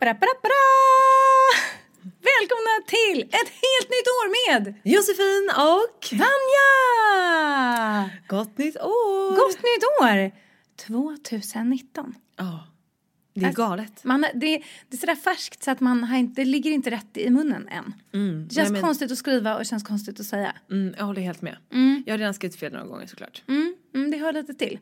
Bra, 0.00 0.14
bra, 0.14 0.28
bra! 0.42 0.66
Välkomna 2.02 2.74
till 2.86 3.22
ett 3.22 3.50
helt 3.64 3.88
nytt 3.94 4.08
år 4.18 4.26
med 4.38 4.74
Josefin 4.84 5.50
och 5.56 6.18
Vanja! 6.20 8.10
Gott 8.28 8.58
nytt 8.58 8.76
år! 8.76 9.36
Gott 9.36 9.56
nytt 9.56 9.84
år! 10.02 10.32
2019. 10.76 12.14
Ja, 12.36 12.66
det 13.34 13.44
är 13.46 13.52
galet. 13.52 14.04
Man, 14.04 14.20
det, 14.20 14.30
det 14.88 14.96
är 14.96 14.96
sådär 14.96 15.14
färskt 15.14 15.62
så 15.62 15.70
att 15.70 15.80
man 15.80 16.04
har 16.04 16.18
inte, 16.18 16.40
det 16.40 16.44
ligger 16.44 16.70
inte 16.70 16.90
rätt 16.90 17.16
i 17.16 17.30
munnen 17.30 17.68
än. 17.68 17.94
Mm, 18.14 18.48
Det 18.48 18.54
känns 18.54 18.70
men- 18.70 18.82
konstigt 18.82 19.12
att 19.12 19.18
skriva 19.18 19.52
och 19.52 19.58
det 19.58 19.64
känns 19.64 19.82
konstigt 19.82 20.20
att 20.20 20.26
säga. 20.26 20.54
Mm, 20.70 20.94
jag 20.98 21.04
håller 21.04 21.22
helt 21.22 21.42
med. 21.42 21.56
Jag 22.06 22.12
har 22.12 22.18
redan 22.18 22.34
skrivit 22.34 22.56
fel 22.56 22.72
några 22.72 22.86
gånger 22.86 23.06
såklart. 23.06 23.42
Mm, 23.48 23.74
mm, 23.94 24.10
det 24.10 24.16
hör 24.16 24.32
lite 24.32 24.54
till. 24.54 24.78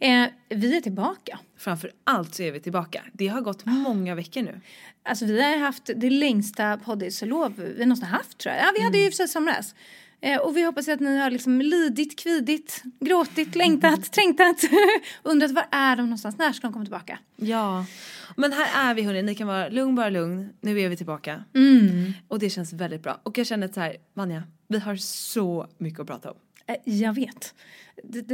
Eh, 0.00 0.26
vi 0.48 0.76
är 0.76 0.80
tillbaka. 0.80 1.38
Framför 1.56 1.92
allt 2.04 2.34
så 2.34 2.42
är 2.42 2.52
vi 2.52 2.60
tillbaka. 2.60 3.02
Det 3.12 3.28
har 3.28 3.40
gått 3.40 3.64
många 3.64 4.14
veckor 4.14 4.42
nu. 4.42 4.60
Alltså 5.02 5.24
vi 5.24 5.42
har 5.42 5.56
haft 5.56 5.90
det 5.96 6.10
längsta 6.10 6.78
poddis-lov 6.78 7.52
vi 7.56 7.86
någonsin 7.86 8.08
haft 8.08 8.38
tror 8.38 8.54
jag. 8.54 8.64
Ja 8.64 8.72
vi 8.76 8.84
hade 8.84 8.98
ju 8.98 9.04
i 9.04 9.08
och 9.08 9.12
för 9.12 9.16
sig 9.16 9.28
somras. 9.28 9.74
Eh, 10.24 10.40
och 10.40 10.56
vi 10.56 10.62
hoppas 10.62 10.88
att 10.88 11.00
ni 11.00 11.18
har 11.18 11.30
liksom 11.30 11.60
lidit, 11.60 12.18
kvidit, 12.18 12.82
gråtit, 13.00 13.54
längtat, 13.54 14.12
trängtat. 14.12 14.56
Undrat 15.22 15.50
var 15.50 15.66
är 15.70 15.96
de 15.96 16.02
någonstans, 16.02 16.38
när 16.38 16.52
ska 16.52 16.66
de 16.66 16.72
komma 16.72 16.84
tillbaka? 16.84 17.18
Ja. 17.36 17.86
Men 18.36 18.52
här 18.52 18.90
är 18.90 18.94
vi 18.94 19.02
hörni, 19.02 19.22
ni 19.22 19.34
kan 19.34 19.46
vara 19.46 19.68
lugn, 19.68 19.94
bara 19.94 20.10
lugn. 20.10 20.48
Nu 20.60 20.80
är 20.80 20.88
vi 20.88 20.96
tillbaka. 20.96 21.44
Och 22.28 22.38
det 22.38 22.50
känns 22.50 22.72
väldigt 22.72 23.02
bra. 23.02 23.20
Och 23.22 23.38
jag 23.38 23.46
känner 23.46 23.68
så 23.68 23.80
här, 23.80 23.96
Vanja, 24.14 24.42
vi 24.68 24.78
har 24.78 24.96
så 24.96 25.66
mycket 25.78 26.00
att 26.00 26.06
prata 26.06 26.30
om. 26.30 26.36
Eh, 26.66 26.76
jag 26.84 27.12
vet. 27.12 27.54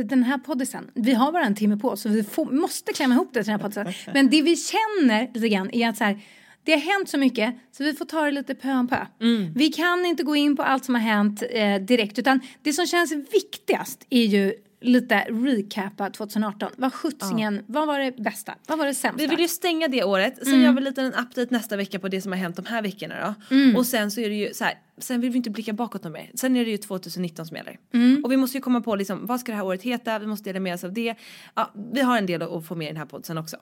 Den 0.08 0.22
här 0.22 0.38
poddisen, 0.38 0.90
vi 0.94 1.12
har 1.14 1.32
bara 1.32 1.44
en 1.44 1.54
timme 1.54 1.76
på 1.76 1.88
oss 1.88 2.00
så 2.00 2.08
vi 2.08 2.22
får, 2.22 2.46
måste 2.46 2.92
klämma 2.92 3.14
ihop 3.14 3.28
det 3.32 3.42
till 3.42 3.52
den 3.52 3.60
här 3.60 3.68
poddisen. 3.68 3.92
Men 4.14 4.30
det 4.30 4.42
vi 4.42 4.56
känner 4.56 5.30
lite 5.34 5.48
grann 5.48 5.70
är 5.70 5.88
att 5.88 5.96
så 5.96 6.04
här, 6.04 6.20
det 6.64 6.72
har 6.72 6.78
hänt 6.78 7.08
så 7.08 7.18
mycket 7.18 7.54
så 7.72 7.84
vi 7.84 7.92
får 7.92 8.04
ta 8.04 8.24
det 8.24 8.30
lite 8.30 8.54
pö 8.54 8.72
om 8.72 8.88
pö. 8.88 9.06
Vi 9.54 9.68
kan 9.72 10.06
inte 10.06 10.22
gå 10.22 10.36
in 10.36 10.56
på 10.56 10.62
allt 10.62 10.84
som 10.84 10.94
har 10.94 11.02
hänt 11.02 11.42
eh, 11.50 11.74
direkt 11.76 12.18
utan 12.18 12.40
det 12.62 12.72
som 12.72 12.86
känns 12.86 13.12
viktigast 13.12 14.06
är 14.10 14.24
ju 14.24 14.54
lite 14.80 15.26
recapa 15.28 16.10
2018. 16.10 16.70
Vad 16.76 16.94
sjuttsingen, 16.94 17.64
vad 17.66 17.86
var 17.86 17.98
det 17.98 18.16
bästa? 18.16 18.54
Vad 18.66 18.78
var 18.78 18.86
det 18.86 18.94
sämsta? 18.94 19.22
Vi 19.22 19.26
vill 19.26 19.40
ju 19.40 19.48
stänga 19.48 19.88
det 19.88 20.04
året, 20.04 20.46
sen 20.46 20.60
gör 20.60 20.72
vi 20.72 20.80
lite 20.80 21.02
en 21.02 21.14
update 21.14 21.46
nästa 21.50 21.76
vecka 21.76 21.98
på 21.98 22.08
det 22.08 22.20
som 22.20 22.32
har 22.32 22.38
hänt 22.38 22.56
de 22.56 22.66
här 22.66 22.82
veckorna 22.82 23.34
då. 23.50 23.78
Och 23.78 23.86
sen 23.86 24.10
så 24.10 24.20
är 24.20 24.28
det 24.28 24.34
ju 24.34 24.54
så 24.54 24.64
här, 24.64 24.74
sen 24.98 25.20
vill 25.20 25.30
vi 25.30 25.36
inte 25.36 25.50
blicka 25.50 25.72
bakåt 25.72 26.04
något 26.04 26.12
mer. 26.12 26.30
Sen 26.34 26.56
är 26.56 26.64
det 26.64 26.70
ju 26.70 26.76
2019 26.76 27.46
som 27.46 27.56
gäller. 27.56 27.78
Och 28.24 28.32
vi 28.32 28.36
måste 28.36 28.56
ju 28.56 28.62
komma 28.62 28.80
på 28.80 28.96
liksom, 28.96 29.26
vad 29.26 29.40
ska 29.40 29.52
det 29.52 29.56
här 29.56 29.64
året 29.64 29.82
heta? 29.82 30.18
Vi 30.18 30.26
måste 30.26 30.48
dela 30.48 30.60
med 30.60 30.74
oss 30.74 30.84
av 30.84 30.92
det. 30.92 31.14
Ja, 31.54 31.72
vi 31.92 32.00
har 32.00 32.18
en 32.18 32.26
del 32.26 32.42
att 32.42 32.66
få 32.66 32.74
med 32.74 32.84
i 32.84 32.88
den 32.88 32.96
här 32.96 33.06
podden 33.06 33.38
också. 33.38 33.56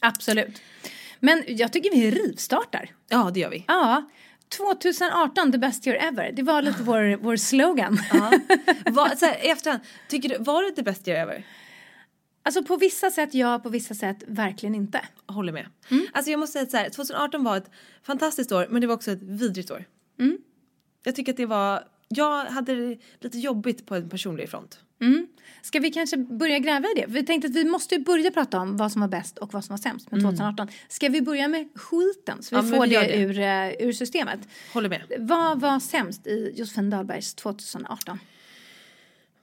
Absolut. 0.00 0.62
Men 1.20 1.42
jag 1.46 1.72
tycker 1.72 1.90
vi 1.90 2.10
rivstartar. 2.10 2.90
Ja, 3.08 3.30
det 3.34 3.40
gör 3.40 3.50
vi. 3.50 3.64
Ja, 3.68 4.10
2018, 4.48 5.52
the 5.52 5.58
best 5.58 5.86
year 5.86 5.98
ever. 6.08 6.32
Det 6.32 6.42
var 6.42 6.62
lite 6.62 6.82
vår, 6.82 7.16
vår 7.16 7.36
slogan. 7.36 7.98
Ja. 8.12 8.32
Vad- 8.86 9.18
så 9.18 9.26
här, 9.26 9.36
efterhand, 9.52 9.82
tycker 10.08 10.28
du, 10.28 10.36
var 10.38 10.62
det 10.62 10.70
the 10.76 10.82
best 10.82 11.08
year 11.08 11.22
ever? 11.22 11.46
Alltså 12.42 12.62
på 12.64 12.76
vissa 12.76 13.10
sätt 13.10 13.34
ja, 13.34 13.58
på 13.58 13.68
vissa 13.68 13.94
sätt 13.94 14.16
verkligen 14.26 14.74
inte. 14.74 15.00
Håller 15.26 15.52
med. 15.52 15.66
Alltså 16.12 16.30
jag 16.30 16.40
måste 16.40 16.52
säga 16.52 16.62
att 16.64 16.70
så 16.70 16.76
här, 16.76 16.90
2018 16.90 17.44
var 17.44 17.56
ett 17.56 17.70
fantastiskt 18.02 18.52
år 18.52 18.66
men 18.70 18.80
det 18.80 18.86
var 18.86 18.94
också 18.94 19.10
ett 19.10 19.22
vidrigt 19.22 19.70
år. 19.70 19.84
Jag 21.04 21.14
tycker 21.16 21.32
att 21.32 21.36
det 21.36 21.46
var, 21.46 21.84
jag 22.08 22.44
hade 22.44 22.74
det 22.74 22.98
lite 23.20 23.38
jobbigt 23.38 23.86
på 23.86 23.94
en 23.94 24.08
personlig 24.08 24.50
front. 24.50 24.80
Ska 25.62 25.80
vi 25.80 25.90
kanske 25.90 26.16
börja 26.16 26.58
gräva 26.58 26.88
i 26.88 27.00
det? 27.00 27.04
Vi 27.08 27.22
tänkte 27.22 27.48
att 27.48 27.54
vi 27.54 27.64
måste 27.64 27.98
börja 27.98 28.30
prata 28.30 28.60
om 28.60 28.76
vad 28.76 28.92
som 28.92 29.00
var 29.00 29.08
bäst 29.08 29.38
och 29.38 29.52
vad 29.52 29.64
som 29.64 29.72
var 29.72 29.78
sämst 29.78 30.10
med 30.10 30.20
2018. 30.20 30.68
Ska 30.88 31.08
vi 31.08 31.22
börja 31.22 31.48
med 31.48 31.68
skiten 31.74 32.42
så 32.42 32.62
vi 32.62 32.70
Ja, 32.70 32.76
får 32.76 32.86
vi 32.86 32.94
det, 32.94 33.00
det. 33.00 33.16
Ur, 33.16 33.38
eh, 33.38 33.88
ur 33.88 33.92
systemet? 33.92 34.40
Håller 34.72 34.88
med. 34.88 35.02
Vad 35.18 35.60
var 35.60 35.80
sämst 35.80 36.26
i 36.26 36.52
Josefin 36.56 36.90
Dahlbergs 36.90 37.34
2018? 37.34 38.18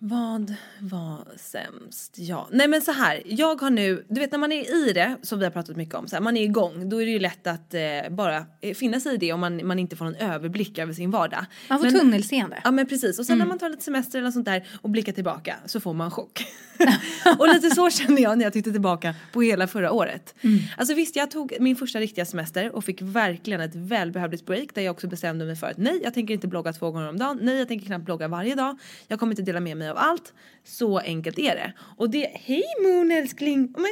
Vad 0.07 0.53
var 0.79 1.27
sämst? 1.37 2.13
Ja, 2.17 2.47
nej 2.51 2.67
men 2.67 2.81
så 2.81 2.91
här. 2.91 3.21
Jag 3.25 3.61
har 3.61 3.69
nu, 3.69 4.05
du 4.09 4.19
vet 4.19 4.31
när 4.31 4.39
man 4.39 4.51
är 4.51 4.87
i 4.87 4.93
det, 4.93 5.17
som 5.21 5.39
vi 5.39 5.45
har 5.45 5.51
pratat 5.51 5.75
mycket 5.75 5.95
om, 5.95 6.07
så 6.07 6.15
här, 6.15 6.23
man 6.23 6.37
är 6.37 6.43
igång, 6.43 6.89
då 6.89 7.01
är 7.01 7.05
det 7.05 7.11
ju 7.11 7.19
lätt 7.19 7.47
att 7.47 7.73
eh, 7.73 7.81
bara 8.11 8.45
eh, 8.61 8.73
finna 8.73 8.99
sig 8.99 9.13
i 9.13 9.17
det 9.17 9.33
om 9.33 9.39
man, 9.39 9.67
man 9.67 9.79
inte 9.79 9.95
får 9.95 10.05
någon 10.05 10.15
överblick 10.15 10.77
över 10.77 10.93
sin 10.93 11.11
vardag. 11.11 11.45
Man 11.69 11.79
får 11.79 11.85
Men- 11.85 11.99
tunnelseende. 11.99 12.61
Ja 12.63 12.71
men 12.71 12.85
precis 12.87 13.19
och 13.19 13.25
sen 13.25 13.37
när 13.37 13.45
man 13.45 13.59
tar 13.59 13.69
lite 13.69 13.83
semester 13.83 14.19
eller 14.19 14.25
något 14.27 14.33
sånt 14.33 14.45
där 14.45 14.67
och 14.81 14.89
blickar 14.89 15.13
tillbaka 15.13 15.55
så 15.65 15.79
får 15.79 15.93
man 15.93 16.11
chock. 16.11 16.45
och 17.39 17.47
lite 17.47 17.75
så 17.75 17.89
kände 17.89 18.21
jag 18.21 18.37
när 18.37 18.45
jag 18.45 18.53
tittade 18.53 18.73
tillbaka 18.73 19.15
på 19.31 19.41
hela 19.41 19.67
förra 19.67 19.91
året. 19.91 20.35
Alltså 20.77 20.93
visst 20.93 21.15
jag 21.15 21.31
tog 21.31 21.53
min 21.59 21.75
första 21.75 21.99
riktiga 21.99 22.25
semester 22.25 22.75
och 22.75 22.83
fick 22.83 23.01
verkligen 23.01 23.61
ett 23.61 23.75
välbehövligt 23.75 24.45
break 24.45 24.67
där 24.73 24.81
jag 24.81 24.91
också 24.91 25.07
bestämde 25.07 25.45
mig 25.45 25.55
för 25.55 25.67
att 25.67 25.77
nej 25.77 25.99
jag 26.03 26.13
tänker 26.13 26.33
inte 26.33 26.47
blogga 26.47 26.73
två 26.73 26.91
gånger 26.91 27.09
om 27.09 27.17
dagen, 27.17 27.39
nej 27.41 27.57
jag 27.57 27.67
tänker 27.67 27.85
knappt 27.85 28.05
blogga 28.05 28.27
varje 28.27 28.55
dag, 28.55 28.77
jag 29.07 29.19
kommer 29.19 29.33
inte 29.33 29.41
dela 29.41 29.59
med 29.59 29.77
mig 29.77 29.89
av 29.89 29.97
allt. 29.97 30.33
Så 30.63 30.99
enkelt 30.99 31.39
är 31.39 31.55
det. 31.55 31.73
Och 31.97 32.09
det, 32.09 32.31
hej 32.33 32.63
Moon 32.83 33.11
älskling! 33.11 33.73
Oh, 33.77 33.85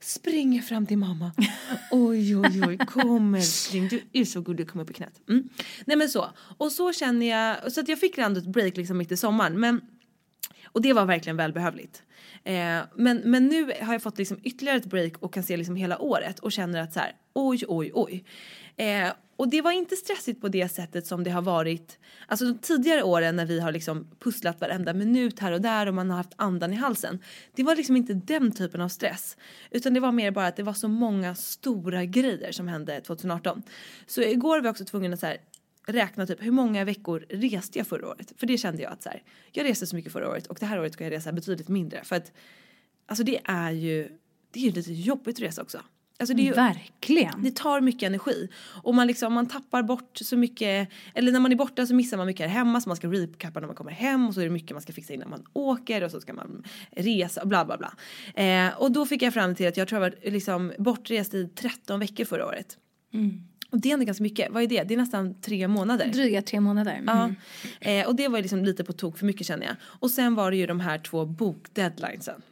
springer 0.00 0.62
fram 0.62 0.86
till 0.86 0.98
mamma. 0.98 1.32
Oj 1.90 2.36
oj 2.36 2.62
oj, 2.66 2.78
kom 2.78 3.34
älskling, 3.34 3.88
du 3.88 4.02
är 4.12 4.24
så 4.24 4.40
gullig, 4.40 4.70
kom 4.70 4.80
upp 4.80 4.90
i 4.90 4.94
knät. 4.94 5.20
Mm. 5.28 5.48
Nej 5.84 5.96
men 5.96 6.08
så. 6.08 6.30
Och 6.58 6.72
så 6.72 6.92
känner 6.92 7.26
jag, 7.26 7.72
så 7.72 7.80
att 7.80 7.88
jag 7.88 8.00
fick 8.00 8.18
ändå 8.18 8.40
ett 8.40 8.46
break 8.46 8.76
liksom 8.76 8.98
mitt 8.98 9.12
i 9.12 9.16
sommaren. 9.16 9.60
Men, 9.60 9.80
och 10.72 10.82
det 10.82 10.92
var 10.92 11.06
verkligen 11.06 11.36
välbehövligt. 11.36 12.02
Eh, 12.44 12.80
men, 12.94 13.22
men 13.24 13.46
nu 13.46 13.72
har 13.80 13.92
jag 13.92 14.02
fått 14.02 14.18
liksom 14.18 14.38
ytterligare 14.42 14.78
ett 14.78 14.86
break 14.86 15.12
och 15.18 15.34
kan 15.34 15.42
se 15.42 15.56
liksom 15.56 15.76
hela 15.76 15.98
året 15.98 16.38
och 16.38 16.52
känner 16.52 16.80
att 16.80 16.92
så 16.92 17.00
här, 17.00 17.12
oj 17.34 17.64
oj 17.68 17.90
oj. 17.94 18.24
Eh, 18.76 19.12
och 19.36 19.48
det 19.48 19.62
var 19.62 19.72
inte 19.72 19.96
stressigt 19.96 20.40
på 20.40 20.48
det 20.48 20.68
sättet 20.68 21.06
som 21.06 21.24
det 21.24 21.30
har 21.30 21.42
varit 21.42 21.98
alltså 22.26 22.44
de 22.44 22.58
tidigare 22.58 23.02
åren 23.02 23.36
när 23.36 23.46
vi 23.46 23.60
har 23.60 23.72
liksom 23.72 24.10
pusslat 24.18 24.60
varenda 24.60 24.94
minut 24.94 25.38
här 25.38 25.52
och 25.52 25.60
där 25.60 25.86
och 25.86 25.94
man 25.94 26.10
har 26.10 26.16
haft 26.16 26.32
andan 26.36 26.72
i 26.72 26.76
halsen. 26.76 27.18
Det 27.54 27.62
var 27.62 27.76
liksom 27.76 27.96
inte 27.96 28.14
den 28.14 28.52
typen 28.52 28.80
av 28.80 28.88
stress 28.88 29.36
utan 29.70 29.94
det 29.94 30.00
var 30.00 30.12
mer 30.12 30.30
bara 30.30 30.46
att 30.46 30.56
det 30.56 30.62
var 30.62 30.72
så 30.72 30.88
många 30.88 31.34
stora 31.34 32.04
grejer 32.04 32.52
som 32.52 32.68
hände 32.68 33.00
2018. 33.00 33.62
Så 34.06 34.22
igår 34.22 34.58
var 34.58 34.64
jag 34.64 34.70
också 34.70 34.84
tvungen 34.84 35.12
att 35.12 35.20
så 35.20 35.26
här 35.26 35.36
räkna 35.88 36.26
typ 36.26 36.42
hur 36.42 36.50
många 36.50 36.84
veckor 36.84 37.26
reste 37.28 37.78
jag 37.78 37.86
förra 37.86 38.08
året? 38.08 38.32
För 38.36 38.46
det 38.46 38.58
kände 38.58 38.82
jag 38.82 38.92
att 38.92 39.02
så 39.02 39.08
här, 39.08 39.22
jag 39.52 39.64
reste 39.64 39.86
så 39.86 39.96
mycket 39.96 40.12
förra 40.12 40.28
året 40.28 40.46
och 40.46 40.56
det 40.60 40.66
här 40.66 40.80
året 40.80 40.92
ska 40.92 41.04
jag 41.04 41.12
resa 41.12 41.32
betydligt 41.32 41.68
mindre 41.68 42.04
för 42.04 42.16
att 42.16 42.32
alltså 43.06 43.24
det 43.24 43.40
är 43.44 43.70
ju 43.70 44.08
det 44.50 44.60
är 44.60 44.64
ju 44.64 44.72
lite 44.72 44.92
jobbigt 44.92 45.36
att 45.36 45.42
resa 45.42 45.62
också. 45.62 45.80
Alltså 46.20 46.34
det, 46.34 46.42
är 46.42 46.44
ju, 46.44 46.52
Verkligen. 46.52 47.42
det 47.42 47.56
tar 47.56 47.80
mycket 47.80 48.06
energi 48.06 48.48
och 48.82 48.94
man 48.94 49.06
liksom 49.06 49.32
man 49.32 49.46
tappar 49.46 49.82
bort 49.82 50.18
så 50.18 50.36
mycket 50.36 50.88
eller 51.14 51.32
när 51.32 51.40
man 51.40 51.52
är 51.52 51.56
borta 51.56 51.86
så 51.86 51.94
missar 51.94 52.16
man 52.16 52.26
mycket 52.26 52.46
här 52.46 52.58
hemma 52.58 52.80
så 52.80 52.88
man 52.88 52.96
ska 52.96 53.08
recappa 53.08 53.60
när 53.60 53.66
man 53.66 53.76
kommer 53.76 53.92
hem 53.92 54.28
och 54.28 54.34
så 54.34 54.40
är 54.40 54.44
det 54.44 54.50
mycket 54.50 54.70
man 54.70 54.82
ska 54.82 54.92
fixa 54.92 55.14
innan 55.14 55.30
man 55.30 55.44
åker 55.52 56.04
och 56.04 56.10
så 56.10 56.20
ska 56.20 56.32
man 56.32 56.64
resa 56.90 57.42
och 57.42 57.48
bla 57.48 57.64
bla 57.64 57.78
bla. 57.78 57.92
Eh, 58.44 58.82
och 58.82 58.92
då 58.92 59.06
fick 59.06 59.22
jag 59.22 59.34
fram 59.34 59.54
till 59.54 59.68
att 59.68 59.76
jag 59.76 59.88
tror 59.88 60.02
jag 60.02 60.10
var 60.10 60.30
liksom 60.30 60.72
bortrest 60.78 61.34
i 61.34 61.48
13 61.48 62.00
veckor 62.00 62.24
förra 62.24 62.46
året. 62.46 62.78
Och 63.70 63.80
det 63.80 63.88
är 63.88 63.92
ändå 63.92 64.04
ganska 64.04 64.22
mycket. 64.22 64.52
Vad 64.52 64.62
är 64.62 64.66
det? 64.66 64.82
Det 64.82 64.94
är 64.94 64.98
nästan 64.98 65.40
tre 65.40 65.68
månader. 65.68 66.06
Dryga 66.06 66.42
tre 66.42 66.60
månader. 66.60 66.94
Mm. 66.94 67.34
Ja. 67.80 67.90
Eh, 67.90 68.06
och 68.06 68.16
det 68.16 68.28
var 68.28 68.42
liksom 68.42 68.64
lite 68.64 68.84
på 68.84 68.92
tok 68.92 69.18
för 69.18 69.26
mycket 69.26 69.46
känner 69.46 69.66
jag. 69.66 69.76
Och 69.82 70.10
sen 70.10 70.34
var 70.34 70.50
det 70.50 70.56
ju 70.56 70.66
de 70.66 70.80
här 70.80 70.98
två 70.98 71.26
bokdeadlinesen. 71.26 72.42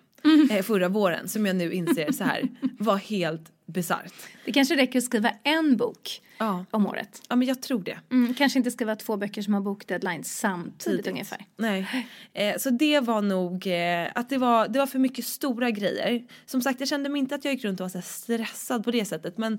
Eh, 0.51 0.63
förra 0.63 0.89
våren 0.89 1.29
som 1.29 1.47
jag 1.47 1.57
nu 1.57 1.73
inser 1.73 2.13
så 2.13 2.25
här 2.25 2.49
var 2.79 2.97
helt 2.97 3.53
bisarrt. 3.67 4.13
Det 4.45 4.53
kanske 4.53 4.77
räcker 4.77 4.99
att 4.99 5.05
skriva 5.05 5.31
en 5.43 5.77
bok 5.77 6.23
Ja. 6.39 6.65
om 6.71 6.87
året. 6.87 7.23
ja 7.29 7.37
men 7.37 7.49
jag 7.49 7.63
tror 7.63 7.83
det. 7.83 7.99
Mm, 8.13 8.35
kanske 8.35 8.59
inte 8.59 8.71
skriva 8.71 8.97
två 8.97 9.17
böcker 9.17 9.43
som 9.43 9.55
har 9.55 9.61
bokdeadline 9.61 10.25
samtidigt 10.25 10.81
Tidigt. 10.85 11.07
ungefär. 11.07 11.45
Nej. 11.57 12.07
Eh, 12.33 12.57
så 12.59 12.71
det 12.71 13.01
var 13.01 13.23
nog 13.23 13.67
eh, 13.67 14.09
att 14.15 14.29
det 14.29 14.39
var, 14.39 14.69
det 14.69 14.79
var 14.79 14.87
för 14.87 14.99
mycket 14.99 15.25
stora 15.25 15.71
grejer. 15.71 16.25
Som 16.47 16.61
sagt 16.63 16.81
jag 16.81 16.89
kände 16.89 17.09
mig 17.09 17.19
inte 17.19 17.35
att 17.35 17.45
jag 17.45 17.55
gick 17.55 17.65
runt 17.65 17.81
och 17.81 17.85
var 17.85 17.89
så 17.89 18.03
stressad 18.03 18.85
på 18.85 18.91
det 18.91 19.05
sättet 19.05 19.39
men 19.39 19.59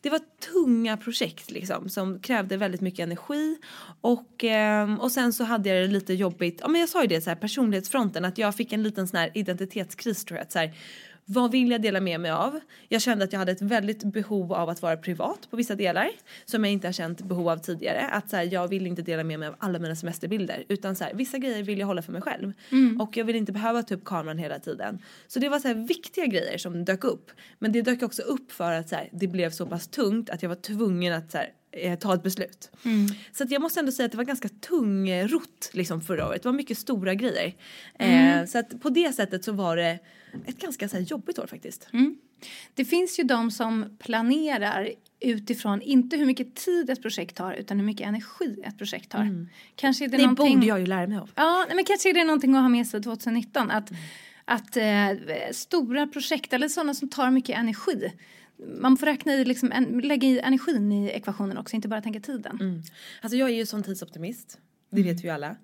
det 0.00 0.10
var 0.10 0.20
tunga 0.52 0.96
projekt 0.96 1.50
liksom 1.50 1.88
som 1.88 2.20
krävde 2.20 2.56
väldigt 2.56 2.80
mycket 2.80 3.00
energi 3.00 3.56
och, 4.00 4.44
ehm, 4.44 5.00
och 5.00 5.12
sen 5.12 5.32
så 5.32 5.44
hade 5.44 5.68
jag 5.68 5.88
det 5.88 5.92
lite 5.92 6.14
jobbigt, 6.14 6.58
ja 6.60 6.68
men 6.68 6.80
jag 6.80 6.88
sa 6.90 7.02
ju 7.02 7.08
det 7.08 7.20
så 7.20 7.30
här 7.30 7.36
personlighetsfronten 7.36 8.24
att 8.24 8.38
jag 8.38 8.54
fick 8.56 8.72
en 8.72 8.82
liten 8.82 9.08
sån 9.08 9.18
här 9.20 9.30
identitetskris 9.34 10.24
tror 10.24 10.38
jag 10.38 10.42
att 10.44 10.52
så 10.52 10.58
här, 10.58 10.74
vad 11.26 11.50
vill 11.50 11.70
jag 11.70 11.82
dela 11.82 12.00
med 12.00 12.20
mig 12.20 12.30
av? 12.30 12.60
Jag 12.88 13.02
kände 13.02 13.24
att 13.24 13.32
jag 13.32 13.38
hade 13.38 13.52
ett 13.52 13.62
väldigt 13.62 14.04
behov 14.04 14.52
av 14.52 14.68
att 14.68 14.82
vara 14.82 14.96
privat 14.96 15.50
på 15.50 15.56
vissa 15.56 15.74
delar 15.74 16.10
som 16.44 16.64
jag 16.64 16.72
inte 16.72 16.88
har 16.88 16.92
känt 16.92 17.22
behov 17.22 17.48
av 17.48 17.56
tidigare. 17.56 18.00
Att 18.00 18.30
så 18.30 18.36
här, 18.36 18.48
jag 18.52 18.68
vill 18.68 18.86
inte 18.86 19.02
dela 19.02 19.24
med 19.24 19.38
mig 19.38 19.48
av 19.48 19.54
alla 19.58 19.78
mina 19.78 19.96
semesterbilder 19.96 20.64
utan 20.68 20.96
så 20.96 21.04
här, 21.04 21.14
vissa 21.14 21.38
grejer 21.38 21.62
vill 21.62 21.78
jag 21.78 21.86
hålla 21.86 22.02
för 22.02 22.12
mig 22.12 22.22
själv 22.22 22.52
och 23.00 23.16
jag 23.16 23.24
vill 23.24 23.36
inte 23.36 23.52
behöva 23.52 23.82
ta 23.82 23.94
upp 23.94 24.04
kameran 24.04 24.38
hela 24.38 24.58
tiden. 24.58 24.98
Så 25.26 25.38
det 25.38 25.48
var 25.48 25.58
så 25.58 25.68
här 25.68 25.74
viktiga 25.74 26.26
grejer 26.26 26.58
som 26.58 26.84
dök 26.84 27.04
upp. 27.04 27.30
Men 27.58 27.72
det 27.72 27.82
dök 27.82 28.02
också 28.02 28.22
upp 28.22 28.52
för 28.52 28.72
att 28.72 28.88
så 28.88 28.96
det 29.12 29.26
blev 29.26 29.50
så 29.50 29.66
pass 29.66 29.88
tungt 29.88 30.30
att 30.30 30.42
jag 30.42 30.48
var 30.48 30.56
tvungen 30.56 31.12
att 31.12 31.32
så 31.32 31.38
eh, 31.76 31.98
ta 31.98 32.14
ett 32.14 32.22
beslut. 32.22 32.70
Så 33.32 33.44
att 33.44 33.50
jag 33.50 33.62
måste 33.62 33.80
ändå 33.80 33.92
säga 33.92 34.06
att 34.06 34.12
det 34.12 34.18
var 34.18 34.24
ganska 34.24 34.48
tungrott 34.48 35.70
liksom 35.72 36.00
förra 36.00 36.28
året. 36.28 36.42
Det 36.42 36.48
var 36.48 36.56
mycket 36.56 36.78
stora 36.78 37.14
grejer. 37.14 37.54
Eh, 37.98 38.44
så 38.46 38.58
att 38.58 38.80
på 38.82 38.88
det 38.90 39.12
sättet 39.12 39.44
så 39.44 39.52
var 39.52 39.76
det 39.76 39.98
ett 40.46 40.58
ganska 40.58 40.88
så 40.88 40.96
här, 40.96 41.04
jobbigt 41.04 41.38
år 41.38 41.46
faktiskt. 41.46 41.88
Det 42.74 42.84
finns 42.84 43.18
ju 43.18 43.22
de 43.22 43.50
som 43.50 43.96
planerar 43.98 44.90
utifrån 45.20 45.82
inte 45.82 46.16
hur 46.16 46.26
mycket 46.26 46.54
tid 46.54 46.90
ett 46.90 47.02
projekt 47.02 47.36
tar 47.36 47.52
utan 47.52 47.78
hur 47.78 47.86
mycket 47.86 48.06
energi 48.06 48.62
ett 48.64 48.78
projekt 48.78 49.10
tar. 49.10 49.46
Kanske 49.76 50.04
är 50.04 50.08
det, 50.08 50.16
Det 50.16 50.22
någonting... 50.22 50.54
borde 50.54 50.66
jag 50.66 50.80
ju 50.80 50.86
lära 50.86 51.06
mig 51.06 51.18
av. 51.18 51.30
Ja, 51.34 51.66
men 51.74 51.84
kanske 51.84 52.10
är 52.10 52.14
det 52.14 52.24
någonting 52.24 52.54
att 52.54 52.62
ha 52.62 52.68
med 52.68 52.86
sig 52.86 53.02
2019. 53.02 53.70
Att, 53.70 53.90
att 54.44 54.76
eh, 54.76 55.10
stora 55.52 56.06
projekt 56.06 56.52
eller 56.52 56.68
sådana 56.68 56.94
som 56.94 57.08
tar 57.08 57.30
mycket 57.30 57.58
energi. 57.58 58.12
Man 58.66 58.96
får 58.96 59.06
räkna 59.06 59.32
i, 59.32 59.44
liksom, 59.44 59.72
en, 59.72 59.84
lägga 59.98 60.28
i 60.28 60.40
energin 60.40 60.92
i 60.92 61.08
ekvationen 61.08 61.58
också, 61.58 61.76
inte 61.76 61.88
bara 61.88 62.02
tänka 62.02 62.20
tiden. 62.20 62.58
Mm. 62.60 62.82
Alltså 63.20 63.36
jag 63.36 63.50
är 63.50 63.54
ju 63.54 63.66
sån 63.66 63.82
tidsoptimist. 63.82 64.58
Det 64.94 65.02
vet 65.02 65.20
vi 65.20 65.28
ju 65.28 65.34
alla. 65.34 65.56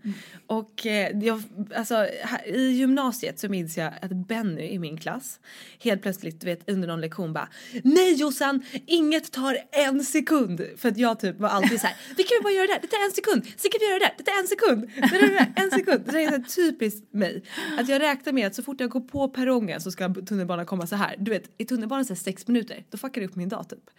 Och 0.46 0.86
eh, 0.86 1.18
jag, 1.18 1.42
alltså, 1.76 1.94
här, 2.22 2.46
i 2.46 2.70
gymnasiet 2.70 3.38
så 3.38 3.48
minns 3.48 3.78
jag 3.78 3.92
att 4.02 4.10
Benny 4.10 4.62
i 4.62 4.78
min 4.78 4.96
klass 4.96 5.40
helt 5.80 6.02
plötsligt 6.02 6.40
du 6.40 6.46
vet, 6.46 6.70
under 6.70 6.88
någon 6.88 7.00
lektion 7.00 7.32
bara 7.32 7.48
Nej 7.84 8.14
Jossan, 8.14 8.62
inget 8.86 9.32
tar 9.32 9.58
en 9.72 10.04
sekund. 10.04 10.66
För 10.76 10.88
att 10.88 10.96
jag 10.96 11.20
typ 11.20 11.40
var 11.40 11.48
alltid 11.48 11.80
så 11.80 11.86
här, 11.86 11.96
vi 12.16 12.22
kan 12.22 12.36
ju 12.36 12.42
bara 12.42 12.52
göra 12.52 12.66
det 12.66 12.72
där, 12.72 12.80
det 12.80 12.86
tar 12.86 13.04
en 13.04 13.12
sekund. 13.12 13.44
Sen 13.56 13.70
kan 13.70 13.78
vi 13.80 13.86
göra 13.86 13.98
det 13.98 14.04
där, 14.04 14.14
det 14.18 14.24
tar 14.24 14.40
en 14.40 14.46
sekund. 14.46 14.90
Det 14.94 15.18
där, 15.18 15.52
en 15.64 15.70
sekund. 15.70 16.04
Det 16.06 16.22
är 16.22 16.26
så 16.26 16.30
här 16.30 16.44
typiskt 16.56 17.12
mig. 17.12 17.42
Att 17.78 17.88
jag 17.88 18.02
räknar 18.02 18.32
med 18.32 18.46
att 18.46 18.54
så 18.54 18.62
fort 18.62 18.80
jag 18.80 18.90
går 18.90 19.00
på 19.00 19.28
perrongen 19.28 19.80
så 19.80 19.90
ska 19.90 20.14
tunnelbanan 20.14 20.66
komma 20.66 20.86
så 20.86 20.96
här. 20.96 21.16
Du 21.18 21.30
vet, 21.30 21.42
i 21.58 21.64
tunnelbanan 21.64 22.04
så 22.04 22.14
här 22.14 22.20
sex 22.20 22.46
minuter, 22.46 22.84
då 22.90 22.98
fuckar 22.98 23.20
det 23.20 23.26
upp 23.26 23.36
min 23.36 23.48
dag 23.48 23.68
typ. 23.68 23.90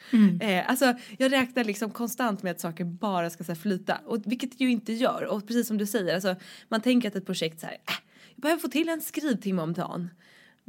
Eh, 0.42 0.69
alltså 0.69 0.94
jag 1.18 1.31
räknar 1.31 1.63
liksom 1.63 1.92
konstant 1.92 2.44
med 2.44 2.51
att 2.51 2.60
saker 2.60 2.84
bara 2.86 3.30
ska 3.30 3.44
så 3.44 3.51
här, 3.51 3.60
flyta. 3.60 3.98
Och, 4.06 4.18
vilket 4.25 4.62
ju 4.62 4.72
inte 4.72 4.94
gör. 4.94 5.20
Och 5.25 5.47
precis 5.47 5.68
som 5.68 5.77
du 5.77 5.85
säger, 5.85 6.13
alltså, 6.13 6.35
man 6.69 6.81
tänker 6.81 7.07
att 7.07 7.15
ett 7.15 7.25
projekt 7.25 7.59
så 7.59 7.65
här, 7.65 7.73
äh, 7.73 7.94
jag 8.35 8.41
behöver 8.41 8.62
få 8.62 8.68
till 8.68 8.89
en 8.89 9.01
skrivtimme 9.01 9.62
om 9.62 9.73
dagen. 9.73 10.09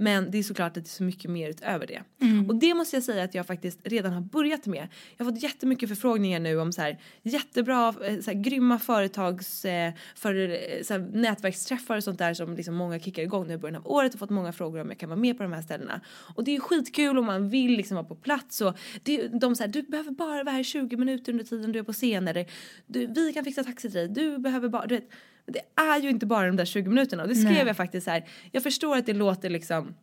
Men 0.02 0.30
det 0.30 0.38
är 0.38 0.42
såklart 0.42 0.76
att 0.76 0.84
det 0.84 0.88
är 0.88 0.96
så 0.96 1.02
mycket 1.02 1.30
mer 1.30 1.50
utöver 1.50 1.86
det. 1.86 2.02
Och 2.48 2.54
det 2.54 2.74
måste 2.74 2.96
jag 2.96 3.02
säga 3.02 3.24
att 3.24 3.34
jag 3.34 3.46
faktiskt 3.46 3.80
redan 3.84 4.12
har 4.12 4.20
börjat 4.20 4.66
med. 4.66 4.88
Jag 5.16 5.24
har 5.24 5.32
fått 5.32 5.42
jättemycket 5.42 5.88
förfrågningar 5.88 6.40
nu 6.40 6.60
om 6.60 6.72
så 6.72 6.82
här 6.82 6.98
jättebra, 7.22 7.88
eh, 7.88 8.20
så 8.20 8.30
här, 8.30 8.42
grymma 8.42 8.78
företags, 8.78 9.64
eh, 9.64 9.92
för, 10.14 10.34
eh, 10.34 10.82
så 10.82 10.92
här, 10.92 11.00
nätverksträffar 11.12 11.96
och 11.96 12.04
sånt 12.04 12.18
där 12.18 12.34
som 12.34 12.56
liksom 12.56 12.74
många 12.74 12.98
kickar 12.98 13.22
igång 13.22 13.46
nu 13.46 13.54
i 13.54 13.58
början 13.58 13.76
av 13.76 13.86
året 13.86 14.14
och 14.14 14.18
fått 14.18 14.30
många 14.30 14.52
frågor 14.52 14.80
om 14.80 14.88
jag 14.88 14.98
kan 14.98 15.08
vara 15.08 15.20
med 15.20 15.36
på 15.36 15.42
de 15.42 15.52
här 15.52 15.62
ställena. 15.62 16.00
Och 16.36 16.44
det 16.44 16.50
är 16.50 16.54
ju 16.54 16.60
skitkul 16.60 17.18
om 17.18 17.26
man 17.26 17.48
vill 17.48 17.76
liksom 17.76 17.94
vara 17.94 18.06
på 18.06 18.14
plats 18.14 18.60
och 18.60 18.78
det, 19.02 19.28
de 19.28 19.56
säger 19.56 19.72
du 19.72 19.82
behöver 19.82 20.10
bara 20.10 20.44
vara 20.44 20.54
här 20.54 20.62
20 20.62 20.96
minuter 20.96 21.32
under 21.32 21.44
tiden 21.44 21.72
du 21.72 21.78
är 21.78 21.82
på 21.82 21.92
scen 21.92 22.28
eller 22.28 22.46
du, 22.86 23.06
vi 23.06 23.32
kan 23.32 23.44
fixa 23.44 23.64
taxi 23.64 23.90
till 23.90 23.98
dig, 23.98 24.08
du 24.08 24.38
behöver 24.38 24.68
bara, 24.68 24.86
du 24.86 24.94
vet. 24.94 25.08
Det 25.46 25.82
är 25.82 25.98
ju 25.98 26.10
inte 26.10 26.26
bara 26.26 26.46
de 26.46 26.56
där 26.56 26.64
20 26.64 26.88
minuterna 26.88 27.22
och 27.22 27.28
det 27.28 27.34
skrev 27.34 27.52
Nej. 27.52 27.66
jag 27.66 27.76
faktiskt 27.76 28.04
så 28.04 28.10
här. 28.10 28.24
Jag 28.52 28.62
förstår 28.62 28.96
att 28.96 29.06
det 29.06 29.12
låter 29.12 29.50
liksom 29.50 29.94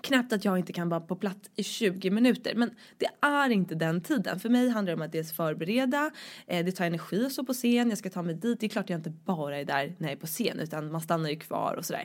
knappt 0.00 0.32
att 0.32 0.44
jag 0.44 0.58
inte 0.58 0.72
kan 0.72 0.88
vara 0.88 1.00
på 1.00 1.16
plats 1.16 1.50
i 1.56 1.62
20 1.62 2.10
minuter 2.10 2.54
men 2.54 2.70
det 2.98 3.08
är 3.26 3.50
inte 3.50 3.74
den 3.74 4.00
tiden. 4.00 4.40
För 4.40 4.48
mig 4.48 4.68
handlar 4.68 4.90
det 4.92 4.94
om 4.96 5.02
att 5.02 5.12
dels 5.12 5.32
förbereda, 5.32 6.10
eh, 6.46 6.64
det 6.64 6.72
tar 6.72 6.84
energi 6.84 7.26
att 7.26 7.32
stå 7.32 7.44
på 7.44 7.52
scen, 7.52 7.88
jag 7.88 7.98
ska 7.98 8.10
ta 8.10 8.22
mig 8.22 8.34
dit. 8.34 8.60
Det 8.60 8.66
är 8.66 8.70
klart 8.70 8.90
jag 8.90 8.98
inte 8.98 9.10
bara 9.10 9.58
är 9.58 9.64
där 9.64 9.94
när 9.98 10.08
jag 10.08 10.16
är 10.16 10.20
på 10.20 10.26
scen 10.26 10.60
utan 10.60 10.92
man 10.92 11.00
stannar 11.00 11.30
ju 11.30 11.36
kvar 11.38 11.74
och 11.78 11.84
sådär. 11.84 12.04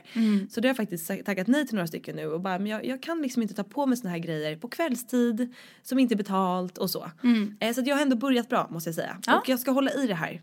Så 0.50 0.60
det 0.60 0.68
har 0.68 0.70
jag 0.70 0.76
faktiskt 0.76 1.06
tackat 1.24 1.46
nej 1.46 1.66
till 1.66 1.74
några 1.74 1.86
stycken 1.86 2.16
nu 2.16 2.26
och 2.26 2.40
bara 2.40 2.58
men 2.58 2.66
jag, 2.66 2.84
jag 2.86 3.02
kan 3.02 3.22
liksom 3.22 3.42
inte 3.42 3.54
ta 3.54 3.64
på 3.64 3.86
mig 3.86 3.96
såna 3.98 4.10
här 4.10 4.18
grejer 4.18 4.56
på 4.56 4.68
kvällstid 4.68 5.54
som 5.82 5.98
inte 5.98 6.14
är 6.14 6.16
betalt 6.16 6.78
och 6.78 6.90
så. 6.90 7.10
Eh, 7.60 7.72
så 7.74 7.82
jag 7.86 7.96
har 7.96 8.02
ändå 8.02 8.16
börjat 8.16 8.48
bra 8.48 8.68
måste 8.70 8.88
jag 8.88 8.94
säga. 8.94 9.16
Ja. 9.26 9.38
Och 9.38 9.48
jag 9.48 9.60
ska 9.60 9.70
hålla 9.70 9.90
i 9.92 10.06
det 10.06 10.14
här. 10.14 10.40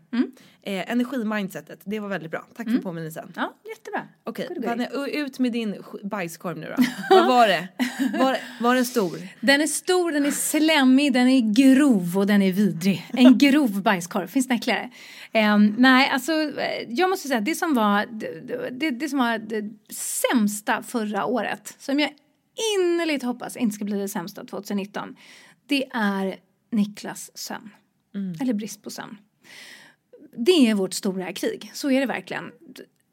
Eh, 0.62 0.92
energimindsetet, 0.92 1.80
det 1.84 2.00
var 2.00 2.08
väldigt 2.08 2.30
bra. 2.30 2.46
Tack 2.56 2.66
för 2.70 2.82
påminnelsen. 2.82 3.32
Ja, 3.36 3.54
jättebra. 3.68 4.08
Okej, 4.24 4.46
Vanna, 4.68 4.86
ut 5.06 5.38
med 5.38 5.52
din 5.52 5.74
sk- 5.74 6.08
bajskorv 6.08 6.58
nu 6.58 6.74
då. 6.76 6.82
Var 7.40 7.48
det? 7.48 7.68
Var, 8.18 8.36
var 8.60 8.74
den 8.74 8.84
stor? 8.84 9.18
Den 9.40 9.60
är 9.60 9.66
stor, 9.66 10.12
den 10.12 10.26
är 10.26 10.30
slemmig, 10.30 11.12
den 11.12 11.28
är 11.28 11.52
grov 11.54 12.18
och 12.18 12.26
den 12.26 12.42
är 12.42 12.52
vidrig. 12.52 13.06
En 13.12 13.38
grov 13.38 13.82
bajskorv, 13.82 14.26
finns 14.26 14.48
det 14.48 14.54
äckligare? 14.54 14.90
Ehm, 15.32 15.74
nej, 15.78 16.08
alltså 16.08 16.32
eh, 16.32 16.86
jag 16.88 17.10
måste 17.10 17.28
säga 17.28 17.40
det 17.40 17.54
som 17.54 17.74
var 17.74 18.06
det, 18.10 18.70
det, 18.70 18.90
det 18.90 19.08
som 19.08 19.18
var 19.18 19.38
det 19.38 19.70
sämsta 19.94 20.82
förra 20.82 21.24
året, 21.24 21.76
som 21.78 22.00
jag 22.00 22.10
innerligt 22.78 23.22
hoppas 23.22 23.56
inte 23.56 23.74
ska 23.74 23.84
bli 23.84 23.98
det 23.98 24.08
sämsta 24.08 24.44
2019, 24.44 25.16
det 25.66 25.84
är 25.92 26.36
Niklas 26.72 27.30
sömn. 27.34 27.70
Eller 28.40 28.54
brist 28.54 28.82
på 28.82 28.90
sömn. 28.90 29.16
Det 30.36 30.70
är 30.70 30.74
vårt 30.74 30.94
stora 30.94 31.32
krig, 31.32 31.70
så 31.74 31.90
är 31.90 32.00
det 32.00 32.06
verkligen. 32.06 32.50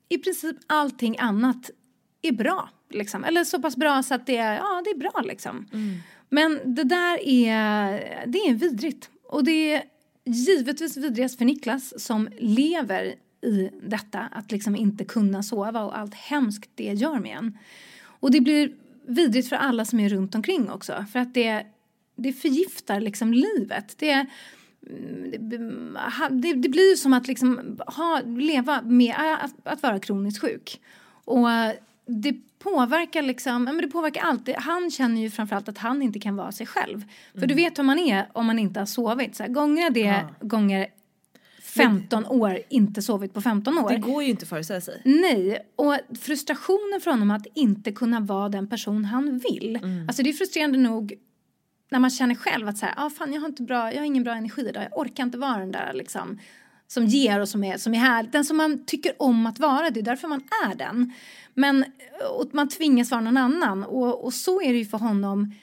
I 0.10 0.18
princip 0.18 0.58
allting 0.68 1.18
annat 1.20 1.72
är 2.22 2.32
bra. 2.32 2.70
Liksom. 2.90 3.24
Eller 3.24 3.44
så 3.44 3.62
pass 3.62 3.78
bra 3.78 4.04
så 4.04 4.14
att 4.14 4.26
det 4.26 4.38
är, 4.38 4.56
ja, 4.56 4.82
det 4.86 4.90
är 4.90 4.98
bra 4.98 5.22
liksom. 5.26 5.66
Men 6.30 6.76
det 6.76 6.84
där 6.84 7.28
är, 7.28 8.26
det 8.28 8.38
är 8.38 8.54
vidrigt. 8.54 9.10
Och 9.24 9.44
det 9.44 9.74
är 9.74 9.84
givetvis 10.26 10.98
vidrigast 10.98 11.38
för 11.38 11.46
Niklas 11.46 12.04
som 12.04 12.30
lever 12.40 13.16
i 13.42 13.70
detta. 13.82 14.20
Att 14.20 14.52
liksom 14.52 14.76
inte 14.76 15.06
kunna 15.06 15.44
sova 15.44 15.84
och 15.84 15.98
allt 15.98 16.14
hemskt 16.14 16.70
det 16.76 16.94
gör 16.94 17.20
med 17.20 17.38
en. 17.38 17.58
Och 18.04 18.32
det 18.32 18.42
blir 18.42 18.72
vidrigt 19.08 19.50
för 19.50 19.56
alla 19.56 19.86
som 19.86 20.00
är 20.00 20.10
runt 20.10 20.36
omkring 20.36 20.70
också. 20.72 21.06
För 21.14 21.20
att 21.20 21.34
det, 21.34 21.66
det 22.16 22.34
förgiftar 22.34 23.00
liksom 23.00 23.34
livet. 23.34 23.96
Det, 23.98 24.26
ha- 26.20 26.30
det, 26.30 26.54
det 26.54 26.70
blir 26.70 26.96
som 26.96 27.14
att 27.14 27.28
liksom 27.28 27.80
ha, 27.88 28.22
leva 28.26 28.82
med 28.82 29.16
att, 29.42 29.54
att 29.64 29.84
vara 29.84 30.00
kroniskt 30.00 30.42
sjuk. 30.42 30.82
Och 31.26 31.48
det 32.08 32.34
påverkar 32.60 33.22
liksom, 33.22 33.68
ja, 33.68 33.74
men 33.74 33.78
det 33.78 33.88
påverkar 33.88 34.22
allt. 34.22 34.50
Han 34.58 34.92
känner 34.92 35.22
ju 35.22 35.30
framförallt 35.30 35.70
att 35.70 35.78
han 35.78 36.02
inte 36.02 36.20
kan 36.20 36.36
vara 36.36 36.52
sig 36.52 36.66
själv. 36.66 37.04
För 37.40 37.48
du 37.48 37.56
vet 37.56 37.80
hur 37.80 37.84
man 37.84 38.00
är 38.00 38.28
om 38.34 38.46
man 38.46 38.60
inte 38.60 38.80
har 38.80 38.86
sovit. 38.86 39.36
Så 39.36 39.44
här, 39.44 39.50
gånger 39.50 39.90
det 39.90 40.26
gånger 40.42 40.88
15 41.62 42.26
år, 42.26 42.60
inte 42.70 43.02
sovit 43.02 43.34
på 43.34 43.42
15 43.42 43.78
år. 43.78 43.90
Det 43.90 43.98
går 43.98 44.24
ju 44.24 44.30
inte 44.30 44.44
att 44.44 44.50
föreställa 44.50 44.82
sig. 44.82 45.02
Nej, 45.06 45.60
och 45.76 45.98
frustrationen 46.20 47.02
från 47.02 47.14
honom 47.14 47.32
att 47.32 47.48
inte 47.54 47.92
kunna 47.92 48.20
vara 48.20 48.50
den 48.50 48.68
person 48.68 49.06
han 49.06 49.38
vill. 49.38 49.76
Mm. 49.76 50.08
Alltså 50.08 50.24
det 50.24 50.30
är 50.30 50.34
frustrerande 50.34 50.78
nog 50.78 51.14
när 51.90 52.00
man 52.00 52.10
känner 52.10 52.36
själv 52.36 52.68
att 52.68 52.78
så 52.78 52.86
här, 52.86 52.94
ah, 52.98 53.10
fan 53.10 53.34
jag 53.34 53.42
har 53.42 53.48
inte 53.48 53.64
bra, 53.64 53.94
jag 53.94 54.00
har 54.00 54.06
ingen 54.06 54.24
bra 54.24 54.34
energi 54.34 54.70
idag, 54.70 54.84
jag 54.84 55.00
orkar 55.00 55.24
inte 55.24 55.38
vara 55.38 55.58
den 55.58 55.72
där 55.72 55.94
liksom 55.94 56.40
som 56.88 57.06
ger 57.06 57.40
och 57.40 57.50
som 57.50 57.64
är, 57.64 57.78
som 57.78 57.94
är 57.94 57.98
här, 57.98 58.24
den 58.32 58.46
som 58.46 58.58
man 58.58 58.86
tycker 58.86 59.14
om 59.20 59.46
att 59.46 59.60
vara, 59.60 59.90
det 59.90 60.00
är 60.00 60.04
därför 60.04 60.28
man 60.28 60.44
är 60.66 60.76
den. 60.76 61.14
Men 61.54 61.86
och 62.40 62.50
man 62.52 62.70
tvingas 62.70 63.12
vara 63.12 63.22
någon 63.22 63.38
annan 63.38 63.84
och, 63.84 64.26
och 64.26 64.34
så 64.34 64.62
är 64.62 64.74
det 64.74 64.80
ju 64.80 64.86
för 64.86 64.98
honom. 64.98 65.54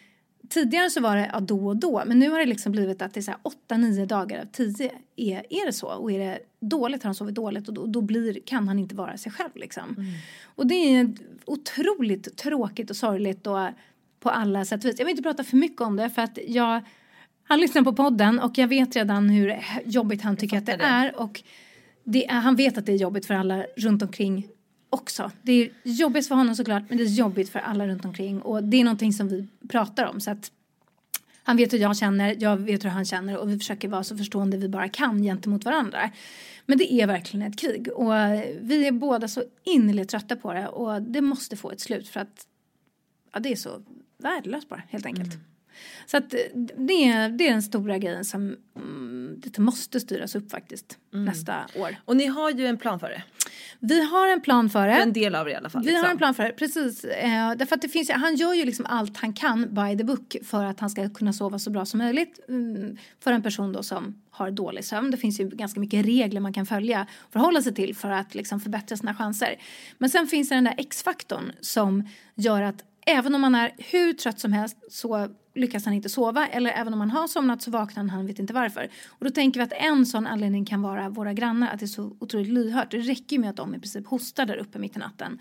Tidigare 0.49 0.91
så 0.91 1.01
var 1.01 1.17
det 1.17 1.31
ja, 1.33 1.41
då 1.41 1.67
och 1.67 1.77
då, 1.77 2.03
men 2.07 2.19
nu 2.19 2.31
har 2.31 2.39
det 2.39 2.47
liksom 2.47 2.73
blivit 2.73 3.03
att 3.03 3.15
det 3.15 3.21
är 3.21 3.23
så 3.23 3.31
här 3.31 3.41
8-9 3.69 4.07
dagar 4.07 4.41
av 4.41 4.47
10 4.53 4.91
är, 5.17 5.47
är 5.51 5.67
det 5.67 5.73
så. 5.73 5.87
Och 5.87 6.13
är 6.13 6.19
det 6.19 6.39
dåligt 6.61 7.03
har 7.03 7.09
han 7.09 7.15
sovit 7.15 7.35
dåligt 7.35 7.69
och 7.69 7.75
då, 7.75 7.87
då 7.87 8.01
blir, 8.01 8.41
kan 8.47 8.69
han 8.69 8.79
inte 8.79 8.95
vara 8.95 9.17
sig 9.17 9.33
själv 9.33 9.51
liksom. 9.55 9.85
Mm. 9.85 10.13
Och 10.45 10.67
det 10.67 10.75
är 10.75 11.15
otroligt 11.45 12.37
tråkigt 12.37 12.91
och 12.91 12.97
sorgligt 12.97 13.47
och 13.47 13.69
på 14.21 14.31
alla 14.31 14.65
sätt 14.65 14.85
och 14.85 14.91
vis. 14.91 14.99
Jag 14.99 15.07
vill 15.07 15.13
inte 15.13 15.23
prata 15.23 15.45
för 15.45 15.57
mycket 15.57 15.81
om 15.81 15.97
det 15.97 16.11
för 16.11 16.23
att 16.23 16.39
jag 16.47 16.83
han 17.45 17.61
lyssnar 17.61 17.83
på 17.83 17.93
podden 17.93 18.41
och 18.41 18.59
jag 18.59 18.69
vet 18.69 18.97
redan 18.97 19.29
hur 19.29 19.57
jobbigt 19.85 20.23
han 20.23 20.37
tycker 20.37 20.59
att 20.59 20.67
det, 20.67 20.77
det. 20.77 20.85
är 20.85 21.21
och 21.21 21.43
det 22.05 22.27
är, 22.27 22.41
han 22.41 22.57
vet 22.57 22.79
att 22.79 22.87
det 22.87 22.93
är 22.93 22.97
jobbigt 22.97 23.27
för 23.27 23.35
alla 23.35 23.67
runt 23.77 24.03
omkring 24.03 24.49
också. 24.91 25.31
Det 25.43 25.53
är 25.53 25.71
jobbigt 25.83 26.29
för 26.29 26.35
honom 26.35 26.55
såklart 26.55 26.83
men 26.89 26.99
det 26.99 27.05
är 27.05 27.09
jobbigt 27.09 27.49
för 27.49 27.59
alla 27.59 27.87
runt 27.87 28.05
omkring 28.05 28.43
och 28.43 28.65
det 28.65 28.81
är 28.81 28.85
någonting 28.85 29.13
som 29.13 29.29
vi 29.29 29.47
pratar 29.69 30.05
om 30.05 30.21
så 30.21 30.31
att 30.31 30.51
han 31.47 31.57
vet 31.57 31.73
hur 31.73 31.79
jag 31.79 31.97
känner, 31.97 32.37
jag 32.39 32.57
vet 32.57 32.85
hur 32.85 32.89
han 32.89 33.05
känner 33.05 33.37
och 33.37 33.51
vi 33.51 33.59
försöker 33.59 33.89
vara 33.89 34.05
så 34.05 34.17
förstående 34.17 34.57
vi 34.57 34.69
bara 34.69 34.89
kan 34.89 35.23
gentemot 35.23 35.65
varandra. 35.65 36.11
Men 36.67 36.79
det 36.79 36.93
är 36.93 37.07
verkligen 37.07 37.47
ett 37.47 37.59
krig 37.59 37.89
och 37.93 38.13
vi 38.61 38.87
är 38.87 38.93
båda 38.93 39.29
så 39.29 39.43
innerligt 39.65 40.09
trötta 40.09 40.37
på 40.37 40.53
det 40.53 40.69
och 40.69 41.03
det 41.03 41.21
måste 41.21 41.57
få 41.57 41.71
ett 41.71 41.81
slut 41.81 42.09
för 42.09 42.21
att 42.21 42.47
ja, 43.33 43.41
det 43.41 43.53
är 43.53 43.57
så 43.57 43.83
värdelöst 44.19 44.69
bara 44.69 44.83
helt 44.89 45.07
enkelt. 45.07 45.39
Så 46.07 46.17
att 46.17 46.31
det 46.77 47.09
är, 47.09 47.29
det 47.29 47.49
är 47.49 47.53
den 47.53 47.63
stora 47.63 47.99
grejen 47.99 48.25
som 48.25 48.57
mm, 48.77 49.41
det 49.45 49.59
måste 49.59 50.01
styras 50.01 50.35
upp 50.35 50.51
faktiskt 50.51 50.99
nästa 51.11 51.67
år. 51.77 51.97
Och 52.05 52.17
ni 52.17 52.27
har 52.27 52.51
ju 52.51 52.67
en 52.67 52.79
plan 52.79 53.01
för 53.01 53.09
det. 53.09 53.23
Vi 53.79 54.05
har 54.05 54.29
en 54.29 54.41
plan 54.41 54.71
för 54.71 54.87
det. 54.87 54.95
En 54.95 55.13
del 55.13 55.35
av 55.35 55.45
det 55.45 55.51
i 55.51 55.55
alla 55.55 55.71
fall. 55.71 55.83
Vi 55.83 55.91
har 55.91 55.99
liksom. 55.99 56.11
en 56.11 56.19
plan 56.19 56.35
för 56.35 56.43
det, 56.43 56.53
precis. 56.53 57.05
Eh, 57.05 57.53
därför 57.57 57.75
att 57.75 57.83
det 57.83 57.89
finns, 57.89 58.11
han 58.11 58.37
gör 58.37 58.55
ju 58.55 58.65
liksom 58.65 58.87
allt 58.87 59.17
han 59.17 59.33
kan 59.33 59.75
by 59.75 59.99
the 59.99 60.05
book 60.05 60.37
för 60.45 60.65
att 60.65 60.81
han 60.81 60.91
ska 60.91 61.09
kunna 61.09 61.33
sova 61.33 61.59
så 61.59 61.71
bra 61.71 61.85
som 61.85 61.99
möjligt 61.99 62.41
mm, 62.49 62.97
för 63.21 63.33
en 63.33 63.43
person 63.43 63.73
då 63.73 63.83
som 63.83 64.23
har 64.31 64.51
dålig 64.51 64.85
sömn. 64.85 65.11
Det 65.11 65.17
finns 65.17 65.41
ju 65.41 65.49
ganska 65.49 65.81
mycket 65.81 66.07
regler 66.07 66.41
man 66.41 66.53
kan 66.53 66.67
följa 66.67 67.07
och 67.17 67.33
förhålla 67.33 67.63
sig 67.63 67.75
till 67.75 67.97
för 67.97 68.11
att 68.11 68.35
liksom 68.35 68.61
förbättra 68.61 68.97
sina 68.97 69.15
chanser. 69.15 69.57
Men 69.99 70.11
sen 70.11 70.27
finns 70.27 70.49
det 70.49 70.55
den 70.55 70.65
där 70.65 70.75
X-faktorn 70.79 71.53
som 71.61 72.09
gör 72.35 72.63
att 72.63 72.85
även 73.07 73.35
om 73.35 73.41
man 73.41 73.55
är 73.55 73.73
hur 73.79 74.13
trött 74.13 74.41
som 74.41 74.53
helst 74.53 74.77
så 74.91 75.29
lyckas 75.55 75.85
han 75.85 75.95
inte 75.95 76.09
sova 76.09 76.47
eller 76.47 76.71
även 76.71 76.95
om 76.95 77.01
han 77.01 77.11
har 77.11 77.29
somnat 77.29 77.63
så 77.63 77.71
vaknar 77.71 78.03
han, 78.03 78.11
han 78.11 78.27
vet 78.27 78.39
inte 78.39 78.53
varför. 78.53 78.91
Och 79.09 79.25
då 79.25 79.31
tänker 79.31 79.61
vi 79.61 79.65
att 79.65 79.73
en 79.73 80.07
sån 80.07 80.27
anledning 80.27 80.65
kan 80.65 80.83
vara 80.83 81.09
våra 81.09 81.33
grannar, 81.33 81.73
att 81.73 81.79
det 81.79 81.85
är 81.85 81.87
så 81.87 82.17
otroligt 82.21 82.49
lyhört. 82.49 82.91
Det 82.91 82.99
räcker 82.99 83.37
ju 83.37 83.41
med 83.41 83.51
att 83.51 83.57
de 83.57 83.75
i 83.75 83.79
princip 83.79 84.07
hostar 84.07 84.47
där 84.47 84.57
uppe 84.57 84.79
mitt 84.79 84.97
i 84.97 84.99
natten 84.99 85.39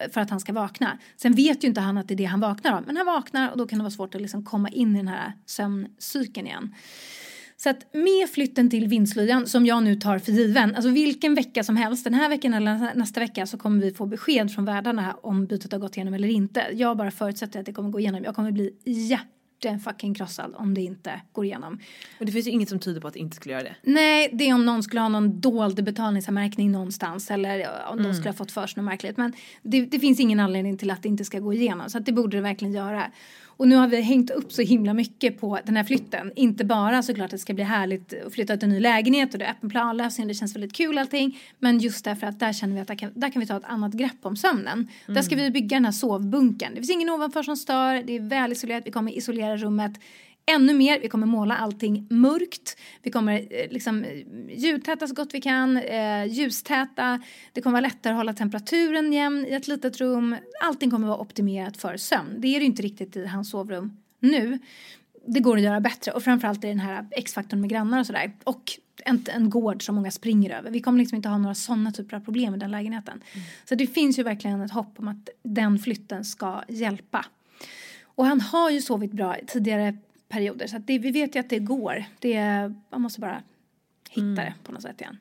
eh, 0.00 0.10
för 0.10 0.20
att 0.20 0.30
han 0.30 0.40
ska 0.40 0.52
vakna. 0.52 0.98
Sen 1.16 1.34
vet 1.34 1.64
ju 1.64 1.68
inte 1.68 1.80
han 1.80 1.98
att 1.98 2.08
det 2.08 2.14
är 2.14 2.16
det 2.16 2.24
han 2.24 2.40
vaknar 2.40 2.72
av, 2.72 2.82
men 2.86 2.96
han 2.96 3.06
vaknar 3.06 3.50
och 3.50 3.58
då 3.58 3.66
kan 3.66 3.78
det 3.78 3.82
vara 3.82 3.90
svårt 3.90 4.14
att 4.14 4.20
liksom 4.20 4.44
komma 4.44 4.68
in 4.68 4.94
i 4.94 4.98
den 4.98 5.08
här 5.08 5.32
sömncykeln 5.46 6.46
igen. 6.46 6.74
Så 7.56 7.70
att 7.70 7.94
med 7.94 8.30
flytten 8.30 8.70
till 8.70 8.88
vindslyan 8.88 9.46
som 9.46 9.66
jag 9.66 9.82
nu 9.82 9.96
tar 9.96 10.18
för 10.18 10.32
given, 10.32 10.74
alltså 10.74 10.90
vilken 10.90 11.34
vecka 11.34 11.64
som 11.64 11.76
helst, 11.76 12.04
den 12.04 12.14
här 12.14 12.28
veckan 12.28 12.54
eller 12.54 12.94
nästa 12.94 13.20
vecka 13.20 13.46
så 13.46 13.58
kommer 13.58 13.82
vi 13.82 13.92
få 13.92 14.06
besked 14.06 14.50
från 14.50 14.64
värdarna 14.64 15.16
om 15.22 15.46
bytet 15.46 15.72
har 15.72 15.78
gått 15.78 15.96
igenom 15.96 16.14
eller 16.14 16.28
inte. 16.28 16.66
Jag 16.72 16.96
bara 16.96 17.10
förutsätter 17.10 17.60
att 17.60 17.66
det 17.66 17.72
kommer 17.72 17.90
gå 17.90 18.00
igenom. 18.00 18.24
Jag 18.24 18.34
kommer 18.34 18.50
bli 18.50 18.74
fucking 19.80 20.14
krossad 20.14 20.54
om 20.56 20.74
det 20.74 20.80
inte 20.80 21.20
går 21.32 21.44
igenom. 21.44 21.78
Och 22.20 22.26
det 22.26 22.32
finns 22.32 22.46
ju 22.46 22.50
inget 22.50 22.68
som 22.68 22.78
tyder 22.78 23.00
på 23.00 23.08
att 23.08 23.14
det 23.14 23.20
inte 23.20 23.36
skulle 23.36 23.52
göra 23.52 23.62
det. 23.62 23.74
Nej, 23.82 24.30
det 24.32 24.48
är 24.48 24.54
om 24.54 24.66
någon 24.66 24.82
skulle 24.82 25.00
ha 25.00 25.08
någon 25.08 25.40
dold 25.40 25.84
betalningsanmärkning 25.84 26.72
någonstans 26.72 27.30
eller 27.30 27.68
om 27.90 28.02
de 28.02 28.14
skulle 28.14 28.28
ha 28.28 28.34
fått 28.34 28.52
för 28.52 28.66
sig 28.66 28.82
något 28.82 28.90
märkligt. 28.90 29.16
Men 29.16 29.32
det, 29.62 29.84
det, 29.84 29.98
finns 29.98 30.20
ingen 30.20 30.40
anledning 30.40 30.78
till 30.78 30.90
att 30.90 31.02
det 31.02 31.08
inte 31.08 31.24
ska 31.24 31.38
gå 31.38 31.52
igenom 31.52 31.90
så 31.90 31.98
att 31.98 32.06
det 32.06 32.12
borde 32.12 32.36
det 32.36 32.40
verkligen 32.40 32.74
göra. 32.74 33.10
Och 33.56 33.68
nu 33.68 33.76
har 33.76 33.88
vi 33.88 34.00
hängt 34.00 34.30
upp 34.30 34.52
så 34.52 34.62
himla 34.62 34.94
mycket 34.94 35.40
på 35.40 35.58
den 35.64 35.76
här 35.76 35.84
flytten. 35.84 36.32
Inte 36.36 36.64
bara 36.64 37.02
såklart 37.02 37.24
att 37.24 37.30
det 37.30 37.38
ska 37.38 37.54
bli 37.54 37.64
härligt 37.64 38.14
att 38.26 38.32
flytta 38.32 38.56
till 38.56 38.68
en 38.68 38.74
ny 38.74 38.80
lägenhet 38.80 39.32
och 39.32 39.38
det 39.38 39.44
är 39.44 39.50
öppen 39.50 39.70
planlösning 39.70 40.28
det 40.28 40.34
känns 40.34 40.54
väldigt 40.54 40.72
kul 40.72 40.98
allting. 40.98 41.38
Men 41.58 41.78
just 41.78 42.04
därför 42.04 42.26
att 42.26 42.40
där 42.40 42.52
känner 42.52 42.74
vi 42.74 42.80
att 42.80 42.88
där 42.88 42.94
kan, 42.94 43.10
där 43.14 43.30
kan 43.30 43.40
vi 43.40 43.46
ta 43.46 43.56
ett 43.56 43.64
annat 43.64 43.92
grepp 43.92 44.18
om 44.22 44.36
sömnen. 44.36 44.88
Där 45.06 45.22
ska 45.22 45.36
vi 45.36 45.50
bygga 45.50 45.76
den 45.76 45.84
här 45.84 45.92
sovbunkern. 45.92 46.70
Det 46.70 46.76
finns 46.76 46.90
ingen 46.90 47.10
ovanför 47.10 47.42
som 47.42 47.56
stör, 47.56 48.02
det 48.02 48.16
är 48.16 48.20
väl 48.20 48.52
isolerat, 48.52 48.82
vi 48.86 48.90
kommer 48.90 49.12
isolera 49.12 49.56
rummet 49.56 49.92
ännu 50.46 50.74
mer. 50.74 51.00
Vi 51.00 51.08
kommer 51.08 51.26
måla 51.26 51.56
allting 51.56 52.06
mörkt. 52.10 52.76
Vi 53.02 53.10
kommer 53.10 53.34
eh, 53.50 53.70
liksom 53.70 54.04
eh, 54.04 54.58
ljudtäta 54.58 55.08
så 55.08 55.14
gott 55.14 55.34
vi 55.34 55.40
kan, 55.40 55.76
eh, 55.76 56.24
ljustäta. 56.24 57.22
Det 57.52 57.62
kommer 57.62 57.72
vara 57.72 57.88
lättare 57.88 58.12
att 58.12 58.18
hålla 58.18 58.32
temperaturen 58.32 59.12
jämn 59.12 59.46
i 59.46 59.52
ett 59.52 59.68
litet 59.68 60.00
rum. 60.00 60.36
Allting 60.62 60.90
kommer 60.90 61.08
vara 61.08 61.18
optimerat 61.18 61.76
för 61.76 61.96
sömn. 61.96 62.34
Det 62.38 62.48
är 62.48 62.60
det 62.60 62.66
inte 62.66 62.82
riktigt 62.82 63.16
i 63.16 63.26
hans 63.26 63.50
sovrum 63.50 63.96
nu. 64.20 64.58
Det 65.26 65.40
går 65.40 65.56
att 65.56 65.62
göra 65.62 65.80
bättre 65.80 66.12
och 66.12 66.22
framförallt 66.22 66.64
i 66.64 66.68
den 66.68 66.80
här 66.80 67.06
X-faktorn 67.10 67.60
med 67.60 67.70
grannar 67.70 68.00
och 68.00 68.06
sådär. 68.06 68.32
Och 68.44 68.72
en, 69.04 69.24
en 69.34 69.50
gård 69.50 69.82
som 69.82 69.94
många 69.94 70.10
springer 70.10 70.58
över. 70.58 70.70
Vi 70.70 70.80
kommer 70.80 70.98
liksom 70.98 71.16
inte 71.16 71.28
ha 71.28 71.38
några 71.38 71.54
sådana 71.54 71.92
typer 71.92 72.16
av 72.16 72.20
problem 72.20 72.54
i 72.54 72.58
den 72.58 72.70
lägenheten. 72.70 73.22
Så 73.64 73.74
det 73.74 73.86
finns 73.86 74.18
ju 74.18 74.22
verkligen 74.22 74.60
ett 74.60 74.72
hopp 74.72 74.94
om 74.98 75.08
att 75.08 75.28
den 75.42 75.78
flytten 75.78 76.24
ska 76.24 76.62
hjälpa. 76.68 77.26
Och 78.04 78.26
han 78.26 78.40
har 78.40 78.70
ju 78.70 78.80
sovit 78.82 79.12
bra 79.12 79.36
tidigare 79.46 79.96
perioder 80.34 80.66
så 80.66 80.78
det, 80.78 80.98
vi 80.98 81.10
vet 81.10 81.36
ju 81.36 81.40
att 81.40 81.50
det 81.50 81.58
går. 81.58 82.04
Det, 82.18 82.40
man 82.90 83.00
måste 83.00 83.20
bara 83.20 83.42
hitta 84.10 84.42
det 84.42 84.54
på 84.64 84.72
något 84.72 84.82
sätt 84.82 85.00
igen. 85.00 85.18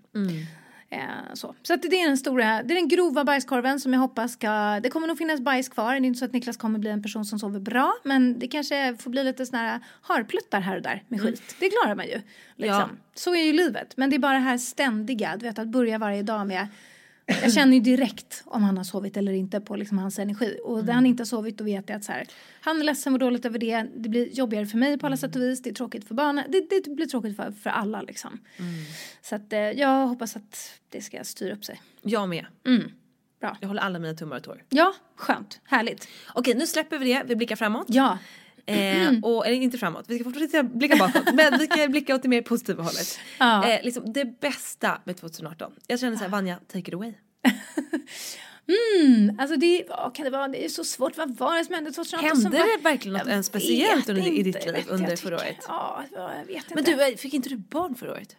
Eh, 0.89 1.34
så 1.34 1.55
så 1.62 1.74
att 1.74 1.82
det 1.82 2.01
är 2.01 2.08
den 2.08 2.17
stora, 2.17 2.63
det 2.63 2.74
är 2.74 2.75
den 2.75 2.88
grova 2.88 3.24
bajskorven 3.24 3.79
som 3.79 3.93
jag 3.93 4.00
hoppas 4.00 4.34
ska, 4.34 4.79
det 4.84 4.89
kommer 4.89 5.08
nog 5.08 5.17
finnas 5.17 5.41
bajs 5.41 5.70
kvar. 5.70 5.91
Det 5.93 5.98
är 5.98 6.05
inte 6.05 6.20
så 6.20 6.25
att 6.25 6.34
Niklas 6.34 6.58
kommer 6.58 6.79
bli 6.79 6.89
en 6.89 7.03
person 7.03 7.25
som 7.25 7.39
sover 7.39 7.60
bra 7.60 7.93
men 8.03 8.39
det 8.39 8.48
kanske 8.48 8.96
får 9.00 9.12
bli 9.12 9.24
lite 9.24 9.46
såna 9.46 9.58
här 9.58 9.79
harpluttar 10.01 10.62
här 10.62 10.75
och 10.75 10.82
där 10.82 11.03
med 11.08 11.22
skit. 11.22 11.55
Det 11.60 11.70
klarar 11.70 11.96
man 11.96 12.05
ju. 12.05 12.22
Liksom. 12.55 12.79
Ja. 12.79 12.89
Så 13.15 13.36
är 13.36 13.43
ju 13.43 13.53
livet. 13.53 13.98
Men 13.98 14.10
det 14.10 14.15
är 14.15 14.20
bara 14.20 14.34
det 14.34 14.39
här 14.39 14.58
ständiga, 14.58 15.38
du 15.38 15.46
vet 15.46 15.60
att 15.60 15.67
börja 15.67 15.98
varje 15.98 16.24
dag 16.24 16.48
med 16.48 16.67
jag 17.25 17.53
känner 17.53 17.73
ju 17.73 17.79
direkt 17.79 18.43
om 18.45 18.63
han 18.63 18.77
har 18.77 18.83
sovit 18.83 19.17
eller 19.17 19.31
inte 19.31 19.61
på 19.61 19.75
liksom 19.75 19.97
hans 19.97 20.19
energi. 20.19 20.59
Och 20.63 20.85
när 20.85 20.93
han 20.93 21.05
inte 21.05 21.21
har 21.21 21.25
sovit 21.25 21.57
då 21.57 21.63
vet 21.63 21.89
jag 21.89 21.95
att 21.95 22.03
så 22.03 22.11
här, 22.11 22.27
han 22.61 22.79
är 22.79 22.83
ledsen 22.83 23.13
och 23.13 23.19
dåligt 23.19 23.45
över 23.45 23.59
det. 23.59 23.85
Det 23.95 24.09
blir 24.09 24.29
jobbigare 24.29 24.65
för 24.65 24.77
mig 24.77 24.97
på 24.97 25.05
alla 25.05 25.17
sätt 25.17 25.35
och 25.35 25.41
vis. 25.41 25.61
Det 25.61 25.69
är 25.69 25.73
tråkigt 25.73 26.07
för 26.07 26.15
barnen. 26.15 26.45
Det, 26.49 26.69
det 26.69 26.95
blir 26.95 27.05
tråkigt 27.05 27.35
för, 27.35 27.51
för 27.51 27.69
alla 27.69 28.01
liksom. 28.01 28.39
Så 29.21 29.35
att 29.35 29.53
eh, 29.53 29.59
jag 29.59 30.07
hoppas 30.07 30.35
att 30.35 30.79
det 30.89 31.01
ska 31.01 31.23
styra 31.23 31.53
upp 31.53 31.65
sig. 31.65 31.81
Jag 32.01 32.29
med. 32.29 32.45
Mm. 32.65 32.91
Bra. 33.39 33.57
Jag 33.61 33.67
håller 33.67 33.81
alla 33.81 33.99
mina 33.99 34.13
tummar 34.13 34.37
och 34.37 34.43
tår. 34.43 34.63
Ja, 34.69 34.93
skönt. 35.15 35.59
Härligt. 35.63 36.07
Okej, 36.33 36.55
nu 36.55 36.67
släpper 36.67 36.97
vi 36.97 37.13
det. 37.13 37.23
Vi 37.25 37.35
blickar 37.35 37.55
framåt. 37.55 37.85
Ja. 37.89 38.17
Eh, 38.65 39.12
och, 39.22 39.48
eller 39.48 39.55
inte 39.58 39.77
framåt, 39.77 40.05
vi 40.08 40.15
ska 40.20 40.24
fortsätta 40.24 40.63
blicka 40.63 40.96
bakåt. 40.96 41.34
men 41.34 41.60
vi 41.60 41.65
ska 41.67 41.88
blicka 41.88 42.15
åt 42.15 42.22
det 42.22 42.27
mer 42.29 42.41
positiva 42.41 42.84
hållet. 42.84 43.20
Ja. 43.39 43.70
Eh, 43.70 43.84
liksom, 43.84 44.13
det 44.13 44.39
bästa 44.39 45.01
med 45.03 45.17
2018. 45.17 45.72
Jag 45.88 46.00
känner 46.00 46.17
så 46.17 46.24
här, 46.24 46.29
Vanja, 46.29 46.60
take 46.67 46.79
it 46.88 46.93
away. 46.93 47.13
Mm, 48.67 49.39
alltså 49.39 49.55
det, 49.58 49.86
vad 49.89 50.15
kan 50.15 50.24
det 50.25 50.29
vara? 50.32 50.48
Det 50.48 50.65
är 50.65 50.70
så 50.70 50.84
svårt. 50.84 51.17
Vad 51.17 51.38
var 51.38 51.58
det 51.58 51.65
som 51.65 51.75
hände 51.75 51.91
2018? 51.91 52.29
som 52.29 52.43
Hände 52.46 52.58
var- 52.58 52.77
det 52.77 52.84
verkligen 52.84 53.17
något 53.17 53.27
än 53.27 53.43
speciellt 53.43 54.10
under, 54.10 54.22
i 54.24 54.27
inte, 54.27 54.43
ditt 54.60 54.65
liv 54.75 54.86
under 54.89 55.15
förra 55.15 55.36
året? 55.36 55.58
Ja, 55.67 56.03
jag 56.12 56.46
vet 56.46 56.55
inte. 56.55 56.75
Men 56.75 56.84
du, 56.84 57.03
eh, 57.08 57.15
fick 57.15 57.34
inte 57.34 57.50
du 57.50 57.58
barn 57.58 57.96
förra 57.96 58.12
året? 58.12 58.36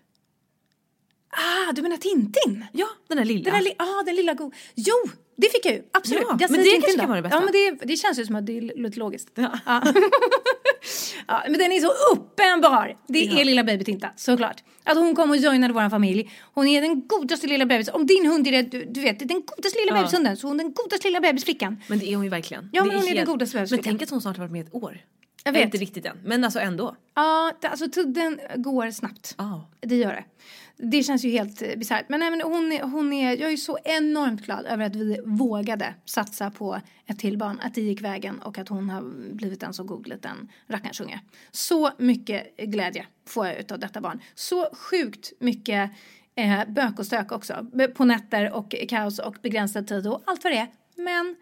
Ah, 1.36 1.72
du 1.72 1.82
menar 1.82 1.96
Tintin? 1.96 2.64
Ja, 2.72 2.86
den 3.08 3.16
där 3.16 3.24
lilla. 3.24 3.44
Den 3.44 3.54
där 3.54 3.60
li- 3.62 3.74
ah, 3.78 4.02
den 4.02 4.14
lilla 4.16 4.34
go... 4.34 4.52
Jo, 4.74 4.94
det 5.36 5.48
fick 5.52 5.66
jag 5.66 5.74
ju. 5.74 5.82
Absolut. 5.92 6.22
Ja, 6.28 6.36
jag 6.40 6.50
men 6.50 6.58
det 6.60 6.64
Tintin 6.64 6.80
kanske 6.82 6.98
kan 7.00 7.08
vara 7.08 7.16
det 7.16 7.22
bästa. 7.22 7.36
Ja, 7.36 7.40
men 7.44 7.52
det, 7.52 7.86
det 7.86 7.96
känns 7.96 8.18
ju 8.18 8.26
som 8.26 8.36
att 8.36 8.46
det 8.46 8.58
är 8.58 8.60
lite 8.82 8.98
logiskt. 8.98 9.28
Ja. 9.34 9.58
Ja. 9.66 9.82
ja, 11.26 11.42
men 11.48 11.58
den 11.58 11.72
är 11.72 11.80
så 11.80 11.92
uppenbar. 12.12 12.96
Det 13.08 13.18
Ja. 13.20 13.40
är 13.40 13.44
lilla 13.44 13.64
baby 13.64 13.84
Tinta, 13.84 14.10
såklart. 14.16 14.62
Att 14.84 14.96
hon 14.96 15.14
kom 15.16 15.30
och 15.30 15.36
joinade 15.36 15.74
vår 15.74 15.90
familj. 15.90 16.30
Hon 16.54 16.66
är 16.66 16.80
den 16.82 17.06
godaste 17.06 17.46
lilla 17.46 17.66
bebis. 17.66 17.88
Om 17.88 18.06
din 18.06 18.26
hund 18.26 18.46
är 18.46 18.52
det, 18.52 18.62
du, 18.62 18.84
du 18.84 19.00
vet, 19.00 19.18
den 19.18 19.42
godaste 19.46 19.78
lilla 19.78 19.92
Ja. 19.92 19.96
bebishunden 20.02 20.36
så 20.36 20.46
hon 20.48 20.60
är 20.60 20.64
den 20.64 20.72
godaste 20.74 21.08
lilla 21.08 21.20
bebisflickan. 21.20 21.82
Men 21.88 21.98
det 21.98 22.12
är 22.12 22.16
hon 22.16 22.24
ju 22.24 22.30
verkligen. 22.30 22.68
Ja, 22.72 22.82
det 22.82 22.88
men 22.88 22.96
hon 22.98 23.08
är 23.08 23.14
den 23.14 23.24
godaste 23.24 23.56
Men 23.56 23.60
bebisflickan. 23.62 23.84
tänk 23.84 24.02
att 24.02 24.10
hon 24.10 24.20
snart 24.22 24.36
har 24.36 24.44
varit 24.44 24.52
med 24.52 24.66
ett 24.66 24.74
år. 24.74 25.00
Jag 25.46 25.52
vet. 25.52 25.64
Inte 25.64 25.78
riktigt 25.78 26.06
än, 26.06 26.16
men 26.24 26.44
alltså 26.44 26.58
ändå. 26.60 26.96
Ja, 27.14 27.52
alltså 27.62 27.88
tiden 27.90 28.40
går 28.56 28.90
snabbt. 28.90 29.34
Ja. 29.38 29.70
Det 29.80 29.96
gör 29.96 30.12
det. 30.12 30.24
Det 30.76 31.02
känns 31.02 31.24
ju 31.24 31.30
helt 31.30 31.62
eh, 31.62 31.76
bisarrt. 31.76 32.08
Men, 32.08 32.20
nej, 32.20 32.30
men 32.30 32.40
hon, 32.40 32.72
är, 32.72 32.82
hon 32.82 33.12
är, 33.12 33.36
jag 33.36 33.52
är 33.52 33.56
så 33.56 33.78
enormt 33.84 34.40
glad 34.42 34.66
över 34.66 34.84
att 34.84 34.96
vi 34.96 35.20
vågade 35.24 35.94
satsa 36.04 36.50
på 36.50 36.80
ett 37.06 37.18
till 37.18 37.38
barn. 37.38 37.60
Att 37.62 37.74
det 37.74 37.80
gick 37.80 38.00
vägen 38.00 38.38
och 38.38 38.58
att 38.58 38.68
hon 38.68 38.90
har 38.90 39.02
blivit 39.34 39.62
en 39.62 39.72
så 39.74 39.84
god 39.84 40.08
liten 40.08 40.48
rackarnsunge. 40.68 41.20
Så 41.50 41.90
mycket 41.98 42.56
glädje 42.56 43.06
får 43.26 43.46
jag 43.46 43.58
utav 43.58 43.78
detta 43.78 44.00
barn. 44.00 44.20
Så 44.34 44.68
sjukt 44.74 45.32
mycket 45.40 45.90
eh, 46.34 46.64
bök 46.68 46.98
och 46.98 47.06
stök 47.06 47.32
också. 47.32 47.66
På 47.94 48.04
nätter 48.04 48.52
och 48.52 48.74
kaos 48.88 49.18
och 49.18 49.36
begränsad 49.42 49.86
tid 49.88 50.06
och 50.06 50.22
allt 50.24 50.44
vad 50.44 50.52
det 50.52 50.58
är. 50.58 50.68
Men 50.96 51.36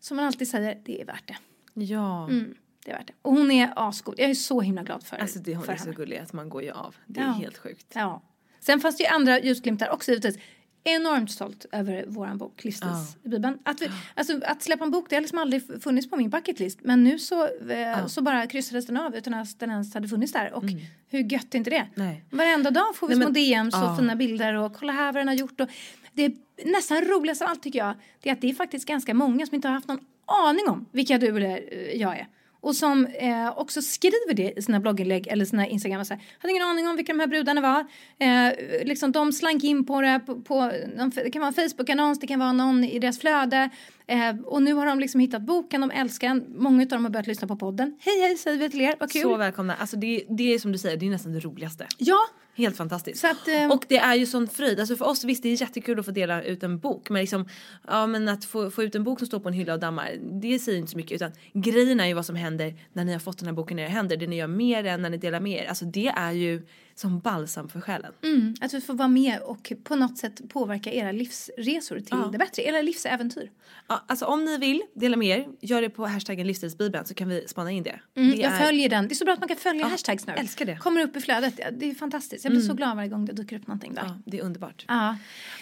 som 0.00 0.16
man 0.16 0.26
alltid 0.26 0.48
säger, 0.48 0.78
det 0.84 1.00
är 1.00 1.04
värt 1.06 1.28
det. 1.28 1.36
Ja. 1.84 2.28
Mm, 2.28 2.54
det 2.84 2.90
är 2.90 2.98
värt 2.98 3.06
det. 3.06 3.12
Och 3.22 3.32
hon 3.32 3.50
är 3.50 3.72
asgod. 3.76 4.14
Jag 4.18 4.30
är 4.30 4.34
så 4.34 4.60
himla 4.60 4.82
glad 4.82 5.02
för, 5.04 5.16
Alltså 5.16 5.38
det, 5.38 5.54
hon 5.54 5.64
för 5.64 5.72
är 5.72 5.76
så 5.76 5.84
henne. 5.84 5.96
gullig 5.96 6.16
att 6.18 6.32
man 6.32 6.48
går 6.48 6.62
ju 6.62 6.70
av. 6.70 6.94
Det 7.06 7.20
är 7.20 7.24
Ja. 7.24 7.30
helt 7.32 7.58
sjukt. 7.58 7.86
Ja. 7.94 8.22
Sen 8.64 8.80
fanns 8.80 8.96
det 8.96 9.02
ju 9.02 9.08
andra 9.08 9.40
ljusglimtar 9.40 9.90
också 9.90 10.10
givetvis. 10.10 10.38
Enormt 10.84 11.30
stolt 11.30 11.66
över 11.72 12.04
våran 12.06 12.38
bok 12.38 12.64
Livsstilsbibeln. 12.64 13.58
Att, 13.64 13.82
vi, 13.82 13.90
alltså, 14.14 14.40
att 14.44 14.62
släppa 14.62 14.84
en 14.84 14.90
bok 14.90 15.06
det 15.10 15.16
har 15.16 15.20
liksom 15.20 15.38
aldrig 15.38 15.82
funnits 15.82 16.10
på 16.10 16.16
min 16.16 16.30
bucketlist. 16.30 16.78
Men 16.82 17.04
nu 17.04 17.18
så, 17.18 17.48
eh, 17.70 18.06
så 18.06 18.22
bara 18.22 18.46
kryssades 18.46 18.86
den 18.86 18.96
av 18.96 19.16
utan 19.16 19.34
att 19.34 19.58
den 19.58 19.70
ens 19.70 19.94
hade 19.94 20.08
funnits 20.08 20.32
där. 20.32 20.52
Och 20.52 20.64
hur 21.08 21.32
gött 21.32 21.54
är 21.54 21.58
inte 21.58 21.70
det? 21.70 21.86
Nej. 21.94 22.24
Varenda 22.30 22.70
dag 22.70 22.96
får 22.96 23.08
vi 23.08 23.14
Nej, 23.14 23.22
små 23.22 23.32
men- 23.32 23.34
DMs 23.34 23.74
och 23.74 23.80
ja. 23.80 23.96
fina 23.96 24.16
bilder 24.16 24.54
och 24.54 24.74
kolla 24.74 24.92
här 24.92 25.12
vad 25.12 25.20
den 25.20 25.28
har 25.28 25.34
gjort. 25.34 25.60
Och 25.60 25.68
det 26.12 26.34
nästan 26.64 27.00
roligaste 27.00 27.44
av 27.44 27.50
allt 27.50 27.62
tycker 27.62 27.78
jag 27.78 27.94
det 28.20 28.28
är 28.28 28.32
att 28.32 28.40
det 28.40 28.50
är 28.50 28.54
faktiskt 28.54 28.88
ganska 28.88 29.14
många 29.14 29.46
som 29.46 29.54
inte 29.54 29.68
har 29.68 29.74
haft 29.74 29.88
någon 29.88 30.04
aning 30.26 30.68
om 30.68 30.86
vilka 30.92 31.18
du 31.18 31.26
eller 31.36 31.60
jag 31.96 32.18
är. 32.18 32.26
Och 32.62 32.76
som 32.76 33.06
eh, 33.06 33.58
också 33.58 33.82
skriver 33.82 34.34
det 34.34 34.58
i 34.58 34.62
sina 34.62 34.80
blogginlägg 34.80 35.26
eller 35.26 35.44
sina 35.44 35.66
Instagram. 35.66 36.04
Så 36.04 36.14
här, 36.14 36.22
hade 36.38 36.50
ingen 36.50 36.62
aning 36.62 36.88
om 36.88 36.96
vilka 36.96 37.12
de 37.12 37.20
här 37.20 37.26
brudarna 37.26 37.60
var. 37.60 37.80
Eh, 38.18 38.52
liksom 38.86 39.12
de 39.12 39.32
slank 39.32 39.64
in 39.64 39.86
på 39.86 40.00
det. 40.00 40.20
På, 40.26 40.40
på, 40.40 40.72
det 41.14 41.30
kan 41.30 41.40
vara 41.40 41.48
en 41.48 41.70
Facebook-annons, 41.70 42.20
det 42.20 42.26
kan 42.26 42.40
vara 42.40 42.52
någon 42.52 42.84
i 42.84 42.98
deras 42.98 43.18
flöde. 43.18 43.70
Eh, 44.06 44.36
och 44.44 44.62
nu 44.62 44.72
har 44.72 44.86
de 44.86 45.00
liksom 45.00 45.20
hittat 45.20 45.42
boken, 45.42 45.80
de 45.80 45.90
älskar 45.90 46.28
den. 46.28 46.44
Många 46.56 46.82
av 46.82 46.88
dem 46.88 47.04
har 47.04 47.10
börjat 47.10 47.26
lyssna 47.26 47.48
på 47.48 47.56
podden. 47.56 47.96
Hej 48.00 48.20
hej 48.20 48.36
säger 48.36 48.58
vi 48.58 48.70
till 48.70 48.80
er, 48.80 48.94
vad 49.00 49.12
kul. 49.12 49.22
Så 49.22 49.36
välkomna. 49.36 49.74
Alltså 49.74 49.96
det, 49.96 50.24
det 50.28 50.54
är 50.54 50.58
som 50.58 50.72
du 50.72 50.78
säger, 50.78 50.96
det 50.96 51.06
är 51.06 51.10
nästan 51.10 51.32
det 51.32 51.40
roligaste. 51.40 51.86
ja, 51.98 52.18
Helt 52.54 52.76
fantastiskt. 52.76 53.24
Att, 53.24 53.48
eh, 53.48 53.70
och 53.70 53.84
det 53.88 53.98
är 53.98 54.14
ju 54.14 54.26
sån 54.26 54.48
fröjd. 54.48 54.80
Alltså 54.80 54.96
för 54.96 55.08
oss 55.08 55.24
visst 55.24 55.42
det 55.42 55.48
är 55.48 55.60
jättekul 55.60 55.98
att 55.98 56.04
få 56.04 56.10
dela 56.10 56.42
ut 56.42 56.62
en 56.62 56.78
bok. 56.78 57.10
Men 57.10 57.20
liksom, 57.20 57.48
ja 57.86 58.06
men 58.06 58.28
att 58.28 58.44
få, 58.44 58.70
få 58.70 58.82
ut 58.82 58.94
en 58.94 59.04
bok 59.04 59.18
som 59.18 59.26
står 59.26 59.40
på 59.40 59.48
en 59.48 59.54
hylla 59.54 59.74
och 59.74 59.80
dammar. 59.80 60.10
Det 60.20 60.58
säger 60.58 60.78
inte 60.78 60.90
så 60.90 60.96
mycket. 60.96 61.12
Utan 61.12 61.32
grejen 61.52 62.00
är 62.00 62.06
ju 62.06 62.14
vad 62.14 62.26
som 62.26 62.36
händer 62.36 62.74
när 62.92 63.04
ni 63.04 63.12
har 63.12 63.20
fått 63.20 63.38
den 63.38 63.46
här 63.46 63.54
boken 63.54 63.78
i 63.78 63.82
era 63.82 63.88
händer. 63.88 64.16
Det 64.16 64.26
ni 64.26 64.36
gör 64.36 64.46
med 64.46 64.84
den, 64.84 65.02
när 65.02 65.10
ni 65.10 65.16
delar 65.16 65.40
med 65.40 65.64
er. 65.64 65.68
Alltså 65.68 65.84
det 65.84 66.08
är 66.08 66.32
ju 66.32 66.66
som 66.94 67.20
balsam 67.20 67.68
för 67.68 67.80
själen. 67.80 68.12
mm, 68.22 68.54
att 68.60 68.74
vi 68.74 68.80
får 68.80 68.94
vara 68.94 69.08
med 69.08 69.40
och 69.40 69.72
på 69.84 69.96
något 69.96 70.18
sätt 70.18 70.40
påverka 70.48 70.92
era 70.92 71.12
livsresor 71.12 71.96
till 71.96 72.06
Ja. 72.10 72.28
det 72.32 72.38
bättre. 72.38 72.62
Era 72.62 72.82
livsäventyr. 72.82 73.50
Ja, 73.88 74.04
alltså 74.06 74.24
om 74.24 74.44
ni 74.44 74.58
vill 74.58 74.82
dela 74.94 75.16
med 75.16 75.38
er, 75.38 75.46
gör 75.60 75.82
det 75.82 75.90
på 75.90 76.06
hashtaggen 76.06 76.46
livsstilsbibeln 76.46 77.04
så 77.06 77.14
kan 77.14 77.28
vi 77.28 77.44
spana 77.48 77.70
in 77.70 77.82
det. 77.82 78.00
Mm, 78.16 78.30
det 78.30 78.36
jag 78.36 78.52
är- 78.52 78.58
följer 78.64 78.88
den. 78.88 79.08
Det 79.08 79.12
är 79.12 79.16
så 79.16 79.24
bra 79.24 79.34
att 79.34 79.40
man 79.40 79.48
kan 79.48 79.56
följa 79.56 79.80
Ja, 79.82 79.86
hashtags 79.88 80.26
nu. 80.26 80.32
älskar 80.32 80.64
det. 80.64 80.76
Kommer 80.76 81.00
upp 81.02 81.16
i 81.16 81.20
flödet. 81.20 81.60
Det 81.72 81.90
är 81.90 81.94
fantastiskt. 81.94 82.44
Jag 82.44 82.52
blir 82.52 82.62
så 82.62 82.74
glad 82.74 82.96
varje 82.96 83.08
gång 83.08 83.24
det 83.24 83.32
dyker 83.32 83.56
upp 83.56 83.66
någonting 83.66 83.94
där. 83.94 84.02
Ja, 84.06 84.18
det 84.26 84.38
är 84.38 84.42
underbart. 84.42 84.84
Ja. 84.88 85.16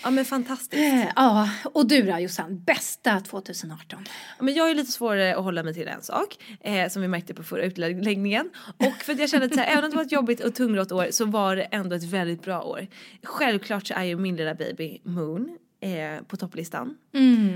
Ja 0.05 0.11
men 0.11 0.25
fantastiskt. 0.25 0.83
Eh, 0.95 1.07
Ja, 1.17 1.51
och 1.65 1.89
du 1.89 2.03
då 2.03 2.19
Jossan, 2.19 2.65
bästa 2.65 3.21
2018? 3.21 4.05
Ja, 4.39 4.45
Men 4.45 4.55
jag 4.55 4.71
är 4.71 4.75
lite 4.75 4.93
svårare 4.93 5.37
att 5.37 5.45
hålla 5.45 5.63
mig 5.63 5.75
till 5.75 5.89
en 5.89 6.03
sak 6.03 6.37
eh, 6.61 6.89
som 6.89 7.03
vi 7.03 7.09
märkte 7.09 7.35
på 7.35 7.43
förra 7.43 7.63
utläggningen. 7.65 8.51
Och 8.77 8.93
för 9.03 9.13
att 9.13 9.19
jag 9.19 9.31
kände 9.31 9.47
att 9.47 9.55
så 9.55 9.61
här, 9.61 9.73
även 9.73 9.85
om 9.85 9.91
det 9.91 9.97
var 9.97 10.05
ett 10.05 10.13
jobbigt 10.13 10.41
och 10.41 10.55
tungrott 10.55 10.93
år 10.93 11.07
så 11.21 11.27
var 11.27 11.57
det 11.57 11.63
ändå 11.63 11.97
ett 11.97 12.05
väldigt 12.05 12.43
bra 12.43 12.63
år. 12.63 12.87
Självklart 13.23 13.87
så 13.87 13.95
är 13.95 14.05
ju 14.05 14.17
min 14.17 14.37
lilla 14.37 14.55
baby 14.55 14.99
Moon 15.05 15.59
eh, 15.81 16.23
på 16.27 16.37
topplistan. 16.37 16.97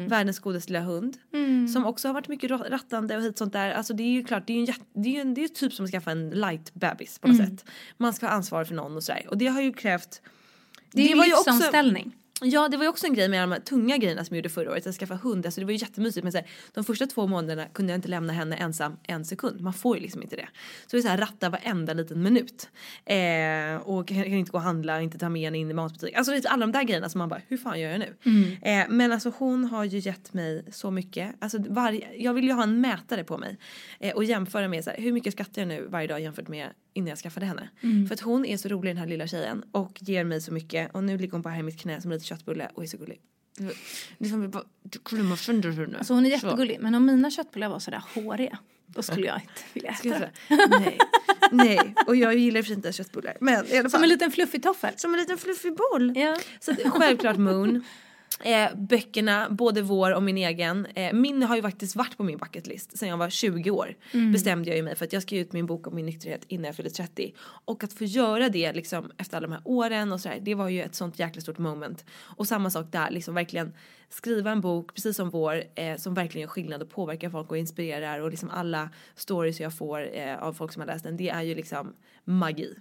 Världens 0.09 0.39
godaste 0.39 0.73
lilla 0.73 0.85
hund. 0.85 1.17
Som 1.73 1.87
också 1.87 2.09
har 2.09 2.13
varit 2.15 2.29
mycket 2.29 2.51
ra- 2.51 2.71
rattande 2.71 3.17
och 3.17 3.23
hit 3.23 3.39
sånt 3.39 3.53
där. 3.53 3.71
Alltså 3.73 3.95
det 3.95 4.03
är 4.03 4.09
ju 4.11 4.25
klart, 4.25 4.47
det 4.47 4.53
är 4.53 4.57
ju 4.57 4.61
en, 4.67 5.03
det 5.03 5.09
är 5.09 5.13
ju 5.13 5.21
en, 5.21 5.35
det 5.35 5.45
är 5.45 5.49
typ 5.49 5.73
som 5.73 5.85
att 5.85 5.91
skaffa 5.91 6.11
en 6.11 6.31
light 6.31 6.75
bebis 6.75 7.19
på 7.19 7.29
något 7.29 7.37
sätt. 7.37 7.65
Man 7.97 8.13
ska 8.13 8.27
ha 8.27 8.33
ansvar 8.33 8.65
för 8.65 8.75
någon 8.75 8.97
och 8.97 9.03
sådär. 9.03 9.27
Och 9.31 9.39
det 9.39 9.47
har 9.47 9.61
ju 9.63 9.73
krävt 9.73 10.23
Det 10.93 11.03
är 11.03 11.09
ju 11.09 11.17
var 11.17 11.25
ju 11.25 11.33
också- 11.35 11.51
livsomställning. 11.51 12.13
Ja 12.41 12.69
det 12.69 12.77
var 12.77 12.85
ju 12.85 12.89
också 12.89 13.07
en 13.07 13.15
grej 13.15 13.29
med 13.29 13.43
de 13.43 13.53
här 13.53 13.61
tunga 13.61 13.97
grejerna 13.97 14.25
som 14.25 14.37
jag 14.37 14.39
gjorde 14.39 14.49
förra 14.49 14.71
året, 14.71 14.87
att 14.87 14.95
skaffa 14.95 15.15
hund. 15.15 15.47
Alltså 15.47 15.61
det 15.61 15.65
var 15.65 15.73
ju 15.73 15.79
jättemysigt 15.79 16.25
men 16.25 16.33
så 16.33 16.39
här, 16.39 16.47
de 16.73 16.85
första 16.85 17.07
två 17.07 17.27
månaderna 17.27 17.67
kunde 17.69 17.93
jag 17.93 17.99
inte 17.99 18.09
lämna 18.09 18.33
henne 18.33 18.57
ensam 18.57 18.97
en 19.03 19.25
sekund. 19.25 19.61
Man 19.61 19.73
får 19.73 19.97
ju 19.97 20.03
liksom 20.03 20.23
inte 20.23 20.37
det. 20.37 20.49
Så 20.87 20.97
det 20.97 20.99
är 20.99 21.03
så 21.03 21.09
här 21.09 21.19
ratta 21.19 21.49
varenda 21.49 21.93
liten 21.93 22.23
minut. 22.23 22.69
Eh, 23.05 23.89
och 23.89 24.09
kan, 24.09 24.23
kan 24.23 24.33
inte 24.33 24.51
gå 24.51 24.59
och 24.59 24.65
handla, 24.65 25.01
inte 25.01 25.19
ta 25.19 25.29
med 25.29 25.43
henne 25.43 25.59
in 25.59 25.71
i 25.71 25.75
matbutik. 25.75 26.15
Alltså 26.15 26.33
lite 26.33 26.49
alla 26.49 26.67
de 26.67 26.73
där 26.73 26.83
grejerna 26.83 27.09
som 27.09 27.19
man 27.19 27.29
bara, 27.29 27.41
hur 27.49 27.57
fan 27.57 27.81
gör 27.81 27.91
jag 27.91 28.01
nu? 28.01 28.15
Eh, 28.63 28.87
men 28.89 29.13
alltså 29.13 29.33
hon 29.39 29.65
har 29.65 29.85
ju 29.85 29.99
gett 29.99 30.35
mig 30.35 30.65
så 30.73 30.91
mycket. 30.91 31.35
Alltså 31.39 31.59
varje, 31.69 32.09
jag 32.17 32.35
vill 32.35 32.45
ju 32.45 32.53
ha 32.53 32.63
en 32.63 32.81
mätare 32.81 33.25
på 33.25 33.39
mig. 33.39 33.59
Eh, 34.01 34.15
och 34.15 34.25
jämföra 34.25 34.69
med 34.69 34.85
så 34.85 34.91
här, 34.91 34.99
hur 34.99 35.13
mycket 35.13 35.33
skrattar 35.33 35.63
jag 35.63 35.69
nu 35.69 35.87
varje 35.89 36.07
dag 36.07 36.21
jämfört 36.21 36.49
med 36.49 36.69
innan 36.95 37.09
jag 37.09 37.19
skaffade 37.19 37.47
henne. 37.47 37.69
För 38.09 38.15
att 38.15 38.21
hon 38.21 38.45
är 38.47 38.57
så 38.57 38.69
rolig 38.69 38.91
den 38.91 38.97
här 38.97 39.07
lilla 39.07 39.27
tjejen 39.27 39.65
och 39.73 39.99
ger 40.01 40.25
mig 40.25 40.41
så 40.41 40.53
mycket. 40.53 40.95
Och 40.95 41.05
nu 41.05 41.19
ligger 41.19 41.33
hon 41.33 41.43
bara 41.43 41.55
här 41.55 41.61
i 41.61 41.63
mitt 41.63 41.81
knä 41.81 42.01
som 42.01 42.11
en 42.11 42.17
liten 42.17 42.27
köttbulle 42.27 42.71
och 42.75 42.83
är 42.83 42.87
så 42.87 42.97
gullig. 42.97 43.21
Det 44.19 44.25
är 44.27 44.29
som 44.29 44.45
att 44.45 44.53
bara 44.53 45.37
sönder 45.37 45.71
henne. 45.71 45.99
Alltså 45.99 46.15
hon 46.15 46.27
är 46.27 46.31
jättegullig. 46.31 46.79
Men 46.81 46.95
om 46.95 47.07
mina 47.07 47.31
köttbullar 47.31 47.69
var 47.69 47.79
sådär 47.79 48.03
håriga, 48.15 48.59
då 48.87 49.03
skulle 49.03 49.27
jag 49.27 49.37
inte 49.37 49.63
vilja 49.73 49.91
äta. 49.91 50.29
Nej, 50.69 50.99
nej. 51.53 51.95
Och 52.07 52.17
jag 52.17 52.37
gillar 52.37 52.63
för 52.63 52.73
inte 52.73 52.87
ens 52.87 52.97
köttbullar. 52.97 53.37
Men 53.41 53.67
i 53.67 53.79
alla 53.79 53.83
fall. 53.83 53.91
Som 53.91 54.03
en 54.03 54.09
liten 54.09 54.31
fluffig 54.31 54.63
toffel. 54.63 54.95
som 54.97 55.15
en 55.15 55.21
liten 55.21 55.39
fluffig 55.39 55.77
boll. 55.77 56.13
Ja. 56.17 56.39
Så 56.61 56.75
självklart 56.75 57.37
Moon. 57.37 57.85
Eh, 58.41 58.77
böckerna, 58.77 59.51
både 59.51 59.83
vår 59.83 60.15
och 60.15 60.23
min 60.23 60.37
egen. 60.37 60.87
Eh, 60.95 61.13
min 61.13 61.43
har 61.43 61.57
ju 61.57 61.63
faktiskt 61.63 61.97
varit 61.97 62.17
på 62.17 62.23
min 62.23 62.39
bucketlist 62.39 62.99
sen 62.99 63.09
jag 63.09 63.17
var 63.17 63.31
20 63.31 63.71
år. 63.71 63.95
Bestämde 64.33 64.71
jag 64.71 64.77
ju 64.77 64.83
mig 64.83 64.97
för 64.97 65.05
att 65.05 65.13
jag 65.13 65.23
ska 65.23 65.35
ge 65.35 65.41
ut 65.41 65.53
min 65.53 65.67
bok 65.67 65.87
om 65.87 65.95
min 65.95 66.07
nykterhet 66.07 66.45
innan 66.49 66.65
jag 66.65 66.77
fyller 66.77 66.91
30. 66.91 67.35
Och 67.65 67.85
att 67.85 67.93
få 67.93 68.05
göra 68.05 68.49
det 68.49 68.73
liksom 68.73 69.13
efter 69.19 69.37
alla 69.37 69.47
de 69.47 69.53
här 69.53 69.63
åren 69.65 70.13
och 70.13 70.21
sådär. 70.21 70.39
Det 70.43 70.55
var 70.55 70.69
ju 70.69 70.83
ett 70.83 70.95
sånt 70.95 71.19
jäkla 71.19 71.41
stort 71.41 71.59
moment. 71.59 72.05
Och 72.37 72.47
samma 72.49 72.71
sak 72.71 72.87
där, 72.93 73.11
liksom 73.11 73.35
verkligen 73.35 73.73
skriva 74.09 74.51
en 74.51 74.61
bok 74.61 74.95
precis 74.95 75.17
som 75.17 75.31
vår 75.31 75.63
eh, 75.75 75.97
som 75.97 76.15
verkligen 76.15 76.43
gör 76.43 76.49
skillnad 76.49 76.83
och 76.83 76.91
påverkar 76.91 77.31
folk 77.31 77.51
och 77.51 77.59
inspirerar 77.59 78.21
och 78.21 78.31
liksom 78.31 78.51
alla 78.51 78.91
stories 79.15 79.61
jag 79.61 79.75
får 79.79 80.17
eh, 80.17 80.43
av 80.43 80.53
folk 80.53 80.73
som 80.73 80.81
har 80.81 80.87
läst 80.87 81.05
den. 81.05 81.17
Det 81.17 81.29
är 81.29 81.43
ju 81.43 81.55
liksom 81.55 81.95
magi. 82.25 82.75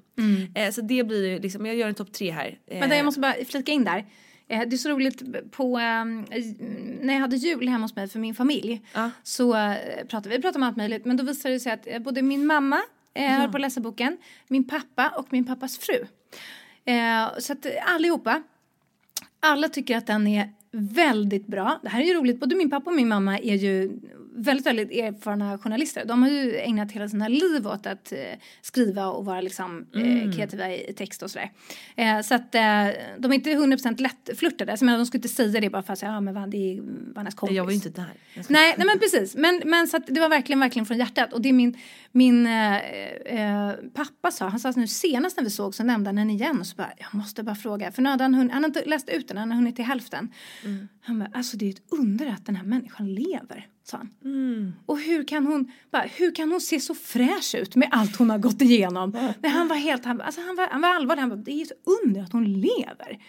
Eh, 0.56 0.72
så 0.72 0.82
det 0.82 1.04
blir 1.04 1.28
ju 1.28 1.40
liksom, 1.40 1.66
jag 1.66 1.76
gör 1.76 1.88
en 1.88 1.96
topp 1.96 2.14
tre 2.14 2.32
här. 2.32 2.60
Eh, 2.68 2.80
Vänta, 2.80 2.96
jag 2.96 3.06
måste 3.06 3.20
bara 3.22 3.34
flika 3.48 3.72
in 3.72 3.84
där. 3.84 4.06
Eh, 4.54 4.62
Det 4.68 4.76
är 4.76 4.78
så 4.78 4.90
roligt 4.90 5.52
på, 5.52 5.78
ehm, 5.78 6.26
när 7.02 7.14
jag 7.14 7.22
hade 7.22 7.36
jul 7.36 7.68
hemma 7.68 7.84
hos 7.84 7.96
mig 7.96 8.08
för 8.08 8.20
min 8.20 8.36
familj 8.36 8.82
Ja. 8.94 9.10
så 9.24 9.56
eh, 9.56 9.76
pratade 10.08 10.30
vi 10.36 10.42
pratade 10.42 10.58
om 10.58 10.64
allt 10.64 10.78
möjligt 10.78 11.06
men 11.06 11.18
då 11.18 11.24
visade 11.24 11.54
det 11.54 11.60
sig 11.60 11.72
att 11.72 11.88
eh, 11.88 12.00
både 12.00 12.22
min 12.22 12.46
mamma 12.46 12.82
eh, 13.14 13.32
höll 13.32 13.50
på 13.52 13.58
att 13.58 13.62
läsa 13.62 13.82
boken, 13.82 14.18
min 14.48 14.64
pappa 14.64 15.10
och 15.18 15.28
min 15.30 15.46
pappas 15.46 15.78
fru. 15.78 16.06
Så 17.40 17.54
att 17.54 17.66
allihopa, 17.96 18.44
alla 19.40 19.70
tycker 19.70 19.98
att 19.98 20.08
den 20.08 20.28
är 20.28 20.50
väldigt 20.72 21.48
bra. 21.48 21.80
Det 21.84 21.90
här 21.90 22.02
är 22.02 22.06
ju 22.06 22.14
roligt, 22.14 22.40
både 22.40 22.56
min 22.56 22.70
pappa 22.70 22.90
och 22.90 22.96
min 22.96 23.08
mamma 23.08 23.40
är 23.40 23.56
ju 23.56 23.92
väldigt, 24.36 24.66
väldigt 24.66 24.92
erfarna 24.92 25.58
journalister. 25.58 26.06
De 26.06 26.22
har 26.24 26.30
ju 26.30 26.58
ägnat 26.58 26.92
hela 26.92 27.10
sina 27.10 27.28
liv 27.28 27.68
åt 27.68 27.86
att 27.88 28.12
eh, 28.12 28.18
skriva 28.62 29.08
och 29.08 29.26
vara 29.26 29.42
liksom 29.42 29.86
eh, 29.96 30.32
kreativa 30.36 30.70
i, 30.72 30.90
i 30.90 30.94
text 30.94 31.24
och 31.24 31.32
sådär. 31.32 31.52
Eh, 31.96 32.22
så 32.22 32.36
att 32.36 32.56
eh, 32.56 32.62
de 33.20 33.32
är 33.32 33.34
inte 33.34 33.50
100% 33.50 34.02
lättflörtade. 34.02 34.72
Alltså, 34.72 34.86
menar, 34.86 34.98
de 34.98 35.06
skulle 35.06 35.18
inte 35.20 35.28
säga 35.30 35.62
det 35.62 35.70
bara 35.70 35.84
för 35.84 35.94
att 35.94 36.00
säga, 36.00 36.12
ja 36.12 36.22
men 36.22 36.34
vad, 36.34 36.50
det 36.52 36.58
är 36.58 36.82
Vannas 37.16 37.36
kompis. 37.36 37.58
Jag 37.58 37.64
var 37.64 37.72
ju 37.72 37.76
inte 37.76 37.90
där. 37.90 38.14
Ska- 38.44 38.54
Nej, 38.54 38.76
nej 38.78 38.88
men 38.88 39.00
precis. 39.00 39.36
Men, 39.36 39.62
men 39.66 39.88
så 39.88 39.98
att 39.98 40.08
det 40.08 40.20
var 40.20 40.30
verkligen, 40.30 40.60
verkligen 40.60 40.86
från 40.86 40.98
hjärtat. 40.98 41.34
Och 41.34 41.42
det 41.42 41.54
min, 41.54 41.78
min 42.12 42.48
eh, 42.48 42.78
eh, 42.78 43.72
pappa 43.94 44.32
sa, 44.32 44.48
han 44.48 44.60
sa 44.60 44.70
att 44.70 44.76
nu 44.76 44.88
senast 44.88 45.38
när 45.38 45.44
vi 45.44 45.50
såg 45.50 45.76
så 45.76 45.84
nämnde 45.84 46.08
han 46.08 46.16
den 46.16 46.30
igen 46.30 46.60
och 46.60 46.68
så 46.68 46.76
bara, 46.76 46.92
jag 46.98 47.16
måste 47.16 47.44
bara 47.44 47.56
fråga. 47.56 47.92
För 47.92 48.02
nu 48.02 48.10
hade 48.10 48.24
han, 48.24 48.34
hunnit, 48.36 48.54
han 48.54 48.64
har 48.64 48.68
inte 48.70 48.86
läst 48.86 49.10
ut 49.10 49.28
den, 49.28 49.38
han 49.38 49.50
har 49.52 49.56
hunnit 49.58 49.76
till 49.76 49.86
hälften. 49.86 50.32
Han 51.02 51.20
bara, 51.20 51.30
alltså 51.34 51.58
det 51.58 51.66
är 51.66 51.70
ett 51.70 51.82
under 51.90 52.28
att 52.28 52.46
den 52.46 52.56
här 52.56 52.64
människan 52.64 53.14
lever, 53.16 53.68
sa 53.84 53.98
han. 53.98 54.76
Och 54.86 55.00
hur 55.00 55.28
kan 55.28 55.48
hon, 55.48 55.72
bara, 55.92 56.02
hur 56.02 56.36
kan 56.36 56.52
hon 56.52 56.62
se 56.62 56.80
så 56.80 56.96
fräsch 56.96 57.56
ut 57.56 57.76
med 57.76 57.88
allt 57.92 58.16
hon 58.16 58.30
har 58.30 58.38
gått 58.38 58.62
igenom? 58.62 59.34
Men 59.42 59.52
han 59.52 59.68
var 59.68 59.76
helt, 59.76 60.06
han, 60.06 60.22
alltså 60.22 60.42
han 60.42 60.56
var, 60.56 60.68
han 60.68 60.82
var 60.82 60.90
allvarlig, 60.90 61.22
han 61.22 61.30
bara, 61.30 61.36
det 61.36 61.52
är 61.52 61.62
ett 61.62 61.72
under 62.04 62.22
att 62.22 62.32
hon 62.32 62.54
lever. 62.54 63.20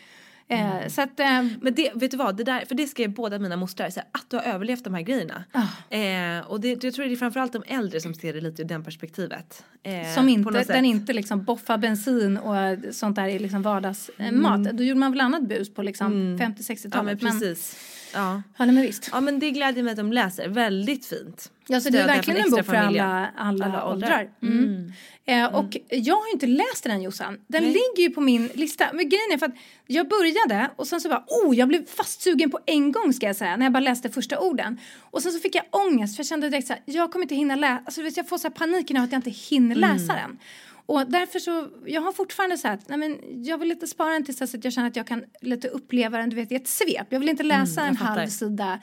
Eh, 0.49 0.88
så 0.88 1.03
att, 1.03 1.21
eh, 1.21 1.43
Men 1.61 1.75
det, 1.75 1.90
vet 1.95 2.11
du 2.11 2.17
vad, 2.17 2.37
det 2.37 2.45
där, 2.45 2.64
för 2.64 2.75
det 2.75 2.87
skrev 2.87 3.14
båda 3.14 3.38
mina 3.38 3.57
mostrar, 3.57 3.90
så 3.90 4.01
här, 4.01 4.09
att 4.12 4.31
du 4.31 4.37
har 4.37 4.45
överlevt 4.45 4.85
de 4.85 4.95
här 4.95 5.03
grejerna. 5.03 5.45
Ah. 5.53 5.95
Eh, 5.97 6.40
och 6.47 6.61
det, 6.61 6.85
jag 6.85 6.95
tror 6.95 7.07
det 7.07 7.12
är 7.12 7.17
framförallt 7.17 7.53
de 7.53 7.62
äldre 7.67 8.01
som 8.01 8.14
ser 8.14 8.33
det 8.33 8.40
lite 8.40 8.62
ur 8.62 8.67
den 8.67 8.85
perspektivet. 8.85 9.64
Eh, 9.83 10.14
Som 10.14 10.29
inte, 10.29 10.51
den 10.51 10.64
sätt. 10.64 10.85
inte 10.85 11.12
liksom 11.12 11.45
boffar 11.45 11.79
bensin 11.79 12.37
och 12.37 12.55
sånt 12.95 13.17
där 13.17 13.29
i 13.29 13.38
liksom 13.38 13.62
vardagsmat. 13.62 14.64
Då 14.64 14.85
gjorde 14.85 15.01
man 15.01 15.12
väl 15.12 15.21
annat 15.21 15.49
bus 15.49 15.75
på 15.75 15.83
liksom 15.83 16.12
50-60-talet. 16.38 16.95
Ja 16.95 17.03
men 17.03 17.19
precis. 17.19 17.77
Ja. 18.14 18.42
ja, 18.59 18.64
nej, 18.64 18.74
men 18.74 18.83
visst. 18.83 19.09
ja 19.12 19.20
men 19.20 19.38
det 19.38 19.50
glädjer 19.50 19.85
mig 19.85 19.90
att 19.90 19.96
de 19.96 20.12
läser, 20.12 20.48
väldigt 20.48 21.07
fint. 21.07 21.50
Ja, 21.66 21.81
så 21.81 21.90
det 21.90 21.98
är 21.98 22.07
verkligen 22.07 22.44
en 22.44 22.50
bok 22.50 22.66
för 22.66 22.74
alla, 22.74 23.31
alla, 23.37 23.64
Alla 23.64 23.85
åldrar. 23.85 23.92
åldrar. 23.92 24.31
Mm. 24.42 24.92
Eh, 25.27 25.55
och 25.55 25.77
jag 25.90 26.14
har 26.14 26.33
inte 26.33 26.46
läst 26.46 26.85
den 26.85 27.03
Jossan. 27.03 27.38
Den 27.46 27.64
ligger 27.64 27.98
ju 28.00 28.11
på 28.11 28.20
min 28.20 28.46
lista. 28.55 28.85
Men 28.92 29.09
grejen 29.09 29.33
är 29.33 29.38
för 29.38 29.46
att 29.46 29.55
jag 29.87 30.09
började 30.09 30.70
och 30.77 30.87
sen 30.87 31.00
så 31.00 31.09
bara, 31.09 31.24
oh, 31.29 31.57
jag 31.57 31.68
blev 31.68 31.87
fastsugen 31.87 32.50
på 32.50 32.59
en 32.66 32.92
gång 32.92 33.12
ska 33.12 33.27
jag 33.27 33.37
säga, 33.37 33.57
när 33.57 33.66
jag 33.66 33.72
bara 33.72 33.81
läste 33.81 34.11
första 34.11 34.38
orden. 34.38 34.81
Och 35.11 35.22
sen 35.22 35.33
så 35.33 35.38
fick 35.38 35.55
jag 35.55 35.64
ångest 35.70 36.16
för 36.16 36.20
jag 36.20 36.27
kände 36.27 36.48
direkt 36.48 36.66
så 36.66 36.72
här, 36.72 36.83
jag 36.85 37.12
kommer 37.12 37.24
inte 37.24 37.35
hinna 37.35 37.57
läsa, 37.57 37.83
alltså 37.85 38.00
jag 38.03 38.29
får 38.29 38.38
så 38.38 38.48
här 38.48 38.55
paniken 38.55 38.96
av 38.96 39.05
att 39.05 39.12
jag 39.12 39.18
inte 39.18 39.31
hinner 39.31 39.74
läsa 39.74 40.14
den. 40.14 40.38
Och 40.87 41.11
därför 41.11 41.38
så, 41.38 41.68
jag 41.87 42.01
har 42.01 42.12
fortfarande 42.12 42.59
så 42.59 42.68
här, 42.68 42.75
att, 42.75 42.88
nej 42.88 42.99
men 42.99 43.18
jag 43.44 43.59
vill 43.59 43.68
lite 43.68 43.87
spara 43.87 44.12
den 44.12 44.25
tills 44.25 44.42
att 44.42 44.64
jag 44.64 44.73
känner 44.73 44.88
att 44.88 44.97
jag 44.97 45.07
kan 45.07 45.25
lite 45.40 45.68
uppleva 45.68 46.18
den, 46.18 46.31
du 46.31 46.37
vet, 46.37 46.53
i 46.53 46.55
ett 46.55 46.68
svep. 46.68 47.07
Jag 47.09 47.20
vill 47.20 47.29
inte 47.29 47.42
läsa 47.42 47.83
en 47.83 47.97
fattar. 47.97 48.16
halv 48.16 48.29
sida 48.29 48.81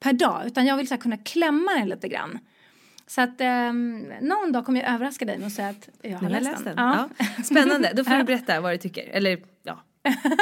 per 0.00 0.12
dag, 0.12 0.42
utan 0.46 0.66
jag 0.66 0.76
vill 0.76 0.88
så 0.88 0.94
här, 0.94 1.00
kunna 1.00 1.16
klämma 1.16 1.74
den 1.74 1.88
lite 1.88 2.08
grann. 2.08 2.38
Så 3.06 3.20
att 3.20 3.40
ehm, 3.40 4.12
någon 4.20 4.52
dag 4.52 4.66
kommer 4.66 4.80
jag 4.82 4.94
överraska 4.94 5.24
dig 5.24 5.38
med 5.38 5.46
att 5.46 5.52
säga 5.52 5.68
att 5.68 5.88
jag 6.02 6.18
har 6.18 6.22
jag 6.22 6.32
läst, 6.32 6.44
läst 6.44 6.64
den. 6.64 6.74
Ja. 6.76 7.08
Ja. 7.18 7.42
Spännande, 7.44 7.92
då 7.94 8.04
får 8.04 8.14
du 8.14 8.24
berätta 8.24 8.60
vad 8.60 8.72
du 8.72 8.78
tycker. 8.78 9.08
Eller 9.08 9.38
ja, 9.62 9.82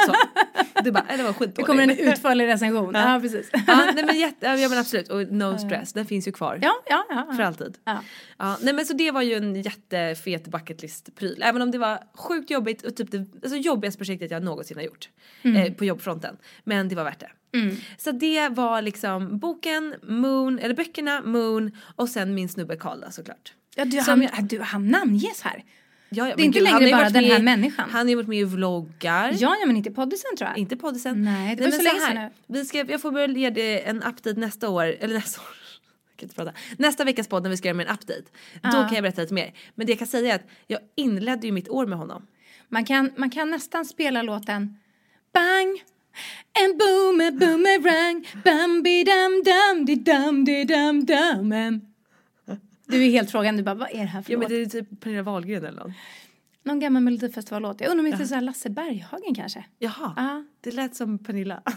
Så. 0.07 0.13
Det, 0.83 0.91
bara, 0.91 1.03
"Nej, 1.07 1.17
det 1.17 1.23
var 1.23 1.29
Det 1.29 1.33
skitdåligt. 1.33 1.67
kommer 1.67 1.83
en 1.83 1.89
utförlig 1.89 2.47
recension. 2.47 2.91
Ja, 2.95 3.19
precis. 3.21 3.49
ja, 3.67 3.91
nej, 3.95 4.05
men 4.05 4.19
jätte, 4.19 4.45
ja, 4.45 4.69
men 4.69 4.77
absolut. 4.77 5.07
Och 5.09 5.31
no 5.31 5.57
stress, 5.57 5.93
den 5.93 6.05
finns 6.05 6.27
ju 6.27 6.31
kvar. 6.31 6.59
Ja, 6.61 6.73
ja, 6.89 7.05
ja. 7.09 7.33
För 7.35 7.43
alltid. 7.43 7.77
Ja. 7.85 8.03
Ja, 8.37 8.57
nej 8.61 8.73
men 8.73 8.85
så 8.85 8.93
det 8.93 9.11
var 9.11 9.21
ju 9.21 9.33
en 9.33 9.61
jättefet 9.61 10.47
bucketlist-pryl. 10.47 11.41
Även 11.43 11.61
om 11.61 11.71
det 11.71 11.77
var 11.77 11.99
sjukt 12.13 12.49
jobbigt 12.51 12.81
och 12.85 12.95
typ 12.95 13.11
det 13.11 13.17
alltså, 13.43 13.55
jobbigaste 13.57 13.97
projektet 13.97 14.31
jag 14.31 14.43
någonsin 14.43 14.77
har 14.77 14.83
gjort. 14.83 15.09
Eh, 15.41 15.73
på 15.73 15.85
jobbfronten. 15.85 16.37
Men 16.63 16.89
det 16.89 16.95
var 16.95 17.03
värt 17.03 17.19
det. 17.19 17.29
Så 17.97 18.11
det 18.11 18.49
var 18.49 18.81
liksom 18.81 19.39
boken, 19.39 19.95
Moon, 20.03 20.59
eller 20.59 20.75
böckerna, 20.75 21.21
Moon 21.21 21.71
och 21.95 22.09
sen 22.09 22.33
min 22.35 22.49
snubbe 22.49 22.75
Karl 22.75 23.03
såklart. 23.11 23.53
Ja, 23.75 23.85
du, 23.85 23.99
han, 23.99 24.27
du, 24.47 24.59
han 24.61 24.87
namnges 24.87 25.41
här. 25.41 25.63
Ja, 26.15 26.29
ja, 26.29 26.35
Det 26.35 26.41
är 26.41 26.45
inte 26.45 26.65
han 26.65 26.81
längre 26.83 26.95
bara 26.97 27.09
den 27.09 27.23
här 27.23 27.39
i- 27.39 27.43
människan. 27.43 27.89
Han 27.89 28.01
har 28.01 28.09
ju 28.09 28.15
varit 28.15 28.27
med 28.27 28.37
i 28.39 28.43
vloggar. 28.43 29.31
Ja, 29.39 29.55
ja 29.59 29.65
men 29.65 29.77
inte 29.77 29.91
poddisen 29.91 30.37
tror 30.37 30.49
jag. 30.49 30.57
Inte 30.57 30.77
poddisen. 30.77 31.23
Nej, 31.23 31.55
det 31.55 31.63
var 31.63 31.71
så 31.71 31.77
men 31.77 31.83
länge 31.85 31.99
sedan 31.99 32.15
nu. 32.47 32.59
Vi 32.59 32.65
ska, 32.65 32.77
jag 32.77 33.01
får 33.01 33.11
börja 33.11 33.27
ge 33.27 33.49
det 33.49 33.87
en 33.87 33.97
update 34.03 34.33
nästa 34.39 34.69
år, 34.69 34.83
eller 34.99 35.13
nästa 35.13 35.41
år. 35.41 35.47
Nästa 36.77 37.03
veckas 37.03 37.27
podd 37.27 37.43
när 37.43 37.49
vi 37.49 37.57
ska 37.57 37.67
göra 37.67 37.77
med 37.77 37.87
en 37.87 37.93
update. 37.93 38.23
Då 38.63 38.71
kan 38.71 38.93
jag 38.93 39.01
berätta 39.01 39.21
lite 39.21 39.33
mer. 39.33 39.53
Men 39.75 39.85
det 39.87 39.91
jag 39.91 39.99
kan 39.99 40.07
säga 40.07 40.31
är 40.31 40.35
att 40.35 40.45
jag 40.67 40.79
inledde 40.95 41.47
ju 41.47 41.53
mitt 41.53 41.69
år 41.69 41.85
med 41.85 41.97
honom. 41.97 42.25
Man 42.69 42.85
kan, 42.85 43.11
man 43.17 43.29
kan 43.29 43.49
nästan 43.49 43.85
spela 43.85 44.21
låten 44.21 44.77
Bang! 45.33 45.83
En 46.63 46.77
boomer 46.77 47.31
boomerang 47.31 48.27
Bambi 48.43 49.03
dam 49.03 49.43
dam 49.45 49.85
di 49.85 49.95
dam 49.95 50.45
di 50.45 50.63
dam 50.63 51.05
dam 51.05 51.81
Du 52.87 53.05
är 53.05 53.09
helt 53.09 53.31
frågan, 53.31 53.57
du 53.57 53.63
bara 53.63 53.75
vad 53.75 53.89
är 53.91 53.97
det 53.97 54.03
här 54.05 54.21
för 54.21 54.31
Ja 54.31 54.37
men 54.37 54.43
låt? 54.43 54.49
det 54.49 54.61
är 54.77 54.81
typ 54.81 54.99
Pernilla 55.01 55.23
Wahlgren 55.23 55.65
eller 55.65 55.79
någon. 55.79 55.93
Någon 56.63 56.79
gammal 56.79 57.03
melodifestivallåt. 57.03 57.81
Jag 57.81 57.91
undrar 57.91 58.05
om 58.05 58.11
det 58.11 58.23
är 58.23 58.27
så 58.27 58.35
här 58.35 58.41
Lasse 58.41 58.69
Berghagen 58.69 59.35
kanske? 59.35 59.65
Jaha, 59.79 60.13
Ja. 60.17 60.43
det 60.61 60.71
lät 60.71 60.95
som 60.95 61.17
Pernilla. 61.19 61.61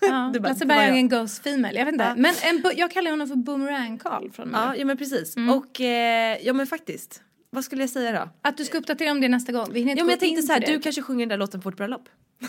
Ja, 0.00 0.32
bara, 0.40 0.48
Lasse. 0.48 0.66
Berghagen 0.66 1.08
goes 1.08 1.40
female, 1.40 1.78
jag 1.78 1.84
vet 1.84 1.92
inte. 1.92 2.04
Ja. 2.04 2.14
Men 2.16 2.34
en, 2.42 2.62
jag 2.76 2.90
kallar 2.90 3.10
honom 3.10 3.28
för 3.28 3.36
Boomerang 3.36 3.98
Karl 3.98 4.30
från 4.30 4.50
Ja, 4.52 4.68
mig. 4.68 4.78
ja 4.78 4.84
men 4.84 4.96
precis. 4.96 5.36
Mm. 5.36 5.54
Och 5.58 5.80
eh, 5.80 6.38
ja 6.42 6.52
men 6.52 6.66
faktiskt. 6.66 7.22
Vad 7.50 7.64
skulle 7.64 7.82
jag 7.82 7.90
säga 7.90 8.12
då? 8.12 8.28
Att 8.48 8.56
du 8.56 8.64
ska 8.64 8.78
uppdatera 8.78 9.10
om 9.10 9.20
det 9.20 9.28
nästa 9.28 9.52
gång. 9.52 9.66
Vi 9.72 9.78
hinner 9.78 9.92
inte 9.92 10.00
Ja 10.00 10.04
men 10.04 10.10
jag 10.10 10.20
tänkte 10.20 10.42
så 10.42 10.52
här, 10.52 10.60
du 10.60 10.80
kanske 10.80 11.02
sjunger 11.02 11.20
den 11.20 11.28
där 11.28 11.36
låten 11.36 11.60
på 11.60 11.64
vårt 11.70 11.76
bröllop? 11.76 12.08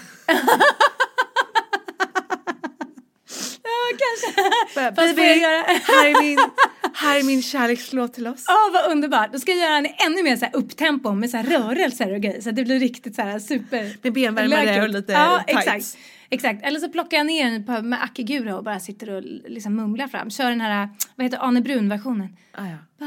Ja, 3.64 3.89
kanske. 4.00 4.42
Fast 4.96 5.18
göra... 5.18 5.64
här, 5.68 6.08
är 6.10 6.22
min, 6.22 6.40
här 6.94 7.20
är 7.20 7.24
min 7.24 7.42
kärlekslåt 7.42 8.14
till 8.14 8.28
oss. 8.28 8.44
Ja, 8.48 8.70
vad 8.74 8.92
underbart. 8.92 9.34
Då 9.34 9.40
ska 9.40 9.52
jag 9.52 9.60
göra 9.60 9.78
en 9.78 9.86
ännu 10.08 10.24
mer 10.24 10.36
så 10.38 10.46
här 10.46 10.56
upptempo 10.56 11.12
med 11.14 11.30
så 11.30 11.38
här 11.38 11.44
rörelser 11.44 12.14
och 12.14 12.22
grejer. 12.22 12.42
Så 12.42 12.50
att 12.50 12.56
det 12.56 12.64
blir 12.64 12.80
riktigt 12.80 13.16
så 13.16 13.22
här 13.22 13.40
super... 13.40 13.96
Med 14.02 14.14
benvärmare 14.14 14.82
och 14.84 14.90
lite 14.90 15.12
Ja, 15.12 15.44
tights. 15.48 15.68
exakt. 15.68 15.98
Exakt. 16.32 16.64
Eller 16.66 16.80
så 16.80 16.90
plockar 16.90 17.18
jag 17.18 17.26
ner 17.26 17.46
en 17.46 17.66
på- 17.66 17.82
med 17.82 18.04
Akigura 18.04 18.58
och 18.58 18.64
bara 18.64 18.80
sitter 18.80 19.10
och 19.10 19.24
liksom 19.48 19.76
mumlar 19.76 20.08
fram. 20.08 20.30
Kör 20.30 20.50
den 20.50 20.62
här, 20.62 20.90
vad 21.16 21.26
heter 21.26 21.38
Arne 21.48 21.62
Brun-versionen. 21.62 22.38
Ah, 22.54 22.66
ja. 22.66 23.06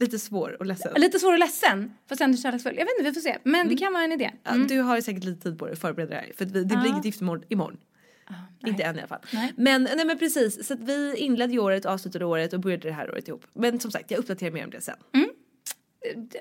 Lite 0.00 0.18
svår 0.18 0.56
och 0.58 0.66
ledsen. 0.66 0.92
Lite 0.96 1.18
svår 1.18 1.32
och 1.32 1.38
ledsen, 1.38 1.92
fast 2.08 2.20
ändå 2.20 2.38
kärleksfull. 2.38 2.74
Jag 2.76 2.84
vet 2.84 2.92
inte, 2.98 3.10
vi 3.10 3.14
får 3.14 3.20
se. 3.20 3.36
Men 3.42 3.68
det 3.68 3.76
kan 3.76 3.92
vara 3.92 4.04
en 4.04 4.12
idé. 4.12 4.30
Ja, 4.44 4.52
Du 4.52 4.80
har 4.80 4.96
ju 4.96 5.02
säkert 5.02 5.24
lite 5.24 5.42
tid 5.42 5.58
på 5.58 5.64
dig 5.66 5.72
att 5.72 5.78
förbereda 5.80 6.14
här. 6.14 6.32
För 6.38 6.44
vi, 6.44 6.64
det 6.64 6.76
blir 6.76 6.86
inget 6.90 7.04
giftermål 7.04 7.44
imorgon. 7.48 7.76
Inte 8.66 8.82
än 8.82 8.96
i 8.96 8.98
alla 8.98 9.08
fall. 9.08 9.20
Nej. 9.32 9.52
Men, 9.56 9.82
nej, 9.82 10.04
men 10.06 10.18
precis, 10.18 10.66
så 10.66 10.74
att 10.74 10.80
vi 10.80 11.16
inledde 11.16 11.52
ju 11.52 11.58
året, 11.58 11.86
avslutade 11.86 12.24
året 12.24 12.52
och 12.52 12.60
började 12.60 12.88
det 12.88 12.94
här 12.94 13.10
året 13.10 13.28
ihop. 13.28 13.46
Men 13.52 13.80
som 13.80 13.90
sagt, 13.90 14.10
jag 14.10 14.18
uppdaterar 14.18 14.50
mer 14.50 14.64
om 14.64 14.70
det 14.70 14.80
sen. 14.80 14.96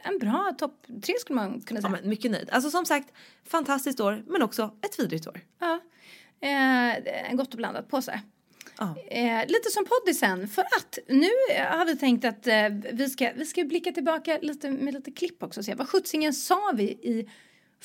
En 0.04 0.19
bra 0.19 0.56
topp 0.58 0.86
tre 1.02 1.15
skulle 1.19 1.36
man 1.36 1.62
kunna 1.62 1.78
Ja, 1.78 1.82
säga. 1.82 2.00
men 2.02 2.10
mycket 2.10 2.32
nöjd. 2.32 2.50
Alltså 2.52 2.69
som 2.69 2.86
sagt, 2.86 3.13
fantastiskt 3.45 4.00
år 4.00 4.24
men 4.28 4.41
också 4.41 4.71
ett 4.82 5.00
vidrigt 5.00 5.28
år. 5.28 5.41
Ja. 5.60 5.80
Eh, 6.41 7.30
en 7.30 7.38
gott 7.38 7.52
och 7.54 7.58
blandat 7.58 7.89
påse. 7.89 8.21
Ja. 8.78 8.95
Eh, 9.08 9.48
lite 9.48 9.69
som 9.71 9.86
poddisen, 9.86 10.48
för 10.48 10.62
att 10.62 11.00
nu 11.08 11.30
har 11.69 11.86
vi 11.86 11.98
tänkt 11.98 12.26
att 12.26 12.48
eh, 12.48 12.69
vi, 12.93 13.10
ska, 13.10 13.32
vi 13.36 13.45
ska 13.45 13.63
blicka 13.63 13.91
tillbaka 13.91 14.39
lite 14.41 14.69
med 14.71 14.93
lite 14.93 15.12
klipp 15.12 15.43
också 15.43 15.60
och 15.60 15.65
se 15.65 15.76
vad 15.76 15.89
sjuttsingen 15.89 16.34
sa 16.34 16.71
vi 16.76 16.84
i 16.84 17.30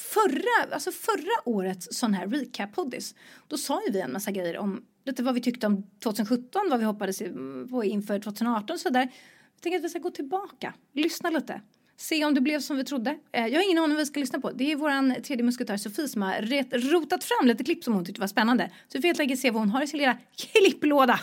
förra, 0.00 0.74
alltså 0.74 0.92
förra 0.92 1.48
årets 1.48 1.88
sån 1.98 2.14
här 2.14 2.26
recap-poddis. 2.26 3.14
Då 3.48 3.58
sa 3.58 3.82
ju 3.86 3.92
vi 3.92 4.00
en 4.00 4.12
massa 4.12 4.30
grejer 4.30 4.58
om 4.58 4.82
lite 5.04 5.22
vad 5.22 5.34
vi 5.34 5.40
tyckte 5.40 5.66
om 5.66 5.82
2017, 6.04 6.62
vad 6.70 6.78
vi 6.78 6.84
hoppades 6.84 7.22
på 7.70 7.84
inför 7.84 8.18
2018 8.18 8.74
och 8.74 8.80
sådär. 8.80 9.08
Jag 9.54 9.62
tänker 9.62 9.78
att 9.78 9.84
vi 9.84 9.88
ska 9.88 9.98
gå 9.98 10.10
tillbaka, 10.10 10.74
lyssna 10.92 11.30
lite. 11.30 11.60
Se 11.96 12.24
om 12.24 12.34
det 12.34 12.40
blev 12.40 12.60
som 12.60 12.76
vi 12.76 12.84
trodde. 12.84 13.18
Eh, 13.32 13.46
Jag 13.46 13.58
har 13.60 13.64
ingen 13.64 13.78
aning 13.78 13.90
vad 13.96 13.98
vi 13.98 14.06
ska 14.06 14.20
lyssna 14.20 14.40
på. 14.40 14.50
Det 14.50 14.72
är 14.72 14.76
våran 14.76 15.14
tredje 15.22 15.44
musketör 15.44 15.76
Sofie 15.76 16.08
som 16.08 16.22
har 16.22 16.42
rotat 16.92 17.24
fram 17.24 17.46
lite 17.46 17.64
klipp 17.64 17.84
som 17.84 17.94
hon 17.94 18.04
tyckte 18.04 18.20
var 18.20 18.28
spännande. 18.28 18.70
Så 18.88 18.98
vi 18.98 19.00
får 19.02 19.06
helt 19.08 19.20
enkelt 19.20 19.40
se 19.40 19.50
vad 19.50 19.62
hon 19.62 19.70
har 19.70 19.82
i 19.82 19.86
sin 19.86 19.98
lilla 19.98 20.18
klipplåda. 20.36 21.20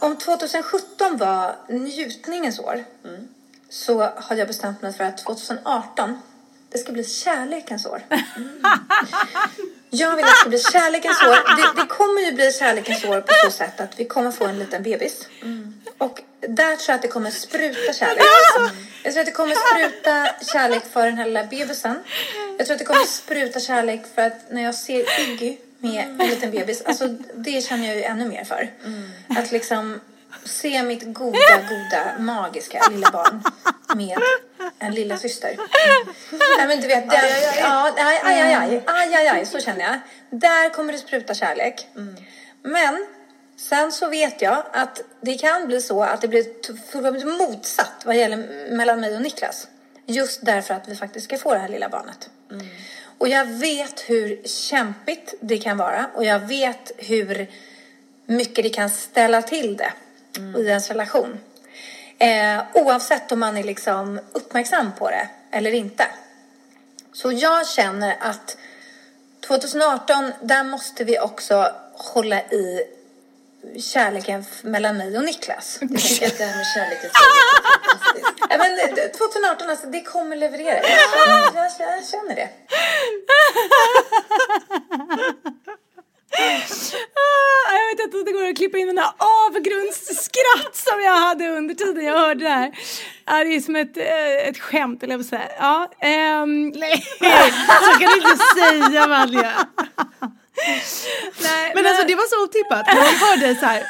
Om 0.00 0.16
2017 0.16 1.16
var 1.18 1.56
njutningens 1.68 2.60
år 2.60 2.84
så 3.74 4.00
har 4.16 4.36
jag 4.36 4.46
bestämt 4.46 4.82
mig 4.82 4.92
för 4.92 5.04
att 5.04 5.18
2018 5.18 6.22
det 6.72 6.78
ska 6.78 6.92
bli 6.92 7.04
kärlekens 7.04 7.86
år. 7.86 8.02
Jag 9.90 10.16
vill 10.16 10.24
att 10.24 10.30
det 10.30 10.36
ska 10.36 10.48
bbli 10.48 10.58
kärlekens 10.58 11.22
år. 11.22 11.56
Det, 11.56 11.82
det 11.82 11.86
kommer 11.86 12.20
ju 12.20 12.32
bli 12.32 12.52
kärlekens 12.52 13.04
år 13.04 13.20
på 13.20 13.32
så 13.44 13.50
sätt 13.50 13.80
att 13.80 14.00
vi 14.00 14.04
kommer 14.04 14.30
få 14.30 14.46
en 14.46 14.58
liten 14.58 14.82
bebis. 14.82 15.28
Och 15.98 16.22
där 16.40 16.76
tror 16.76 16.84
jag 16.86 16.94
att 16.94 17.02
det 17.02 17.08
kommer 17.08 17.30
spruta 17.30 17.92
kärlek. 17.92 18.24
Jag 19.02 19.12
tror 19.12 19.20
att 19.20 19.26
det 19.26 19.32
kommer 19.32 19.54
spruta 19.54 20.30
kärlek 20.52 20.82
för 20.92 21.06
den 21.06 21.16
här 21.18 21.26
lilla 21.26 21.44
bebisen. 21.44 21.96
Jag 22.58 22.66
tror 22.66 22.74
att 22.74 22.78
det 22.78 22.84
kommer 22.84 23.04
spruta 23.04 23.60
kärlek 23.60 24.02
för 24.14 24.22
att 24.22 24.50
när 24.50 24.62
jag 24.62 24.74
ser 24.74 25.20
Iggy 25.20 25.56
med 25.78 26.20
en 26.20 26.28
liten 26.28 26.50
bebis, 26.50 26.82
alltså 26.82 27.08
det 27.34 27.64
känner 27.64 27.86
jag 27.88 27.96
ju 27.96 28.02
ännu 28.02 28.28
mer 28.28 28.44
för. 28.44 28.70
Att 29.28 29.52
liksom 29.52 30.00
se 30.44 30.82
mitt 30.82 31.02
goda, 31.02 31.56
goda, 31.68 32.18
magiska 32.18 32.88
lilla 32.90 33.10
barn 33.10 33.42
med 33.96 34.18
en 34.78 34.94
lilla 34.94 35.16
syster. 35.16 35.56
Nej 36.58 36.68
men 36.68 36.80
du 36.80 36.86
vet, 36.86 37.10
den, 37.10 37.20
ja, 37.58 37.94
aj, 37.96 38.20
aj, 38.24 38.40
aj, 38.40 38.54
aj, 38.54 38.82
aj, 38.86 39.14
aj, 39.14 39.28
aj, 39.28 39.46
så 39.46 39.60
känner 39.60 39.80
jag. 39.80 40.00
Där 40.40 40.70
kommer 40.70 40.92
det 40.92 40.98
spruta 40.98 41.34
kärlek. 41.34 41.88
Men 42.62 43.06
sen 43.56 43.92
så 43.92 44.08
vet 44.08 44.42
jag 44.42 44.62
att 44.72 45.00
det 45.20 45.34
kan 45.34 45.66
bli 45.66 45.80
så 45.80 46.02
att 46.02 46.20
det 46.20 46.28
blir 46.28 46.44
fullkomligt 46.92 47.26
motsatt 47.26 48.02
vad 48.04 48.16
gäller 48.16 48.70
mellan 48.76 49.00
mig 49.00 49.16
och 49.16 49.22
Niklas. 49.22 49.68
Just 50.06 50.46
därför 50.46 50.74
att 50.74 50.88
vi 50.88 50.96
faktiskt 50.96 51.24
ska 51.24 51.38
få 51.38 51.54
det 51.54 51.60
här 51.60 51.68
lilla 51.68 51.88
barnet. 51.88 52.30
Och 53.18 53.28
jag 53.28 53.44
vet 53.44 54.00
hur 54.00 54.48
kämpigt 54.48 55.34
det 55.40 55.58
kan 55.58 55.76
vara 55.76 56.10
och 56.14 56.24
jag 56.24 56.38
vet 56.40 56.92
hur 56.96 57.50
mycket 58.26 58.64
det 58.64 58.70
kan 58.70 58.90
ställa 58.90 59.42
till 59.42 59.76
det 59.76 59.92
i 60.36 60.68
ens 60.68 60.88
relation. 60.88 61.38
Eh, 62.18 62.62
oavsett 62.74 63.32
om 63.32 63.40
man 63.40 63.56
är 63.56 63.64
liksom 63.64 64.20
uppmärksam 64.32 64.92
på 64.98 65.10
det 65.10 65.28
eller 65.50 65.74
inte. 65.74 66.06
Så 67.12 67.32
jag 67.32 67.68
känner 67.68 68.16
att 68.20 68.56
2018, 69.46 70.32
där 70.40 70.64
måste 70.64 71.04
vi 71.04 71.18
också 71.18 71.72
hålla 71.92 72.40
i 72.40 72.80
kärleken 73.80 74.44
mellan 74.62 74.96
mig 74.96 75.18
och 75.18 75.24
Niklas. 75.24 75.78
Jag 75.80 76.00
tycker 76.00 76.26
att 76.26 76.38
det 76.38 76.44
här 76.44 76.56
med 76.56 76.66
kärlek 76.66 77.04
är 77.04 77.10
men 78.58 78.78
eh, 78.78 78.86
2018, 79.10 79.70
alltså, 79.70 79.86
det 79.86 80.00
kommer 80.00 80.36
leverera. 80.36 80.74
Jag 80.74 80.82
jag, 81.54 81.70
jag 81.78 82.04
känner 82.04 82.34
det. 82.34 82.48
Vet 87.94 88.04
inte 88.04 88.16
om 88.18 88.24
det 88.24 88.32
går 88.32 88.48
att 88.48 88.56
klippa 88.56 88.78
in 88.78 88.86
den 88.86 88.96
där 88.96 89.10
avgrundsskratt 89.46 90.76
som 90.76 91.00
jag 91.00 91.16
hade 91.16 91.48
under 91.48 91.74
tiden 91.74 92.04
jag 92.04 92.18
hörde 92.18 92.44
det 92.44 92.50
här. 92.50 92.72
Ja, 93.24 93.44
det 93.44 93.56
är 93.56 93.60
som 93.60 93.76
ett, 93.76 93.96
eh, 93.96 94.48
ett 94.48 94.58
skämt, 94.58 95.02
eller 95.02 95.16
jag 95.16 95.24
säga. 95.24 95.48
Ja, 95.58 95.90
ehm, 96.00 96.68
nej. 96.68 97.04
Så 97.82 97.98
kan 98.00 98.10
du 98.10 98.16
inte 98.16 98.44
säga 98.56 99.06
Valja. 99.06 99.52
nej, 101.42 101.72
Men 101.74 101.86
alltså 101.86 102.06
det 102.06 102.14
var 102.14 102.26
så 102.26 102.44
otippat. 102.44 102.86
Jag 102.86 103.26
hörde 103.26 103.54
så 103.54 103.66
här. 103.66 103.82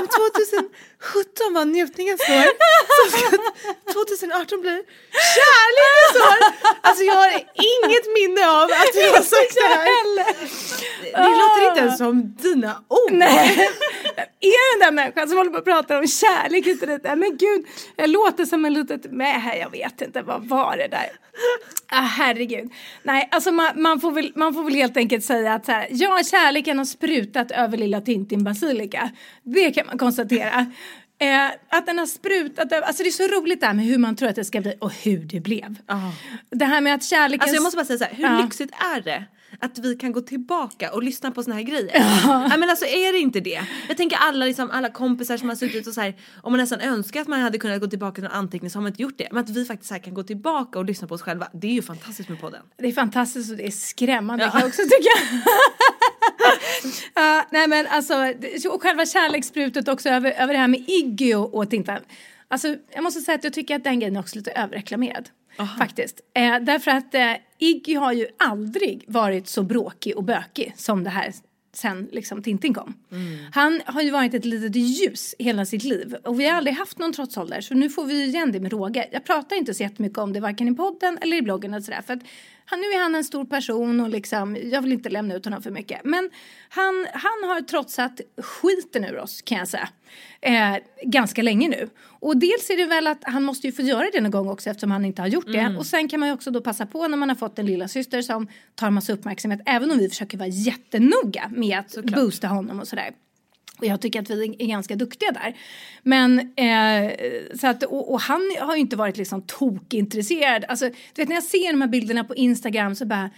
Om 0.00 0.06
17 1.02 1.54
var 1.54 1.64
njutningens 1.64 2.20
år 2.20 2.50
så 2.96 3.92
2018 3.92 4.60
blir 4.60 4.82
kärlekens 5.36 6.14
år. 6.28 6.38
Alltså 6.80 7.02
jag 7.04 7.14
har 7.14 7.30
inget 7.72 8.06
minne 8.18 8.42
av 8.50 8.64
att 8.80 8.92
du 8.94 9.04
har 9.16 9.24
sagt 9.34 9.54
det 9.54 9.70
här. 9.76 9.92
Det 11.24 11.34
låter 11.42 11.68
inte 11.68 11.80
ens 11.80 11.98
som 11.98 12.36
dina 12.42 12.84
ord. 12.88 13.12
Nej. 13.12 13.68
Är 14.40 14.78
den 14.78 14.86
där 14.86 14.92
människan 14.92 15.28
som 15.28 15.38
håller 15.38 15.50
på 15.50 15.58
och 15.58 15.64
pratar 15.64 15.98
om 15.98 16.06
kärlek 16.06 16.66
hit 16.66 16.82
och 16.82 16.88
dit. 16.88 17.02
Men 17.02 17.36
gud, 17.36 17.66
jag 17.96 18.10
låter 18.10 18.44
som 18.44 18.64
en 18.64 18.74
litet... 18.74 19.00
Nej, 19.10 19.58
jag 19.60 19.70
vet 19.70 20.00
inte. 20.00 20.22
Vad 20.22 20.48
var 20.48 20.76
det 20.76 20.88
där? 20.88 21.10
Ah, 21.86 22.00
herregud. 22.00 22.72
Nej, 23.02 23.28
alltså 23.32 23.50
man, 23.52 23.82
man, 23.82 24.00
får 24.00 24.12
väl, 24.12 24.32
man 24.36 24.54
får 24.54 24.64
väl 24.64 24.74
helt 24.74 24.96
enkelt 24.96 25.24
säga 25.24 25.54
att 25.54 25.66
så 25.66 25.72
här, 25.72 25.86
ja, 25.90 26.20
kärleken 26.30 26.78
har 26.78 26.84
sprutat 26.84 27.50
över 27.50 27.78
lilla 27.78 28.00
Tintin 28.00 28.44
Basilika. 28.44 29.10
Det 29.44 29.70
kan 29.70 29.86
man 29.86 29.98
konstatera. 29.98 30.72
Eh, 31.18 31.46
att 31.68 31.86
den 31.86 31.98
har 31.98 32.06
sprutat, 32.06 32.72
alltså 32.72 33.02
det 33.02 33.08
är 33.08 33.10
så 33.10 33.22
roligt 33.40 33.60
det 33.60 33.66
här 33.66 33.74
med 33.74 33.84
hur 33.84 33.98
man 33.98 34.16
tror 34.16 34.28
att 34.28 34.36
det 34.36 34.44
ska 34.44 34.60
bli 34.60 34.74
och 34.80 34.92
hur 34.92 35.18
det 35.18 35.40
blev. 35.40 35.76
Det 36.50 36.64
här 36.64 36.80
med 36.80 36.94
att 36.94 37.04
kärleken... 37.04 37.40
Alltså 37.42 37.54
jag 37.54 37.62
måste 37.62 37.76
bara 37.76 37.84
säga 37.86 37.98
så 37.98 38.04
här, 38.04 38.14
hur 38.14 38.24
Ja. 38.24 38.42
lyxigt 38.44 38.72
är 38.96 39.00
det? 39.00 39.24
Att 39.64 39.78
vi 39.78 39.96
kan 39.96 40.12
gå 40.12 40.20
tillbaka 40.20 40.92
och 40.92 41.02
lyssna 41.02 41.30
på 41.30 41.42
såna 41.42 41.56
här 41.56 41.62
grejer. 41.62 41.90
Ja. 41.94 42.56
men 42.58 42.70
alltså 42.70 42.84
är 42.84 43.12
det 43.12 43.18
inte 43.18 43.40
det? 43.40 43.62
Jag 43.88 43.96
tänker 43.96 44.16
alla, 44.16 44.44
liksom, 44.44 44.70
alla 44.70 44.90
kompisar 44.90 45.36
som 45.36 45.48
har 45.48 45.56
suttit 45.56 45.86
och 45.86 45.94
så 45.94 46.00
här, 46.00 46.14
om 46.42 46.52
man 46.52 46.60
nästan 46.60 46.80
önskar 46.80 47.20
att 47.20 47.28
man 47.28 47.40
hade 47.40 47.58
kunnat 47.58 47.80
gå 47.80 47.86
tillbaka 47.86 48.14
till 48.14 48.24
någon 48.24 48.32
anteckning 48.32 48.70
så 48.70 48.78
har 48.78 48.82
man 48.82 48.92
inte 48.92 49.02
gjort 49.02 49.18
det. 49.18 49.28
Men 49.30 49.44
att 49.44 49.50
vi 49.50 49.64
faktiskt 49.64 49.90
här 49.90 49.98
kan 49.98 50.14
gå 50.14 50.22
tillbaka 50.22 50.78
och 50.78 50.84
lyssna 50.84 51.08
på 51.08 51.14
oss 51.14 51.22
själva. 51.22 51.48
Det 51.52 51.66
är 51.66 51.72
ju 51.72 51.82
fantastiskt 51.82 52.28
med 52.28 52.40
podden. 52.40 52.62
Det 52.76 52.88
är 52.88 52.92
fantastiskt 52.92 53.50
och 53.50 53.56
det 53.56 53.66
är 53.66 53.70
skrämmande 53.70 54.50
kan 54.50 54.60
jag 54.60 54.68
också 54.68 54.82
tycka. 54.96 55.42
Ja, 57.14 57.46
nej 57.50 57.68
men 57.68 57.86
alltså, 57.86 58.14
och 58.70 58.82
själva 58.82 59.06
kärlekssprutet 59.06 59.88
också 59.88 60.08
över, 60.08 60.30
över 60.30 60.52
det 60.52 60.58
här 60.58 60.68
med 60.68 60.84
Iggy 60.86 61.34
och, 61.34 61.54
och 61.54 61.70
Tintan. 61.70 62.00
Alltså 62.48 62.76
jag 62.94 63.02
måste 63.02 63.20
säga 63.20 63.34
att 63.34 63.44
jag 63.44 63.52
tycker 63.52 63.76
att 63.76 63.84
den 63.84 64.00
grejen 64.00 64.16
är 64.16 64.20
också 64.20 64.36
lite 64.36 64.50
överreklamerad. 64.50 65.28
Faktiskt. 65.78 66.20
Eh, 66.34 66.58
därför 66.60 66.90
att 66.90 67.14
eh, 67.14 67.32
Iggy 67.58 67.94
har 67.94 68.12
ju 68.12 68.26
aldrig 68.38 69.04
varit 69.06 69.48
så 69.48 69.62
bråkig 69.62 70.16
och 70.16 70.24
bökig 70.24 70.72
som 70.76 71.04
det 71.04 71.10
här 71.10 71.32
sen 71.74 72.08
liksom 72.12 72.42
Tintin 72.42 72.74
kom. 72.74 72.94
Han 73.52 73.80
har 73.86 74.02
ju 74.02 74.10
varit 74.10 74.34
ett 74.34 74.44
litet 74.44 74.76
ljus 74.76 75.34
hela 75.38 75.66
sitt 75.66 75.84
liv 75.84 76.16
och 76.24 76.40
vi 76.40 76.48
har 76.48 76.56
aldrig 76.56 76.76
haft 76.76 76.98
någon 76.98 77.12
trotsålder 77.12 77.60
så 77.60 77.74
nu 77.74 77.90
får 77.90 78.04
vi 78.04 78.14
ju 78.14 78.24
igen 78.24 78.52
det 78.52 78.60
med 78.60 78.72
råge. 78.72 79.08
Jag 79.12 79.24
pratar 79.24 79.56
inte 79.56 79.74
så 79.74 79.82
jättemycket 79.82 80.18
om 80.18 80.32
det 80.32 80.40
varken 80.40 80.68
i 80.68 80.74
podden 80.74 81.18
eller 81.22 81.36
i 81.36 81.42
bloggen 81.42 81.74
och 81.74 81.84
sådär 81.84 82.02
för 82.06 82.12
att 82.14 82.22
han, 82.72 82.80
nu 82.80 82.86
är 82.86 83.02
han 83.02 83.14
en 83.14 83.24
stor 83.24 83.44
person 83.44 84.00
och 84.00 84.08
liksom, 84.08 84.56
jag 84.62 84.82
vill 84.82 84.92
inte 84.92 85.08
lämna 85.08 85.34
ut 85.34 85.44
honom 85.44 85.62
för 85.62 85.70
mycket. 85.70 86.00
Men 86.04 86.30
han, 86.68 87.06
han 87.12 87.50
har 87.50 87.60
trotsat 87.60 88.20
skiten 88.42 89.04
ur 89.04 89.18
oss 89.18 89.42
kan 89.42 89.58
jag 89.58 89.68
säga. 89.68 89.88
Eh, 90.40 90.76
ganska 91.04 91.42
länge 91.42 91.68
nu. 91.68 91.88
Och 92.20 92.36
dels 92.36 92.70
är 92.70 92.76
det 92.76 92.84
väl 92.84 93.06
att 93.06 93.24
han 93.24 93.42
måste 93.42 93.66
ju 93.66 93.72
få 93.72 93.82
göra 93.82 94.10
det 94.12 94.20
någon 94.20 94.30
gång 94.30 94.48
också 94.48 94.70
eftersom 94.70 94.90
han 94.90 95.04
inte 95.04 95.22
har 95.22 95.28
gjort 95.28 95.52
det. 95.52 95.76
Och 95.78 95.86
sen 95.86 96.08
kan 96.08 96.20
man 96.20 96.28
ju 96.28 96.34
också 96.34 96.50
då 96.50 96.60
passa 96.60 96.86
på 96.86 97.08
när 97.08 97.16
man 97.16 97.28
har 97.28 97.36
fått 97.36 97.58
en 97.58 97.66
lilla 97.66 97.88
syster 97.88 98.22
som 98.22 98.48
tar 98.74 98.90
massa 98.90 99.12
uppmärksamhet. 99.12 99.60
Även 99.66 99.90
om 99.90 99.98
vi 99.98 100.08
försöker 100.08 100.38
vara 100.38 100.48
jättenoga 100.48 101.48
med 101.50 101.78
att 101.78 102.04
boosta 102.04 102.48
honom 102.48 102.80
och 102.80 102.88
sådär. 102.88 103.10
Och 103.82 103.88
jag 103.88 104.00
tycker 104.00 104.20
att 104.20 104.30
vi 104.30 104.56
är 104.58 104.66
ganska 104.66 104.96
duktiga 104.96 105.32
där. 105.32 105.56
Men 106.02 106.38
eh, 106.38 107.12
så 107.60 107.66
att, 107.66 107.82
och, 107.82 108.12
och 108.12 108.20
han 108.20 108.40
har 108.60 108.74
ju 108.74 108.80
inte 108.80 108.96
varit 108.96 109.16
liksom 109.16 109.42
tokintresserad. 109.42 110.64
Alltså, 110.68 110.88
du 110.88 111.22
vet 111.22 111.28
när 111.28 111.36
jag 111.36 111.44
ser 111.44 111.72
de 111.72 111.80
här 111.80 111.88
bilderna 111.88 112.24
på 112.24 112.34
Instagram 112.34 112.94
så 112.94 113.06
bara 113.06 113.30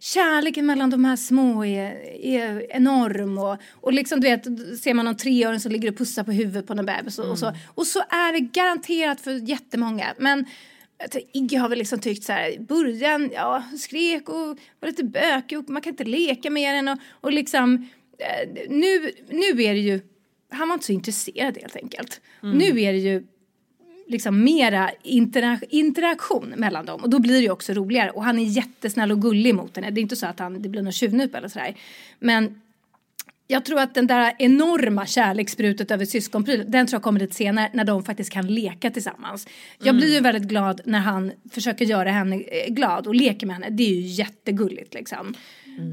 Kärleken 0.00 0.66
mellan 0.66 0.90
de 0.90 1.04
här 1.04 1.16
små 1.16 1.64
är, 1.64 1.90
är 2.24 2.66
enorm 2.70 3.38
och, 3.38 3.56
och 3.72 3.92
liksom 3.92 4.20
du 4.20 4.28
vet 4.28 4.44
ser 4.80 4.94
man 4.94 5.04
någon 5.04 5.16
treåring 5.16 5.60
som 5.60 5.72
ligger 5.72 5.88
och 5.88 5.98
pussar 5.98 6.24
på 6.24 6.32
huvudet 6.32 6.66
på 6.66 6.74
någon 6.74 6.86
bebis 6.86 7.18
och, 7.18 7.30
och 7.30 7.38
så. 7.38 7.52
Och 7.66 7.86
så 7.86 7.98
är 7.98 8.32
det 8.32 8.40
garanterat 8.40 9.20
för 9.20 9.48
jättemånga. 9.48 10.14
Men 10.18 10.46
Iggy 11.32 11.56
har 11.56 11.68
väl 11.68 11.78
liksom 11.78 11.98
tyckt 11.98 12.24
så 12.24 12.32
här 12.32 12.50
i 12.50 12.58
början, 12.58 13.30
ja 13.34 13.62
skrek 13.78 14.28
och 14.28 14.58
var 14.80 14.86
lite 14.86 15.04
bökig 15.04 15.58
och 15.58 15.70
man 15.70 15.82
kan 15.82 15.92
inte 15.92 16.04
leka 16.04 16.50
med 16.50 16.74
den 16.74 16.88
och, 16.88 16.98
och 17.20 17.32
liksom 17.32 17.88
nu, 18.68 19.10
nu 19.28 19.62
är 19.62 19.74
det 19.74 19.80
ju, 19.80 20.00
han 20.50 20.68
var 20.68 20.74
inte 20.74 20.86
så 20.86 20.92
intresserad 20.92 21.58
helt 21.58 21.76
enkelt. 21.76 22.20
Nu 22.54 22.80
är 22.80 22.92
det 22.92 22.98
ju 22.98 23.26
liksom 24.06 24.44
mera 24.44 24.90
intera- 25.02 25.60
interaktion 25.68 26.54
mellan 26.56 26.86
dem 26.86 27.00
och 27.00 27.10
då 27.10 27.18
blir 27.18 27.34
det 27.34 27.40
ju 27.40 27.50
också 27.50 27.72
roligare 27.72 28.10
och 28.10 28.24
han 28.24 28.38
är 28.38 28.44
jättesnäll 28.44 29.12
och 29.12 29.22
gullig 29.22 29.54
mot 29.54 29.76
henne. 29.76 29.90
Det 29.90 30.00
är 30.00 30.02
inte 30.02 30.16
så 30.16 30.26
att 30.26 30.38
han, 30.38 30.62
det 30.62 30.68
blir 30.68 30.82
någon 30.82 30.92
tjuvnyp 30.92 31.34
eller 31.34 31.48
sådär. 31.48 31.74
Men 32.18 32.60
jag 33.50 33.64
tror 33.64 33.80
att 33.80 33.94
den 33.94 34.06
där 34.06 34.34
enorma 34.38 35.06
kärlekssprutet 35.06 35.90
över 35.90 36.04
syskonpryl, 36.04 36.64
den 36.70 36.86
tror 36.86 36.96
jag 36.96 37.02
kommer 37.02 37.20
lite 37.20 37.34
senare 37.34 37.70
när 37.74 37.84
de 37.84 38.04
faktiskt 38.04 38.32
kan 38.32 38.46
leka 38.46 38.90
tillsammans. 38.90 39.46
Jag 39.78 39.96
blir 39.96 40.14
ju 40.14 40.20
väldigt 40.20 40.48
glad 40.48 40.80
när 40.84 40.98
han 40.98 41.32
försöker 41.50 41.84
göra 41.84 42.10
henne 42.10 42.36
eh, 42.36 42.72
glad 42.72 43.06
och 43.06 43.14
leker 43.14 43.46
med 43.46 43.56
henne. 43.56 43.70
Det 43.70 43.82
är 43.82 43.94
ju 43.94 44.00
jättegulligt 44.00 44.94
liksom. 44.94 45.34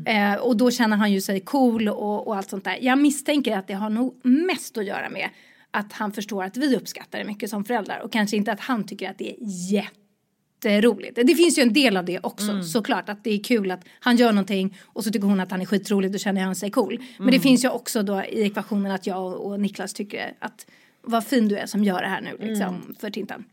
Eh, 0.06 0.34
och 0.34 0.58
då 0.58 0.72
känner 0.72 0.98
han 0.98 1.12
ju 1.12 1.22
sig 1.22 1.40
cool 1.40 1.90
och, 1.90 2.28
och 2.28 2.36
allt 2.36 2.50
sånt 2.50 2.64
där. 2.64 2.78
Jag 2.82 2.98
misstänker 2.98 3.58
att 3.58 3.68
det 3.68 3.74
har 3.74 3.90
nog 3.90 4.20
mest 4.24 4.78
att 4.78 4.86
göra 4.86 5.10
med 5.10 5.30
att 5.72 5.94
han 5.94 6.12
förstår 6.12 6.44
att 6.44 6.58
vi 6.58 6.76
uppskattar 6.76 7.20
det 7.20 7.26
mycket 7.26 7.50
som 7.50 7.66
föräldrar 7.66 8.00
och 8.00 8.12
kanske 8.12 8.38
inte 8.38 8.52
att 8.52 8.60
han 8.60 8.84
tycker 8.84 9.10
att 9.10 9.18
det 9.18 9.32
är 9.32 9.36
jätteroligt. 9.72 11.16
Det 11.16 11.36
finns 11.36 11.58
ju 11.58 11.62
en 11.62 11.74
del 11.74 11.98
av 11.98 12.06
det 12.06 12.20
också 12.24 12.64
såklart 12.64 13.10
att 13.10 13.24
det 13.24 13.30
är 13.30 13.44
kul 13.44 13.72
att 13.72 13.86
han 14.00 14.16
gör 14.16 14.32
någonting 14.32 14.78
och 14.84 15.04
så 15.04 15.12
tycker 15.12 15.28
hon 15.28 15.40
att 15.40 15.52
han 15.52 15.62
är 15.62 15.66
skitrolig 15.66 16.12
då 16.12 16.18
känner 16.18 16.42
han 16.42 16.56
sig 16.56 16.72
cool. 16.72 17.04
Men 17.18 17.32
det 17.32 17.40
finns 17.40 17.66
ju 17.66 17.70
också 17.70 18.04
då 18.04 18.24
i 18.24 18.42
ekvationen 18.42 18.92
att 18.92 19.08
jag 19.08 19.26
och, 19.26 19.48
och 19.48 19.60
Niklas 19.60 19.94
tycker 19.94 20.34
att 20.40 20.66
vad 21.02 21.26
fin 21.26 21.48
du 21.48 21.58
är 21.58 21.66
som 21.66 21.84
gör 21.84 22.02
det 22.02 22.08
här 22.08 22.22
nu 22.22 22.48
liksom 22.48 22.96
för 23.00 23.10
Tintan. 23.10 23.46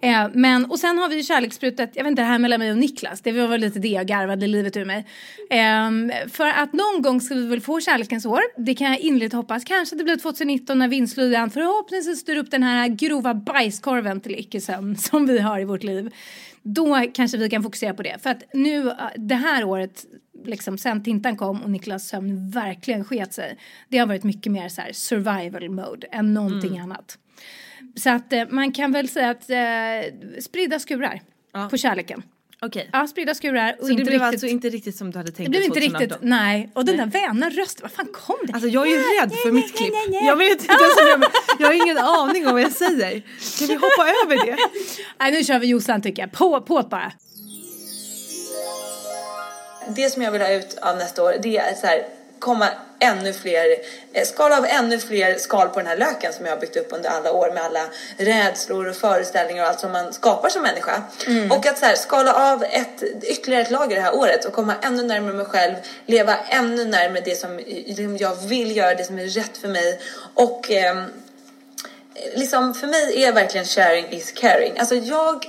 Eh, 0.00 0.28
men, 0.34 0.64
och 0.64 0.78
sen 0.78 0.98
har 0.98 1.08
vi 1.08 1.16
ju 1.16 1.22
kärlekssprutet, 1.22 1.90
jag 1.94 2.04
vet 2.04 2.10
inte 2.10 2.22
det 2.22 2.26
här 2.26 2.38
mellan 2.38 2.58
mig 2.58 2.70
och 2.70 2.78
Niklas, 2.78 3.20
det 3.20 3.32
var 3.32 3.48
väl 3.48 3.60
lite 3.60 3.78
det 3.78 3.88
jag 3.88 4.06
garvade 4.06 4.46
livet 4.46 4.76
ur 4.76 4.84
mig. 4.84 5.06
Ehm, 5.50 6.12
för 6.28 6.48
att 6.48 6.72
någon 6.72 7.02
gång 7.02 7.20
ska 7.20 7.34
vi 7.34 7.46
väl 7.46 7.60
få 7.60 7.80
kärlekens 7.80 8.26
år, 8.26 8.40
det 8.56 8.74
kan 8.74 8.86
jag 8.86 8.98
innerligt 8.98 9.32
hoppas. 9.32 9.64
Kanske 9.64 9.96
det 9.96 10.04
blir 10.04 10.16
2019 10.16 10.78
när 10.78 10.88
vindslöjan 10.88 11.50
förhoppningsvis 11.50 12.20
styr 12.20 12.36
upp 12.36 12.50
den 12.50 12.62
här 12.62 12.88
grova 12.88 13.34
bajskorven 13.34 14.20
till 14.20 14.38
icke-sömn 14.38 14.96
som 14.98 15.26
vi 15.26 15.38
har 15.38 15.60
i 15.60 15.64
vårt 15.64 15.82
liv. 15.82 16.14
Då 16.62 17.06
kanske 17.14 17.38
vi 17.38 17.50
kan 17.50 17.62
fokusera 17.62 17.94
på 17.94 18.02
det. 18.02 18.22
För 18.22 18.30
att 18.30 18.42
nu, 18.52 18.88
eh, 18.88 18.96
det 19.16 19.34
här 19.34 19.64
året, 19.64 20.04
liksom 20.44 20.78
sen 20.78 21.02
Tintan 21.02 21.36
kom 21.36 21.62
och 21.62 21.70
Niklas 21.70 22.08
sömn 22.08 22.50
verkligen 22.50 23.04
sket 23.04 23.34
sig. 23.34 23.58
Det 23.88 23.98
har 23.98 24.06
varit 24.06 24.24
mycket 24.24 24.52
mer 24.52 24.68
så 24.68 24.82
survival 24.92 25.70
mode 25.70 26.06
än 26.06 26.34
någonting 26.34 26.78
annat. 26.78 27.18
Så 27.96 28.10
att 28.10 28.32
eh, 28.32 28.42
man 28.48 28.72
kan 28.72 28.92
väl 28.92 29.08
säga 29.08 29.30
att 29.30 29.50
eh, 29.50 30.40
spridda 30.40 30.78
skurar 30.78 31.20
på 31.70 31.76
kärleken. 31.76 32.22
Okej. 32.64 32.88
Ja, 32.92 33.06
spridda 33.06 33.34
skurar 33.34 33.76
och 33.80 33.86
Så 33.86 33.90
inte 33.92 34.00
det 34.02 34.04
blev 34.04 34.12
riktigt... 34.20 34.34
alltså 34.34 34.46
inte 34.46 34.68
riktigt 34.68 34.96
som 34.96 35.10
du 35.10 35.18
hade 35.18 35.32
tänkt 35.32 35.46
det 35.46 35.50
blev 35.50 35.60
dig 35.60 35.66
inte 35.66 35.80
riktigt, 35.80 36.08
2018? 36.08 36.28
nej. 36.28 36.70
Och 36.74 36.84
den 36.84 36.96
där 36.96 37.06
väna 37.06 37.50
rösten, 37.50 37.82
var 37.82 37.88
fan 37.88 38.08
kom 38.12 38.36
det? 38.46 38.52
Alltså 38.52 38.68
jag 38.68 38.86
är 38.86 38.90
ju 38.90 38.96
Nej, 38.96 39.20
rädd 39.20 39.28
nej, 39.28 39.38
för 39.38 39.52
nej, 39.52 39.62
mitt 39.62 39.74
nej, 39.74 39.76
klipp. 39.76 39.92
nej, 39.92 40.06
nej. 40.10 40.26
Jag 40.26 40.36
vet 40.36 40.60
inte 40.60 40.72
ens 40.72 40.96
om 40.96 41.06
jag, 41.08 41.30
jag 41.58 41.66
har 41.66 41.84
ingen 41.84 41.98
aning 41.98 42.46
om 42.46 42.52
vad 42.52 42.62
jag 42.62 42.72
säger. 42.72 43.22
Kan 43.58 43.68
vi 43.68 43.74
hoppa 43.74 44.06
över 44.24 44.46
det? 44.46 44.56
Nej, 45.20 45.32
nu 45.32 45.44
kör 45.44 45.58
vi 45.58 45.66
Jossan 45.66 46.02
tycker 46.02 46.22
jag. 46.22 46.32
På, 46.32 46.60
på 46.60 46.82
bara. 46.82 47.12
det 49.96 50.10
som 50.10 50.22
jag 50.22 50.32
vill 50.32 50.40
ha 50.42 50.52
ut 50.52 50.78
av 50.82 50.96
nästa 50.96 51.22
år 51.22 51.34
det 51.42 51.58
är 51.58 51.74
så 51.74 51.86
här 51.86 52.02
komma 52.42 52.68
ännu 52.98 53.32
fler, 53.32 53.76
eh, 54.12 54.24
skala 54.24 54.58
av 54.58 54.66
ännu 54.66 54.98
fler 54.98 55.38
skal 55.38 55.68
på 55.68 55.78
den 55.78 55.86
här 55.88 55.96
löken 55.96 56.32
som 56.32 56.46
jag 56.46 56.52
har 56.52 56.60
byggt 56.60 56.76
upp 56.76 56.88
under 56.90 57.10
alla 57.10 57.32
år 57.32 57.52
med 57.52 57.62
alla 57.62 57.84
rädslor 58.16 58.88
och 58.88 58.96
föreställningar 58.96 59.62
och 59.62 59.68
allt 59.68 59.80
som 59.80 59.92
man 59.92 60.12
skapar 60.12 60.48
som 60.48 60.62
människa. 60.62 61.02
Och 61.50 61.66
att 61.66 61.78
så 61.78 61.86
här, 61.86 61.96
skala 61.96 62.52
av 62.52 62.64
ett, 62.64 63.02
ytterligare 63.22 63.62
ett 63.62 63.70
lager 63.70 63.96
det 63.96 64.02
här 64.02 64.14
året 64.14 64.44
och 64.44 64.52
komma 64.52 64.74
ännu 64.82 65.02
närmare 65.02 65.32
mig 65.32 65.46
själv, 65.46 65.74
leva 66.06 66.36
ännu 66.36 66.84
närmare 66.84 67.22
det 67.24 67.36
som 67.36 67.60
jag 68.18 68.34
vill 68.34 68.76
göra, 68.76 68.94
det 68.94 69.04
som 69.04 69.18
är 69.18 69.26
rätt 69.26 69.58
för 69.58 69.68
mig 69.68 70.00
och 70.34 70.70
ehm, 70.70 71.04
liksom 72.34 72.74
för 72.74 72.86
mig 72.86 73.24
är 73.24 73.32
verkligen 73.32 73.66
sharing 73.66 74.06
is 74.10 74.32
caring. 74.32 74.78
Alltså 74.78 74.94
jag 74.94 75.46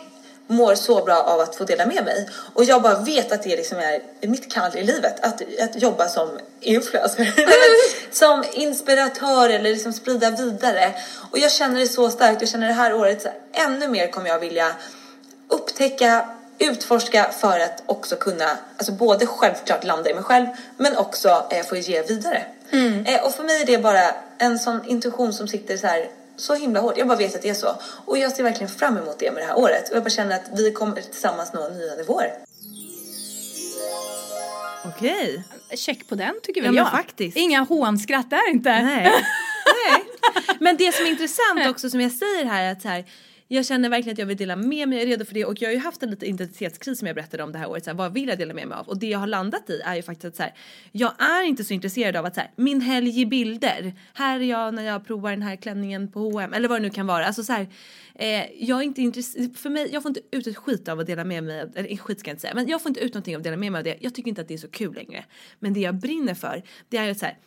mår 0.47 0.75
så 0.75 1.03
bra 1.03 1.15
av 1.15 1.39
att 1.39 1.55
få 1.55 1.63
dela 1.63 1.85
med 1.85 2.05
mig. 2.05 2.29
Och 2.53 2.63
jag 2.63 2.81
bara 2.81 2.99
vet 2.99 3.31
att 3.31 3.43
det 3.43 3.55
liksom 3.55 3.77
är 3.77 4.27
mitt 4.27 4.51
kall 4.51 4.77
i 4.77 4.83
livet 4.83 5.19
att, 5.25 5.41
att 5.61 5.81
jobba 5.81 6.07
som 6.07 6.29
influencer. 6.59 7.33
Som 8.11 8.43
inspiratör 8.53 9.49
eller 9.49 9.69
liksom 9.69 9.93
sprida 9.93 10.29
vidare. 10.29 10.93
Och 11.31 11.39
jag 11.39 11.51
känner 11.51 11.79
det 11.79 11.87
så 11.87 12.09
starkt. 12.09 12.41
Jag 12.41 12.49
känner 12.49 12.67
det 12.67 12.73
här 12.73 12.93
året 12.93 13.21
så 13.21 13.29
ännu 13.51 13.87
mer 13.87 14.07
kommer 14.07 14.29
jag 14.29 14.39
vilja 14.39 14.75
upptäcka 15.47 16.29
utforska 16.59 17.31
för 17.31 17.59
att 17.59 17.83
också 17.85 18.15
kunna, 18.15 18.57
alltså 18.77 18.91
både 18.91 19.25
självklart 19.25 19.83
landa 19.83 20.09
i 20.09 20.13
mig 20.13 20.23
själv 20.23 20.47
men 20.77 20.97
också 20.97 21.45
eh, 21.49 21.65
få 21.65 21.75
ge 21.75 22.01
vidare. 22.01 22.45
Eh, 23.05 23.25
och 23.25 23.33
för 23.33 23.43
mig 23.43 23.61
är 23.61 23.65
det 23.65 23.77
bara 23.77 24.11
en 24.37 24.59
sån 24.59 24.85
intuition 24.85 25.33
som 25.33 25.47
sitter 25.47 25.77
så 25.77 25.87
här 25.87 26.09
så 26.37 26.53
himla 26.55 26.79
hårt. 26.79 26.97
Jag 26.97 27.07
bara 27.07 27.17
vet 27.17 27.35
att 27.35 27.41
det 27.41 27.49
är 27.49 27.53
så. 27.53 27.75
Och 28.05 28.17
jag 28.17 28.31
ser 28.31 28.43
verkligen 28.43 28.69
fram 28.69 28.97
emot 28.97 29.19
det 29.19 29.31
med 29.31 29.43
det 29.43 29.47
här 29.47 29.57
året. 29.57 29.89
Och 29.89 29.95
jag 29.95 30.03
bara 30.03 30.09
känner 30.09 30.35
att 30.35 30.59
vi 30.59 30.71
kommer 30.71 31.01
tillsammans 31.01 31.53
nå 31.53 31.69
nya 31.69 31.95
nivåer. 31.95 32.33
Okej. 34.85 35.43
Check 35.75 36.07
på 36.09 36.15
den 36.15 36.33
tycker 36.43 36.61
väl 36.61 36.75
Ja, 36.75 36.81
jag. 36.81 36.91
faktiskt. 36.91 37.37
Inga 37.37 37.59
hånskratt 37.61 38.29
där 38.29 38.49
inte. 38.51 38.69
Nej. 38.69 39.03
Nej. 39.89 40.03
Men 40.59 40.77
det 40.77 40.95
som 40.95 41.05
är 41.05 41.09
intressant 41.09 41.67
också 41.69 41.89
som 41.89 42.01
jag 42.01 42.11
säger 42.11 42.45
här 42.45 42.63
är 42.63 42.71
att 42.71 42.81
så 42.81 42.87
här, 42.87 43.05
jag 43.47 43.65
känner 43.65 43.89
verkligen 43.89 44.13
att 44.13 44.19
jag 44.19 44.25
vill 44.25 44.37
dela 44.37 44.55
med 44.55 44.89
mig, 44.89 44.97
jag 44.97 45.01
är 45.01 45.07
redo 45.07 45.25
för 45.25 45.33
det 45.33 45.45
och 45.45 45.61
jag 45.61 45.69
har 45.69 45.73
ju 45.73 45.79
haft 45.79 46.03
en 46.03 46.09
liten 46.09 46.29
identitetskris 46.29 46.99
som 46.99 47.07
jag 47.07 47.15
berättade 47.15 47.43
om 47.43 47.51
det 47.51 47.57
här 47.57 47.69
året. 47.69 47.83
Så 47.83 47.89
här, 47.89 47.97
vad 47.97 48.13
vill 48.13 48.29
jag 48.29 48.37
dela 48.37 48.53
med 48.53 48.67
mig 48.67 48.77
av? 48.77 48.87
Och 48.87 48.97
det 48.97 49.07
jag 49.07 49.19
har 49.19 49.27
landat 49.27 49.69
i 49.69 49.81
är 49.85 49.95
ju 49.95 50.01
faktiskt 50.01 50.25
att 50.25 50.35
så 50.35 50.43
här, 50.43 50.53
jag 50.91 51.21
är 51.21 51.43
inte 51.43 51.63
så 51.63 51.73
intresserad 51.73 52.15
av 52.15 52.25
att 52.25 52.35
så 52.35 52.41
här, 52.41 52.51
min 52.55 52.81
helg 52.81 53.21
i 53.21 53.25
bilder, 53.25 53.93
här 54.13 54.39
är 54.39 54.43
jag 54.43 54.73
när 54.73 54.83
jag 54.83 55.05
provar 55.05 55.31
den 55.31 55.41
här 55.41 55.55
klänningen 55.55 56.11
på 56.11 56.19
H&M 56.19 56.53
eller 56.53 56.67
vad 56.67 56.81
det 56.81 56.81
nu 56.81 56.89
kan 56.89 57.07
vara. 57.07 57.25
Alltså 57.25 57.43
så 57.43 57.53
här, 57.53 57.67
eh, 58.15 58.45
jag 58.59 58.79
är 58.79 58.83
inte 58.83 59.01
intresserad, 59.01 59.57
för 59.57 59.69
mig, 59.69 59.89
jag 59.91 60.03
får 60.03 60.09
inte 60.09 60.21
ut 60.31 60.47
ett 60.47 60.57
skit 60.57 60.89
av 60.89 60.99
att 60.99 61.07
dela 61.07 61.23
med 61.23 61.43
mig, 61.43 61.71
eller 61.75 61.97
skit 61.97 62.19
ska 62.19 62.29
jag 62.29 62.33
inte 62.33 62.41
säga, 62.41 62.53
men 62.55 62.67
jag 62.67 62.81
får 62.81 62.89
inte 62.89 62.99
ut 62.99 63.13
någonting 63.13 63.35
av 63.35 63.39
att 63.39 63.43
dela 63.43 63.57
med 63.57 63.71
mig 63.71 63.79
av 63.79 63.83
det. 63.83 63.97
Jag 63.99 64.15
tycker 64.15 64.29
inte 64.29 64.41
att 64.41 64.47
det 64.47 64.53
är 64.53 64.57
så 64.57 64.69
kul 64.69 64.93
längre. 64.93 65.25
Men 65.59 65.73
det 65.73 65.79
jag 65.79 65.95
brinner 65.95 66.33
för, 66.33 66.63
det 66.89 66.97
är 66.97 67.05
ju 67.05 67.15
så 67.15 67.25
här, 67.25 67.37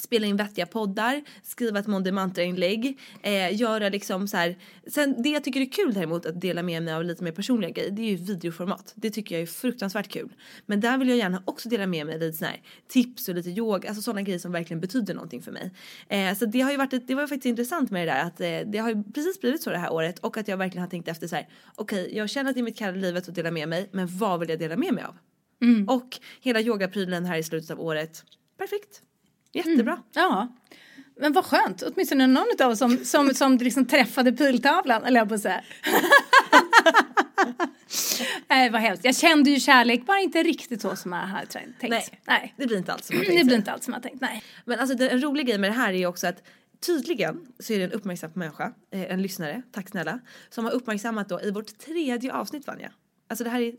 spela 0.00 0.26
in 0.26 0.36
vettiga 0.36 0.66
poddar, 0.66 1.22
skriva 1.42 1.78
ett 1.78 1.86
Måndag 1.86 2.12
Mantra-inlägg, 2.12 2.98
eh, 3.22 3.56
göra 3.56 3.88
liksom 3.88 4.28
så 4.28 4.36
här. 4.36 4.58
Sen 4.86 5.22
det 5.22 5.28
jag 5.28 5.44
tycker 5.44 5.60
är 5.60 5.72
kul 5.72 5.94
däremot 5.94 6.26
att 6.26 6.40
dela 6.40 6.62
med 6.62 6.82
mig 6.82 6.94
av 6.94 7.04
lite 7.04 7.24
mer 7.24 7.32
personliga 7.32 7.70
grejer, 7.70 7.90
det 7.90 8.02
är 8.02 8.10
ju 8.10 8.16
videoformat. 8.16 8.92
Det 8.94 9.10
tycker 9.10 9.34
jag 9.34 9.42
är 9.42 9.46
fruktansvärt 9.46 10.08
kul. 10.08 10.32
Men 10.66 10.80
där 10.80 10.98
vill 10.98 11.08
jag 11.08 11.18
gärna 11.18 11.42
också 11.44 11.68
dela 11.68 11.86
med 11.86 12.06
mig 12.06 12.18
lite 12.18 12.36
så 12.36 12.44
här 12.44 12.62
tips 12.88 13.28
och 13.28 13.34
lite 13.34 13.50
yoga, 13.50 13.88
alltså 13.88 14.02
sådana 14.02 14.22
grejer 14.22 14.38
som 14.38 14.52
verkligen 14.52 14.80
betyder 14.80 15.14
någonting 15.14 15.42
för 15.42 15.52
mig. 15.52 15.70
Eh, 16.08 16.34
så 16.34 16.46
det 16.46 16.60
har 16.60 16.70
ju 16.70 16.76
varit, 16.76 17.06
det 17.06 17.14
var 17.14 17.26
faktiskt 17.26 17.46
intressant 17.46 17.90
med 17.90 18.08
det 18.08 18.12
där 18.12 18.22
att 18.22 18.40
eh, 18.40 18.70
det 18.72 18.78
har 18.78 18.88
ju 18.88 19.02
precis 19.02 19.40
blivit 19.40 19.62
så 19.62 19.70
det 19.70 19.78
här 19.78 19.92
året 19.92 20.18
och 20.18 20.36
att 20.36 20.48
jag 20.48 20.56
verkligen 20.56 20.82
har 20.82 20.90
tänkt 20.90 21.08
efter 21.08 21.26
så 21.26 21.36
här, 21.36 21.48
okej 21.74 22.02
okay, 22.02 22.16
jag 22.16 22.30
känner 22.30 22.50
att 22.50 22.54
det 22.54 22.60
är 22.60 22.62
mitt 22.62 22.78
kall 22.78 22.96
i 22.96 23.00
livet 23.00 23.28
att 23.28 23.34
dela 23.34 23.50
med 23.50 23.68
mig, 23.68 23.88
men 23.92 24.06
vad 24.18 24.40
vill 24.40 24.48
jag 24.48 24.58
dela 24.58 24.76
med 24.76 24.94
mig 24.94 25.04
av? 25.04 25.16
Mm. 25.62 25.88
Och 25.88 26.18
hela 26.40 26.60
yogaprylen 26.60 27.24
här 27.24 27.38
i 27.38 27.42
slutet 27.42 27.70
av 27.70 27.80
året, 27.80 28.24
perfekt. 28.58 29.02
Jättebra. 29.66 29.92
Mm. 29.92 30.04
Ja. 30.12 30.48
Men 31.20 31.32
vad 31.32 31.44
skönt, 31.44 31.82
åtminstone 31.82 32.26
någon 32.26 32.46
av 32.62 32.70
oss 32.70 32.78
som, 32.78 32.98
som, 32.98 33.34
som 33.34 33.56
liksom 33.56 33.86
träffade 33.86 34.32
piltavlan, 34.32 35.04
eller 35.04 35.20
jag 35.20 35.28
på 35.28 35.34
att 35.34 35.40
säga. 35.40 35.64
Nej, 38.48 38.70
vad 38.70 38.80
hemskt. 38.80 39.04
Jag 39.04 39.16
kände 39.16 39.50
ju 39.50 39.60
kärlek, 39.60 40.06
bara 40.06 40.20
inte 40.20 40.42
riktigt 40.42 40.82
så 40.82 40.96
som 40.96 41.12
jag 41.12 41.20
hade 41.20 41.46
tänkt. 41.46 41.82
Nej, 41.82 42.04
nej. 42.26 42.54
det 42.56 42.66
blir 42.66 42.78
inte 42.78 42.92
alls 42.92 43.06
som 43.06 43.16
jag 43.16 43.26
tänkt. 43.26 43.40
Det 43.40 43.44
blir 43.44 43.56
inte 43.56 43.72
alls 43.72 43.84
som 43.84 43.94
jag 43.94 44.02
tänkt, 44.02 44.20
nej. 44.20 44.42
Men 44.64 44.78
alltså 44.78 45.04
en 45.04 45.22
rolig 45.22 45.46
grej 45.46 45.58
med 45.58 45.70
det 45.70 45.74
här 45.74 45.92
är 45.92 45.98
ju 45.98 46.06
också 46.06 46.26
att 46.26 46.42
tydligen 46.80 47.46
så 47.58 47.72
är 47.72 47.78
det 47.78 47.84
en 47.84 47.92
uppmärksam 47.92 48.30
människa, 48.34 48.72
eh, 48.90 49.12
en 49.12 49.22
lyssnare, 49.22 49.62
tack 49.72 49.88
snälla, 49.88 50.20
som 50.50 50.64
har 50.64 50.72
uppmärksammat 50.72 51.28
då 51.28 51.42
i 51.42 51.50
vårt 51.50 51.78
tredje 51.78 52.32
avsnitt 52.32 52.66
Vanja. 52.66 52.92
Alltså 53.28 53.44
det 53.44 53.50
här 53.50 53.60
är 53.60 53.74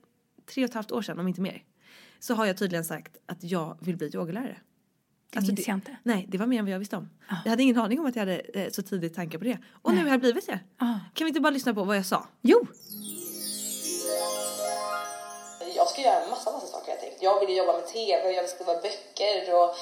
tre 0.54 0.64
och 0.64 0.70
ett 0.70 0.76
halvt 0.76 0.92
år 0.92 1.02
sedan, 1.02 1.20
om 1.20 1.28
inte 1.28 1.42
mer. 1.42 1.64
Så 2.20 2.34
har 2.34 2.46
jag 2.46 2.58
tydligen 2.58 2.86
sagt 2.86 3.18
att 3.26 3.44
jag 3.44 3.78
vill 3.82 3.98
bli 3.98 4.12
yogalärare. 4.14 4.58
Det 5.32 5.38
alltså, 5.38 5.54
minns 5.54 5.68
jag 5.68 5.78
inte. 5.78 5.96
Nej, 6.04 6.26
det 6.30 6.38
var 6.38 6.46
mer 6.46 6.60
än 6.60 6.66
vad 6.66 6.74
jag 6.74 6.80
visste 6.80 6.98
om. 6.98 7.10
Ah. 7.30 7.36
Jag 7.44 7.50
hade 7.50 7.64
ingen 7.64 7.78
aning 7.78 8.00
om 8.00 8.06
att 8.06 8.16
jag 8.16 8.22
hade 8.22 8.38
eh, 8.38 8.70
så 8.72 8.82
tidigt 8.82 9.16
tankar 9.16 9.38
på 9.38 9.44
det. 9.44 9.58
Och 9.82 9.92
nej. 9.92 10.00
nu 10.00 10.06
har 10.06 10.14
jag 10.14 10.20
blivit 10.20 10.48
det. 10.48 10.60
Ah. 10.78 11.00
Kan 11.14 11.26
vi 11.26 11.28
inte 11.28 11.40
bara 11.40 11.50
lyssna 11.50 11.74
på 11.74 11.84
vad 11.84 11.98
jag 11.98 12.06
sa? 12.06 12.28
Jo! 12.42 12.68
Jag 15.76 15.88
ska 15.88 16.02
göra 16.02 16.24
en 16.24 16.30
massa, 16.30 16.52
massa 16.52 16.68
saker 16.68 16.92
jag 16.92 17.00
tänkt. 17.00 17.18
Jag 17.22 17.40
vill 17.40 17.58
jobba 17.58 17.74
med 17.74 17.88
tv, 17.88 18.28
och 18.28 18.34
jag 18.34 18.42
vill 18.42 18.52
skriva 18.52 18.74
böcker 18.74 19.56
och 19.60 19.76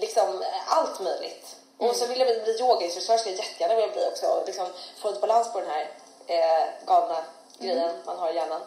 liksom 0.00 0.42
allt 0.66 1.00
möjligt. 1.00 1.56
Mm. 1.78 1.90
Och 1.90 1.96
så 1.96 2.06
vill 2.06 2.18
jag 2.18 2.28
bli, 2.28 2.42
bli 2.44 2.60
yogainstruktör, 2.60 3.16
ska 3.16 3.30
jag 3.30 3.38
jättegärna 3.38 3.74
vilja 3.74 3.92
bli 3.92 4.02
också. 4.12 4.26
Och 4.26 4.42
liksom 4.46 4.66
få 5.00 5.08
lite 5.08 5.20
balans 5.20 5.52
på 5.52 5.60
den 5.60 5.70
här 5.70 5.84
eh, 6.26 6.86
galna 6.86 7.18
grejen 7.60 7.78
mm. 7.78 7.96
man 8.06 8.18
har 8.18 8.30
i 8.32 8.34
hjärnan. 8.34 8.60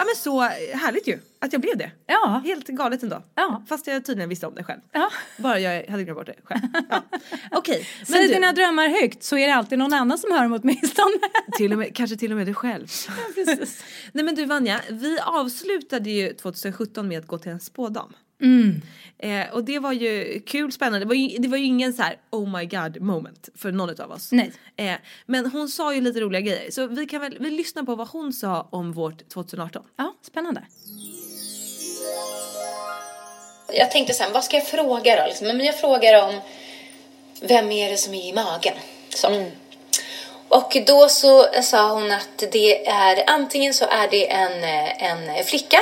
Ja 0.00 0.06
men 0.06 0.16
så 0.16 0.40
härligt 0.78 1.08
ju 1.08 1.18
att 1.38 1.52
jag 1.52 1.62
blev 1.62 1.76
det. 1.76 1.90
Ja. 2.06 2.42
Helt 2.44 2.66
galet 2.66 3.02
ändå. 3.02 3.22
Ja. 3.34 3.64
Fast 3.68 3.86
jag 3.86 4.04
tydligen 4.04 4.28
visste 4.28 4.46
om 4.46 4.54
det 4.54 4.64
själv. 4.64 4.80
Ja. 4.92 5.10
Bara 5.36 5.60
jag 5.60 5.90
hade 5.90 6.04
glömt 6.04 6.18
bort 6.18 6.26
det 6.26 6.34
själv. 6.44 6.60
Ja. 6.90 7.02
Okej. 7.50 7.74
Okay, 7.74 7.84
Säg 8.06 8.26
du... 8.26 8.34
dina 8.34 8.52
drömmar 8.52 8.88
högt 8.88 9.22
så 9.22 9.36
är 9.36 9.46
det 9.46 9.54
alltid 9.54 9.78
någon 9.78 9.92
annan 9.92 10.18
som 10.18 10.32
hör 10.32 10.42
dem 10.42 10.60
åtminstone. 10.62 11.14
till 11.56 11.72
och 11.72 11.78
med, 11.78 11.96
kanske 11.96 12.16
till 12.16 12.30
och 12.30 12.36
med 12.36 12.46
dig 12.46 12.54
själv. 12.54 12.86
Ja, 13.08 13.14
precis. 13.34 13.84
Nej 14.12 14.24
men 14.24 14.34
du 14.34 14.44
Vanja, 14.44 14.80
vi 14.90 15.18
avslutade 15.20 16.10
ju 16.10 16.32
2017 16.34 17.08
med 17.08 17.18
att 17.18 17.26
gå 17.26 17.38
till 17.38 17.52
en 17.52 17.60
spådam. 17.60 18.12
Mm. 18.40 18.82
Eh, 19.22 19.52
och 19.52 19.64
det 19.64 19.78
var 19.78 19.92
ju 19.92 20.40
kul, 20.46 20.72
spännande. 20.72 20.98
Det 20.98 21.08
var 21.08 21.14
ju, 21.14 21.38
det 21.38 21.48
var 21.48 21.56
ju 21.56 21.64
ingen 21.64 21.92
så 21.92 22.02
här 22.02 22.16
oh 22.30 22.58
my 22.58 22.66
god 22.66 23.00
moment 23.00 23.48
för 23.54 23.72
någon 23.72 24.00
av 24.00 24.10
oss. 24.10 24.32
Nej. 24.32 24.52
Eh, 24.76 24.94
men 25.26 25.46
hon 25.46 25.68
sa 25.68 25.94
ju 25.94 26.00
lite 26.00 26.20
roliga 26.20 26.40
grejer 26.40 26.70
så 26.70 26.86
vi 26.86 27.06
kan 27.06 27.20
väl 27.20 27.36
vi 27.40 27.50
lyssna 27.50 27.84
på 27.84 27.94
vad 27.94 28.08
hon 28.08 28.32
sa 28.32 28.68
om 28.70 28.92
vårt 28.92 29.28
2018. 29.28 29.82
Ja, 29.96 30.14
spännande. 30.22 30.62
Jag 33.72 33.90
tänkte 33.90 34.14
sen, 34.14 34.32
vad 34.32 34.44
ska 34.44 34.56
jag 34.56 34.66
fråga 34.66 35.16
då? 35.16 35.26
Liksom, 35.26 35.46
men 35.46 35.66
jag 35.66 35.80
frågar 35.80 36.28
om 36.28 36.40
vem 37.42 37.70
är 37.70 37.90
det 37.90 37.96
som 37.96 38.14
är 38.14 38.28
i 38.28 38.32
magen? 38.32 38.74
Så. 39.08 39.28
Mm. 39.28 39.50
Och 40.48 40.76
då 40.86 41.08
så 41.08 41.46
sa 41.62 41.94
hon 41.94 42.12
att 42.12 42.44
det 42.52 42.86
är 42.86 43.24
antingen 43.26 43.74
så 43.74 43.84
är 43.84 44.08
det 44.10 44.30
en, 44.30 44.64
en 44.98 45.44
flicka 45.44 45.78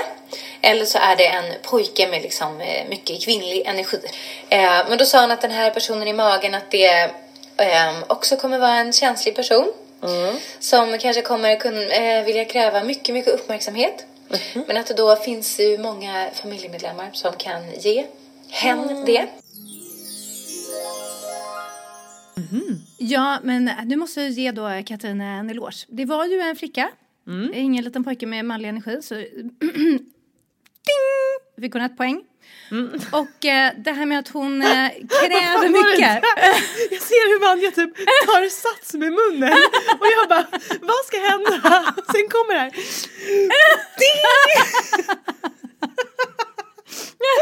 eller 0.60 0.84
så 0.84 0.98
är 0.98 1.16
det 1.16 1.26
en 1.26 1.44
pojke 1.62 2.08
med 2.08 2.22
liksom 2.22 2.60
eh, 2.60 2.88
mycket 2.88 3.22
kvinnlig 3.24 3.62
energi. 3.66 4.00
Eh, 4.48 4.88
men 4.88 4.98
då 4.98 5.04
sa 5.04 5.20
hon 5.20 5.30
att 5.30 5.40
den 5.40 5.50
här 5.50 5.70
personen 5.70 6.08
i 6.08 6.12
magen 6.12 6.54
att 6.54 6.70
det 6.70 7.10
eh, 7.56 8.02
också 8.06 8.36
kommer 8.36 8.58
vara 8.58 8.76
en 8.76 8.92
känslig 8.92 9.36
person. 9.36 9.72
Mm. 10.02 10.36
Som 10.58 10.98
kanske 10.98 11.22
kommer 11.22 11.56
kunna, 11.56 12.22
vilja 12.22 12.44
kräva 12.44 12.84
mycket, 12.84 13.14
mycket 13.14 13.34
uppmärksamhet. 13.34 14.06
Mm. 14.30 14.66
Men 14.68 14.76
att 14.76 14.86
det 14.86 14.94
då 14.94 15.16
finns 15.16 15.60
ju 15.60 15.78
många 15.78 16.30
familjemedlemmar 16.34 17.10
som 17.12 17.32
kan 17.32 17.62
ge 17.80 18.06
hen 18.48 18.90
mm. 18.90 19.04
det. 19.04 19.26
Mm. 22.36 22.82
Ja, 22.98 23.38
men 23.42 23.70
du 23.84 23.96
måste 23.96 24.22
ge 24.22 24.52
då 24.52 24.82
Katarina 24.86 25.24
en 25.24 25.50
eloge. 25.50 25.86
Det 25.88 26.04
var 26.04 26.26
ju 26.26 26.40
en 26.40 26.56
flicka, 26.56 26.90
mm. 27.26 27.52
ingen 27.54 27.84
liten 27.84 28.04
pojke 28.04 28.26
med 28.26 28.44
manlig 28.44 28.68
energi. 28.68 29.02
Så 29.02 29.14
ding! 30.90 31.62
Fick 31.62 31.72
hon 31.72 31.82
ett 31.82 31.96
poäng. 31.96 32.20
Mm. 32.70 33.00
Och 33.10 33.44
eh, 33.44 33.72
det 33.76 33.92
här 33.92 34.06
med 34.06 34.18
att 34.18 34.28
hon 34.28 34.62
eh, 34.62 34.88
kräver 35.20 35.68
mycket. 35.68 36.10
Jag 36.90 37.02
ser 37.02 37.28
hur 37.28 37.40
Vanja 37.40 37.70
typ 37.70 37.96
tar 38.26 38.48
sats 38.48 38.94
med 38.94 39.12
munnen 39.12 39.52
och 40.00 40.06
jag 40.16 40.28
bara, 40.28 40.46
vad 40.80 41.04
ska 41.06 41.18
hända? 41.18 41.94
Sen 42.12 42.28
kommer 42.28 42.54
det 42.54 42.60
här. 42.60 42.72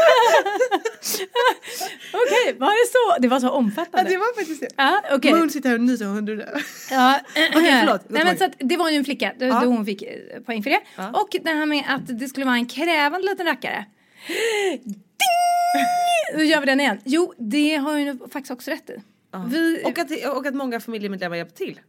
Okej, 2.13 2.43
okay, 2.43 2.59
var 2.59 2.71
det 2.71 2.87
så? 2.91 3.21
Det 3.21 3.27
var 3.27 3.39
så 3.39 3.49
omfattande. 3.49 4.11
Ja, 4.11 4.17
det 4.17 4.17
var 4.17 4.35
faktiskt 4.35 4.61
det. 4.61 4.67
Ja, 4.75 5.01
okay. 5.15 5.31
Mun 5.31 5.49
sitter 5.49 5.69
här 5.69 5.75
och 5.75 5.83
nyser 5.83 6.07
och 6.07 6.13
hundar 6.13 6.61
Ja, 6.91 7.19
Okej, 7.31 7.49
okay, 7.49 7.79
förlåt. 7.79 8.01
Nej, 8.09 8.25
men 8.25 8.37
så 8.37 8.45
att, 8.45 8.53
det 8.59 8.77
var 8.77 8.89
ju 8.89 8.95
en 8.95 9.05
flicka, 9.05 9.33
då, 9.39 9.45
ja. 9.45 9.59
då 9.63 9.67
hon 9.67 9.85
fick 9.85 10.01
eh, 10.01 10.41
poäng 10.45 10.63
för 10.63 10.69
det. 10.69 10.81
Ja. 10.95 11.09
Och 11.09 11.29
det 11.41 11.49
här 11.49 11.65
med 11.65 11.83
att 11.87 12.19
det 12.19 12.27
skulle 12.27 12.45
vara 12.45 12.55
en 12.55 12.65
krävande 12.65 13.27
liten 13.27 13.45
rackare. 13.45 13.85
Ding! 14.83 16.37
Nu 16.37 16.43
gör 16.43 16.59
vi 16.59 16.65
den 16.65 16.79
igen. 16.79 16.99
Jo, 17.03 17.33
det 17.37 17.75
har 17.75 17.93
hon 17.93 18.29
faktiskt 18.29 18.51
också 18.51 18.71
rätt 18.71 18.89
i. 18.89 18.93
Vi... 19.47 19.81
Och, 19.85 19.99
att, 19.99 20.11
och 20.37 20.45
att 20.45 20.55
många 20.55 20.79
familjemedlemmar 20.79 21.37
hjälper 21.37 21.55
till. 21.55 21.79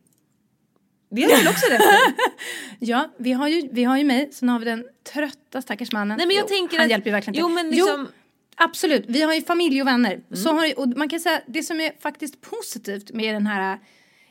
Det 1.10 1.24
är 1.24 1.36
väl 1.36 1.48
också 1.48 1.66
rätt 1.70 1.80
Ja, 2.78 3.14
vi 3.18 3.32
har, 3.32 3.48
ju, 3.48 3.68
vi 3.72 3.84
har 3.84 3.98
ju 3.98 4.04
mig, 4.04 4.28
sen 4.32 4.48
har 4.48 4.58
vi 4.58 4.64
den 4.64 4.84
trötta 5.12 5.62
stackars 5.62 5.92
mannen. 5.92 6.16
Nej, 6.16 6.26
men 6.26 6.36
jag 6.36 6.44
jo, 6.44 6.48
tänker 6.48 6.76
han 6.76 6.84
att, 6.84 6.90
hjälper 6.90 7.06
ju 7.06 7.12
verkligen 7.12 7.40
jo, 7.40 7.48
Men 7.48 7.70
liksom... 7.70 8.06
Jo, 8.08 8.12
absolut, 8.56 9.04
vi 9.08 9.22
har 9.22 9.34
ju 9.34 9.42
familj 9.42 9.80
och 9.80 9.86
vänner. 9.86 10.12
Mm. 10.12 10.36
Så 10.36 10.52
har, 10.52 10.78
och 10.78 10.88
man 10.88 11.08
kan 11.08 11.20
säga, 11.20 11.40
det 11.46 11.62
som 11.62 11.80
är 11.80 11.92
faktiskt 12.00 12.40
positivt 12.40 13.12
med 13.12 13.34
den 13.34 13.46
här 13.46 13.78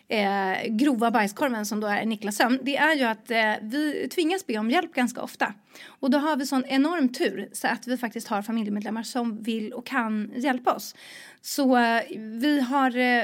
eh, 0.07 0.67
grova 0.69 1.11
bajskorven 1.11 1.65
som 1.65 1.79
då 1.79 1.87
är 1.87 2.05
Niklas 2.05 2.35
sömn, 2.35 2.59
det 2.61 2.77
är 2.77 2.95
ju 2.95 3.03
att 3.03 3.31
eh, 3.31 3.53
vi 3.61 4.09
tvingas 4.09 4.47
be 4.47 4.57
om 4.57 4.69
hjälp 4.69 4.93
ganska 4.93 5.21
ofta. 5.21 5.53
Och 5.87 6.11
då 6.11 6.17
har 6.17 6.35
vi 6.35 6.45
sån 6.45 6.65
enorm 6.65 7.09
tur 7.09 7.49
så 7.53 7.67
att 7.67 7.87
vi 7.87 7.97
faktiskt 7.97 8.27
har 8.27 8.41
familjemedlemmar 8.41 9.03
som 9.03 9.43
vill 9.43 9.73
och 9.73 9.85
kan 9.85 10.31
hjälpa 10.35 10.73
oss. 10.73 10.95
Så 11.41 11.77
eh, 11.77 12.01
vi 12.17 12.59
har 12.59 12.97
eh, 12.97 13.23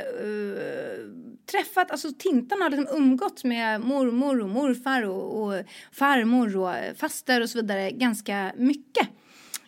träffat, 1.52 1.92
alltså 1.92 2.12
Tintan 2.20 2.62
har 2.62 2.70
liksom 2.70 2.98
umgått 2.98 3.44
med 3.44 3.82
mormor 3.82 4.42
och 4.42 4.50
morfar 4.50 5.02
och, 5.02 5.44
och 5.44 5.64
farmor 5.92 6.58
och 6.58 6.76
faster 6.98 7.42
och 7.42 7.50
så 7.50 7.58
vidare 7.62 7.92
ganska 7.92 8.54
mycket. 8.58 9.10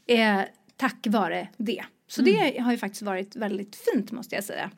Eh, 0.08 0.42
tack 0.78 1.08
vare 1.10 1.48
det. 1.58 1.86
Så 2.08 2.22
mm. 2.22 2.34
det 2.34 2.60
har 2.60 2.72
ju 2.72 2.78
faktiskt 2.78 3.02
varit 3.02 3.36
väldigt 3.36 3.76
fint 3.76 4.12
måste 4.12 4.36
jag 4.36 4.44
säga. 4.44 4.72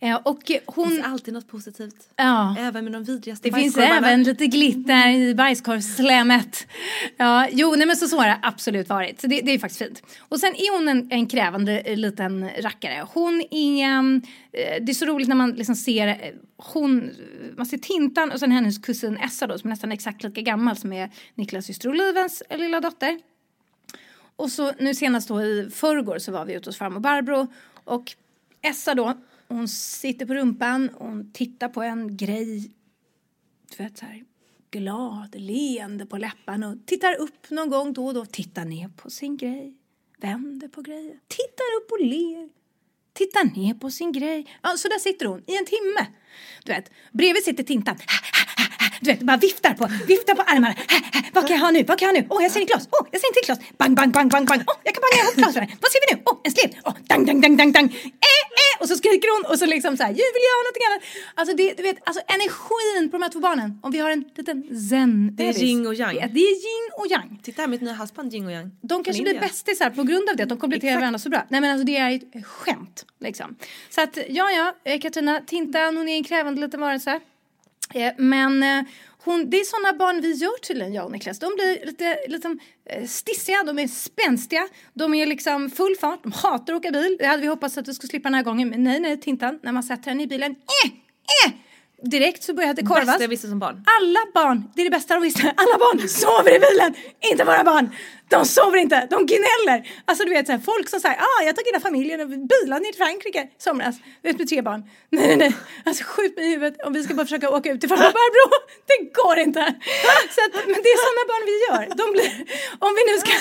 Eh, 0.00 0.16
och 0.16 0.52
hon... 0.66 0.88
Det 0.88 0.94
finns 0.94 1.06
alltid 1.06 1.34
något 1.34 1.48
positivt. 1.48 2.08
Ja. 2.16 2.56
Även 2.58 2.84
med 2.84 2.92
de 2.92 3.04
vidrigaste 3.04 3.48
Det 3.48 3.54
finns 3.56 3.76
även 3.76 4.22
lite 4.22 4.46
glitter 4.46 5.08
i 5.08 5.34
bajskorvsslemmet. 5.34 6.66
Ja, 7.16 7.48
jo, 7.52 7.74
nej 7.76 7.86
men 7.86 7.96
så, 7.96 8.08
så 8.08 8.18
har 8.18 8.26
det 8.26 8.38
absolut 8.42 8.88
varit. 8.88 9.20
Så 9.20 9.26
det, 9.26 9.40
det 9.40 9.52
är 9.52 9.58
faktiskt 9.58 9.82
fint. 9.82 10.02
Och 10.18 10.40
sen 10.40 10.54
är 10.54 10.78
hon 10.78 10.88
en, 10.88 11.08
en 11.10 11.26
krävande 11.26 11.96
liten 11.96 12.50
rackare. 12.58 13.06
Hon 13.12 13.42
är... 13.50 14.14
Eh, 14.52 14.84
det 14.84 14.92
är 14.92 14.94
så 14.94 15.06
roligt 15.06 15.28
när 15.28 15.36
man 15.36 15.50
liksom 15.50 15.74
ser 15.74 16.08
eh, 16.08 16.14
hon, 16.56 17.10
man 17.56 17.66
ser 17.66 17.78
Tintan 17.78 18.30
och 18.30 18.40
sen 18.40 18.52
hennes 18.52 18.78
kusin 18.78 19.16
Essa 19.16 19.46
då 19.46 19.58
som 19.58 19.68
är 19.68 19.72
nästan 19.72 19.92
exakt 19.92 20.22
lika 20.22 20.40
gammal 20.40 20.76
som 20.76 20.92
är 20.92 21.10
Niklas 21.34 21.66
syster 21.66 21.88
Olivens 21.88 22.42
lilla 22.50 22.80
dotter. 22.80 23.18
Och 24.36 24.50
så 24.50 24.72
nu 24.78 24.94
senast 24.94 25.28
då 25.28 25.42
i 25.42 25.70
förrgår 25.74 26.18
så 26.18 26.32
var 26.32 26.44
vi 26.44 26.54
ute 26.54 26.68
hos 26.68 26.78
farmor 26.78 27.00
Barbro 27.00 27.46
och 27.84 28.14
Essa 28.62 28.94
då 28.94 29.14
hon 29.48 29.68
sitter 29.68 30.26
på 30.26 30.34
rumpan 30.34 30.88
och 30.88 31.06
hon 31.06 31.32
tittar 31.32 31.68
på 31.68 31.82
en 31.82 32.16
grej. 32.16 32.70
Du 33.70 33.84
vet 33.84 33.98
så 33.98 34.04
här 34.04 34.24
glad, 34.70 35.34
leende 35.34 36.06
på 36.06 36.16
läpparna 36.18 36.68
och 36.68 36.86
tittar 36.86 37.14
upp 37.14 37.50
någon 37.50 37.70
gång 37.70 37.92
då 37.92 38.06
och 38.06 38.14
då. 38.14 38.26
Tittar 38.26 38.64
ner 38.64 38.88
på 38.88 39.10
sin 39.10 39.36
grej. 39.36 39.74
Vänder 40.18 40.68
på 40.68 40.82
grejen. 40.82 41.18
Tittar 41.28 41.76
upp 41.80 41.92
och 41.92 42.00
ler. 42.06 42.48
Tittar 43.12 43.56
ner 43.56 43.74
på 43.74 43.90
sin 43.90 44.12
grej. 44.12 44.46
Ja, 44.62 44.76
så 44.76 44.88
där 44.88 44.98
sitter 44.98 45.26
hon 45.26 45.42
i 45.46 45.56
en 45.56 45.66
timme. 45.66 46.06
Du 46.64 46.72
vet, 46.72 46.90
bredvid 47.12 47.44
sitter 47.44 47.62
Tintan 47.62 47.96
du 49.00 49.10
vet, 49.10 49.20
bara 49.20 49.36
viftar 49.36 49.74
på, 49.74 49.88
viftar 50.06 50.34
på 50.34 50.42
armarna. 50.42 50.74
Vad 51.32 51.46
kan 51.46 51.56
jag 51.56 51.64
ha 51.64 51.70
nu? 51.70 51.82
Vad 51.82 51.98
kan 51.98 52.06
jag 52.06 52.14
ha 52.14 52.20
nu? 52.20 52.26
Åh, 52.30 52.38
oh, 52.38 52.42
jag 52.42 52.52
ser 52.52 52.60
en 52.60 52.66
glas. 52.66 52.88
Åh, 52.92 53.00
oh, 53.00 53.06
jag 53.12 53.20
ser 53.20 53.28
en 53.28 53.34
till 53.34 53.46
glas. 53.46 53.58
Bang, 53.78 53.94
bang, 53.94 54.12
bang, 54.12 54.28
bang, 54.30 54.46
bang. 54.46 54.60
Åh, 54.66 54.74
oh, 54.74 54.78
jag 54.84 54.94
kan 54.94 55.02
banga 55.04 55.22
ihop 55.22 55.54
dig. 55.54 55.76
Vad 55.82 55.90
ser 55.92 56.00
vi 56.02 56.06
nu? 56.14 56.22
Åh, 56.26 56.32
oh, 56.32 56.38
en 56.44 56.52
slev. 56.52 56.70
Åh, 56.84 56.92
oh, 56.92 56.96
dang, 57.10 57.26
dang, 57.26 57.40
dang, 57.40 57.56
dang, 57.56 57.72
dang. 57.72 57.88
Eh, 58.28 58.42
eh. 58.62 58.74
Och 58.80 58.88
så 58.88 58.96
skriker 58.96 59.28
hon 59.34 59.52
och 59.52 59.58
så 59.58 59.66
liksom 59.66 59.96
så 59.96 60.02
här, 60.02 60.10
jag 60.10 60.30
vill 60.36 60.44
göra 60.48 60.60
någonting 60.66 60.86
annat. 60.88 61.02
Alltså 61.38 61.56
det, 61.56 61.74
du 61.78 61.82
vet, 61.82 61.98
alltså 62.08 62.22
energin 62.36 63.10
på 63.10 63.14
de 63.16 63.22
här 63.22 63.30
två 63.30 63.40
barnen. 63.40 63.78
Om 63.82 63.90
vi 63.92 63.98
har 63.98 64.10
en 64.10 64.24
liten 64.36 64.58
zen 64.90 65.36
Det 65.36 65.48
är 65.48 65.62
yin 65.62 65.86
och 65.86 65.94
yang. 65.94 66.14
Det 66.14 66.40
är 66.50 66.56
yin 66.68 66.86
och 66.98 67.06
yang. 67.06 67.40
Titta 67.42 67.62
här, 67.62 67.68
mitt 67.68 67.80
nya 67.80 67.92
halsband 67.92 68.34
yin 68.34 68.46
och 68.46 68.52
yang. 68.52 68.70
De 68.80 69.04
kanske 69.04 69.22
blir 69.22 69.40
bästisar 69.40 69.90
på 69.90 70.02
grund 70.02 70.28
av 70.30 70.36
det, 70.36 70.42
att 70.42 70.48
de 70.48 70.58
kompletterar 70.58 70.90
Exakt. 70.90 71.00
varandra 71.00 71.18
så 71.18 71.28
bra. 71.28 71.42
Nej 71.48 71.60
men 71.60 71.70
alltså 71.70 71.86
det 71.86 71.96
är 71.96 72.10
ett 72.16 72.46
skämt 72.46 73.04
liksom. 73.20 73.56
Så 73.90 74.00
att 74.00 74.18
ja, 74.28 74.50
ja, 74.50 74.74
eh, 74.84 75.00
Katarina 75.00 75.40
Tintan, 75.46 75.96
hon 75.96 76.08
är 76.08 76.16
en 76.16 76.24
krävande 76.24 76.60
liten 76.60 76.80
varelse. 76.80 77.20
Eh, 77.94 78.12
Men 78.18 78.62
eh, 78.62 78.84
hon, 79.24 79.50
det 79.50 79.56
är 79.60 79.64
sådana 79.64 79.92
barn 79.98 80.20
vi 80.20 80.32
gör 80.32 80.58
tydligen, 80.58 80.92
jag 80.92 81.04
och 81.04 81.12
Niklas. 81.12 81.38
De 81.38 81.54
blir 81.54 81.86
lite 81.86 82.16
liksom, 82.28 82.58
eh, 82.90 83.06
stissiga, 83.06 83.62
de 83.66 83.78
är 83.78 83.88
spänstiga, 83.88 84.68
de 84.94 85.14
är 85.14 85.26
liksom 85.26 85.70
full 85.70 85.96
fart, 86.00 86.22
de 86.22 86.32
hatar 86.32 86.72
att 86.72 86.78
åka 86.78 86.90
bil. 86.90 87.16
Det 87.18 87.26
hade 87.26 87.42
vi 87.42 87.48
hoppats 87.48 87.78
att 87.78 87.88
vi 87.88 87.94
skulle 87.94 88.08
slippa 88.08 88.28
den 88.28 88.34
här 88.34 88.42
gången, 88.42 88.68
men 88.68 88.84
nej, 88.84 89.00
nej, 89.00 89.20
Tintan, 89.20 89.58
när 89.62 89.72
man 89.72 89.82
sätter 89.82 90.10
henne 90.10 90.22
i 90.22 90.26
bilen, 90.26 90.50
eh, 90.84 90.90
eh, 91.46 91.52
direkt 92.10 92.42
så 92.42 92.54
börjar 92.54 92.74
det 92.74 92.82
korvas. 92.82 93.06
Bästa 93.06 93.22
jag 93.22 93.28
visste 93.28 93.48
som 93.48 93.58
barn. 93.58 93.84
Alla 94.00 94.20
barn, 94.34 94.70
det 94.74 94.80
är 94.80 94.84
det 94.84 94.90
bästa 94.90 95.14
de 95.14 95.22
visste, 95.22 95.42
alla 95.56 95.78
barn 95.78 96.08
sover 96.08 96.56
i 96.56 96.60
bilen! 96.60 96.94
Inte 97.30 97.44
våra 97.44 97.64
barn! 97.64 97.90
De 98.30 98.44
sover 98.44 98.78
inte, 98.78 99.06
de 99.10 99.26
gnäller! 99.26 99.88
Alltså 100.04 100.24
du 100.24 100.30
vet 100.30 100.46
så 100.46 100.52
här, 100.52 100.58
folk 100.58 100.88
som 100.88 101.00
säger 101.00 101.16
ah 101.16 101.42
jag 101.46 101.56
tog 101.56 101.66
hela 101.66 101.80
familjen 101.80 102.20
och 102.20 102.28
bilade 102.28 102.80
ner 102.80 102.92
till 102.92 103.02
Frankrike 103.02 103.42
i 103.42 103.50
somras, 103.58 103.96
vet 104.22 104.38
med 104.38 104.48
tre 104.48 104.62
barn. 104.62 104.80
Nej 105.10 105.26
nej 105.26 105.36
nej, 105.36 105.54
alltså 105.84 106.04
skjut 106.04 106.36
mig 106.36 106.44
i 106.46 106.50
huvudet 106.50 106.82
om 106.86 106.92
vi 106.92 107.02
ska 107.02 107.14
bara 107.14 107.26
försöka 107.26 107.50
åka 107.50 107.72
ut 107.72 107.80
till 107.80 107.88
farmor 107.88 108.02
Barbro. 108.02 108.46
Det 108.90 108.98
går 109.22 109.38
inte! 109.38 109.60
Så 110.34 110.40
att, 110.44 110.66
men 110.66 110.78
det 110.84 110.90
är 110.96 110.98
sådana 111.06 111.24
barn 111.32 111.44
vi 111.50 111.56
gör. 111.66 111.96
De 112.02 112.12
blir, 112.12 112.30
om 112.78 112.92
vi 112.98 113.12
nu 113.12 113.18
ska 113.18 113.32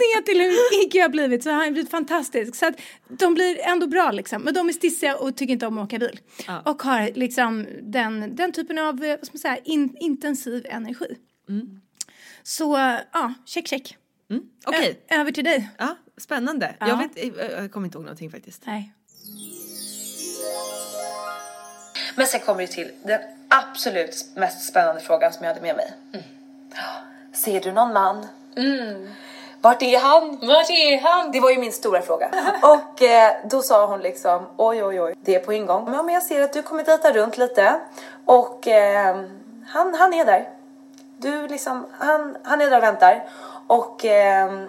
se 0.00 0.22
till 0.22 0.40
hur 0.40 0.82
Iggy 0.82 0.98
har 1.00 1.08
blivit 1.08 1.42
så 1.42 1.50
har 1.50 1.64
han 1.64 1.72
blivit 1.72 1.90
fantastisk. 1.90 2.54
Så 2.54 2.66
att 2.66 2.74
de 3.08 3.34
blir 3.34 3.60
ändå 3.60 3.86
bra 3.86 4.10
liksom. 4.10 4.42
Men 4.42 4.54
de 4.54 4.68
är 4.68 4.72
stissiga 4.72 5.16
och 5.16 5.36
tycker 5.36 5.52
inte 5.52 5.66
om 5.66 5.78
att 5.78 5.84
åka 5.84 5.98
bil. 5.98 6.20
Ja. 6.46 6.62
Och 6.64 6.82
har 6.82 7.10
liksom 7.14 7.66
den, 7.82 8.36
den 8.36 8.52
typen 8.52 8.78
av 8.78 9.04
eh, 9.04 9.16
vad 9.16 9.26
ska 9.26 9.32
man 9.32 9.38
säga, 9.38 9.58
in, 9.64 9.96
intensiv 10.00 10.66
energi. 10.68 11.16
Så 12.42 12.78
ja, 13.12 13.34
check 13.46 13.68
check. 13.68 13.96
Mm. 14.30 14.42
Okej, 14.66 15.00
Ö- 15.08 15.14
över 15.20 15.32
till 15.32 15.44
dig. 15.44 15.70
ja, 15.78 15.96
spännande. 16.18 16.74
Ja. 16.80 16.88
Jag, 16.88 16.96
vet, 16.96 17.36
jag, 17.38 17.62
jag 17.62 17.72
kommer 17.72 17.86
inte 17.86 17.98
ihåg 17.98 18.04
någonting 18.04 18.30
faktiskt. 18.30 18.62
Nej. 18.66 18.92
Men 22.16 22.26
sen 22.26 22.40
kommer 22.40 22.60
det 22.60 22.66
till 22.66 22.90
den 23.04 23.20
absolut 23.48 24.26
mest 24.34 24.68
spännande 24.68 25.00
frågan 25.00 25.32
som 25.32 25.44
jag 25.44 25.50
hade 25.54 25.60
med 25.66 25.76
mig. 25.76 25.92
Ser 27.34 27.60
du 27.60 27.72
någon 27.72 27.92
man? 27.92 28.26
Vart 29.60 29.82
är 29.82 29.98
han? 30.00 30.30
Vart 30.30 30.70
är 30.70 31.00
han? 31.02 31.32
Det 31.32 31.40
var 31.40 31.50
ju 31.50 31.58
min 31.58 31.72
stora 31.72 32.02
fråga. 32.02 32.30
Och 32.62 33.02
eh, 33.02 33.32
då 33.50 33.62
sa 33.62 33.86
hon 33.86 34.00
liksom 34.00 34.46
oj 34.56 34.84
oj 34.84 35.00
oj, 35.00 35.14
det 35.20 35.34
är 35.34 35.38
på 35.40 35.52
ingång. 35.52 35.90
Men 35.90 36.08
jag 36.08 36.22
ser 36.22 36.42
att 36.42 36.52
du 36.52 36.62
kommer 36.62 36.84
dejta 36.84 37.12
runt 37.12 37.38
lite 37.38 37.80
och 38.24 38.66
eh, 38.68 39.24
han, 39.66 39.94
han 39.94 40.14
är 40.14 40.24
där. 40.24 40.48
Du 41.18 41.48
liksom, 41.48 41.86
han, 41.98 42.36
han 42.42 42.60
är 42.60 42.70
där 42.70 42.76
och 42.76 42.82
väntar 42.82 43.28
och 43.66 44.04
eh, 44.04 44.62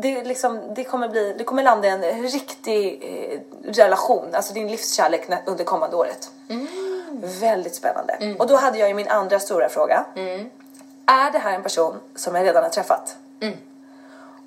det, 0.00 0.24
liksom, 0.24 0.74
det 0.74 0.84
kommer 0.84 1.08
bli, 1.08 1.34
du 1.38 1.44
kommer 1.44 1.62
landa 1.62 1.88
i 1.88 1.90
en 1.90 2.22
riktig 2.22 3.02
eh, 3.02 3.40
relation, 3.72 4.34
alltså 4.34 4.54
din 4.54 4.68
livskärlek 4.68 5.28
under 5.46 5.64
kommande 5.64 5.96
året. 5.96 6.30
Väldigt 7.40 7.74
spännande. 7.74 8.36
Och 8.38 8.46
då 8.46 8.56
hade 8.56 8.78
jag 8.78 8.88
ju 8.88 8.94
min 8.94 9.08
andra 9.08 9.40
stora 9.40 9.68
fråga. 9.68 10.06
Är 11.06 11.32
det 11.32 11.38
här 11.38 11.54
en 11.54 11.62
person 11.62 12.00
som 12.14 12.34
jag 12.34 12.44
redan 12.44 12.62
har 12.62 12.70
träffat? 12.70 13.16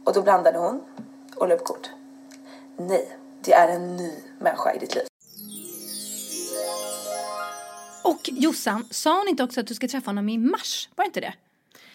Och 0.04 0.14
då 0.14 0.22
blandade 0.22 0.60
hon 0.60 0.82
och 1.36 1.48
la 1.48 1.56
upp 1.56 1.64
kort. 1.64 1.89
Nej, 2.78 3.18
det 3.42 3.54
är 3.54 3.68
en 3.68 3.96
ny 3.96 4.12
människa 4.39 4.74
i 4.74 4.80
ditt 4.80 4.96
liv. 4.96 5.04
Och 8.04 8.20
Jossan, 8.24 8.88
sa 8.92 9.18
hon 9.18 9.28
inte 9.28 9.44
också 9.44 9.60
att 9.60 9.68
du 9.68 9.74
ska 9.74 9.88
träffa 9.88 10.10
honom 10.10 10.30
i 10.30 10.38
mars? 10.38 10.89
Var 10.96 11.06
det 11.06 11.08
inte 11.08 11.20
det? 11.20 11.34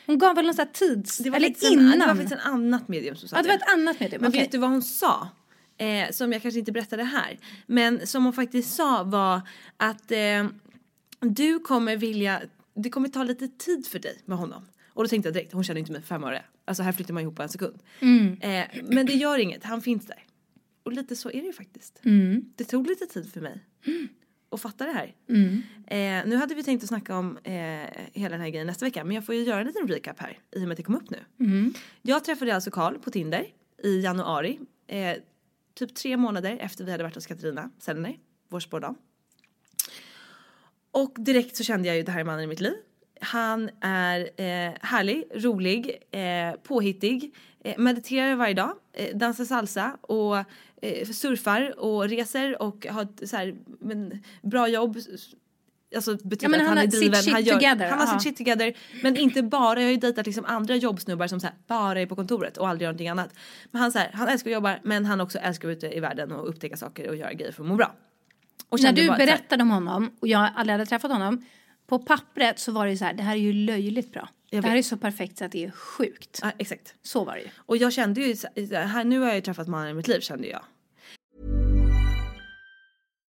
Hon 0.06 0.18
gav 0.18 0.36
väl 0.36 0.44
någon 0.44 0.54
sån 0.54 0.66
här 0.66 0.72
tids... 0.72 1.18
Det 1.18 1.30
var, 1.30 1.36
eller 1.36 1.72
innan? 1.72 1.92
en, 1.92 1.98
det 1.98 2.06
var 2.06 2.14
faktiskt 2.14 2.32
en 2.32 2.52
annat 2.52 2.88
medium 2.88 3.16
som 3.16 3.28
sa 3.28 3.36
ja, 3.36 3.42
det 3.42 3.48
var 3.48 3.56
ett 3.56 3.72
annat 3.72 4.00
medium. 4.00 4.22
Men 4.22 4.30
okej. 4.30 4.40
vet 4.40 4.52
du 4.52 4.58
vad 4.58 4.70
hon 4.70 4.82
sa? 4.82 5.28
Eh, 5.78 6.10
som 6.10 6.32
jag 6.32 6.42
kanske 6.42 6.58
inte 6.58 6.72
berättade 6.72 7.04
här. 7.04 7.38
Men 7.66 8.06
som 8.06 8.24
hon 8.24 8.32
faktiskt 8.32 8.74
sa 8.74 9.02
var 9.02 9.40
att 9.76 10.10
eh, 10.10 10.46
du 11.20 11.58
kommer 11.58 11.96
vilja, 11.96 12.42
det 12.74 12.90
kommer 12.90 13.08
ta 13.08 13.24
lite 13.24 13.48
tid 13.48 13.86
för 13.86 13.98
dig 13.98 14.22
med 14.24 14.38
honom. 14.38 14.66
Och 14.88 15.04
då 15.04 15.08
tänkte 15.08 15.28
jag 15.28 15.34
direkt, 15.34 15.52
hon 15.52 15.64
känner 15.64 15.78
inte 15.78 15.92
mig 15.92 16.00
för 16.00 16.08
fem 16.08 16.24
öre. 16.24 16.42
Alltså 16.64 16.82
här 16.82 16.92
flyttar 16.92 17.14
man 17.14 17.22
ihop 17.22 17.36
på 17.36 17.42
en 17.42 17.48
sekund. 17.48 17.82
Eh, 18.40 18.64
men 18.82 19.06
det 19.06 19.12
gör 19.12 19.38
inget, 19.38 19.64
han 19.64 19.82
finns 19.82 20.06
där. 20.06 20.24
Och 20.82 20.92
lite 20.92 21.16
så 21.16 21.30
är 21.30 21.40
det 21.40 21.46
ju 21.46 21.52
faktiskt. 21.52 22.00
Det 22.56 22.64
tog 22.64 22.86
lite 22.86 23.06
tid 23.06 23.32
för 23.32 23.40
mig 23.40 23.64
att 24.56 24.62
fatta 24.62 24.86
det 24.86 24.92
här. 24.92 25.14
Eh, 25.86 26.28
nu 26.28 26.36
hade 26.36 26.54
vi 26.54 26.62
tänkt 26.62 26.82
att 26.82 26.88
snacka 26.88 27.16
om 27.16 27.38
eh, 27.44 27.52
hela 28.12 28.28
den 28.28 28.40
här 28.40 28.48
grejen 28.48 28.66
nästa 28.66 28.84
vecka 28.84 29.04
men 29.04 29.14
jag 29.14 29.26
får 29.26 29.34
ju 29.34 29.42
göra 29.42 29.60
en 29.60 29.66
liten 29.66 29.88
recap 29.88 30.20
här 30.20 30.38
i 30.56 30.58
och 30.58 30.62
med 30.62 30.70
att 30.70 30.76
det 30.76 30.82
kom 30.82 30.94
upp 30.96 31.10
nu. 31.10 31.18
Jag 32.02 32.24
träffade 32.24 32.54
alltså 32.54 32.70
Karl 32.70 32.98
på 32.98 33.10
Tinder 33.10 33.46
i 33.82 34.00
januari. 34.00 34.58
Eh, 34.86 35.16
typ 35.74 35.94
tre 35.94 36.16
månader 36.16 36.58
efter 36.60 36.84
vi 36.84 36.90
hade 36.90 37.02
varit 37.02 37.14
hos 37.14 37.26
Katarina 37.26 37.70
Sellner, 37.78 38.16
vår 38.48 38.60
spårdam. 38.60 38.94
Och 40.90 41.14
direkt 41.18 41.56
så 41.56 41.64
kände 41.64 41.88
jag 41.88 41.96
ju 41.96 42.02
det 42.02 42.12
här 42.12 42.20
är 42.20 42.24
mannen 42.24 42.44
i 42.44 42.46
mitt 42.46 42.60
liv. 42.60 42.74
Han 43.20 43.70
är 43.80 44.20
eh, 44.20 44.72
härlig, 44.80 45.24
rolig, 45.34 46.02
eh, 46.10 46.52
påhittig, 46.62 47.34
eh, 47.60 47.78
mediterar 47.78 48.34
varje 48.34 48.54
dag, 48.54 48.74
eh, 48.92 49.16
dansar 49.16 49.44
salsa 49.44 49.96
och 50.00 50.36
surfar 51.12 51.78
och 51.78 52.08
reser 52.08 52.62
och 52.62 52.86
har 52.90 53.02
ett 53.02 53.28
så 53.28 53.36
här, 53.36 53.54
men, 53.80 54.22
bra 54.42 54.68
jobb. 54.68 54.96
Alltså 55.96 56.16
betyder 56.16 56.54
Ja, 56.54 56.62
att 56.62 56.68
han 56.68 56.76
han, 56.76 56.86
är 56.86 56.90
driven. 56.90 57.32
han, 57.32 57.42
gör, 57.42 57.54
together, 57.54 57.88
han 57.88 57.98
har 57.98 58.06
sitt 58.06 58.22
shit 58.22 58.36
together. 58.36 58.76
Men 59.02 59.16
inte 59.16 59.42
bara, 59.42 59.80
jag 59.80 59.86
har 59.86 59.92
ju 59.92 59.96
dejtat 59.96 60.26
liksom 60.26 60.44
andra 60.44 60.76
jobbsnubbar 60.76 61.26
som 61.26 61.40
så 61.40 61.46
här, 61.46 61.56
bara 61.66 62.00
är 62.00 62.06
på 62.06 62.16
kontoret 62.16 62.56
och 62.56 62.68
aldrig 62.68 62.84
gör 62.84 62.92
någonting 62.92 63.08
annat. 63.08 63.30
Men 63.70 63.82
han, 63.82 63.92
så 63.92 63.98
här, 63.98 64.10
han 64.14 64.28
älskar 64.28 64.50
att 64.50 64.54
jobba 64.54 64.78
men 64.82 65.04
han 65.04 65.20
också 65.20 65.38
älskar 65.38 65.68
att 65.68 65.82
vara 65.82 65.88
ute 65.88 65.96
i 65.96 66.00
världen 66.00 66.32
och 66.32 66.48
upptäcka 66.48 66.76
saker 66.76 67.08
och 67.08 67.16
göra 67.16 67.32
grejer 67.32 67.52
för 67.52 67.62
att 67.62 67.68
må 67.68 67.74
bra. 67.74 67.94
När 68.82 68.92
du 68.92 69.08
bara 69.08 69.16
berättade 69.16 69.62
om 69.62 69.70
honom 69.70 70.10
och 70.20 70.28
jag 70.28 70.50
aldrig 70.56 70.72
hade 70.72 70.86
träffat 70.86 71.10
honom. 71.10 71.44
På 71.86 71.98
pappret 71.98 72.58
så 72.58 72.72
var 72.72 72.84
det 72.84 72.90
ju 72.90 72.98
så 72.98 73.04
här, 73.04 73.14
det 73.14 73.22
här 73.22 73.32
är 73.32 73.40
ju 73.40 73.52
löjligt 73.52 74.12
bra. 74.12 74.28
Det 74.50 74.60
här 74.60 74.76
är 74.76 74.82
så 74.82 74.96
perfekt 74.96 75.38
så 75.38 75.44
att 75.44 75.52
det 75.52 75.64
är 75.64 75.70
sjukt. 75.70 76.40
Ja, 76.42 76.52
exakt. 76.58 76.94
Så 77.02 77.24
var 77.24 77.34
det 77.34 77.40
ju. 77.40 77.48
Och 77.56 77.76
jag 77.76 77.92
kände 77.92 78.20
ju, 78.20 78.36
här, 78.72 79.04
nu 79.04 79.18
har 79.18 79.26
jag 79.26 79.34
ju 79.34 79.40
träffat 79.40 79.68
mannen 79.68 79.90
i 79.90 79.94
mitt 79.94 80.08
liv 80.08 80.20
kände 80.20 80.48
jag. 80.48 80.62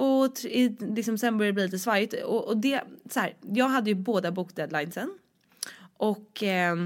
Och 0.00 0.44
i, 0.44 0.76
liksom, 0.80 1.18
sen 1.18 1.38
började 1.38 1.50
det 1.50 1.54
bli 1.54 1.64
lite 1.64 1.78
svajigt. 1.78 2.14
Och, 2.24 2.48
och 2.48 2.56
det, 2.56 2.80
så 3.10 3.20
här, 3.20 3.36
jag 3.40 3.68
hade 3.68 3.90
ju 3.90 3.94
båda 3.94 4.32
bokdeadlinesen. 4.32 5.18
Och 5.96 6.42
eh, 6.42 6.76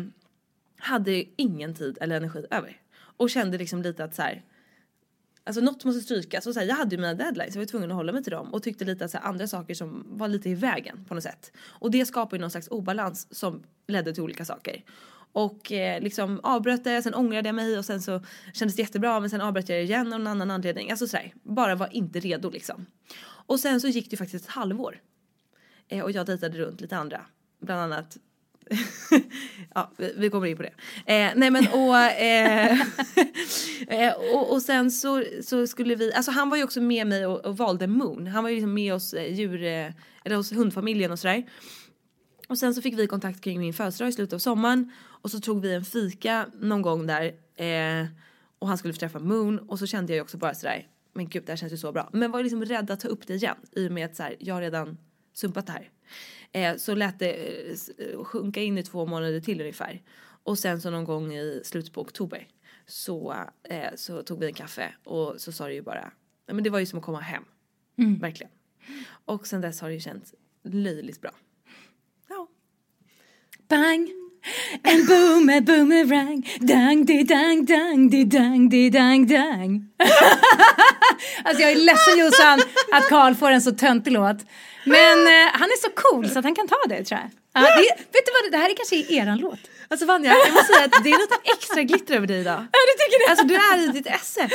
hade 0.77 1.25
ingen 1.37 1.75
tid 1.75 1.99
eller 2.01 2.17
energi 2.17 2.47
över. 2.51 2.81
Och 3.17 3.31
kände 3.31 3.59
liksom 3.59 3.83
lite 3.83 4.05
att 4.05 4.15
så 4.15 4.23
här, 4.23 4.43
Alltså 5.47 5.61
något 5.61 5.85
måste 5.85 6.01
strykas. 6.01 6.47
Och 6.47 6.55
så 6.55 6.61
här, 6.61 6.67
jag 6.67 6.75
hade 6.75 6.97
ju 6.97 7.01
mina 7.01 7.15
deadlines, 7.15 7.55
jag 7.55 7.61
var 7.61 7.67
tvungen 7.67 7.91
att 7.91 7.97
hålla 7.97 8.13
mig 8.13 8.23
till 8.23 8.33
dem. 8.33 8.55
Och 8.55 8.63
tyckte 8.63 8.85
lite 8.85 9.05
att 9.05 9.11
så 9.11 9.19
här, 9.19 9.25
andra 9.25 9.47
saker 9.47 9.75
som 9.75 10.05
var 10.09 10.29
lite 10.29 10.51
i 10.51 10.55
vägen 10.55 11.05
på 11.09 11.15
något 11.15 11.23
sätt. 11.23 11.53
Och 11.67 11.91
det 11.91 12.07
skapade 12.07 12.37
ju 12.37 12.41
någon 12.41 12.51
slags 12.51 12.69
obalans 12.69 13.39
som 13.39 13.63
ledde 13.87 14.15
till 14.15 14.23
olika 14.23 14.45
saker. 14.45 14.85
Och 15.35 15.73
eh, 15.73 16.01
liksom 16.01 16.41
avbröt 16.43 16.85
det, 16.85 17.03
sen 17.03 17.15
ångrade 17.15 17.49
jag 17.49 17.55
mig 17.55 17.79
och 17.79 17.85
sen 17.85 18.03
så 18.03 18.21
kändes 18.53 18.77
det 18.77 18.83
jättebra 18.83 19.21
men 19.21 19.31
sen 19.31 19.41
avbröt 19.41 19.69
jag 19.69 19.79
det 19.79 19.83
igen 19.83 20.13
av 20.13 20.21
en 20.21 20.27
annan 20.27 20.51
anledning. 20.51 20.91
Alltså 20.91 21.07
sådär, 21.07 21.35
bara 21.43 21.75
var 21.75 21.89
inte 21.93 22.21
redo 22.21 22.51
liksom. 22.51 22.87
Och 23.25 23.61
sen 23.61 23.81
så 23.81 23.89
gick 23.89 24.11
det 24.11 24.17
faktiskt 24.17 24.45
ett 24.45 24.51
halvår. 24.51 25.01
Eh, 25.89 26.01
och 26.01 26.11
jag 26.11 26.27
dejtade 26.27 26.59
runt 26.59 26.81
lite 26.81 26.97
andra. 26.97 27.21
Bland 27.61 27.93
annat 27.93 28.17
ja, 29.75 29.91
vi, 30.17 30.31
kommer 30.31 30.47
in 30.47 30.57
på 30.57 30.63
det. 30.63 30.73
Eh, 31.07 31.33
nej 31.37 31.51
men 31.51 31.67
och, 31.73 31.97
eh, 31.97 32.81
eh, 33.89 34.13
och, 34.35 34.53
och 34.53 34.63
sen 34.63 34.91
så, 34.91 35.25
så 35.43 35.67
skulle 35.67 35.95
vi, 35.95 36.13
alltså 36.13 36.31
han 36.31 36.51
var 36.51 36.57
ju 36.57 36.65
också 36.65 36.81
med 36.81 37.07
mig 37.07 37.27
och, 37.27 37.45
och 37.45 37.57
valde 37.57 37.87
Moon. 37.87 38.27
Han 38.27 38.43
var 38.43 38.51
ju 38.51 38.57
liksom 38.57 38.75
med 38.75 38.95
oss 38.95 39.15
eh, 39.15 39.35
djur, 39.35 39.65
eh, 39.65 39.93
eller 40.25 40.37
hos 40.37 40.53
hundfamiljen 40.53 41.13
och 41.13 41.19
sådär. 41.19 41.45
Och 42.49 42.59
sen 42.59 42.75
så 42.75 42.83
fick 42.83 42.99
vi 42.99 43.07
kontakt 43.07 43.41
kring 43.41 43.59
min 43.59 43.75
födelsedag 43.75 44.09
i 44.09 44.13
slutet 44.13 44.33
av 44.33 44.39
sommaren 44.39 44.93
och 45.03 45.31
så 45.31 45.41
tog 45.41 45.63
vi 45.63 45.75
en 45.75 45.85
fika 45.85 46.47
någon 46.61 46.83
gång 46.83 47.07
där 47.07 47.25
eh, 47.55 48.07
och 48.59 48.69
han 48.69 48.79
skulle 48.79 48.95
få 48.95 49.01
träffa 49.01 49.19
Moon 49.19 49.59
och 49.59 49.79
så 49.79 49.87
kände 49.87 50.13
jag 50.13 50.17
ju 50.17 50.23
också 50.23 50.39
bara 50.39 50.55
sådär 50.55 50.89
men 51.15 51.29
gud 51.29 51.43
det 51.47 51.53
här 51.53 51.57
känns 51.57 51.73
ju 51.73 51.77
så 51.77 51.93
bra. 51.93 52.11
Men 52.13 52.31
var 52.31 52.43
liksom 52.43 52.65
rädd 52.65 52.91
att 52.91 53.01
ta 53.01 53.09
upp 53.09 53.27
det 53.27 53.35
igen 53.35 53.57
i 53.73 53.89
och 53.89 53.93
med 53.93 54.05
att 54.05 54.17
så 54.17 54.23
här, 54.23 54.37
jag 54.39 54.61
redan 54.61 54.99
sumpat 55.33 55.67
det 55.67 55.73
här. 55.73 55.91
Eh, 56.53 56.77
så 56.77 56.95
lät 56.95 57.19
det 57.19 57.33
eh, 57.99 58.25
sjunka 58.25 58.63
in 58.63 58.79
i 58.79 58.83
två 58.83 59.07
månader 59.07 59.41
till 59.41 59.61
ungefär. 59.61 60.03
Och 60.21 60.59
sen 60.59 60.81
så 60.81 60.91
någon 60.91 61.05
gång 61.05 61.35
i 61.35 61.61
slutet 61.65 61.93
på 61.93 62.01
oktober 62.01 62.49
så, 62.87 63.35
eh, 63.63 63.95
så 63.95 64.23
tog 64.23 64.41
vi 64.41 64.47
en 64.47 64.55
kaffe 64.55 64.95
och 65.05 65.35
så 65.41 65.53
sa 65.53 65.67
det 65.67 65.75
ju 65.75 65.83
bara, 65.83 66.13
men 66.47 66.65
det 66.65 66.71
var 66.71 66.79
ju 66.79 66.87
som 66.87 66.99
att 66.99 67.05
komma 67.05 67.21
hem. 67.21 67.45
Mm. 67.99 68.19
Verkligen. 68.19 68.53
Och 69.07 69.47
sen 69.47 69.61
dess 69.61 69.81
har 69.81 69.89
det 69.89 69.95
ju 69.95 70.01
känts 70.01 70.35
löjligt 70.63 71.21
bra. 71.21 71.31
Bang! 73.69 74.13
En 74.83 75.07
boom, 75.07 75.49
en 75.49 75.65
boomerang. 75.65 76.47
Dang, 76.61 77.07
di, 77.07 77.25
dang, 77.25 77.65
dang, 77.65 78.11
di, 78.11 78.25
dang, 78.25 78.69
di, 78.69 78.91
dang, 78.91 79.27
dang. 79.27 79.89
alltså 81.45 81.63
jag 81.63 81.73
är 81.73 81.77
ledsen 81.77 82.19
Jossan 82.19 82.61
att 82.93 83.09
Karl 83.09 83.35
får 83.35 83.51
en 83.51 83.63
så 83.63 83.73
töntig 83.73 84.13
låt. 84.13 84.37
Men 84.85 85.19
eh, 85.27 85.53
han 85.53 85.69
är 85.71 85.81
så 85.83 85.91
cool 85.95 86.29
så 86.31 86.39
att 86.39 86.45
han 86.45 86.55
kan 86.55 86.69
ta 86.69 86.77
det 86.89 87.05
tror 87.05 87.21
jag. 87.21 87.31
Ja, 87.57 87.61
det, 87.61 88.03
vet 88.13 88.27
du 88.27 88.33
vad, 88.43 88.53
det 88.53 88.59
här 88.59 88.71
är 88.71 88.75
kanske 88.77 88.97
eran 89.15 89.39
låt. 89.39 89.59
Alltså 89.89 90.07
Vanja, 90.07 90.31
jag 90.45 90.53
måste 90.53 90.73
säga 90.73 90.85
att 90.85 91.05
det 91.05 91.11
är 91.11 91.19
lite 91.19 91.37
extra 91.57 91.83
glitter 91.83 92.15
över 92.15 92.27
dig 92.27 92.41
idag. 92.41 92.67
Ja, 92.73 92.79
du 92.89 92.93
tycker 93.05 93.19
det? 93.27 93.31
Alltså 93.31 93.47
du 93.47 93.55
är 93.55 93.89
i 93.89 93.93
ditt 93.93 94.07
esse. 94.07 94.49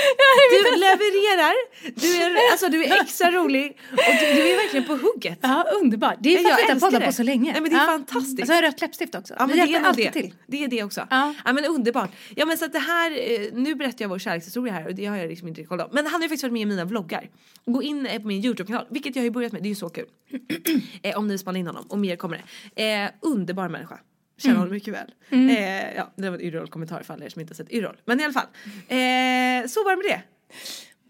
Du 0.51 0.79
levererar, 0.79 1.53
du 2.01 2.15
är, 2.23 2.51
alltså, 2.51 2.67
du 2.69 2.83
är 2.85 3.01
extra 3.01 3.31
rolig 3.31 3.77
och 3.91 3.97
du, 4.19 4.33
du 4.33 4.49
är 4.49 4.55
verkligen 4.57 4.85
på 4.85 4.95
hugget. 4.95 5.39
Ja, 5.41 5.65
underbart. 5.81 6.15
Det 6.19 6.33
är 6.33 6.37
för 6.37 6.43
Jag 6.43 6.51
att 6.51 6.59
vi 6.59 6.71
inte 6.73 6.85
poddat 6.85 7.05
på 7.05 7.11
så 7.11 7.23
länge. 7.23 7.51
Nej 7.51 7.61
men 7.61 7.71
det 7.71 7.77
är 7.77 7.79
Ja. 7.79 7.85
fantastiskt. 7.85 8.41
Och 8.41 8.47
så 8.47 8.53
har 8.53 8.61
jag 8.61 8.67
rött 8.67 8.81
läppstift 8.81 9.15
också. 9.15 9.33
Ja, 9.39 9.47
men 9.47 9.57
det 9.57 9.65
det 9.65 9.75
är 9.75 9.83
alltid 9.85 10.05
det. 10.05 10.11
till. 10.11 10.33
Det 10.47 10.63
är 10.63 10.67
det 10.67 10.83
också. 10.83 11.07
Ja. 11.09 11.33
men 11.45 11.65
underbart. 11.65 12.09
Ja 12.35 12.45
men 12.45 12.57
så 12.57 12.65
att 12.65 12.73
det 12.73 12.79
här, 12.79 13.11
eh, 13.11 13.39
nu 13.53 13.75
berättar 13.75 13.97
jag 14.05 14.09
vår 14.09 14.19
kärlekshistoria 14.19 14.73
här 14.73 14.87
och 14.87 14.95
det 14.95 15.05
har 15.05 15.17
jag 15.17 15.27
liksom 15.29 15.47
inte 15.47 15.63
kollat 15.63 15.85
om. 15.87 15.91
Men 15.95 16.05
han 16.05 16.13
har 16.13 16.21
ju 16.21 16.27
faktiskt 16.29 16.43
varit 16.43 16.53
med 16.53 16.61
i 16.61 16.65
mina 16.65 16.85
vloggar. 16.85 17.29
Gå 17.65 17.83
in 17.83 18.05
eh, 18.05 18.21
på 18.21 18.27
min 18.27 18.45
Youtube-kanal, 18.45 18.85
vilket 18.89 19.15
jag 19.15 19.21
har 19.21 19.25
ju 19.25 19.31
börjat 19.31 19.51
med, 19.51 19.63
det 19.63 19.67
är 19.67 19.69
ju 19.69 19.75
så 19.75 19.89
kul. 19.89 20.05
eh, 21.03 21.17
om 21.17 21.27
ni 21.27 21.37
spanar 21.37 21.59
in 21.59 21.67
honom 21.67 21.85
och 21.89 21.99
mer 21.99 22.15
kommer 22.15 22.43
det. 22.75 22.93
Eh, 23.03 23.09
underbar 23.21 23.69
människa. 23.69 23.99
Känner 24.37 24.55
Mm. 24.55 24.59
honom 24.59 24.73
mycket 24.73 24.93
väl. 24.93 25.11
Mm. 25.29 25.49
Eh, 25.49 25.95
ja, 25.95 26.13
det 26.15 26.29
var 26.29 26.37
en 26.37 26.41
Yrrol-kommentar 26.43 27.03
alla 27.07 27.25
er 27.25 27.29
som 27.29 27.41
inte 27.41 27.51
har 27.51 27.55
sett 27.55 27.71
Yrrol. 27.71 27.97
Men 28.05 28.19
i 28.19 28.23
alla 28.23 28.33
fall. 28.33 28.47
Eh, 28.87 29.67
så 29.67 29.83
var 29.83 29.91
det 29.91 29.97
med 29.97 30.05
det. 30.05 30.21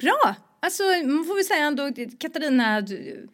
Bra! 0.06 0.36
Alltså 0.62 0.84
man 0.84 1.26
får 1.26 1.36
väl 1.36 1.44
säga 1.46 1.66
ändå 1.66 1.92
Katarina, 2.20 2.82
du, 2.82 3.28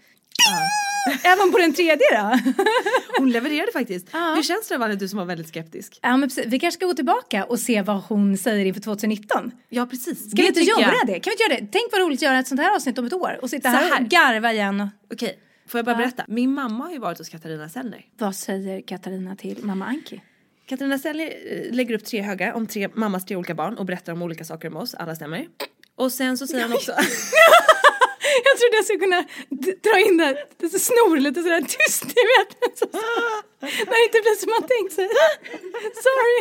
ja. 0.45 1.31
även 1.33 1.51
på 1.51 1.57
den 1.57 1.73
tredje 1.73 1.97
då. 2.11 2.39
Hon 3.17 3.31
levererade 3.31 3.71
faktiskt. 3.71 4.07
Hur 4.13 4.43
känns 4.43 4.67
det 4.67 4.77
Valle, 4.77 4.95
du 4.95 5.07
som 5.07 5.19
var 5.19 5.25
väldigt 5.25 5.47
skeptisk? 5.47 5.99
Ja, 6.01 6.17
men 6.17 6.29
precis. 6.29 6.45
Vi 6.45 6.59
kanske 6.59 6.77
ska 6.79 6.86
gå 6.86 6.93
tillbaka 6.93 7.43
och 7.45 7.59
se 7.59 7.81
vad 7.81 7.97
hon 8.03 8.38
säger 8.38 8.65
inför 8.65 8.81
2019. 8.81 9.51
Ja 9.69 9.86
precis. 9.86 10.31
Ska 10.31 10.41
vi 10.41 10.47
inte 10.47 10.59
göra 10.61 10.81
jag. 10.81 11.07
det? 11.07 11.19
Kan 11.19 11.31
vi 11.31 11.43
inte 11.43 11.43
göra 11.49 11.61
det? 11.61 11.67
Tänk 11.71 11.91
vad 11.91 12.01
roligt 12.01 12.17
att 12.17 12.21
göra 12.21 12.39
ett 12.39 12.47
sånt 12.47 12.61
här 12.61 12.75
avsnitt 12.75 12.97
om 12.97 13.05
ett 13.05 13.13
år 13.13 13.39
och 13.41 13.49
sitta 13.49 13.69
här, 13.69 13.89
här. 13.91 14.01
och 14.01 14.07
garva 14.09 14.53
igen. 14.53 14.89
Okej, 15.13 15.39
får 15.68 15.78
jag 15.78 15.86
bara 15.86 15.95
berätta? 15.95 16.26
Min 16.28 16.53
mamma 16.53 16.84
har 16.84 16.91
ju 16.91 16.99
varit 16.99 17.18
hos 17.18 17.30
Katarina 17.30 17.70
Sellner. 17.70 18.05
Vad 18.18 18.36
säger 18.36 18.82
Katarina 18.82 19.36
till 19.36 19.63
mamma 19.63 19.86
Anki? 19.86 20.22
Katarina 20.66 20.99
Sellner 20.99 21.26
eh, 21.26 21.74
lägger 21.74 21.95
upp 21.95 22.05
tre 22.05 22.22
högar 22.22 22.53
om 22.53 22.68
tre, 22.68 22.89
mammas 22.93 23.26
tre 23.26 23.36
olika 23.36 23.55
barn 23.55 23.78
och 23.78 23.86
berättar 23.86 24.13
om 24.13 24.22
olika 24.22 24.45
saker 24.45 24.68
om 24.68 24.78
oss. 24.78 24.95
Alla 24.95 25.16
stämmer. 25.16 25.47
Och 25.95 26.11
sen 26.11 26.38
så 26.38 26.47
säger 26.47 26.63
hon 26.63 26.74
också... 26.74 26.91
Jag 28.43 28.57
trodde 28.59 28.76
jag 28.76 28.86
skulle 28.86 28.99
kunna 28.99 29.24
dra 29.84 29.99
in 29.99 30.18
det, 30.18 30.47
det 30.57 30.70
så 30.70 30.80
snor 30.80 31.18
lite 31.18 31.41
sådär 31.43 31.61
tyst, 31.61 32.05
ni 32.05 32.13
vet. 32.13 32.78
Så, 32.80 32.86
när 33.59 33.97
det 33.99 34.05
inte 34.05 34.22
blir 34.26 34.39
som 34.39 34.49
man 34.49 34.70
tänkt 34.70 34.93
sig. 34.93 35.07
Sorry. 36.05 36.36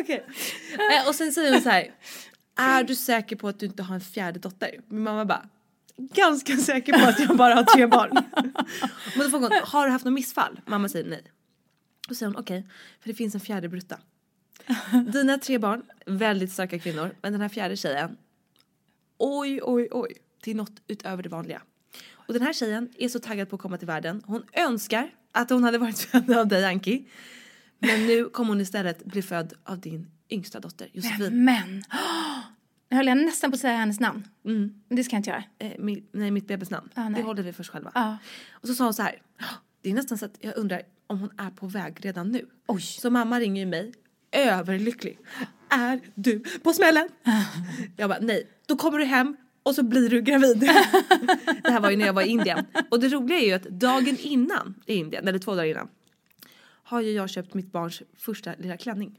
Okej. 0.00 0.26
Eh, 0.92 1.08
och 1.08 1.14
sen 1.14 1.32
säger 1.32 1.52
hon 1.52 1.62
så 1.62 1.68
här. 1.68 1.94
Är 2.56 2.84
du 2.84 2.94
säker 2.94 3.36
på 3.36 3.48
att 3.48 3.60
du 3.60 3.66
inte 3.66 3.82
har 3.82 3.94
en 3.94 4.00
fjärde 4.00 4.38
dotter? 4.38 4.70
Min 4.88 5.02
mamma 5.02 5.24
bara. 5.24 5.48
Ganska 5.98 6.56
säker 6.56 6.92
på 6.92 7.08
att 7.08 7.20
jag 7.20 7.36
bara 7.36 7.54
har 7.54 7.62
tre 7.62 7.86
barn. 7.86 8.10
Men 9.16 9.24
då 9.24 9.30
frågar 9.30 9.48
hon, 9.48 9.58
har 9.64 9.86
du 9.86 9.92
haft 9.92 10.04
något 10.04 10.14
missfall? 10.14 10.60
Mamma 10.66 10.88
säger 10.88 11.10
nej. 11.10 11.22
Och 12.08 12.08
så 12.08 12.14
säger 12.14 12.32
hon 12.32 12.40
okej, 12.40 12.66
för 13.00 13.08
det 13.08 13.14
finns 13.14 13.34
en 13.34 13.40
fjärde 13.40 13.68
brutta. 13.68 13.98
Dina 15.12 15.38
tre 15.38 15.58
barn, 15.58 15.82
väldigt 16.06 16.52
starka 16.52 16.78
kvinnor. 16.78 17.14
Men 17.22 17.32
den 17.32 17.40
här 17.40 17.48
fjärde 17.48 17.76
tjejen, 17.76 18.16
oj, 19.18 19.60
oj, 19.62 19.88
oj. 19.90 20.12
Det 20.44 20.50
är 20.50 20.54
något 20.54 20.82
utöver 20.86 21.22
det 21.22 21.28
vanliga. 21.28 21.62
Och 22.10 22.32
den 22.34 22.42
här 22.42 22.52
tjejen 22.52 22.88
är 22.98 23.08
så 23.08 23.18
taggad 23.18 23.50
på 23.50 23.56
att 23.56 23.62
komma 23.62 23.78
till 23.78 23.86
världen. 23.86 24.22
Hon 24.26 24.42
önskar 24.52 25.10
att 25.32 25.50
hon 25.50 25.64
hade 25.64 25.78
varit 25.78 25.98
född 26.10 26.30
av 26.30 26.48
dig 26.48 26.64
Anki. 26.64 27.04
Men 27.78 28.06
nu 28.06 28.24
kommer 28.24 28.48
hon 28.48 28.60
istället 28.60 29.04
bli 29.04 29.22
född 29.22 29.52
av 29.64 29.78
din 29.80 30.10
yngsta 30.30 30.60
dotter 30.60 30.88
Josefin. 30.92 31.44
Men, 31.44 31.74
Nu 31.76 31.82
höll 32.90 33.06
jag 33.06 33.16
nästan 33.16 33.50
på 33.50 33.54
att 33.54 33.60
säga 33.60 33.76
hennes 33.76 34.00
namn. 34.00 34.28
Mm. 34.44 34.74
Men 34.88 34.96
det 34.96 35.04
ska 35.04 35.14
jag 35.16 35.18
inte 35.20 35.30
göra. 35.30 35.44
Eh, 35.58 35.72
mi, 35.78 36.02
nej, 36.12 36.30
mitt 36.30 36.46
bebisnamn. 36.48 36.88
Ah, 36.94 37.08
det 37.10 37.22
håller 37.22 37.42
vi 37.42 37.52
för 37.52 37.60
oss 37.62 37.68
själva. 37.68 37.92
Ja. 37.94 38.18
Och 38.50 38.68
så 38.68 38.74
sa 38.74 38.84
hon 38.84 38.94
så 38.94 39.02
här. 39.02 39.22
"Ah, 39.38 39.44
Det 39.82 39.90
är 39.90 39.94
nästan 39.94 40.18
så 40.18 40.24
att 40.24 40.36
jag 40.40 40.56
undrar 40.56 40.82
om 41.06 41.18
hon 41.20 41.30
är 41.38 41.50
på 41.50 41.66
väg 41.66 42.04
redan 42.04 42.28
nu. 42.32 42.46
Oj. 42.66 42.80
Så 42.80 43.10
mamma 43.10 43.40
ringer 43.40 43.60
ju 43.62 43.66
mig 43.66 43.92
överlycklig. 44.32 45.18
Är 45.68 46.00
du 46.14 46.40
på 46.62 46.72
smällen? 46.72 47.08
Jag 47.96 48.10
bara 48.10 48.18
nej. 48.20 48.48
Då 48.66 48.76
kommer 48.76 48.98
du 48.98 49.04
hem 49.04 49.36
och 49.62 49.74
så 49.74 49.82
blir 49.82 50.08
du 50.10 50.22
gravid. 50.22 50.60
det 51.62 51.70
här 51.70 51.80
var 51.80 51.90
ju 51.90 51.96
när 51.96 52.06
jag 52.06 52.12
var 52.12 52.22
i 52.22 52.28
Indien. 52.28 52.64
Och 52.90 53.00
det 53.00 53.08
roliga 53.08 53.38
är 53.38 53.46
ju 53.46 53.52
att 53.52 53.62
dagen 53.62 54.16
innan 54.20 54.74
i 54.86 54.94
Indien, 54.94 55.28
eller 55.28 55.38
två 55.38 55.50
dagar 55.54 55.64
innan, 55.70 55.88
har 56.82 57.00
ju 57.00 57.10
jag 57.12 57.30
köpt 57.30 57.54
mitt 57.54 57.72
barns 57.72 58.02
första 58.16 58.54
lilla 58.58 58.76
klänning. 58.76 59.18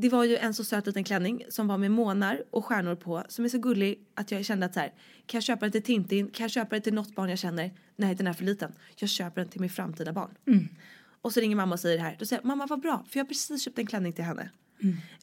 Det 0.00 0.08
var 0.08 0.24
ju 0.24 0.36
en 0.36 0.54
så 0.54 0.64
söt 0.64 0.86
liten 0.86 1.04
klänning 1.04 1.44
som 1.48 1.68
var 1.68 1.78
med 1.78 1.90
månar 1.90 2.42
och 2.50 2.64
stjärnor 2.64 2.94
på 2.94 3.24
som 3.28 3.44
är 3.44 3.48
så 3.48 3.58
gullig 3.58 4.00
att 4.14 4.30
jag 4.30 4.44
kände 4.44 4.66
att 4.66 4.74
så 4.74 4.80
här, 4.80 4.92
kan 5.26 5.38
jag 5.38 5.42
köpa 5.42 5.60
den 5.60 5.72
till 5.72 5.82
Tintin? 5.82 6.30
Kan 6.30 6.44
jag 6.44 6.50
köpa 6.50 6.68
den 6.70 6.82
till 6.82 6.94
något 6.94 7.14
barn 7.14 7.28
jag 7.30 7.38
känner? 7.38 7.72
Nej 7.96 8.14
den 8.14 8.26
är 8.26 8.32
för 8.32 8.44
liten. 8.44 8.72
Jag 8.96 9.08
köper 9.08 9.40
den 9.40 9.50
till 9.50 9.60
min 9.60 9.70
framtida 9.70 10.12
barn. 10.12 10.34
Och 11.22 11.32
så 11.32 11.40
ringer 11.40 11.56
mamma 11.56 11.72
och 11.72 11.80
säger 11.80 11.96
det 11.96 12.02
här. 12.02 12.16
Då 12.18 12.26
säger 12.26 12.42
jag, 12.42 12.46
mamma 12.46 12.66
vad 12.66 12.80
bra 12.80 13.04
för 13.08 13.18
jag 13.18 13.24
har 13.24 13.28
precis 13.28 13.62
köpt 13.62 13.78
en 13.78 13.86
klänning 13.86 14.12
till 14.12 14.24
henne. 14.24 14.50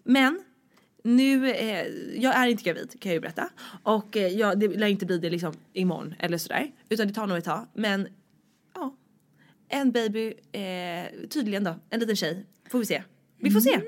Men 0.03 0.43
nu, 1.03 1.51
eh, 1.51 1.87
jag 2.15 2.35
är 2.35 2.47
inte 2.47 2.63
gravid 2.63 2.99
kan 2.99 3.09
jag 3.09 3.13
ju 3.13 3.19
berätta. 3.19 3.49
Och 3.83 4.17
eh, 4.17 4.27
jag, 4.27 4.59
det 4.59 4.67
lär 4.67 4.87
inte 4.87 5.05
bli 5.05 5.17
det 5.17 5.29
liksom 5.29 5.53
imorgon 5.73 6.13
eller 6.19 6.37
sådär. 6.37 6.71
Utan 6.89 7.07
det 7.07 7.13
tar 7.13 7.27
nog 7.27 7.37
ett 7.37 7.45
tag. 7.45 7.67
Men 7.73 8.07
ja, 8.75 8.95
en 9.69 9.91
baby, 9.91 10.33
eh, 10.51 11.27
tydligen 11.29 11.63
då, 11.63 11.75
en 11.89 11.99
liten 11.99 12.15
tjej. 12.15 12.45
Får 12.69 12.79
vi 12.79 12.85
se. 12.85 13.03
Vi 13.37 13.51
får 13.51 13.59
se. 13.59 13.81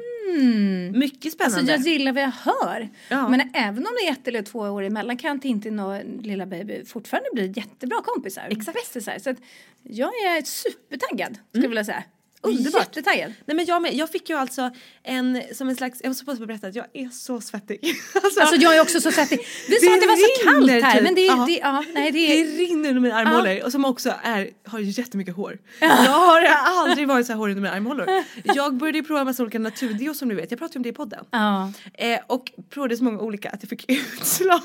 Mycket 0.94 1.34
spännande. 1.34 1.74
Alltså 1.74 1.90
jag 1.90 1.98
gillar 1.98 2.12
vad 2.12 2.24
jag 2.24 2.32
hör. 2.32 2.90
Ja. 3.10 3.28
Men 3.30 3.42
även 3.54 3.78
om 3.78 3.92
det 4.02 4.08
är 4.08 4.12
ett 4.12 4.28
eller 4.28 4.42
två 4.42 4.60
år 4.60 4.84
emellan 4.84 5.18
kan 5.18 5.40
Tintin 5.40 5.80
och 5.80 6.02
lilla 6.22 6.46
baby 6.46 6.86
fortfarande 6.86 7.30
bli 7.34 7.54
jättebra 7.56 8.02
kompisar. 8.04 8.48
Exakt. 8.50 8.78
Bästisar. 8.78 9.20
Så 9.20 9.30
att 9.30 9.38
jag 9.84 10.10
är 10.10 10.42
supertaggad 10.42 11.38
skulle 11.50 11.64
jag 11.64 11.70
vilja 11.70 11.84
säga. 11.84 12.04
Underbart. 12.42 12.82
Jättetaggad. 12.96 13.34
Nej 13.46 13.56
men 13.56 13.66
jag 13.66 13.82
med. 13.82 13.94
Jag 13.94 14.10
fick 14.10 14.30
ju 14.30 14.38
alltså 14.38 14.72
en, 15.04 15.42
som 15.54 15.70
en 15.70 15.76
slags, 15.76 16.00
jag 16.04 16.10
måste 16.10 16.26
bara 16.26 16.46
berätta 16.46 16.68
att 16.68 16.76
jag 16.76 16.86
är 16.94 17.10
så 17.10 17.42
svettig. 17.42 17.80
Alltså, 18.24 18.40
Alltså 18.40 18.56
jag 18.56 18.76
är 18.78 18.82
också 18.82 19.02
så 19.02 19.12
svettig. 19.12 19.40
Vi 19.70 19.76
sa 19.80 19.94
att 19.94 20.02
det 20.02 20.08
var 20.08 20.16
så 20.16 20.44
kallt 20.46 20.72
här 20.84 20.94
typ. 20.94 21.04
men 21.04 21.16
det, 21.16 21.22
Ja. 21.22 21.46
det, 21.48 21.58
ja, 21.58 21.84
nej, 21.94 22.12
det 22.12 22.18
Det 22.28 22.42
är... 22.42 22.58
rinner 22.58 22.90
under 22.90 23.02
mina 23.02 23.16
armhålor 23.16 23.64
och 23.66 23.72
som 23.72 23.86
också 23.86 24.14
är, 24.24 24.50
har 24.66 24.80
jättemycket 24.80 25.36
hår. 25.36 25.58
Jag 25.80 25.90
har 25.90 26.42
aldrig 26.66 27.08
varit 27.08 27.26
så 27.26 27.32
här 27.34 27.38
hårig 27.38 27.52
under 27.52 27.62
mina 27.62 27.76
armhålor. 27.76 28.08
Jag 28.44 28.78
började 28.78 28.98
ju 28.98 29.04
prova 29.04 29.20
en 29.20 29.26
massa 29.26 29.44
olika 29.44 29.60
naturdeo 29.60 30.14
som 30.14 30.28
ni 30.28 30.36
vet, 30.36 30.52
jag 30.52 30.60
pratade 30.60 30.80
om 30.80 30.84
det 30.84 30.90
i 30.90 30.94
podden. 30.94 31.26
Ja. 31.32 31.72
Eh, 31.94 32.20
och 32.28 32.52
provade 32.70 32.98
så 32.98 33.04
många 33.04 33.20
olika 33.20 33.50
att 33.50 33.64
jag 33.64 33.70
fick 33.70 33.92
utslag 33.92 34.62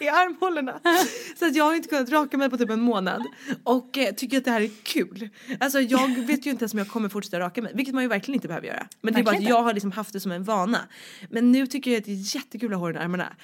i 0.00 0.08
armhålorna. 0.08 0.80
Så 1.38 1.46
att 1.46 1.56
jag 1.56 1.64
har 1.64 1.74
inte 1.74 1.88
kunnat 1.88 2.08
raka 2.10 2.38
mig 2.38 2.50
på 2.50 2.56
typ 2.58 2.70
en 2.70 2.80
månad. 2.80 3.22
Och 3.64 3.98
eh, 3.98 4.14
tycker 4.14 4.38
att 4.38 4.44
det 4.44 4.50
här 4.50 4.60
är 4.60 4.70
kul. 4.82 5.28
Alltså 5.60 5.80
jag 5.80 6.08
vet 6.26 6.46
ju 6.46 6.50
inte 6.50 6.62
ens 6.62 6.72
om 6.72 6.78
jag 6.78 6.88
kommer 6.88 7.08
fortsätta 7.14 7.40
raka 7.40 7.62
mig. 7.62 7.72
Vilket 7.74 7.94
man 7.94 8.02
ju 8.04 8.08
verkligen 8.08 8.34
inte 8.34 8.48
behöver 8.48 8.66
göra. 8.66 8.86
Men 9.00 9.14
det 9.14 9.20
är 9.20 9.22
bara 9.22 9.30
att 9.30 9.34
Verkligen 9.34 9.56
jag 9.56 9.62
har 9.62 9.72
liksom 9.72 9.92
haft 9.92 10.12
det 10.12 10.20
som 10.20 10.32
en 10.32 10.44
vana. 10.44 10.78
Men 11.30 11.52
nu 11.52 11.66
tycker 11.66 11.90
jag 11.90 11.98
att 11.98 12.04
det 12.04 12.12
är 12.12 12.36
jättekul 12.36 12.72
att 12.72 12.78
ha 12.78 12.80
hår 12.80 12.88
under 12.88 13.00
armarna. 13.00 13.36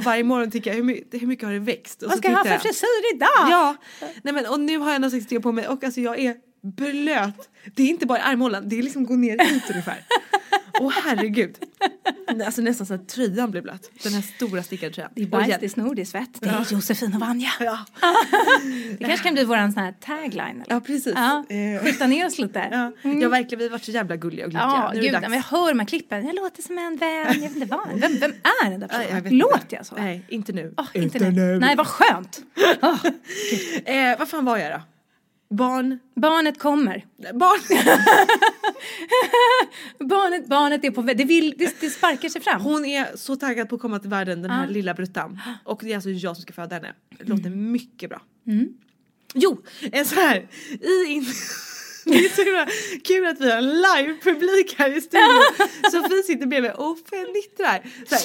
Varje 0.00 0.24
morgon 0.24 0.50
tycker 0.50 0.70
jag 0.70 0.76
hur 0.76 0.82
mycket, 0.84 1.22
hur 1.22 1.26
mycket 1.26 1.46
har 1.46 1.52
det 1.52 1.58
växt? 1.58 2.02
Och 2.02 2.08
Vad 2.08 2.16
så 2.16 2.18
ska 2.18 2.30
jag 2.30 2.36
ha 2.36 2.44
för 2.44 2.58
frisyr 2.58 3.14
idag? 3.14 3.28
Ja, 3.50 3.76
nej 4.22 4.34
men 4.34 4.46
och 4.46 4.60
nu 4.60 4.78
har 4.78 4.92
jag 4.92 5.00
någon 5.00 5.10
slags 5.10 5.42
på 5.42 5.52
mig 5.52 5.68
och 5.68 5.84
alltså 5.84 6.00
jag 6.00 6.18
är 6.18 6.36
blöt. 6.64 7.48
Det 7.74 7.82
är 7.82 7.86
inte 7.88 8.06
bara 8.06 8.18
armhålan, 8.22 8.68
det 8.68 8.78
är 8.78 8.82
liksom 8.82 9.06
gå 9.06 9.14
ner 9.16 9.38
hit 9.52 9.62
ungefär. 9.70 9.96
Åh 10.80 10.92
herregud. 11.04 11.54
Alltså 12.46 12.62
nästan 12.62 12.86
så 12.86 12.94
att 12.94 13.08
tröjan 13.08 13.50
blir 13.50 13.62
blöt. 13.62 13.90
Den 14.02 14.12
här 14.12 14.22
stora 14.22 14.62
stickade 14.62 14.92
tröjan. 14.94 15.10
Det 15.14 15.22
är 15.22 15.26
bajs, 15.26 15.56
det 15.60 15.66
är 15.66 15.68
snor, 15.68 15.94
det 15.94 16.02
är 16.02 16.06
svett, 16.06 16.40
det 16.40 16.48
är 16.48 16.52
Ja. 16.52 16.64
Josefin 16.70 17.14
och 17.14 17.20
Vanja. 17.20 17.50
Ja. 17.60 17.78
Det 18.98 19.04
kanske 19.04 19.24
kan 19.24 19.34
bli 19.34 19.44
våran 19.44 19.72
sån 19.72 19.82
här 19.82 19.92
tagline. 19.92 20.40
Eller? 20.40 20.64
ja 20.68 20.80
precis. 20.80 21.12
Ja, 21.16 21.44
Eh, 21.48 21.84
skjuta 21.84 22.06
ner 22.06 22.26
oss 22.26 22.38
lite. 22.38 22.68
Ja, 22.72 22.92
ja 23.10 23.28
verkligen 23.28 23.58
vi 23.58 23.64
har 23.64 23.70
varit 23.70 23.84
så 23.84 23.90
jävla 23.90 24.16
gulliga 24.16 24.44
och 24.44 24.50
glittriga. 24.50 24.72
Ja, 24.74 24.90
nu 24.94 25.00
gud, 25.00 25.12
men 25.12 25.32
jag 25.32 25.42
hör 25.42 25.68
de 25.68 25.78
här 25.78 25.86
klippen. 25.86 26.26
Jag 26.26 26.34
låter 26.34 26.62
som 26.62 26.78
en 26.78 26.96
vän. 26.96 27.26
Jag 27.26 27.34
vet 27.34 27.56
inte 27.56 27.66
vad. 27.66 27.88
Vem, 28.00 28.16
vem 28.18 28.32
är 28.64 28.70
den 28.70 28.80
där 28.80 28.88
Ja, 28.92 28.98
jag 28.98 29.08
personen? 29.08 29.26
inte. 29.32 29.36
Låter 29.36 29.76
jag 29.76 29.86
så? 29.86 29.94
Nej, 29.94 30.24
inte 30.28 30.52
nu. 30.52 30.74
Åh, 30.76 30.86
inte 30.94 31.30
nu. 31.30 31.58
Nej, 31.58 31.76
vad 31.76 31.86
skönt. 31.86 32.40
Åh, 32.82 33.04
Eh, 33.84 34.18
vad 34.18 34.28
fan 34.28 34.44
var 34.44 34.58
jag 34.58 34.72
då? 34.72 34.82
Barn. 35.56 35.98
barnet 36.14 36.58
kommer. 36.58 37.04
Barn. 37.34 37.60
Barnet, 40.08 40.46
barnet 40.48 40.84
är 40.84 40.90
på 40.90 41.02
väg. 41.02 41.16
Det, 41.16 41.24
vill, 41.24 41.54
det, 41.58 41.80
det 41.80 41.90
sparkar 41.90 42.28
sig 42.28 42.40
fram. 42.42 42.60
Hon 42.62 42.84
är 42.84 43.16
så 43.16 43.36
taggad 43.36 43.68
på 43.68 43.74
att 43.74 43.80
komma 43.80 43.98
till 43.98 44.10
världen, 44.10 44.42
den 44.42 44.50
här 44.50 44.64
Ja. 44.66 44.70
lilla 44.70 44.94
bruttan. 44.94 45.40
Och 45.64 45.80
det 45.84 45.90
är 45.90 45.94
alltså 45.94 46.10
jag 46.10 46.36
som 46.36 46.42
ska 46.42 46.52
föda 46.52 46.74
henne. 46.76 46.92
Det 47.18 47.24
låter 47.28 47.50
mycket 47.50 48.10
bra. 48.10 48.22
Mm. 48.46 48.68
Jo, 49.34 49.62
så 50.06 50.14
här 50.14 50.46
i 50.80 51.04
in... 51.12 51.26
Det 52.12 52.18
är 52.24 52.28
så 52.28 52.42
himla 52.42 52.66
kul 53.04 53.26
att 53.26 53.40
vi 53.40 53.50
har 53.50 53.58
en 53.58 53.70
live-publik 53.70 54.74
här 54.78 54.96
i 54.96 55.00
studion. 55.00 55.42
Sofie 55.90 56.22
sitter 56.22 56.46
bredvid 56.46 56.70
och 56.70 56.98
fnittrar. 56.98 57.82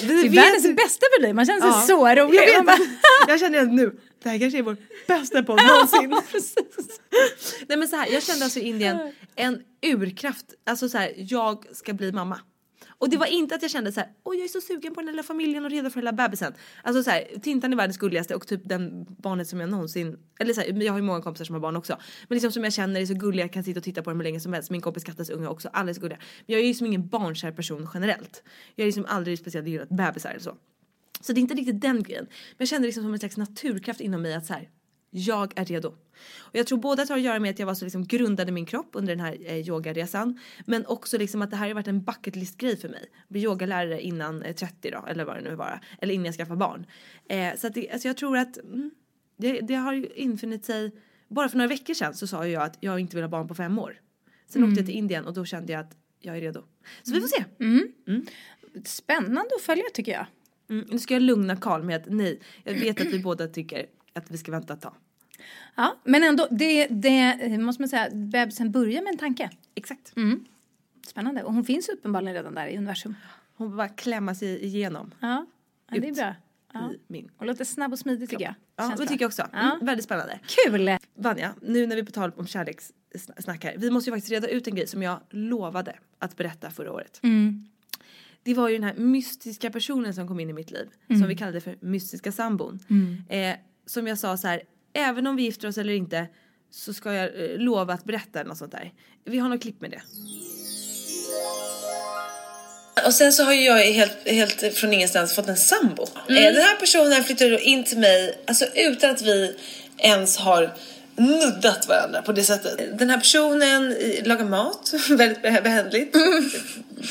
Det 0.08 0.14
är 0.14 0.30
världens 0.36 0.76
bästa 0.78 1.06
publik. 1.18 1.36
Man 1.36 1.46
känner 1.46 1.62
sig 1.62 1.70
Ja. 1.70 1.82
så 1.88 2.08
rolig. 2.08 2.40
Jag, 2.40 2.46
vet, 2.46 2.66
bara- 2.66 2.78
jag 3.28 3.40
känner 3.40 3.60
att 3.60 3.74
nu, 3.74 4.00
det 4.24 4.30
här 4.30 4.40
kanske 4.40 4.58
är 4.60 4.64
vår 4.64 4.78
bästa 5.08 5.44
podd 5.44 5.60
någonsin. 5.68 6.16
Nej 7.68 7.78
men 7.78 7.88
så 7.88 7.96
här, 7.96 8.08
jag 8.12 8.24
kände 8.24 8.44
alltså 8.46 8.60
i 8.60 8.64
Indien 8.64 8.98
en 9.36 9.62
urkraft, 9.86 10.46
alltså 10.66 10.90
så 10.90 10.98
här, 10.98 11.14
jag 11.18 11.66
ska 11.76 11.94
bli 11.94 12.12
mamma. 12.12 12.40
Och 13.00 13.10
det 13.10 13.18
var 13.18 13.26
inte 13.26 13.56
att 13.56 13.62
jag 13.62 13.72
kände 13.72 13.92
så 13.92 14.00
här, 14.00 14.10
oj 14.24 14.38
jag 14.38 14.44
är 14.44 14.48
så 14.48 14.62
sugen 14.62 14.94
på 14.94 15.02
den 15.02 15.08
lilla 15.08 15.24
familjen 15.24 15.66
och 15.66 15.72
redo 15.72 15.90
för 15.90 16.00
hela 16.00 16.12
bebisen. 16.14 16.54
Alltså 16.84 17.04
så 17.04 17.10
här, 17.10 17.40
Tintan 17.42 17.74
är 17.74 17.78
världens 17.78 17.98
gulligaste 17.98 18.36
och 18.36 18.48
typ 18.48 18.62
den 18.66 19.06
barnet 19.10 19.48
som 19.48 19.60
jag 19.60 19.70
någonsin, 19.70 20.18
eller 20.40 20.54
så 20.54 20.62
här, 20.62 20.84
jag 20.84 20.94
har 20.94 21.00
ju 21.00 21.06
många 21.06 21.22
kompisar 21.22 21.46
som 21.46 21.54
har 21.54 21.60
barn 21.60 21.76
också. 21.76 21.98
Men 22.28 22.36
liksom 22.36 22.52
som 22.52 22.64
jag 22.64 22.74
känner 22.74 23.02
är 23.02 23.06
så 23.06 23.14
gulliga, 23.14 23.46
jag 23.46 23.54
kan 23.54 23.64
sitta 23.64 23.80
och 23.80 23.84
titta 23.84 24.02
på 24.04 24.10
dem 24.10 24.20
hur 24.20 24.24
länge 24.24 24.40
som 24.40 24.54
helst. 24.54 24.70
Min 24.70 24.82
kompis 24.82 25.04
Kattas 25.04 25.30
unga 25.30 25.50
också, 25.50 25.70
alla 25.74 25.90
är 25.90 25.94
så 25.94 26.02
gulliga. 26.02 26.18
Men 26.18 26.46
jag 26.46 26.60
är 26.60 26.64
ju 26.64 26.68
liksom 26.68 26.88
ingen 26.88 27.08
barnkär 27.08 27.52
person 27.52 27.90
generellt. 27.94 28.44
Jag 28.76 28.84
är 28.84 28.88
liksom 28.88 29.06
aldrig 29.08 29.40
speciellt 29.40 29.68
gillat 29.68 29.90
bebisar 29.90 30.30
eller 30.30 30.40
så. 30.40 30.58
Så 31.22 31.34
det 31.34 31.40
är 31.40 31.42
inte 31.42 31.54
riktigt 31.54 31.82
den 31.82 32.04
grejen. 32.04 32.26
Men 32.26 32.58
jag 32.58 32.68
kände 32.68 32.86
liksom 32.86 33.04
som 33.04 33.14
en 33.14 33.20
slags 33.20 33.38
naturkraft 33.38 34.02
inom 34.02 34.22
mig 34.22 34.34
att 34.34 34.46
så 34.46 34.54
här, 34.54 34.70
jag 35.10 35.54
är 35.56 35.66
redo. 35.66 35.88
Och 36.38 36.56
jag 36.56 36.68
tror 36.68 36.78
både 36.78 37.02
att 37.02 37.10
har 37.10 37.18
att 37.18 37.24
göra 37.24 37.40
med 37.40 37.52
att 37.52 37.60
jag 37.60 37.66
var 37.66 37.74
så 37.74 37.86
liksom 37.86 38.06
grundad 38.06 38.50
i 38.50 38.52
min 38.52 38.66
kropp 38.66 38.90
under 38.92 39.16
den 39.16 39.26
här 39.26 39.38
eh, 39.46 39.68
yogaresan. 39.68 40.40
Men 40.66 40.86
också 40.86 41.18
liksom 41.18 41.42
att 41.42 41.52
det 41.52 41.58
här 41.58 41.68
har 41.68 41.74
varit 41.74 41.88
en 41.88 42.02
bucket 42.02 42.36
list 42.36 42.58
grej 42.58 42.78
för 42.78 42.90
mig. 42.90 43.06
Bli 43.28 43.44
yogalärare 43.44 44.02
innan 44.02 44.44
eh, 44.44 44.56
30 44.56 44.92
då, 44.92 45.06
eller 45.08 45.26
vad 45.26 45.36
det 45.36 45.42
nu 45.42 45.56
var. 45.56 45.80
Eller 46.02 46.14
innan 46.14 46.26
jag 46.26 46.36
skaffar 46.36 46.56
barn. 46.56 46.86
Eh, 47.30 47.56
så 47.58 47.68
att 47.68 47.74
det, 47.74 47.90
alltså 47.90 48.08
jag 48.08 48.18
tror 48.18 48.38
att 48.38 48.58
mm, 48.58 48.92
det, 49.38 49.60
det 49.60 49.76
har 49.76 49.94
ju 49.94 50.08
infunnit 50.16 50.66
sig. 50.66 50.92
Bara 51.28 51.50
för 51.50 51.58
några 51.58 51.68
veckor 51.68 51.94
sedan 51.94 52.14
så 52.14 52.28
sa 52.28 52.48
jag 52.48 52.64
att 52.64 52.78
jag 52.80 53.00
inte 53.00 53.16
vill 53.16 53.24
ha 53.24 53.30
barn 53.30 53.48
på 53.48 53.56
fem 53.56 53.80
år. 53.80 54.02
Sen 54.48 54.64
åkte 54.64 54.80
jag 54.80 54.86
till 54.86 54.96
Indien 54.96 55.26
och 55.26 55.34
då 55.34 55.46
kände 55.46 55.74
jag 55.74 55.80
att 55.80 55.98
jag 56.20 56.38
är 56.38 56.42
redo. 56.42 56.64
Så 57.04 57.14
vi 57.14 57.22
får 57.22 57.28
se. 57.28 57.44
Spännande 58.86 59.50
att 59.56 59.62
följa 59.62 59.84
tycker 59.94 60.12
jag. 60.12 60.26
Mm, 60.70 60.86
nu 60.90 61.00
ska 61.00 61.14
jag 61.14 61.24
lugna 61.24 61.56
Karl 61.56 61.84
med 61.84 61.96
att 61.96 62.06
nej, 62.08 62.40
jag 62.64 62.74
vet 62.74 63.02
att 63.02 63.08
vi 63.08 63.20
båda 63.20 63.48
tycker 63.48 63.86
att 64.14 64.32
vi 64.32 64.38
ska 64.38 64.52
vänta 64.52 64.74
ett 64.74 64.82
tag. 64.82 64.94
Ja, 65.76 65.96
men 66.04 66.24
ändå, 66.24 66.48
det, 66.52 66.88
det 66.88 67.38
eh, 67.42 67.58
måste 67.60 67.82
man 67.82 67.90
säga, 67.90 68.10
bebisen 68.12 68.72
börjar 68.72 69.02
med 69.02 69.12
en 69.12 69.18
tanke. 69.18 69.50
Exakt. 69.76 70.18
Mm. 70.18 70.46
Spännande. 71.08 71.44
Och 71.44 71.54
hon 71.54 71.64
finns 71.64 71.90
uppenbarligen 71.90 72.34
redan 72.34 72.56
där 72.56 72.68
i 72.68 72.78
universum. 72.78 73.16
Hon 73.56 73.78
bara 73.78 73.90
klämma 73.90 74.36
sig 74.36 74.66
igenom 74.66 75.12
Ja, 75.20 75.46
ja 75.92 76.02
det 76.02 76.08
är 76.08 76.14
bra. 76.14 76.36
Ja. 76.74 76.92
min. 77.08 77.32
Och 77.38 77.46
låter 77.46 77.66
snabb 77.66 77.92
och 77.92 78.00
smidig 78.00 78.30
tycker 78.30 78.44
jag. 78.44 78.54
Ja, 78.76 78.84
Känns 78.84 78.92
det 78.92 78.98
bra. 78.98 79.06
tycker 79.06 79.24
jag 79.24 79.30
också. 79.30 79.48
Ja. 79.54 79.74
Mm, 79.74 79.86
väldigt 79.86 80.06
spännande. 80.06 80.40
Kul! 80.66 80.98
Vanja, 81.16 81.54
nu 81.62 81.88
när 81.88 81.96
vi 81.96 82.04
på 82.06 82.12
tal 82.12 82.32
om 82.36 82.48
kärlekssnack 82.48 83.64
här. 83.64 83.76
Vi 83.78 83.92
måste 83.92 84.10
ju 84.10 84.16
faktiskt 84.16 84.32
reda 84.32 84.48
ut 84.48 84.68
en 84.68 84.76
grej 84.76 84.88
som 84.88 85.04
jag 85.04 85.20
lovade 85.30 85.96
att 86.20 86.38
berätta 86.38 86.72
förra 86.72 86.92
året. 86.92 87.20
Mm. 87.24 87.68
Det 88.44 88.54
var 88.54 88.70
ju 88.70 88.76
den 88.76 88.84
här 88.84 88.96
mystiska 88.96 89.70
personen 89.70 90.14
som 90.14 90.28
kom 90.28 90.40
in 90.40 90.50
i 90.50 90.54
mitt 90.54 90.72
liv. 90.72 90.88
Mm. 91.08 91.22
Som 91.22 91.28
vi 91.30 91.36
kallade 91.36 91.62
för 91.62 91.78
mystiska 91.82 92.32
sambon. 92.32 92.80
Eh, 93.30 93.56
som 93.90 94.08
jag 94.08 94.18
sa 94.18 94.38
så 94.38 94.48
här, 94.48 94.62
även 94.94 95.28
om 95.28 95.36
vi 95.36 95.44
gifter 95.44 95.68
oss 95.68 95.78
eller 95.78 95.94
inte 95.94 96.28
så 96.72 96.94
ska 96.94 97.14
jag 97.14 97.26
eh, 97.26 97.58
lova 97.58 97.94
att 97.94 98.04
berätta 98.04 98.44
något 98.44 98.58
sånt 98.58 98.72
där. 98.72 98.92
Vi 99.26 99.40
har 99.40 99.50
något 99.50 99.62
klipp 99.62 99.82
med 99.82 99.92
det. 99.92 100.02
Och 103.06 103.14
sen 103.14 103.34
så 103.34 103.44
har 103.44 103.54
ju 103.54 103.66
jag 103.66 103.78
helt, 103.78 104.28
helt 104.28 104.74
från 104.74 104.94
ingenstans 104.94 105.36
fått 105.36 105.48
en 105.48 105.58
sambo. 105.58 106.04
Eh, 106.04 106.36
Den 106.36 106.56
här 106.56 106.76
personen 106.80 107.24
flyttade 107.24 107.52
då 107.52 107.60
in 107.60 107.84
till 107.84 107.98
mig 107.98 108.40
alltså 108.48 108.66
utan 108.76 109.10
att 109.10 109.22
vi 109.22 109.56
ens 109.98 110.38
har 110.38 110.76
nuddat 111.20 111.88
varandra 111.88 112.22
på 112.22 112.32
det 112.32 112.44
sättet. 112.44 113.00
Den 113.00 113.10
här 113.10 113.18
personen 113.18 113.96
lagar 114.24 114.46
mat 114.46 114.94
väldigt 115.10 115.42
beh- 115.42 115.64
behändigt. 115.64 116.16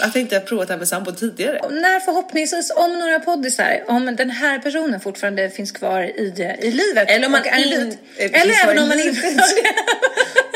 Att 0.01 0.15
jag 0.15 0.23
inte 0.23 0.37
har 0.37 0.41
provat 0.41 0.69
det 0.69 0.75
här 0.75 0.79
med 0.79 0.89
sambo 0.89 1.13
tidigare. 1.13 1.61
När 1.71 2.01
förhoppningsvis 2.01 2.73
om 2.77 2.99
några 2.99 3.21
poddisar, 3.21 3.85
om 3.87 4.17
den 4.17 4.31
här 4.31 4.59
personen 4.59 5.01
fortfarande 5.01 5.51
finns 5.51 5.73
kvar 5.73 6.03
i, 6.03 6.57
i 6.61 6.71
livet. 6.71 7.11
Eller 7.11 7.27
om 7.27 7.33
man 7.33 7.47
in- 7.47 7.97
eh, 8.17 8.41
Eller 8.43 8.55
även 8.65 8.79
om 8.83 8.89
man 8.89 9.01
inte 9.01 9.21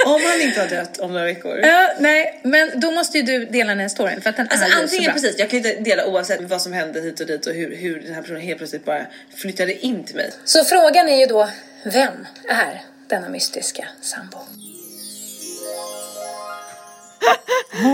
Om 0.07 0.21
han 0.25 0.41
inte 0.41 0.61
har 0.61 0.69
dött 0.69 0.99
om 0.99 1.13
några 1.13 1.25
veckor. 1.25 1.59
Ja, 1.59 1.93
nej, 1.99 2.41
men 2.45 2.81
då 2.81 2.91
måste 2.91 3.19
ju 3.19 3.25
du 3.25 3.45
dela 3.45 3.69
den 3.69 3.81
här 3.81 3.89
storyn 3.89 4.21
för 4.23 4.31
att 4.31 4.37
den 4.37 4.49
Alltså 4.51 4.67
är 4.67 4.83
antingen 4.83 5.13
precis, 5.13 5.39
jag 5.39 5.51
kan 5.51 5.63
ju 5.63 5.69
inte 5.69 5.81
dela 5.91 6.07
oavsett 6.07 6.41
vad 6.41 6.63
som 6.63 6.73
hände 6.73 7.01
hit 7.01 7.21
och 7.21 7.27
dit 7.27 7.47
och 7.47 7.55
hur, 7.55 7.77
hur 7.77 8.01
den 8.01 8.15
här 8.15 8.23
personen 8.23 8.41
helt 8.43 8.59
plötsligt 8.59 8.85
bara 8.85 9.07
flyttade 9.37 9.87
in 9.87 10.05
till 10.05 10.17
mig. 10.17 10.31
Så 10.45 10.65
frågan 10.65 11.09
är 11.09 11.21
ju 11.21 11.27
då, 11.27 11.49
vem 11.85 12.27
är 12.49 12.83
denna 13.13 13.29
mystiska 13.29 13.89
sambo? 14.03 14.39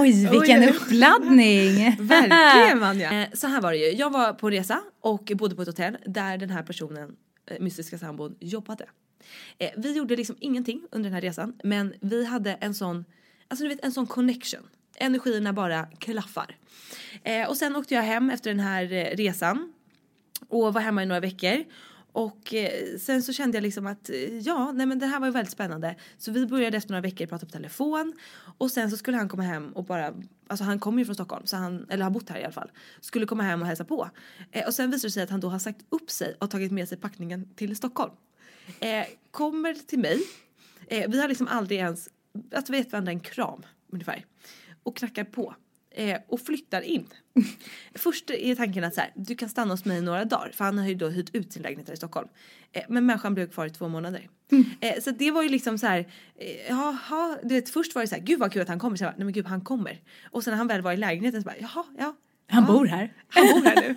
Oj, 0.01 0.29
vilken 0.31 0.63
Oj. 0.63 0.69
uppladdning! 0.71 1.97
Verkligen 2.01 2.81
Vanja! 2.81 3.23
Eh, 3.23 3.29
Så 3.33 3.47
här 3.47 3.61
var 3.61 3.73
det 3.73 3.79
ju, 3.79 3.91
jag 3.93 4.11
var 4.11 4.33
på 4.33 4.51
resa 4.51 4.81
och 5.01 5.33
bodde 5.37 5.57
på 5.57 5.63
ett 5.63 5.69
hotell 5.69 5.97
där 6.07 6.39
den 6.39 6.51
här 6.51 6.63
personen, 6.63 7.17
eh, 7.51 7.61
mystiska 7.61 7.99
sambon, 7.99 8.37
jobbade. 8.41 8.85
Eh, 9.59 9.71
Vi 9.77 9.93
gjorde 9.93 10.17
liksom 10.17 10.37
ingenting 10.41 10.83
under 10.93 11.11
den 11.11 11.15
här 11.15 11.21
resan 11.21 11.53
men 11.65 11.95
vi 12.01 12.25
hade 12.25 12.53
en 12.53 12.75
sån, 12.75 13.05
alltså 13.49 13.63
du 13.65 13.69
vet 13.69 13.85
en 13.85 13.93
sån 13.93 14.07
connection. 14.07 14.63
Energierna 14.97 15.53
bara 15.53 15.87
klaffar. 15.99 16.57
Och 17.49 17.57
sen 17.57 17.77
åkte 17.77 17.95
jag 17.95 18.03
hem 18.03 18.31
efter 18.31 18.51
den 18.51 18.61
här 18.61 18.87
resan 19.17 19.73
och 20.49 20.75
var 20.75 20.81
hemma 20.81 21.03
i 21.03 21.07
några 21.07 21.21
veckor. 21.21 21.65
Och 22.19 22.55
eh, 22.55 22.99
sen 22.99 23.23
så 23.23 23.33
kände 23.33 23.57
jag 23.57 23.63
liksom 23.63 23.87
att 23.87 24.11
eh, 24.11 24.39
ja, 24.39 24.73
nej 24.73 24.87
men 24.87 24.99
det 24.99 25.07
här 25.07 25.21
var 25.21 25.27
ju 25.27 25.33
väldigt 25.33 25.53
spännande. 25.53 25.97
Så 26.17 26.33
vi 26.33 26.47
började 26.47 26.77
efter 26.77 26.91
några 26.91 27.01
veckor 27.01 27.27
prata 27.27 27.47
på 27.47 27.53
telefon 27.53 28.15
och 28.59 28.71
sen 28.71 28.91
så 28.91 28.97
skulle 28.97 29.17
han 29.17 29.29
komma 29.29 29.43
hem 29.43 29.73
och 29.73 29.85
bara, 29.85 30.15
alltså 30.47 30.65
han 30.65 30.79
kommer 30.79 30.99
ju 30.99 31.05
från 31.05 31.15
Stockholm, 31.15 31.47
så 31.47 31.57
han, 31.57 31.87
eller 31.91 32.05
har 32.05 32.11
bott 32.11 32.29
här 32.29 32.39
i 32.39 32.45
alla 32.45 32.53
fall, 32.53 32.71
skulle 33.01 33.27
komma 33.27 33.43
hem 33.43 33.61
och 33.61 33.67
hälsa 33.67 33.85
på. 33.85 34.11
Eh, 34.53 34.67
och 34.67 34.75
sen 34.75 34.91
visade 34.91 35.09
det 35.09 35.13
sig 35.13 35.23
att 35.23 35.31
han 35.31 35.41
då 35.41 35.49
har 35.49 35.59
sagt 35.59 35.81
upp 35.89 36.11
sig 36.11 36.37
och 36.39 36.51
tagit 36.51 36.73
med 36.73 36.89
sig 36.89 36.99
packningen 36.99 37.55
till 37.55 37.77
Stockholm. 37.77 38.13
Eh, 38.81 39.07
kommer 39.31 39.75
till 39.75 39.99
mig, 39.99 40.21
eh, 40.87 41.11
vi 41.11 41.21
har 41.21 41.29
liksom 41.29 41.49
aldrig 41.49 41.79
ens, 41.79 42.09
att 42.53 42.71
vi 42.71 42.77
vet 42.79 42.93
varandra 42.93 43.13
en 43.13 43.21
kram 43.21 43.63
ungefär. 43.93 44.25
Och 44.83 44.97
knackar 44.97 45.25
på. 45.25 45.55
Eh, 45.99 46.19
och 46.29 46.41
flyttar 46.41 46.83
in. 46.83 47.07
Först 47.95 48.31
är 48.31 48.55
tanken 48.55 48.85
att 48.85 48.95
så 48.95 49.01
här, 49.01 49.13
du 49.15 49.35
kan 49.35 49.49
stanna 49.49 49.73
hos 49.73 49.85
mig 49.85 49.99
i 49.99 50.01
några 50.01 50.25
dagar 50.25 50.51
för 50.55 50.65
han 50.65 50.79
har 50.79 50.89
ju 50.89 50.95
då 50.95 51.09
hyrt 51.09 51.35
ut 51.35 51.53
sin 51.53 51.63
lägenhet 51.63 51.89
här 51.89 51.95
i 51.95 51.97
Stockholm. 51.97 52.29
Eh, 52.73 52.83
men 52.89 53.07
människan 53.07 53.35
blev 53.35 53.51
kvar 53.51 53.67
i 53.67 53.71
två 53.71 53.89
månader. 53.89 54.29
Eh, 54.81 55.01
så 55.03 55.11
det 55.11 55.31
var 55.31 55.43
ju 55.43 55.49
liksom 55.49 55.79
så 55.79 55.87
här, 55.87 55.99
eh, 56.37 56.69
jaha, 56.69 57.39
du 57.43 57.55
vet 57.55 57.69
först 57.69 57.95
var 57.95 58.03
det 58.03 58.09
så 58.09 58.15
här, 58.15 58.23
gud 58.23 58.39
vad 58.39 58.53
kul 58.53 58.63
att 58.63 58.69
han 58.69 58.79
kommer, 58.79 58.97
så 58.97 59.05
jag 59.05 59.13
bara, 59.13 59.17
nej 59.17 59.25
men 59.25 59.33
gud 59.33 59.47
han 59.47 59.61
kommer. 59.61 60.01
Och 60.31 60.45
sen 60.45 60.51
när 60.51 60.59
han 60.59 60.67
väl 60.67 60.83
var 60.83 60.93
i 60.93 60.97
lägenheten 60.97 61.43
så 61.43 61.47
bara, 61.47 61.59
jaha, 61.61 61.85
ja. 61.99 62.17
Han 62.51 62.65
ja. 62.65 62.73
bor 62.73 62.87
här. 62.87 63.13
Han 63.29 63.47
bor 63.47 63.65
här 63.65 63.81
nu. 63.81 63.95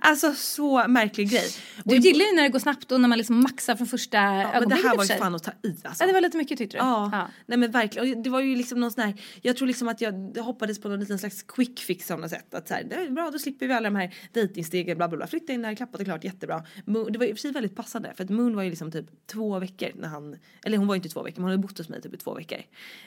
Alltså 0.00 0.32
så 0.32 0.88
märklig 0.88 1.30
grej. 1.30 1.48
Du 1.84 1.96
gillar 1.96 2.24
ju 2.24 2.32
när 2.32 2.42
det 2.42 2.48
går 2.48 2.58
snabbt 2.58 2.92
och 2.92 3.00
när 3.00 3.08
man 3.08 3.18
liksom 3.18 3.40
maxar 3.40 3.76
från 3.76 3.86
första 3.86 4.16
Ja, 4.16 4.22
men 4.32 4.42
det 4.42 4.56
ögonblicket 4.56 4.84
här 4.84 4.96
var 4.96 5.04
och 5.04 5.10
ju 5.10 5.14
fan 5.14 5.34
att 5.34 5.42
ta 5.42 5.50
i 5.50 5.76
alltså. 5.84 6.02
Ja, 6.02 6.06
det 6.06 6.12
var 6.12 6.20
lite 6.20 6.36
mycket 6.36 6.58
tyckte 6.58 6.76
du? 6.76 6.78
Ja, 6.78 7.28
nej 7.46 7.58
men 7.58 7.70
verkligen. 7.70 8.16
Och 8.16 8.22
det 8.22 8.30
var 8.30 8.40
ju 8.40 8.56
liksom 8.56 8.80
någon 8.80 8.92
sån 8.92 9.04
här, 9.04 9.14
jag 9.42 9.56
tror 9.56 9.68
liksom 9.68 9.88
att 9.88 10.00
jag 10.00 10.38
hoppades 10.38 10.80
på 10.80 10.88
någon 10.88 11.00
liten 11.00 11.18
slags 11.18 11.42
quick 11.42 11.80
fix 11.80 12.10
av 12.10 12.20
något 12.20 12.30
sätt. 12.30 12.54
Att 12.54 12.68
så 12.68 12.74
här, 12.74 12.84
det 12.84 12.94
är 12.94 13.10
bra, 13.10 13.30
då 13.30 13.38
slipper 13.38 13.66
vi 13.66 13.72
alla 13.72 13.90
de 13.90 13.96
här 13.96 14.14
dejtingstegen, 14.32 14.96
bla 14.96 15.08
bla 15.08 15.16
bla. 15.16 15.26
Flytta 15.26 15.52
in 15.52 15.64
här, 15.64 15.74
klappat 15.74 16.00
och 16.00 16.06
klart, 16.06 16.24
jättebra. 16.24 16.64
Moon, 16.84 17.12
det 17.12 17.18
var 17.18 17.26
i 17.26 17.32
och 17.32 17.36
för 17.36 17.40
sig 17.40 17.52
väldigt 17.52 17.76
passande 17.76 18.12
för 18.16 18.24
att 18.24 18.30
Moon 18.30 18.56
var 18.56 18.62
ju 18.62 18.70
liksom 18.70 18.92
typ 18.92 19.06
två 19.26 19.58
veckor 19.58 19.88
när 19.94 20.08
han, 20.08 20.36
eller 20.64 20.78
hon 20.78 20.86
var 20.86 20.94
ju 20.94 20.98
inte 20.98 21.08
två 21.08 21.22
veckor, 21.22 21.36
men 21.36 21.42
hon 21.42 21.50
hade 21.50 21.62
bott 21.62 21.78
hos 21.78 21.88
mig 21.88 22.02
typ 22.02 22.14
i 22.14 22.16
två 22.16 22.34
veckor. 22.34 22.58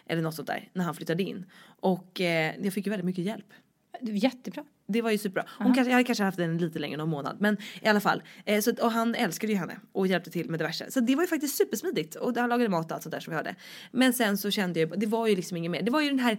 Eller 0.08 0.22
något 0.22 0.36
sånt 0.36 0.48
där, 0.48 0.70
när 0.74 0.84
han 0.84 0.96
flyttade 0.96 1.24
in. 1.24 1.46
Och 1.80 2.22
eh, 2.22 2.56
jag 2.64 2.74
fick 2.74 2.86
ju 2.86 2.90
väldigt 2.90 3.06
mycket 3.06 3.26
hjälp. 3.26 3.54
Jättebra. 4.02 4.64
Det 4.88 5.02
var 5.02 5.12
ju 5.12 5.18
superbra. 5.18 5.46
Hon 5.58 5.74
kanske, 5.74 5.90
jag 5.90 5.96
hade 5.96 6.04
kanske 6.04 6.24
haft 6.24 6.38
den 6.38 6.58
lite 6.58 6.80
längre, 6.80 6.98
någon 6.98 7.10
månad. 7.10 7.38
Men 7.40 7.58
i 7.82 7.88
alla 7.88 8.00
fall. 8.00 8.24
Eh, 8.46 8.62
så, 8.62 8.74
och 8.82 8.92
han 8.92 9.16
älskade 9.16 9.54
ju 9.54 9.60
henne 9.60 9.80
och 9.92 10.08
hjälpte 10.08 10.32
till 10.32 10.50
med 10.50 10.60
diverse. 10.60 10.92
Så 10.92 11.00
det 11.00 11.16
var 11.16 11.24
ju 11.24 11.28
faktiskt 11.28 11.58
supersmidigt. 11.58 12.16
Och 12.16 12.38
han 12.38 12.50
lagade 12.50 12.70
mat 12.70 12.86
och 12.86 12.92
allt 12.92 13.04
sånt 13.04 13.12
där 13.12 13.20
som 13.20 13.32
vi 13.32 13.38
hörde. 13.38 13.56
Men 13.92 14.14
sen 14.14 14.38
så 14.38 14.52
kände 14.52 14.80
jag, 14.80 15.00
det 15.00 15.06
var 15.06 15.28
ju 15.28 15.36
liksom 15.36 15.58
inget 15.58 15.72
mer. 15.72 15.82
Det 15.82 15.92
var 15.92 16.02
ju 16.02 16.10
den 16.10 16.20
här, 16.20 16.38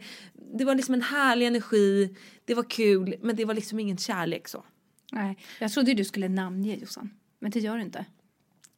det 0.59 0.65
var 0.65 0.75
liksom 0.75 0.95
en 0.95 1.03
härlig 1.03 1.47
energi. 1.47 2.17
Det 2.45 2.55
var 2.55 2.71
kul, 2.71 3.15
men 3.21 3.37
det 3.37 3.45
var 3.45 3.55
liksom 3.55 3.81
ingen 3.81 3.97
kärlek 3.99 4.49
så. 4.49 4.65
Nej, 5.13 5.39
jag 5.61 5.73
trodde 5.73 5.95
du 5.95 6.05
skulle 6.05 6.29
namnge 6.29 6.77
Jossan. 6.77 7.11
Men 7.39 7.51
det 7.51 7.61
gör 7.61 7.77
du 7.77 7.83
inte. 7.83 8.05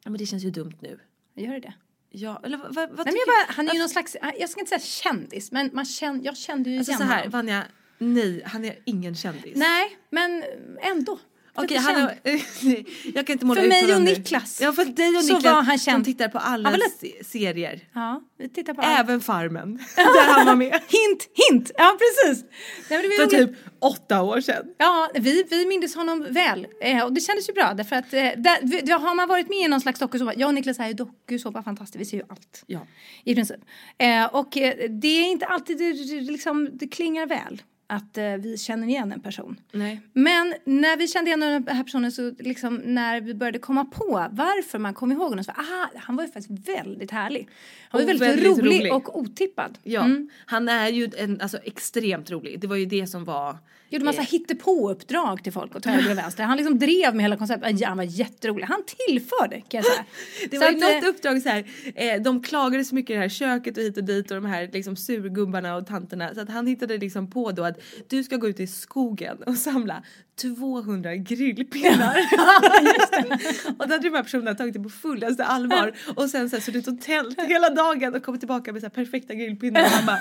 Ja, 0.03 0.09
men 0.09 0.17
det 0.17 0.25
känns 0.25 0.43
ju 0.43 0.51
dumt 0.51 0.77
nu. 0.79 0.99
Gör 1.35 1.53
det 1.53 1.59
det? 1.59 1.73
Ja, 2.09 2.41
eller 2.43 2.57
vad, 2.57 2.75
vad, 2.75 2.87
Nej, 2.87 2.95
men 2.97 3.05
jag 3.05 3.27
bara, 3.27 3.53
han 3.53 3.69
är 3.69 3.73
ju 3.73 3.79
någon 3.79 3.89
slags, 3.89 4.17
jag 4.39 4.49
ska 4.49 4.59
inte 4.59 4.69
säga 4.69 4.79
kändis, 4.79 5.51
men 5.51 5.69
man 5.73 5.85
känner, 5.85 6.25
jag 6.25 6.37
kände 6.37 6.69
ju 6.69 6.77
Alltså 6.77 6.91
igen 6.91 6.99
så 6.99 7.05
här, 7.05 7.17
honom. 7.17 7.31
Vanja. 7.31 7.63
Nej, 8.01 8.43
han 8.45 8.65
är 8.65 8.75
ingen 8.85 9.15
kändis. 9.15 9.53
Nej, 9.55 9.97
men 10.09 10.43
ändå. 10.81 11.19
Okej, 11.55 11.77
han 11.77 12.01
har, 12.01 12.13
jag 13.15 13.27
kan 13.27 13.33
inte 13.33 13.45
måla 13.45 13.61
För 13.61 13.65
ut 13.65 13.69
mig 13.69 13.81
honom 13.81 13.95
och 13.97 14.01
nu. 14.03 14.11
Niklas 14.13 14.61
Ja, 14.61 14.73
för 14.73 14.85
dig 14.85 15.17
och 15.17 15.23
så 15.23 15.33
Niklas 15.35 15.53
var 15.53 15.61
han 15.61 15.77
känd. 15.79 16.05
tittar 16.05 16.27
på 16.27 16.37
alla 16.37 16.69
Han 16.69 16.79
se- 16.99 17.23
serier. 17.23 17.79
Ja, 17.93 18.21
vi 18.37 18.49
tittar 18.49 18.73
på 18.73 18.81
allt. 18.81 18.99
Även 18.99 19.21
Farmen, 19.21 19.77
där 19.95 20.33
han 20.33 20.45
var 20.45 20.55
med. 20.55 20.71
Hint, 20.71 21.29
hint! 21.49 21.71
Ja, 21.77 21.97
precis. 21.99 22.45
Nej, 22.89 23.09
För 23.19 23.25
typ 23.25 23.49
åtta 23.79 24.21
år 24.21 24.41
sedan. 24.41 24.65
Ja, 24.77 25.09
vi, 25.13 25.43
vi 25.49 25.65
mindes 25.65 25.95
honom 25.95 26.27
väl. 26.29 26.67
Eh, 26.81 27.03
och 27.03 27.13
det 27.13 27.21
kändes 27.21 27.49
ju 27.49 27.53
bra 27.53 27.73
därför 27.73 27.95
att 27.95 28.13
eh, 28.13 28.19
där, 28.21 28.99
har 28.99 29.15
man 29.15 29.27
varit 29.27 29.49
med 29.49 29.57
i 29.57 29.67
någon 29.67 29.81
slags 29.81 29.99
dokusåpa. 29.99 30.33
Jag 30.35 30.47
och 30.47 30.53
Niklas 30.53 30.79
är 30.79 30.87
ju 30.87 30.93
dokusåpa 30.93 31.63
fantastiskt, 31.63 32.01
vi 32.01 32.05
ser 32.05 32.17
ju 32.17 32.23
allt. 32.29 32.63
Ja. 32.67 32.87
I 33.23 33.35
princip. 33.35 33.59
Eh, 33.97 34.25
och 34.25 34.57
eh, 34.57 34.89
det 34.89 35.07
är 35.07 35.31
inte 35.31 35.45
alltid 35.45 35.77
det, 35.77 35.93
liksom, 36.21 36.69
det 36.73 36.87
klingar 36.87 37.25
väl 37.25 37.61
att 37.91 38.17
eh, 38.17 38.33
vi 38.33 38.57
känner 38.57 38.87
igen 38.87 39.11
en 39.11 39.19
person. 39.19 39.59
Nej. 39.71 40.01
Men 40.13 40.53
när 40.65 40.97
vi 40.97 41.07
kände 41.07 41.29
igen 41.29 41.39
den 41.39 41.67
här 41.67 41.83
personen 41.83 42.11
så 42.11 42.31
liksom 42.39 42.75
när 42.75 43.21
vi 43.21 43.33
började 43.33 43.59
komma 43.59 43.85
på 43.85 44.27
varför 44.31 44.79
man 44.79 44.93
kom 44.93 45.11
ihåg 45.11 45.29
honom 45.29 45.43
så 45.43 45.51
aha, 45.51 45.89
han 45.95 46.15
var 46.15 46.23
ju 46.23 46.31
faktiskt 46.31 46.69
väldigt 46.69 47.11
härlig. 47.11 47.49
Han 47.89 48.01
var 48.01 48.07
väldigt, 48.07 48.27
väldigt 48.27 48.57
rolig, 48.57 48.79
rolig. 48.79 48.93
och 48.93 49.19
otippad. 49.19 49.77
Ja, 49.83 50.01
Mm. 50.03 50.29
han 50.45 50.69
är 50.69 50.89
ju 50.89 51.09
en, 51.17 51.41
alltså, 51.41 51.57
extremt 51.57 52.31
rolig. 52.31 52.59
Det 52.59 52.67
var 52.67 52.75
ju 52.75 52.85
det 52.85 53.07
som 53.07 53.25
var... 53.25 53.57
Gjorde 53.91 54.05
massa 54.05 54.21
eh, 54.21 54.27
hittepå-uppdrag 54.27 55.43
till 55.43 55.53
folk 55.53 55.75
och 55.75 55.83
till 55.83 55.91
höger 55.91 56.11
och 56.11 56.17
vänster. 56.17 56.43
Han 56.43 56.57
liksom 56.57 56.79
drev 56.79 57.15
med 57.15 57.23
hela 57.23 57.37
konceptet. 57.37 57.85
Han 57.85 57.97
var 57.97 58.03
jätterolig. 58.03 58.65
Han 58.65 58.83
tillförde 59.07 59.61
kan 59.61 59.77
jag 59.77 59.85
säga. 59.85 60.05
Det 60.49 60.55
Så 60.55 60.61
var 60.63 60.71
ju 60.71 60.75
att, 60.75 60.81
något 60.81 61.03
eh, 61.03 61.09
uppdrag 61.09 61.41
så 61.41 61.49
här, 61.49 61.65
eh, 61.95 62.21
de 62.21 62.43
klagade 62.43 62.85
så 62.85 62.95
mycket 62.95 63.09
i 63.09 63.13
det 63.13 63.19
här 63.19 63.29
köket 63.29 63.77
och 63.77 63.83
hit 63.83 63.97
och 63.97 64.03
dit 64.03 64.31
och 64.31 64.35
de 64.35 64.45
här 64.45 64.69
liksom 64.73 64.95
surgubbarna 64.95 65.75
och 65.75 65.87
tanterna 65.87 66.33
så 66.33 66.41
att 66.41 66.49
han 66.49 66.67
hittade 66.67 66.97
liksom 66.97 67.31
på 67.31 67.51
då 67.51 67.63
att 67.63 67.81
du 68.09 68.23
ska 68.23 68.37
gå 68.37 68.49
ut 68.49 68.59
i 68.59 68.67
skogen 68.67 69.37
och 69.45 69.55
samla 69.55 70.03
200 70.41 71.15
grillpinnar. 71.15 72.17
och 73.77 73.87
då 73.87 73.93
hade 73.93 74.09
de 74.09 74.15
här 74.15 74.23
personerna 74.23 74.55
tagit 74.55 74.73
det 74.73 74.79
på 74.79 74.89
fullaste 74.89 75.45
allvar 75.45 75.93
och 76.15 76.29
sen 76.29 76.49
så 76.49 76.55
här, 76.55 76.63
suttit 76.63 76.87
och 76.87 77.01
tält 77.01 77.41
hela 77.41 77.69
dagen 77.69 78.15
och 78.15 78.23
kommit 78.23 78.41
tillbaka 78.41 78.73
med 78.73 78.81
så 78.81 78.85
här 78.85 78.91
perfekta 78.91 79.33
grillpinnar 79.33 79.81
och 79.81 79.87
han 79.87 80.05
bara 80.05 80.19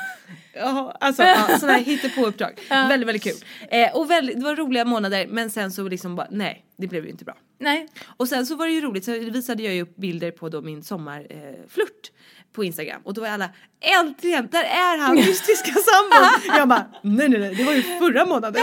ja, 0.54 0.96
alltså 1.00 1.22
ja, 1.22 1.58
sådana 1.60 1.78
här 1.78 1.84
hittepå-uppdrag. 1.84 2.60
Väldigt 2.68 3.08
väldigt 3.08 3.22
kul. 3.22 3.36
Eh, 3.70 3.96
och 3.96 4.10
väldigt, 4.10 4.36
det 4.36 4.44
var 4.44 4.56
roliga 4.56 4.84
månader 4.84 5.26
men 5.26 5.50
sen 5.50 5.72
så 5.72 5.88
liksom 5.88 6.16
bara 6.16 6.28
nej 6.30 6.64
det 6.76 6.86
blev 6.86 7.04
ju 7.04 7.10
inte 7.10 7.24
bra. 7.24 7.36
Nej. 7.58 7.88
Och 8.16 8.28
sen 8.28 8.46
så 8.46 8.56
var 8.56 8.66
det 8.66 8.72
ju 8.72 8.80
roligt 8.80 9.04
så 9.04 9.12
visade 9.12 9.62
jag 9.62 9.74
ju 9.74 9.82
upp 9.82 9.96
bilder 9.96 10.30
på 10.30 10.48
då 10.48 10.62
min 10.62 10.82
sommarflört 10.82 12.10
eh, 12.10 12.52
på 12.52 12.64
Instagram 12.64 13.02
och 13.04 13.14
då 13.14 13.20
var 13.20 13.28
alla 13.28 13.50
äntligen 13.80 14.48
där 14.50 14.64
är 14.64 14.98
han 14.98 15.14
mystiska 15.26 15.72
sambon. 15.72 16.56
Jag 16.56 16.68
bara 16.68 16.86
nej 17.02 17.28
nej 17.28 17.40
nej 17.40 17.54
det 17.54 17.64
var 17.64 17.72
ju 17.72 17.82
förra 17.82 18.26
månaden. 18.26 18.62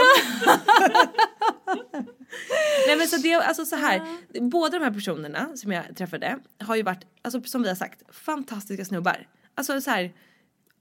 nej 2.86 2.96
men 2.98 3.08
så 3.08 3.16
det 3.16 3.34
alltså 3.34 3.64
så 3.64 3.76
här 3.76 4.02
båda 4.40 4.78
de 4.78 4.84
här 4.84 4.92
personerna 4.92 5.56
som 5.56 5.72
jag 5.72 5.96
träffade 5.96 6.38
har 6.60 6.76
ju 6.76 6.82
varit 6.82 7.06
alltså 7.22 7.42
som 7.42 7.62
vi 7.62 7.68
har 7.68 7.76
sagt 7.76 8.02
fantastiska 8.14 8.84
snubbar. 8.84 9.26
Alltså 9.54 9.80
så 9.80 9.90
här 9.90 10.12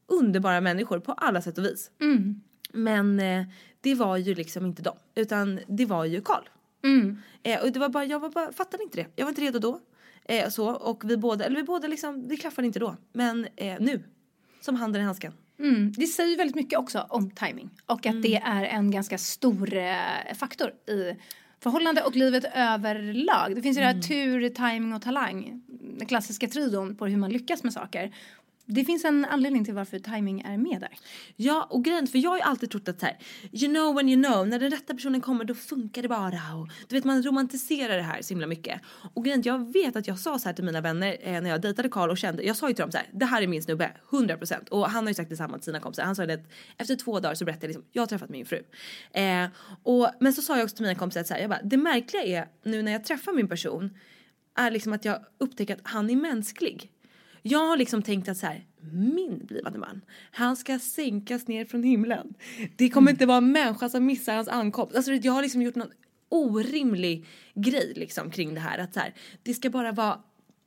underbara 0.07 0.61
människor 0.61 0.99
på 0.99 1.11
alla 1.11 1.41
sätt 1.41 1.57
och 1.57 1.65
vis. 1.65 1.91
Mm. 2.01 2.41
Men 2.73 3.19
eh, 3.19 3.45
det 3.81 3.95
var 3.95 4.17
ju 4.17 4.35
liksom 4.35 4.65
inte 4.65 4.81
dem 4.81 4.97
utan 5.15 5.59
det 5.67 5.85
var 5.85 6.05
ju 6.05 6.21
Karl. 6.21 6.43
Mm. 6.83 7.17
Eh, 7.43 7.61
och 7.61 7.71
det 7.71 7.79
var 7.79 7.89
bara, 7.89 8.05
jag 8.05 8.19
var 8.19 8.29
bara, 8.29 8.51
fattade 8.51 8.83
inte 8.83 8.97
det. 8.97 9.07
Jag 9.15 9.25
var 9.25 9.29
inte 9.29 9.41
redo 9.41 9.59
då. 9.59 9.79
Eh, 10.25 10.49
så, 10.49 10.69
och 10.69 11.09
vi 11.09 11.17
båda, 11.17 11.45
eller 11.45 11.55
vi 11.55 11.63
båda 11.63 11.87
liksom, 11.87 12.27
det 12.27 12.37
klaffade 12.37 12.67
inte 12.67 12.79
då. 12.79 12.95
Men 13.13 13.47
eh, 13.55 13.75
nu, 13.79 14.03
som 14.61 14.75
handen 14.75 15.01
i 15.01 15.05
handsken. 15.05 15.33
Mm. 15.59 15.91
Det 15.91 16.07
säger 16.07 16.37
väldigt 16.37 16.55
mycket 16.55 16.79
också 16.79 16.99
om 17.09 17.31
timing 17.31 17.69
och 17.85 18.05
att 18.05 18.21
det 18.21 18.35
är 18.35 18.63
en 18.63 18.91
ganska 18.91 19.17
stor 19.17 19.73
eh, 19.73 20.33
faktor 20.35 20.71
i 20.87 21.15
förhållande 21.59 22.03
och 22.03 22.15
livet 22.15 22.45
överlag. 22.55 23.55
Det 23.55 23.61
finns 23.61 23.77
ju 23.77 23.81
det 23.81 23.87
här 23.87 24.01
tur, 24.01 24.49
timing 24.49 24.93
och 24.93 25.01
talang. 25.01 25.61
Den 25.97 26.07
klassiska 26.07 26.47
trion 26.47 26.95
på 26.95 27.05
hur 27.05 27.17
man 27.17 27.31
lyckas 27.31 27.63
med 27.63 27.73
saker. 27.73 28.15
Det 28.69 28.85
finns 28.85 29.05
en 29.05 29.25
anledning 29.25 29.65
till 29.65 29.73
varför 29.73 29.99
timing 29.99 30.41
är 30.41 30.57
med 30.57 30.81
där. 30.81 30.97
Ja, 31.35 31.67
och 31.69 31.83
grejen, 31.83 32.07
för 32.07 32.19
jag 32.19 32.29
har 32.29 32.37
ju 32.37 32.43
alltid 32.43 32.71
trott 32.71 32.87
att 32.87 32.99
så 32.99 33.05
här, 33.05 33.17
you 33.51 33.73
know 33.73 33.95
when 33.95 34.09
you 34.09 34.23
know, 34.23 34.47
när 34.47 34.59
den 34.59 34.71
rätta 34.71 34.93
personen 34.93 35.21
kommer 35.21 35.45
då 35.45 35.55
funkar 35.55 36.01
det 36.01 36.07
bara. 36.07 36.55
Och, 36.55 36.69
du 36.87 36.95
vet, 36.95 37.03
man 37.03 37.23
romantiserar 37.23 37.97
det 37.97 38.01
här 38.03 38.21
så 38.21 38.33
himla 38.33 38.47
mycket. 38.47 38.81
Och 39.13 39.25
grejen, 39.25 39.41
jag 39.45 39.73
vet 39.73 39.95
att 39.95 40.07
jag 40.07 40.19
sa 40.19 40.39
så 40.39 40.49
här 40.49 40.53
till 40.53 40.65
mina 40.65 40.81
vänner 40.81 41.17
eh, 41.21 41.41
när 41.41 41.49
jag 41.49 41.61
dejtade 41.61 41.89
Karl 41.89 42.09
och 42.09 42.17
kände, 42.17 42.43
jag 42.43 42.55
sa 42.55 42.67
ju 42.67 42.73
till 42.73 42.81
dem 42.81 42.91
så 42.91 42.97
här, 42.97 43.07
det 43.13 43.25
här 43.25 43.41
är 43.41 43.47
min 43.47 43.63
snubbe, 43.63 43.91
100%. 44.09 44.69
Och 44.69 44.89
han 44.89 45.03
har 45.03 45.09
ju 45.09 45.13
sagt 45.13 45.29
detsamma 45.29 45.57
till 45.57 45.65
sina 45.65 45.79
kompisar. 45.79 46.03
Han 46.03 46.15
sa 46.15 46.25
det 46.25 46.33
att 46.33 46.47
efter 46.77 46.95
två 46.95 47.19
dagar 47.19 47.35
så 47.35 47.45
berättade 47.45 47.65
jag 47.65 47.69
liksom, 47.69 47.85
jag 47.91 48.01
har 48.01 48.07
träffat 48.07 48.29
min 48.29 48.45
fru. 48.45 48.63
Eh, 49.11 49.45
och, 49.83 50.09
men 50.19 50.33
så 50.33 50.41
sa 50.41 50.57
jag 50.57 50.63
också 50.63 50.75
till 50.75 50.85
mina 50.85 50.99
kompisar 50.99 51.21
att 51.21 51.27
så 51.27 51.33
här, 51.33 51.41
jag 51.41 51.49
bara, 51.49 51.61
det 51.63 51.77
märkliga 51.77 52.23
är 52.23 52.47
nu 52.63 52.81
när 52.81 52.91
jag 52.91 53.05
träffar 53.05 53.33
min 53.33 53.47
person 53.47 53.89
är 54.55 54.71
liksom 54.71 54.93
att 54.93 55.05
jag 55.05 55.19
upptäcker 55.37 55.73
att 55.73 55.81
han 55.83 56.09
är 56.09 56.15
mänsklig. 56.15 56.91
Jag 57.41 57.67
har 57.67 57.77
liksom 57.77 58.01
tänkt 58.01 58.29
att 58.29 58.37
så 58.37 58.45
här, 58.45 58.65
min 58.91 59.45
blivande 59.45 59.79
man, 59.79 60.01
han 60.31 60.57
ska 60.57 60.79
sänkas 60.79 61.47
ner 61.47 61.65
från 61.65 61.83
himlen. 61.83 62.33
Det 62.75 62.89
kommer 62.89 63.11
inte 63.11 63.25
vara 63.25 63.37
en 63.37 63.51
människa 63.51 63.89
som 63.89 64.05
missar 64.05 64.35
hans 64.35 64.47
ankomst. 64.47 64.95
Alltså 64.95 65.11
jag 65.11 65.33
har 65.33 65.41
liksom 65.41 65.61
gjort 65.61 65.75
någon 65.75 65.91
orimlig 66.29 67.25
grej 67.53 67.93
liksom 67.95 68.31
kring 68.31 68.53
det 68.53 68.59
här. 68.59 68.77
Att 68.77 68.93
så 68.93 68.99
här, 68.99 69.13
det 69.43 69.53
ska 69.53 69.69
bara 69.69 69.91
vara 69.91 70.19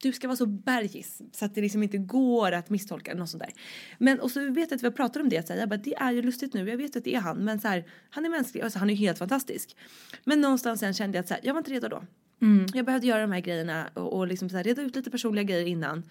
du 0.02 0.12
ska 0.12 0.28
vara 0.28 0.36
så 0.36 0.46
bergis 0.46 1.22
så 1.32 1.44
att 1.44 1.54
det 1.54 1.60
liksom 1.60 1.82
inte 1.82 1.98
går 1.98 2.52
att 2.52 2.70
misstolka 2.70 3.14
något 3.14 3.30
sånt 3.30 3.42
där. 3.42 3.52
Men 3.98 4.20
och 4.20 4.30
så 4.30 4.40
vet 4.40 4.70
jag 4.70 4.76
att 4.76 4.82
vi 4.82 4.86
har 4.86 4.92
pratat 4.92 5.22
om 5.22 5.28
det, 5.28 5.46
så 5.46 5.52
här, 5.52 5.60
jag 5.60 5.68
bara, 5.68 5.76
det 5.76 5.94
är 5.94 6.12
ju 6.12 6.22
lustigt 6.22 6.54
nu, 6.54 6.70
jag 6.70 6.76
vet 6.76 6.96
att 6.96 7.04
det 7.04 7.14
är 7.14 7.20
han 7.20 7.38
men 7.38 7.60
så 7.60 7.68
här, 7.68 7.84
han 8.10 8.24
är 8.24 8.30
mänsklig, 8.30 8.62
alltså, 8.62 8.78
han 8.78 8.90
är 8.90 8.94
helt 8.94 9.18
fantastisk. 9.18 9.76
Men 10.24 10.40
någonstans 10.40 10.80
sen 10.80 10.94
kände 10.94 11.18
jag 11.18 11.22
att 11.22 11.28
så 11.28 11.34
här, 11.34 11.40
jag 11.44 11.54
var 11.54 11.58
inte 11.58 11.70
redo 11.70 11.88
då. 11.88 12.04
Mm. 12.42 12.66
Jag 12.74 12.86
behövde 12.86 13.06
göra 13.06 13.20
de 13.20 13.32
här 13.32 13.40
grejerna 13.40 13.90
och, 13.94 14.12
och 14.12 14.26
liksom 14.26 14.48
så 14.48 14.56
här, 14.56 14.64
reda 14.64 14.82
ut 14.82 14.96
lite 14.96 15.10
personliga 15.10 15.44
grejer 15.44 15.66
innan. 15.66 16.02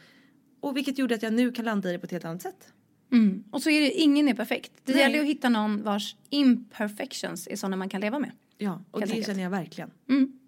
Och 0.59 0.77
vilket 0.77 0.97
gjorde 0.97 1.15
att 1.15 1.23
jag 1.23 1.33
nu 1.33 1.51
kan 1.51 1.65
landa 1.65 1.89
i 1.89 1.91
det 1.91 1.99
på 1.99 2.05
ett 2.05 2.11
helt 2.11 2.25
annat 2.25 2.41
sätt. 2.41 2.73
Mm. 3.11 3.43
Och 3.51 3.61
så 3.61 3.69
är 3.69 3.81
det, 3.81 3.91
ingen 3.91 4.27
är 4.27 4.33
perfekt. 4.33 4.71
Det 4.85 4.91
Nej. 4.93 5.01
gäller 5.01 5.19
att 5.19 5.25
hitta 5.25 5.49
någon 5.49 5.83
vars 5.83 6.15
imperfections 6.29 7.47
är 7.47 7.55
sådana 7.55 7.75
man 7.75 7.89
kan 7.89 8.01
leva 8.01 8.19
med. 8.19 8.31
Ja, 8.57 8.83
och 8.91 8.99
det 8.99 9.05
enkelt. 9.05 9.27
känner 9.27 9.43
jag 9.43 9.49
verkligen. 9.49 9.91
Mm. 10.09 10.39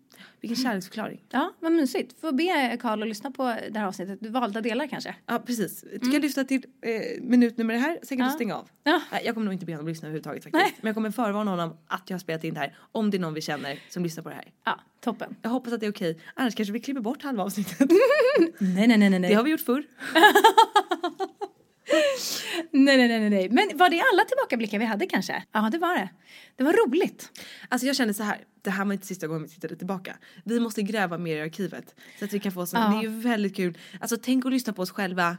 Vilken 0.42 0.64
kärleksförklaring. 0.64 1.22
Ja, 1.30 1.54
vad 1.60 1.72
mysigt. 1.72 2.22
Får 2.22 2.32
be 2.32 2.78
Karl 2.82 3.02
att 3.02 3.08
lyssna 3.08 3.32
på 3.32 3.44
det 3.72 3.80
här 3.80 3.86
avsnittet. 3.88 4.20
Valda 4.32 4.62
delar 4.62 4.88
kanske. 4.88 5.16
Ja, 5.26 5.40
precis. 5.46 5.86
Du 6.02 6.12
kan 6.12 6.22
lyssna 6.22 6.44
till 6.44 6.66
eh, 6.82 7.22
minutnummer 7.22 7.78
här, 7.78 8.00
sen 8.04 8.18
kan 8.18 8.26
Ja. 8.26 8.32
du 8.32 8.36
stänga 8.36 8.56
av. 8.56 8.70
Ja. 8.84 9.02
Nej, 9.12 9.22
jag 9.26 9.34
kommer 9.34 9.46
nog 9.46 9.54
inte 9.54 9.66
be 9.66 9.72
honom 9.74 9.88
lyssna 9.88 10.08
överhuvudtaget 10.08 10.44
faktiskt. 10.44 10.76
Men 10.82 10.88
jag 10.88 10.96
kommer 10.96 11.12
förvarna 11.12 11.52
honom 11.52 11.78
att 11.88 12.04
jag 12.10 12.14
har 12.16 12.20
spelat 12.20 12.44
in 12.44 12.54
det 12.54 12.60
här. 12.60 12.78
Om 12.92 13.12
det 13.12 13.18
är 13.18 13.20
någon 13.20 13.34
vi 13.34 13.42
känner 13.42 13.80
som 13.90 14.04
lyssnar 14.04 14.24
på 14.24 14.30
det 14.30 14.36
här. 14.36 14.52
Ja, 14.66 14.80
toppen. 15.02 15.36
Jag 15.42 15.50
hoppas 15.50 15.74
att 15.74 15.80
det 15.80 15.86
är 15.86 15.92
okej. 15.92 16.20
Annars 16.36 16.56
kanske 16.56 16.72
vi 16.74 16.80
klipper 16.80 17.02
bort 17.02 17.24
halva 17.24 17.44
avsnittet. 17.44 17.80
Nej, 18.60 18.88
nej, 18.88 18.98
nej, 18.98 19.10
nej. 19.10 19.20
Det 19.30 19.34
har 19.34 19.44
vi 19.44 19.52
gjort 19.52 19.62
förr. 19.62 19.84
Nej, 22.72 22.98
nej, 22.98 23.08
nej, 23.08 23.30
nej. 23.30 23.50
Men 23.50 23.78
var 23.78 23.90
det 23.90 24.02
alla 24.14 24.24
tillbakablickar 24.26 24.80
vi 24.80 24.86
hade 24.86 25.06
kanske? 25.06 25.44
Ja, 25.52 25.70
det 25.72 25.78
var 25.78 25.96
det. 25.96 26.10
Det 26.56 26.64
var 26.64 26.74
roligt. 26.88 27.30
Alltså 27.70 27.88
jag 27.88 27.96
känner 27.96 28.14
så 28.14 28.24
här. 28.24 28.38
Det 28.62 28.70
här 28.70 28.86
var 28.86 28.94
inte 28.94 29.08
sista 29.08 29.28
gången 29.28 29.44
vi 29.44 29.50
tittade 29.50 29.76
tillbaka. 29.76 30.18
Vi 30.44 30.60
måste 30.60 30.82
gräva 30.82 31.18
mer 31.18 31.38
i 31.38 31.42
arkivet. 31.42 31.96
Så 32.20 32.26
att 32.26 32.34
vi 32.34 32.40
kan 32.40 32.52
få 32.52 32.66
sån, 32.66 32.82
Ja. 32.82 32.88
Det 32.90 32.98
är 32.98 33.02
ju 33.02 33.20
väldigt 33.20 33.56
kul. 33.56 33.78
Alltså 34.00 34.18
tänk 34.22 34.46
att 34.46 34.52
lyssna 34.52 34.74
på 34.74 34.82
oss 34.82 34.92
själva. 34.92 35.38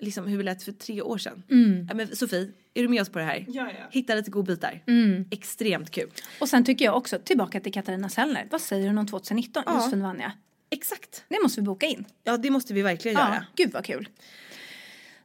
Liksom 0.00 0.26
hur 0.26 0.36
vi 0.38 0.42
lät 0.44 0.62
för 0.62 0.72
tre 0.72 1.02
år 1.02 1.18
sedan. 1.18 1.42
Mm. 1.50 1.86
Ja, 1.88 1.94
men 1.94 2.16
Sofie, 2.16 2.48
är 2.74 2.82
du 2.82 2.88
med 2.88 3.02
oss 3.02 3.08
på 3.08 3.18
det 3.18 3.24
här? 3.24 3.44
Ja, 3.48 3.68
ja. 3.78 3.86
Hitta 3.90 4.14
lite 4.14 4.30
godbitar. 4.30 4.82
Mm. 4.86 5.24
Extremt 5.30 5.90
kul. 5.90 6.10
Och 6.40 6.48
sen 6.48 6.64
tycker 6.64 6.84
jag 6.84 6.96
också, 6.96 7.18
tillbaka 7.18 7.60
till 7.60 7.72
Katarina 7.72 8.08
Sellner. 8.08 8.46
Vad 8.50 8.60
säger 8.60 8.86
hon 8.86 8.98
om 8.98 9.06
2019? 9.06 9.62
Ja. 9.66 9.74
Josefin 9.74 10.02
Vanja. 10.02 10.32
Exakt. 10.70 11.24
Det 11.28 11.38
måste 11.42 11.60
vi 11.60 11.64
boka 11.64 11.86
in. 11.86 12.04
Ja 12.24 12.36
det 12.36 12.50
måste 12.50 12.74
vi 12.74 12.82
verkligen 12.82 13.16
Ja, 13.18 13.28
göra. 13.28 13.46
gud 13.56 13.72
vad 13.72 13.84
kul. 13.84 14.08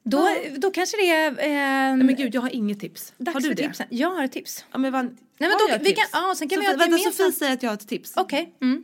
Då, 0.04 0.30
då 0.58 0.72
kanske 0.72 0.97
det 0.97 1.10
är... 1.10 1.32
Eh, 1.32 1.36
Nej 1.95 2.04
men 2.04 2.16
gud 2.16 2.36
jag 2.36 2.41
har 2.41 2.49
inget 2.49 2.80
tips. 2.80 3.14
dags 3.18 3.34
har 3.34 3.41
du 3.41 3.47
för 3.47 3.56
det? 3.56 3.68
tipsen. 3.68 3.88
Jag 3.89 4.10
har 4.10 4.24
ett 4.24 4.32
tips. 4.32 4.66
Ja 4.72 4.78
men 4.78 4.91
vad... 4.91 5.06
Nej, 5.06 5.16
men 5.38 5.52
har 5.52 5.60
då, 5.60 5.70
jag 5.70 5.84
tips? 5.84 6.12
kan, 6.12 6.22
ja, 6.22 6.36
sen 6.38 6.49
kan 6.49 6.56
Sofie, 6.56 6.72
vi 6.72 6.78
vänta, 6.78 6.86
gemensamt... 6.97 7.16
Sofie 7.16 7.32
säger 7.32 7.54
att 7.54 7.64
jag 7.64 7.70
har 7.70 7.76
ett 7.78 7.88
tips. 7.88 8.14
Okej. 8.16 8.56
Mm. 8.62 8.84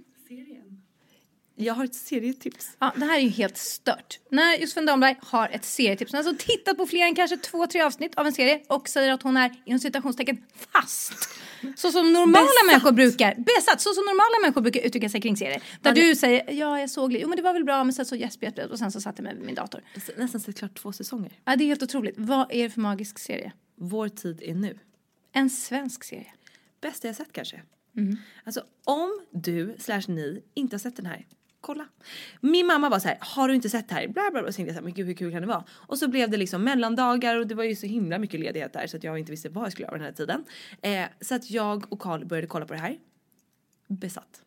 Jag 1.59 1.73
har 1.73 1.85
ett 1.85 1.95
serietips. 1.95 2.69
Ja, 2.79 2.93
det 2.95 3.05
här 3.05 3.17
är 3.17 3.21
ju 3.21 3.29
helt 3.29 3.57
stört. 3.57 4.19
När 4.31 4.57
Josefin 4.57 4.85
Dahlberg 4.85 5.15
har 5.21 5.49
ett 5.49 5.65
serietips, 5.65 6.11
hon 6.11 6.23
har 6.23 6.29
alltså 6.29 6.47
tittat 6.47 6.77
på 6.77 6.85
fler 6.85 7.05
än 7.05 7.15
kanske 7.15 7.37
två, 7.37 7.67
tre 7.67 7.81
avsnitt 7.81 8.15
av 8.15 8.27
en 8.27 8.33
serie 8.33 8.61
och 8.67 8.89
säger 8.89 9.13
att 9.13 9.23
hon 9.23 9.37
är 9.37 9.61
inom 9.65 9.79
citationstecken 9.79 10.43
fast. 10.71 11.29
Så 11.75 11.91
som 11.91 12.13
normala 12.13 12.45
Besatt. 12.45 12.65
människor 12.67 12.91
brukar, 12.91 13.35
besatt, 13.35 13.81
så 13.81 13.93
som 13.93 14.05
normala 14.05 14.41
människor 14.41 14.61
brukar 14.61 14.81
uttrycka 14.81 15.09
sig 15.09 15.21
kring 15.21 15.37
serier. 15.37 15.63
Där 15.81 15.93
du 15.93 16.15
säger, 16.15 16.53
ja 16.53 16.79
jag 16.79 16.89
såg 16.89 17.11
lite, 17.11 17.21
jo 17.21 17.29
men 17.29 17.35
det 17.35 17.43
var 17.43 17.53
väl 17.53 17.63
bra 17.63 17.83
men 17.83 17.93
sen 17.93 18.05
så 18.05 18.15
gäspade 18.15 18.61
jag 18.61 18.71
och 18.71 18.79
sen 18.79 18.91
så 18.91 19.01
satte 19.01 19.21
jag 19.21 19.23
mig 19.23 19.35
vid 19.35 19.45
min 19.45 19.55
dator. 19.55 19.81
Nästan 20.17 20.41
sett 20.41 20.57
klart 20.57 20.75
två 20.81 20.91
säsonger. 20.91 21.31
Ja 21.45 21.55
det 21.55 21.63
är 21.63 21.67
helt 21.67 21.83
otroligt. 21.83 22.15
Vad 22.17 22.51
är 22.51 22.63
det 22.63 22.69
för 22.69 22.81
magisk 22.81 23.19
serie? 23.19 23.51
Vår 23.75 24.09
tid 24.09 24.41
är 24.43 24.53
nu. 24.53 24.79
En 25.33 25.49
svensk 25.49 26.03
serie. 26.03 26.33
Bästa 26.81 27.07
jag 27.07 27.15
sett 27.15 27.31
kanske. 27.31 27.61
Mm. 27.97 28.17
Alltså 28.43 28.63
om 28.83 29.19
du 29.31 29.75
slash 29.79 30.01
ni 30.07 30.43
inte 30.53 30.73
har 30.73 30.79
sett 30.79 30.95
den 30.95 31.05
här, 31.05 31.25
kolla. 31.61 31.87
Min 32.41 32.67
mamma 32.67 32.89
var 32.89 32.99
så 32.99 33.07
här, 33.07 33.17
har 33.21 33.47
du 33.47 33.55
inte 33.55 33.69
sett 33.69 33.89
det 33.89 33.95
här? 33.95 34.07
Bla 34.07 34.31
bla 34.31 34.41
bla. 34.41 34.51
Så 34.51 34.55
tänkte 34.55 34.69
jag 34.69 34.75
så 34.75 34.79
här, 34.79 34.83
men 34.83 34.93
gud 34.93 35.07
hur 35.07 35.13
kul 35.13 35.31
kan 35.31 35.41
det 35.41 35.47
vara? 35.47 35.63
Och 35.71 35.97
så 35.97 36.07
blev 36.07 36.29
det 36.29 36.37
liksom 36.37 36.63
mellandagar 36.63 37.35
och 37.35 37.47
det 37.47 37.55
var 37.55 37.63
ju 37.63 37.75
så 37.75 37.87
himla 37.87 38.19
mycket 38.19 38.39
ledighet 38.39 38.73
där 38.73 38.87
så 38.87 38.97
att 38.97 39.03
jag 39.03 39.19
inte 39.19 39.31
visste 39.31 39.49
vad 39.49 39.65
jag 39.65 39.71
skulle 39.71 39.85
göra 39.85 39.97
den 39.97 40.05
här 40.05 40.11
tiden. 40.11 40.45
Eh, 40.81 41.05
så 41.21 41.35
att 41.35 41.51
jag 41.51 41.93
och 41.93 41.99
Karl 41.99 42.25
började 42.25 42.47
kolla 42.47 42.65
på 42.65 42.73
det 42.73 42.79
här. 42.79 42.97
Besatt. 43.87 44.41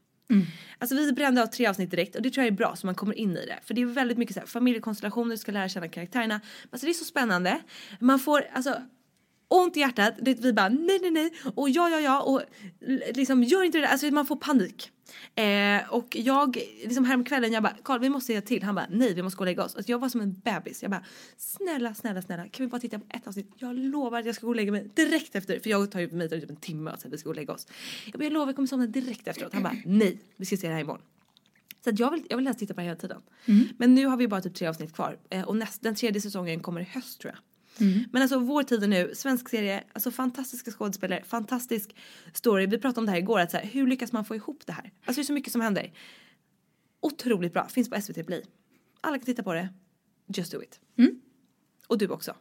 Alltså 0.79 0.97
vi 0.97 1.13
brände 1.13 1.43
av 1.43 1.47
tre 1.47 1.67
avsnitt 1.67 1.91
direkt 1.91 2.17
och 2.17 2.23
det 2.23 2.31
tror 2.31 2.45
jag 2.45 2.53
är 2.53 2.57
bra 2.57 2.77
så 2.77 2.87
man 2.87 2.95
kommer 2.95 3.19
in 3.19 3.37
i 3.37 3.47
det. 3.47 3.59
För 3.63 3.75
det 3.75 3.83
är 3.83 3.87
väldigt 3.87 4.19
mycket 4.19 4.35
så 4.35 4.41
här, 4.41 4.47
familjekonstellationer, 4.47 5.31
du 5.31 5.39
ska 5.39 5.53
lära 5.53 5.69
känna 5.69 5.89
karaktärerna. 5.89 6.41
Alltså 6.71 6.87
det 6.87 6.93
är 6.93 6.95
så 6.95 7.05
spännande. 7.05 7.61
Man 8.01 8.19
får 8.19 8.47
alltså 8.53 8.83
ont 9.49 9.77
i 9.77 9.81
hjärtat. 9.81 10.15
Vi 10.19 10.53
bara 10.53 10.69
nej 10.69 10.99
nej 11.03 11.11
nej 11.11 11.33
och 11.55 11.71
ja 11.71 11.89
ja 11.91 12.01
ja 12.01 12.23
och 12.23 12.43
liksom 13.15 13.43
gör 13.43 13.63
inte 13.63 13.79
det 13.79 13.83
där. 13.83 13.93
Alltså 13.93 14.07
man 14.07 14.27
får 14.27 14.37
panik. 14.37 14.91
Eh, 15.35 15.95
och 15.95 16.17
jag 16.17 16.57
liksom 16.85 17.05
häromkvällen 17.05 17.53
jag 17.53 17.63
bara 17.63 17.77
Karl 17.83 18.01
vi 18.01 18.09
måste 18.09 18.27
säga 18.27 18.43
till. 18.43 18.63
Han 18.63 18.75
bara 18.75 18.87
nej 18.91 19.15
vi 19.15 19.23
måste 19.23 19.37
gå 19.37 19.43
och 19.43 19.47
lägga 19.47 19.65
oss. 19.65 19.77
Alltså 19.77 19.93
jag 19.93 19.99
var 19.99 20.09
som 20.09 20.21
en 20.21 20.33
bebis. 20.33 20.83
Jag 20.83 20.91
bara 20.91 21.05
snälla 21.37 21.95
snälla 21.95 22.23
snälla 22.23 22.49
kan 22.49 22.67
vi 22.67 22.71
bara 22.71 22.81
titta 22.81 22.99
på 22.99 23.05
ett 23.09 23.27
avsnitt. 23.27 23.53
Jag 23.57 23.79
lovar 23.79 24.19
att 24.21 24.27
jag 24.27 24.35
ska 24.35 24.47
gå 24.47 24.51
och 24.51 24.57
lägga 24.57 24.73
mig 24.73 24.91
direkt 24.95 25.37
efter. 25.37 25.61
För 25.61 25.71
jag 25.71 25.91
tar 25.91 26.01
ju 26.01 26.11
mig 26.11 26.29
typ 26.29 26.51
en 26.51 26.57
timme 26.57 26.91
att 26.91 27.07
vi 27.07 27.19
ska 27.19 27.25
gå 27.25 27.31
och 27.31 27.37
lägga 27.37 27.53
oss. 27.53 27.67
Jag 28.05 28.13
bara 28.13 28.25
jag 28.25 28.33
lovar 28.33 28.47
jag 28.47 28.57
kommer 28.57 28.67
somna 28.67 28.87
direkt 28.87 29.29
efteråt. 29.29 29.53
Han 29.53 29.63
bara 29.63 29.77
nej 29.85 30.19
vi 30.37 30.45
ska 30.45 30.57
se 30.57 30.67
det 30.69 30.75
här 30.75 30.81
imorgon. 30.81 31.03
Så 31.85 31.91
jag 31.95 32.11
vill, 32.11 32.27
jag 32.29 32.37
vill 32.37 32.47
helst 32.47 32.61
titta 32.61 32.75
på 32.75 32.81
det 32.81 32.85
hela 32.85 32.97
tiden. 32.97 33.23
Men 33.79 33.95
nu 33.95 34.07
har 34.07 34.17
vi 34.17 34.29
bara 34.29 34.41
typ 34.41 34.55
tre 34.55 34.67
avsnitt 34.67 34.93
kvar. 34.93 35.19
Eh, 35.31 35.43
och 35.49 35.57
näst, 35.57 35.83
den 35.83 35.95
tredje 35.95 36.21
säsongen 36.21 36.61
kommer 36.61 36.81
i 36.81 36.85
höst 36.85 37.21
tror 37.21 37.35
jag. 37.35 37.41
Men 38.13 38.23
alltså 38.23 38.39
vår 38.39 38.63
tid 38.63 38.83
är 38.83 38.89
nu, 38.89 39.11
svensk 39.15 39.49
serie, 39.49 39.85
alltså 39.93 40.11
fantastiska 40.11 40.71
skådespelare, 40.71 41.23
fantastisk 41.25 41.97
story. 42.35 42.67
Vi 42.67 42.79
pratade 42.79 43.01
om 43.01 43.07
det 43.07 43.13
här 43.13 43.19
igår, 43.19 43.41
att 43.41 43.51
så 43.51 43.57
här, 43.57 43.65
hur 43.67 43.87
lyckas 43.87 44.13
man 44.13 44.25
få 44.25 44.35
ihop 44.37 44.63
det 44.67 44.73
här? 44.73 44.91
Alltså 45.05 45.21
det 45.21 45.23
är 45.23 45.27
så 45.27 45.33
mycket 45.33 45.53
som 45.53 45.61
händer. 45.61 45.93
Otroligt 47.01 47.53
bra, 47.53 47.69
finns 47.69 47.91
på 47.91 48.01
SVT 48.01 48.27
Play. 48.27 48.43
Alla 49.01 49.19
kan 49.19 49.27
titta 49.27 49.43
på 49.43 49.53
det. 49.55 49.69
Just 50.27 50.53
do 50.53 50.63
it. 50.63 50.81
Och 51.87 51.99
du 51.99 52.09
också. 52.09 52.37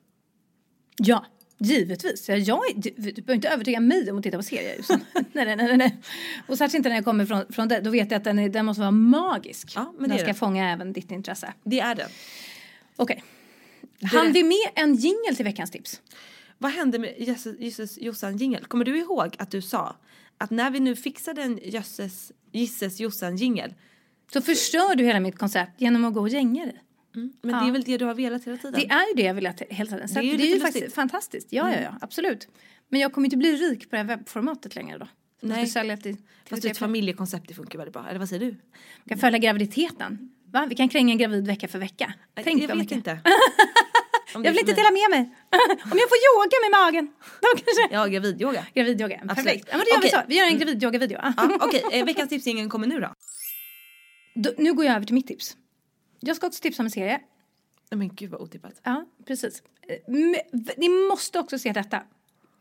Ja, 0.97 1.25
givetvis. 1.57 2.29
Ja, 2.29 2.35
jag, 2.35 2.59
är- 2.69 2.81
du, 2.81 2.89
du 2.89 3.21
behöver 3.21 3.33
inte 3.35 3.49
övertyga 3.49 3.79
mig 3.79 4.11
om 4.11 4.17
att 4.17 4.23
titta 4.23 4.37
på 4.37 4.43
serier. 4.43 4.77
Nej, 5.33 5.45
nej, 5.45 5.55
nej, 5.55 5.77
nej. 5.77 5.97
Och 6.47 6.57
särskilt 6.57 6.73
inte 6.79 6.89
när 6.89 6.95
jag 6.95 7.05
kommer 7.05 7.25
från, 7.25 7.53
från 7.53 7.67
det. 7.67 7.79
Då 7.79 7.89
vet 7.89 8.11
jag 8.11 8.17
att 8.17 8.23
den, 8.23 8.39
är, 8.39 8.49
den 8.49 8.65
måste 8.65 8.79
vara 8.81 8.91
magisk. 8.91 9.71
Ja, 9.75 9.93
men 9.99 10.01
den 10.01 10.09
det 10.09 10.17
ska 10.17 10.25
den. 10.25 10.35
fånga 10.35 10.71
även 10.71 10.93
ditt 10.93 11.11
intresse. 11.11 11.53
Det 11.63 11.79
är 11.79 11.95
den. 11.95 12.09
Okej. 12.95 13.23
Han 14.03 14.31
vi 14.31 14.43
med 14.43 14.57
en 14.75 14.95
jingle 14.95 15.35
till 15.35 15.45
veckans 15.45 15.71
tips? 15.71 16.01
Vad 16.57 16.71
hände 16.71 16.99
med 16.99 17.15
Jösses, 17.59 17.97
Jossan 17.97 18.37
jingel? 18.37 18.65
Kommer 18.65 18.85
du 18.85 18.97
ihåg 18.99 19.35
att 19.39 19.51
du 19.51 19.61
sa 19.61 19.95
att 20.37 20.49
när 20.51 20.69
vi 20.71 20.79
nu 20.79 20.95
fixade 20.95 21.41
en 21.41 21.59
Jösses, 21.63 22.31
Gisses 22.51 22.99
Jossan 22.99 23.35
jingel 23.37 23.73
Så 24.33 24.41
förstör 24.41 24.95
du 24.95 25.03
hela 25.03 25.19
mitt 25.19 25.37
koncept 25.37 25.81
genom 25.81 26.05
att 26.05 26.13
gå 26.13 26.19
och 26.21 26.29
gänga 26.29 26.65
dig. 26.65 26.81
Men 27.13 27.33
Ja. 27.41 27.61
det 27.61 27.67
är 27.67 27.71
väl 27.71 27.83
det 27.83 27.97
du 27.97 28.05
har 28.05 28.13
velat 28.15 28.43
hela 28.47 28.57
tiden? 28.57 28.73
Det 28.79 28.89
är 28.89 29.07
ju 29.07 29.13
det 29.15 29.23
jag 29.23 29.33
vill 29.33 29.47
att 29.47 29.61
hela 29.69 29.89
tiden. 29.89 30.07
Så 30.09 30.13
Det 30.13 30.19
är 30.19 30.21
det 30.23 30.27
ju 30.27 30.33
är, 30.33 30.37
lite 30.37 30.53
ju 30.53 30.59
faktiskt 30.59 30.95
fantastiskt. 30.95 31.47
Ja, 31.53 31.63
ja, 31.71 31.77
Mm. 31.77 31.83
ja, 31.83 31.97
absolut. 32.01 32.47
Men 32.89 32.99
jag 32.99 33.13
kommer 33.13 33.25
inte 33.27 33.37
bli 33.37 33.55
rik 33.55 33.89
på 33.89 33.95
det 33.95 33.97
här 33.97 34.05
webbformatet 34.07 34.75
längre 34.75 34.97
då. 34.97 35.07
Nej. 35.41 35.67
sälja 35.67 35.97
till, 35.97 36.03
till 36.15 36.23
Fast 36.49 36.65
ett 36.65 36.77
familjekoncept 36.77 37.47
det 37.47 37.53
funkar 37.53 37.77
väldigt 37.79 37.93
bra. 37.93 38.05
Eller 38.09 38.19
vad 38.19 38.29
säger 38.29 38.45
du? 38.45 38.51
Vi 39.03 39.09
kan 39.09 39.17
följa 39.17 39.39
graviditeten. 39.39 40.31
Va? 40.45 40.65
Vi 40.69 40.75
kan 40.75 40.89
kränga 40.89 41.11
en 41.11 41.17
gravid 41.17 41.47
vecka 41.47 41.67
för 41.67 41.79
vecka. 41.79 42.13
Tänk 42.43 42.63
jag 42.63 42.67
vet 42.67 42.77
mycket. 42.77 42.91
inte. 42.97 43.19
Om 44.35 44.43
Jag 44.43 44.43
det- 44.43 44.49
vill 44.49 44.59
inte 44.59 44.73
dela 44.81 44.91
med 44.91 45.09
mig. 45.09 45.19
Om 45.91 45.97
jag 46.03 46.09
får 46.09 46.17
yoga 46.29 46.57
med 46.63 46.71
magen. 46.79 47.05
Då 47.41 47.47
kanske... 47.47 47.87
Ja, 47.95 48.05
gravidyoga. 48.05 48.65
Gravidyoga, 48.73 49.15
Absolut. 49.15 49.35
perfekt. 49.35 49.67
Ja, 49.71 49.77
men 49.77 49.85
då 49.85 49.89
gör 49.91 50.01
vi 50.01 50.07
Okej. 50.07 50.19
så. 50.21 50.27
Vi 50.27 50.35
gör 50.37 50.45
en 50.45 50.57
gravidyoga-video. 50.57 51.19
Ja, 51.21 51.57
Okej, 51.61 51.83
eh, 51.91 52.05
veckans 52.05 52.29
tipsingen 52.29 52.69
kommer 52.69 52.87
nu 52.87 52.99
då. 52.99 53.13
Då- 54.35 54.53
Nu 54.57 54.73
går 54.73 54.85
jag 54.85 54.95
över 54.95 55.05
till 55.05 55.15
mitt 55.15 55.27
tips. 55.27 55.57
Jag 56.19 56.35
ska 56.35 56.47
också 56.47 56.61
tipsa 56.61 56.81
om 56.81 56.85
en 56.85 56.91
serie. 56.91 57.19
Men 57.91 58.15
gud 58.15 58.29
vad 58.31 58.41
otippat. 58.41 58.73
Ja, 58.83 59.05
precis. 59.27 59.63
Eh, 59.87 60.13
Ni 60.77 60.89
måste 60.89 61.39
också 61.39 61.59
se 61.59 61.71
detta. 61.71 61.97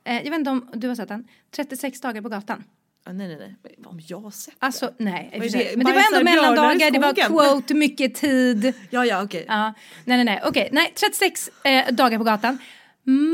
Eh, 0.05 0.15
Jag 0.17 0.31
vet 0.31 0.39
inte 0.39 0.51
om 0.51 0.71
du 0.75 0.89
har 0.89 0.95
sett 0.95 1.09
den. 1.09 1.29
36 1.51 2.01
dagar 2.01 2.23
på 2.23 2.29
gatan. 2.29 2.65
Nej 3.13 3.29
nej 3.29 3.37
nej. 3.37 3.77
Om 3.87 4.01
jag 4.09 4.21
har 4.21 4.31
sett 4.31 4.55
Alltså 4.59 4.91
nej. 4.99 5.31
för 5.33 5.45
är 5.45 5.49
sig. 5.49 5.65
det? 5.71 5.77
Men 5.77 5.87
det 5.87 5.93
var 5.93 6.03
ändå 6.19 6.31
mellandagar, 6.31 6.91
det 6.91 6.99
var 6.99 7.15
quote, 7.15 7.75
mycket 7.75 8.15
tid. 8.15 8.75
Ja 8.91 9.05
ja 9.07 9.23
okej. 9.23 9.45
Ja, 9.49 9.75
nej 10.05 10.17
nej 10.17 10.25
nej. 10.25 10.41
Okej, 10.45 10.69
nej 10.73 10.93
36 10.95 11.51
eh, 11.65 11.93
dagar 11.95 12.19
på 12.19 12.25
gatan. 12.25 12.59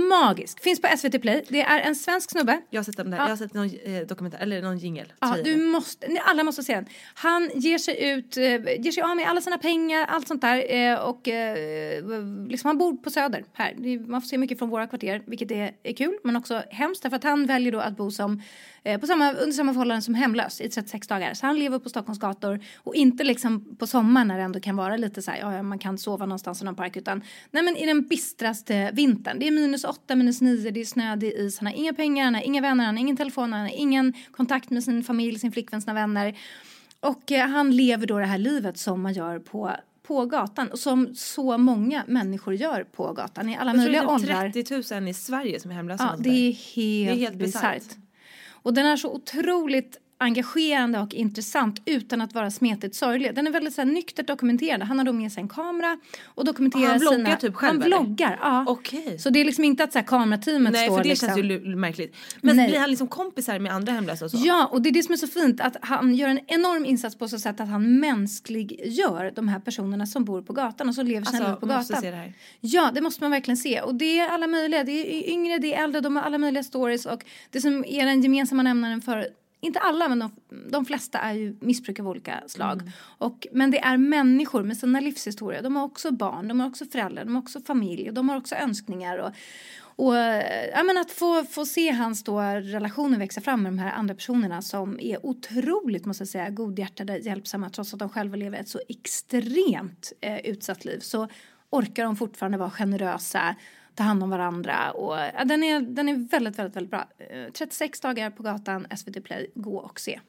magisk. 0.08 0.60
Finns 0.62 0.80
på 0.80 0.88
SVT 0.96 1.22
Play. 1.22 1.44
Det 1.48 1.60
är 1.62 1.80
en 1.80 1.94
svensk 1.96 2.30
snubbe. 2.30 2.60
Jag 2.70 2.78
har 2.78 2.84
sett 2.84 2.96
den 2.96 3.10
där. 3.10 3.18
Jag 3.18 3.28
har 3.28 3.36
sett 3.36 3.54
någon 3.54 3.70
eh, 3.84 4.00
dokumentär, 4.06 4.38
eller 4.38 4.62
någon 4.62 4.78
jingel. 4.78 5.12
Ja, 5.20 5.36
du 5.44 5.56
måste, 5.56 6.08
ni 6.08 6.20
alla 6.24 6.42
måste 6.44 6.62
se 6.62 6.74
den. 6.74 6.86
Han 7.14 7.50
ger 7.54 7.78
sig 7.78 8.08
ut, 8.10 8.36
eh, 8.36 8.42
ger 8.80 8.90
sig 8.90 9.02
av 9.02 9.16
med 9.16 9.28
alla 9.28 9.40
sina 9.40 9.58
pengar, 9.58 10.06
allt 10.06 10.28
sånt 10.28 10.40
där. 10.40 10.72
Eh, 10.74 10.98
och 10.98 11.28
eh, 11.28 12.48
liksom 12.48 12.68
han 12.68 12.78
bor 12.78 12.96
på 12.96 13.10
Söder 13.10 13.44
här. 13.52 13.74
Det, 13.78 13.98
man 13.98 14.20
får 14.22 14.28
se 14.28 14.38
mycket 14.38 14.58
från 14.58 14.68
våra 14.70 14.86
kvarter, 14.86 15.22
vilket 15.26 15.50
är, 15.50 15.72
är 15.82 15.92
kul. 15.92 16.18
Men 16.24 16.36
också 16.36 16.62
hemskt, 16.70 17.02
därför 17.02 17.16
att 17.16 17.24
han 17.24 17.46
väljer 17.46 17.72
då 17.72 17.80
att 17.80 17.96
bo 17.96 18.10
som, 18.10 18.42
eh, 18.84 19.00
på 19.00 19.06
samma, 19.06 19.32
under 19.32 19.52
samma 19.52 19.72
förhållanden 19.72 20.02
som 20.02 20.14
hemlös 20.14 20.60
i 20.60 20.68
36 20.68 21.06
dagar. 21.06 21.34
Så 21.34 21.46
han 21.46 21.58
lever 21.58 21.78
på 21.78 21.88
Stockholms 21.88 22.18
gator 22.18 22.60
och 22.76 22.94
inte 22.94 23.24
liksom 23.24 23.76
på 23.76 23.86
sommaren 23.86 24.28
när 24.28 24.38
det 24.38 24.42
ändå 24.44 24.60
kan 24.60 24.76
vara 24.76 24.96
lite 24.96 25.22
så 25.22 25.30
här, 25.30 25.38
ja, 25.38 25.62
man 25.62 25.78
kan 25.78 25.98
sova 25.98 26.26
någonstans 26.26 26.62
i 26.62 26.64
någon 26.64 26.76
park. 26.76 26.96
Utan 26.96 27.22
nej, 27.50 27.62
men 27.62 27.76
i 27.76 27.86
den 27.86 28.02
bistraste 28.02 28.90
vintern. 28.92 29.38
Det 29.38 29.46
är 29.46 29.50
minus 29.50 29.84
8, 29.84 30.14
minus 30.16 30.40
9, 30.40 30.70
det 30.70 30.80
är 30.80 30.84
snö, 30.84 31.16
det 31.16 31.26
är 31.26 31.46
is. 31.46 31.58
Han 31.58 31.66
har 31.66 31.74
inga 31.74 31.94
pengar, 31.94 32.24
han 32.24 32.34
har 32.34 32.42
inga 32.42 32.60
vänner, 32.60 32.84
han 32.84 32.94
har 32.94 33.00
ingen 33.00 33.16
telefon, 33.16 33.52
han 33.52 33.62
har 33.62 33.76
ingen 33.76 34.12
kontakt 34.30 34.70
med 34.70 34.84
sin 34.84 35.04
familj, 35.04 35.38
sin 35.38 35.52
flickvän, 35.52 35.82
sina 35.82 35.94
vänner. 35.94 36.38
Och 37.00 37.32
eh, 37.32 37.48
han 37.48 37.76
lever 37.76 38.06
då 38.06 38.18
det 38.18 38.26
här 38.26 38.38
livet 38.38 38.78
som 38.78 39.02
man 39.02 39.12
gör 39.12 39.38
på 39.38 39.70
på 40.06 40.26
gatan 40.26 40.68
och 40.68 40.78
som 40.78 41.14
så 41.14 41.58
många 41.58 42.04
människor 42.06 42.54
gör 42.54 42.84
på 42.84 43.12
gatan 43.12 43.48
i 43.48 43.56
alla 43.56 43.70
Jag 43.70 43.76
möjliga 43.76 44.00
det 44.00 44.06
är 44.06 44.14
åldrar. 44.14 44.50
typ 44.50 44.68
30 44.68 44.94
000 45.00 45.08
i 45.08 45.14
Sverige 45.14 45.60
som 45.60 45.70
är 45.70 45.74
hemlösa. 45.74 46.14
Ja, 46.16 46.22
det 46.22 46.28
är 46.30 46.52
helt, 46.52 47.18
Det 47.18 47.24
är 47.24 47.28
helt 47.28 47.36
bisarrt. 47.36 47.82
Och 48.64 48.74
den 48.74 48.86
är 48.86 48.96
så 48.96 49.14
otroligt 49.14 50.00
engagerande 50.24 50.98
och 51.00 51.14
intressant 51.14 51.82
utan 51.84 52.20
att 52.20 52.34
vara 52.34 52.50
smetigt 52.50 52.94
sorglig. 52.94 53.34
Den 53.34 53.46
är 53.46 53.50
väldigt 53.50 53.74
så 53.74 53.80
här, 53.80 53.86
nyktert 53.88 54.26
dokumenterad. 54.26 54.82
Han 54.82 54.98
har 54.98 55.04
då 55.04 55.12
med 55.12 55.32
sig 55.32 55.40
en 55.42 55.48
kamera 55.48 55.98
och 56.24 56.44
dokumenterar 56.44 56.82
Och 56.84 56.88
han 56.90 56.98
vloggar 57.00 57.16
sina... 57.24 57.36
typ 57.36 57.54
själv, 57.54 57.72
Han 57.72 57.82
eller? 57.82 57.98
vloggar, 58.00 58.38
ja. 58.42 58.64
Okej. 58.68 59.18
Så 59.18 59.30
det 59.30 59.40
är 59.40 59.44
liksom 59.44 59.64
inte 59.64 59.84
att 59.84 59.92
så 59.92 59.98
här, 59.98 60.06
kamerateamet 60.06 60.72
Nej 60.72 60.86
står 60.86 60.96
för 60.96 61.02
det 61.02 61.08
liksom... 61.08 61.28
känns 61.28 61.38
ju 61.38 61.76
märkligt. 61.76 62.16
Men 62.40 62.56
Nej. 62.56 62.68
blir 62.68 62.78
han 62.80 62.90
liksom 62.90 63.08
kompisar 63.08 63.58
med 63.58 63.72
andra 63.72 63.92
hemlösa 63.92 64.24
och 64.24 64.30
så? 64.30 64.38
Ja, 64.40 64.66
och 64.72 64.82
det 64.82 64.88
är 64.88 64.92
det 64.92 65.02
som 65.02 65.12
är 65.12 65.16
så 65.16 65.26
fint 65.26 65.60
att 65.60 65.76
han 65.80 66.14
gör 66.14 66.28
en 66.28 66.40
enorm 66.46 66.84
insats 66.84 67.16
på 67.16 67.28
så 67.28 67.38
sätt 67.38 67.60
att 67.60 67.68
han 67.68 68.00
mänskliggör 68.00 69.32
de 69.36 69.48
här 69.48 69.60
personerna 69.60 70.06
som 70.06 70.24
bor 70.24 70.42
på 70.42 70.52
gatan 70.52 70.88
och 70.88 70.94
som 70.94 71.06
lever 71.06 71.26
sina 71.26 71.38
Alltså, 71.38 71.50
liv 71.50 71.60
på 71.60 71.66
måste 71.66 71.92
gatan. 71.92 72.02
se 72.02 72.10
det 72.10 72.16
här. 72.16 72.32
Ja, 72.60 72.90
det 72.94 73.00
måste 73.00 73.22
man 73.24 73.30
verkligen 73.30 73.56
se. 73.56 73.80
Och 73.80 73.94
det 73.94 74.18
är 74.18 74.28
alla 74.28 74.46
möjliga. 74.46 74.84
Det 74.84 74.92
är 74.92 75.30
yngre, 75.30 75.58
det 75.58 75.74
är 75.74 75.84
äldre, 75.84 76.00
de 76.00 76.16
har 76.16 76.22
alla 76.22 76.38
möjliga 76.38 76.62
stories 76.62 77.06
och 77.06 77.24
det 77.50 77.60
som 77.60 77.84
är 77.84 78.06
den 78.06 78.22
gemensamma 78.22 78.62
nämnaren 78.62 79.00
för 79.02 79.26
inte 79.64 79.78
alla, 79.78 80.08
men 80.08 80.18
de, 80.18 80.30
de 80.70 80.84
flesta 80.84 81.18
är 81.18 81.32
ju 81.32 81.56
missbruk 81.60 82.00
av 82.00 82.08
olika 82.08 82.42
slag. 82.46 82.80
Mm. 82.80 82.92
Och, 82.98 83.46
men 83.52 83.70
det 83.70 83.78
är 83.78 83.96
människor 83.96 84.62
med 84.62 84.76
sina 84.76 85.00
livshistorier. 85.00 85.62
De 85.62 85.76
har 85.76 85.84
också 85.84 86.10
barn, 86.10 86.48
de 86.48 86.60
har 86.60 86.68
också 86.68 86.84
föräldrar, 86.84 87.24
de 87.24 87.34
har 87.34 87.42
också 87.42 87.60
familj, 87.60 88.10
de 88.12 88.28
har 88.28 88.36
också 88.36 88.54
önskningar. 88.54 89.18
Och, 89.18 89.30
och 89.96 90.14
ja, 90.14 91.00
att 91.00 91.10
få, 91.10 91.44
få 91.44 91.66
se 91.66 91.90
hans 91.90 92.24
då 92.24 92.40
relationer 92.40 93.18
växa 93.18 93.40
fram 93.40 93.62
med 93.62 93.72
de 93.72 93.78
här 93.78 93.92
andra 93.92 94.14
personerna 94.14 94.62
som 94.62 95.00
är 95.00 95.26
otroligt, 95.26 96.06
måste 96.06 96.22
jag 96.22 96.28
säga, 96.28 96.50
godhjärtade, 96.50 97.18
hjälpsamma 97.18 97.70
trots 97.70 97.92
att 97.92 97.98
de 97.98 98.08
själva 98.08 98.36
lever 98.36 98.58
ett 98.58 98.68
så 98.68 98.80
extremt 98.88 100.12
eh, 100.20 100.38
utsatt 100.38 100.84
liv. 100.84 100.98
Så 100.98 101.28
orkar 101.70 102.04
de 102.04 102.16
fortfarande 102.16 102.58
vara 102.58 102.70
generösa, 102.70 103.56
ta 103.94 104.02
hand 104.02 104.22
om 104.22 104.30
varandra. 104.30 104.92
Och, 104.92 105.16
ja, 105.34 105.44
den, 105.44 105.62
är, 105.62 105.80
den 105.80 106.08
är 106.08 106.14
väldigt, 106.14 106.58
väldigt, 106.58 106.76
väldigt 106.76 106.90
bra. 106.90 107.08
Eh, 107.18 107.52
36 107.52 108.00
dagar 108.00 108.30
på 108.30 108.42
gatan, 108.42 108.86
SVT 108.96 109.24
Play, 109.24 109.50
gå 109.54 109.76
och 109.78 110.00
se. 110.00 110.20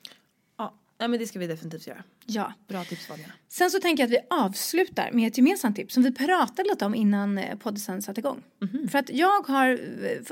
Ja, 0.98 1.08
men 1.08 1.20
det 1.20 1.28
ska 1.28 1.40
vi 1.40 1.48
definitivt 1.48 1.88
göra. 1.88 2.04
Ja. 2.26 2.54
Bra 2.68 2.84
tips 2.84 3.10
Vanja. 3.10 3.26
Sen 3.48 3.72
så 3.72 3.80
tänker 3.80 4.04
jag 4.04 4.08
att 4.08 4.22
vi 4.24 4.28
avslutar 4.30 5.12
med 5.12 5.28
ett 5.28 5.38
gemensamt 5.38 5.76
tips 5.76 5.94
som 5.94 6.04
vi 6.04 6.12
pratade 6.12 6.70
lite 6.70 6.86
om 6.86 6.96
innan 6.96 7.38
eh, 7.38 7.58
podden 7.58 8.02
satte 8.02 8.20
igång. 8.20 8.44
Mhm. 8.62 8.88
För 8.88 9.00
att 9.00 9.10
jag 9.10 9.42
har 9.48 9.70
eh, 9.70 9.78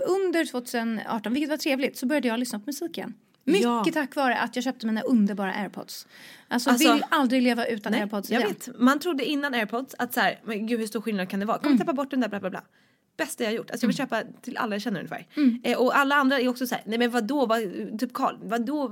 under 0.08 0.46
2018, 0.46 1.34
vilket 1.34 1.50
var 1.50 1.58
trevligt, 1.58 1.98
så 1.98 2.06
började 2.06 2.28
jag 2.28 2.40
lyssna 2.40 2.60
på 2.60 2.64
musik 2.66 2.98
igen. 2.98 3.14
Mycket 3.44 3.64
Ja. 3.64 3.86
tack 3.94 4.16
vare 4.16 4.38
att 4.38 4.56
jag 4.56 4.64
köpte 4.64 4.86
mina 4.88 5.02
underbara 5.02 5.54
airpods. 5.54 6.08
Alltså, 6.48 6.70
Alltså, 6.70 6.94
vill 6.94 7.04
aldrig 7.10 7.42
leva 7.44 7.66
utan 7.66 7.92
Nej, 7.92 8.02
airpods 8.02 8.30
jag 8.30 8.42
igen. 8.42 8.54
vet. 8.66 8.80
Man 8.80 9.00
trodde 9.00 9.26
innan 9.26 9.54
airpods 9.54 9.96
att 10.00 10.14
så 10.14 10.20
här, 10.20 10.40
men 10.44 10.68
gud 10.68 10.80
hur 10.80 10.88
stor 10.88 11.02
skillnad 11.02 11.30
kan 11.30 11.40
det 11.40 11.46
vara? 11.46 11.58
Kommer 11.58 11.68
Mm. 11.76 11.80
tappa 11.80 11.94
bort 11.94 12.12
den 12.12 12.20
där 12.20 12.30
bla 12.30 12.40
bla 12.40 12.50
bla. 12.50 12.64
Bästa 13.18 13.44
jag 13.44 13.52
har 13.52 13.56
gjort. 13.58 13.72
Alltså 13.72 13.84
jag 13.84 13.88
vill 13.88 13.98
köpa 13.98 14.24
till 14.42 14.58
alla 14.58 14.76
jag 14.76 14.82
känner 14.82 15.00
ungefär. 15.00 15.28
Eh, 15.64 15.78
och 15.78 15.98
alla 15.98 16.16
andra 16.16 16.40
är 16.40 16.48
också 16.48 16.68
så 16.68 16.76
här, 16.76 16.84
nej 16.88 16.98
men 17.00 17.12
vadå, 17.12 17.46
vad, 17.46 17.60
typ 18.00 18.14
Karl, 18.14 18.36
vadå, 18.42 18.88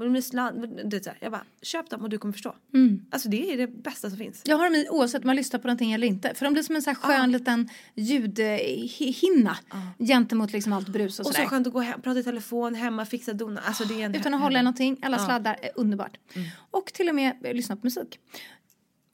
är 0.97 1.03
så 1.03 1.09
här. 1.09 1.17
Jag 1.21 1.31
bara, 1.31 1.43
köp 1.61 1.89
dem 1.89 2.01
och 2.01 2.09
du 2.09 2.17
kommer 2.17 2.31
förstå. 2.33 2.55
Mm. 2.73 3.05
Alltså 3.11 3.29
det 3.29 3.53
är 3.53 3.57
det 3.57 3.67
bästa 3.67 4.09
som 4.09 4.17
finns. 4.17 4.41
Jag 4.45 4.57
har 4.57 4.63
dem 4.65 4.75
i 4.75 4.87
oavsett 4.89 5.23
om 5.23 5.27
man 5.27 5.35
lyssnar 5.35 5.59
på 5.59 5.67
någonting 5.67 5.91
eller 5.91 6.07
inte. 6.07 6.33
För 6.35 6.45
de 6.45 6.53
blir 6.53 6.63
som 6.63 6.75
en 6.75 6.81
så 6.81 6.89
här 6.89 6.95
skön 6.95 7.31
liten 7.31 7.69
ljudhinna 7.95 9.57
gentemot 9.99 10.51
liksom 10.53 10.73
allt 10.73 10.87
brus 10.87 11.19
och 11.19 11.25
Och 11.25 11.31
sådär. 11.31 11.43
så 11.43 11.49
skönt 11.49 11.67
att 11.67 11.73
gå 11.73 11.79
hem, 11.79 12.01
prata 12.01 12.19
i 12.19 12.23
telefon, 12.23 12.75
hemma, 12.75 13.05
fixa 13.05 13.33
dona. 13.33 13.61
Alltså 13.61 13.85
det 13.85 14.01
är 14.01 14.05
en 14.05 14.15
Utan 14.15 14.33
att 14.33 14.41
hålla 14.41 14.59
i 14.59 14.63
någonting, 14.63 14.97
alla 15.01 15.17
Ja. 15.17 15.25
sladdar, 15.25 15.57
är 15.61 15.71
underbart. 15.75 16.17
Och 16.71 16.85
till 16.93 17.09
och 17.09 17.15
med 17.15 17.33
eh, 17.43 17.53
lyssna 17.53 17.75
på 17.75 17.81
musik. 17.85 18.19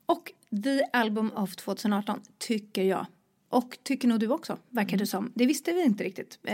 Och 0.06 0.32
The 0.64 0.84
Album 0.94 1.32
of 1.36 1.56
2018 1.56 2.22
tycker 2.38 2.84
jag. 2.84 3.06
Och 3.50 3.78
tycker 3.84 4.08
nog 4.08 4.20
du 4.20 4.28
också, 4.28 4.58
verkar 4.70 4.98
det 4.98 5.08
som. 5.08 5.32
Det 5.36 5.46
visste 5.46 5.74
vi 5.74 5.84
inte 5.84 6.04
riktigt. 6.04 6.40
Eh, 6.44 6.54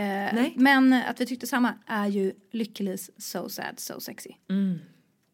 Men 0.56 0.92
att 0.92 1.20
vi 1.20 1.26
tyckte 1.26 1.46
samma 1.46 1.74
är 1.86 2.06
ju 2.06 2.32
Lyckelis 2.50 3.10
So 3.18 3.48
Sad 3.48 3.80
So 3.80 4.00
Sexy. 4.00 4.30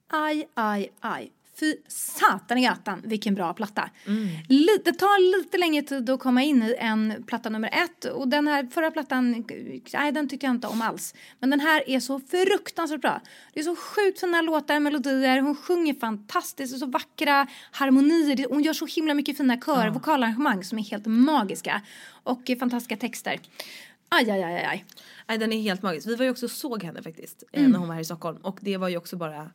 Aj, 0.08 0.48
aj, 0.54 0.92
aj. 1.00 1.32
Fy 1.60 1.76
satan 1.88 2.58
i 2.58 2.62
gatan, 2.62 3.02
vilken 3.04 3.34
bra 3.34 3.54
platta. 3.54 3.90
Li- 4.48 4.80
det 4.84 4.92
tar 4.92 5.38
lite 5.38 5.58
längre 5.58 5.82
tid 5.82 6.10
att 6.10 6.20
komma 6.20 6.42
in 6.42 6.62
i 6.62 6.76
än 6.78 7.24
platta 7.26 7.48
nummer 7.50 7.70
ett. 7.84 8.04
Och 8.04 8.28
den 8.28 8.48
här 8.48 8.66
förra 8.66 8.90
plattan, 8.90 9.44
nej 9.92 10.12
den 10.12 10.28
tyckte 10.28 10.46
jag 10.46 10.54
inte 10.54 10.66
om 10.66 10.82
alls. 10.82 11.14
Men 11.38 11.50
den 11.50 11.60
här 11.60 11.90
är 11.90 12.00
så 12.00 12.20
fruktansvärt 12.20 13.00
bra. 13.00 13.20
Det 13.52 13.60
är 13.60 13.64
så 13.64 13.76
sjukt 13.76 14.20
fina 14.20 14.42
låtar, 14.42 14.80
melodier, 14.80 15.40
hon 15.40 15.56
sjunger 15.56 15.94
fantastiskt, 15.94 16.72
och 16.74 16.78
så 16.80 16.86
vackra 16.86 17.46
harmonier. 17.70 18.46
Hon 18.50 18.62
gör 18.62 18.72
så 18.72 18.86
himla 18.86 19.14
mycket 19.14 19.36
fina 19.36 19.56
kör, 19.60 19.88
vokalarrangemang 19.90 20.64
som 20.64 20.78
är 20.78 20.82
helt 20.82 21.06
magiska. 21.06 21.80
Och 22.22 22.50
eh, 22.50 22.58
fantastiska 22.58 22.96
texter. 22.96 23.40
Aj, 24.08 24.30
aj, 24.30 24.42
aj, 24.42 24.54
aj, 24.54 24.84
aj. 25.26 25.38
Den 25.38 25.52
är 25.52 25.60
helt 25.62 25.82
magisk. 25.82 26.06
Vi 26.06 26.16
var 26.16 26.24
ju 26.24 26.30
också 26.30 26.48
såg 26.48 26.82
henne 26.82 27.02
faktiskt 27.02 27.42
eh, 27.52 27.60
Mm. 27.60 27.72
när 27.72 27.78
hon 27.78 27.88
var 27.88 27.94
här 27.94 28.02
i 28.02 28.04
Stockholm 28.04 28.36
och 28.42 28.58
det 28.62 28.76
var 28.76 28.88
ju 28.88 28.96
också 28.96 29.16
bara 29.16 29.50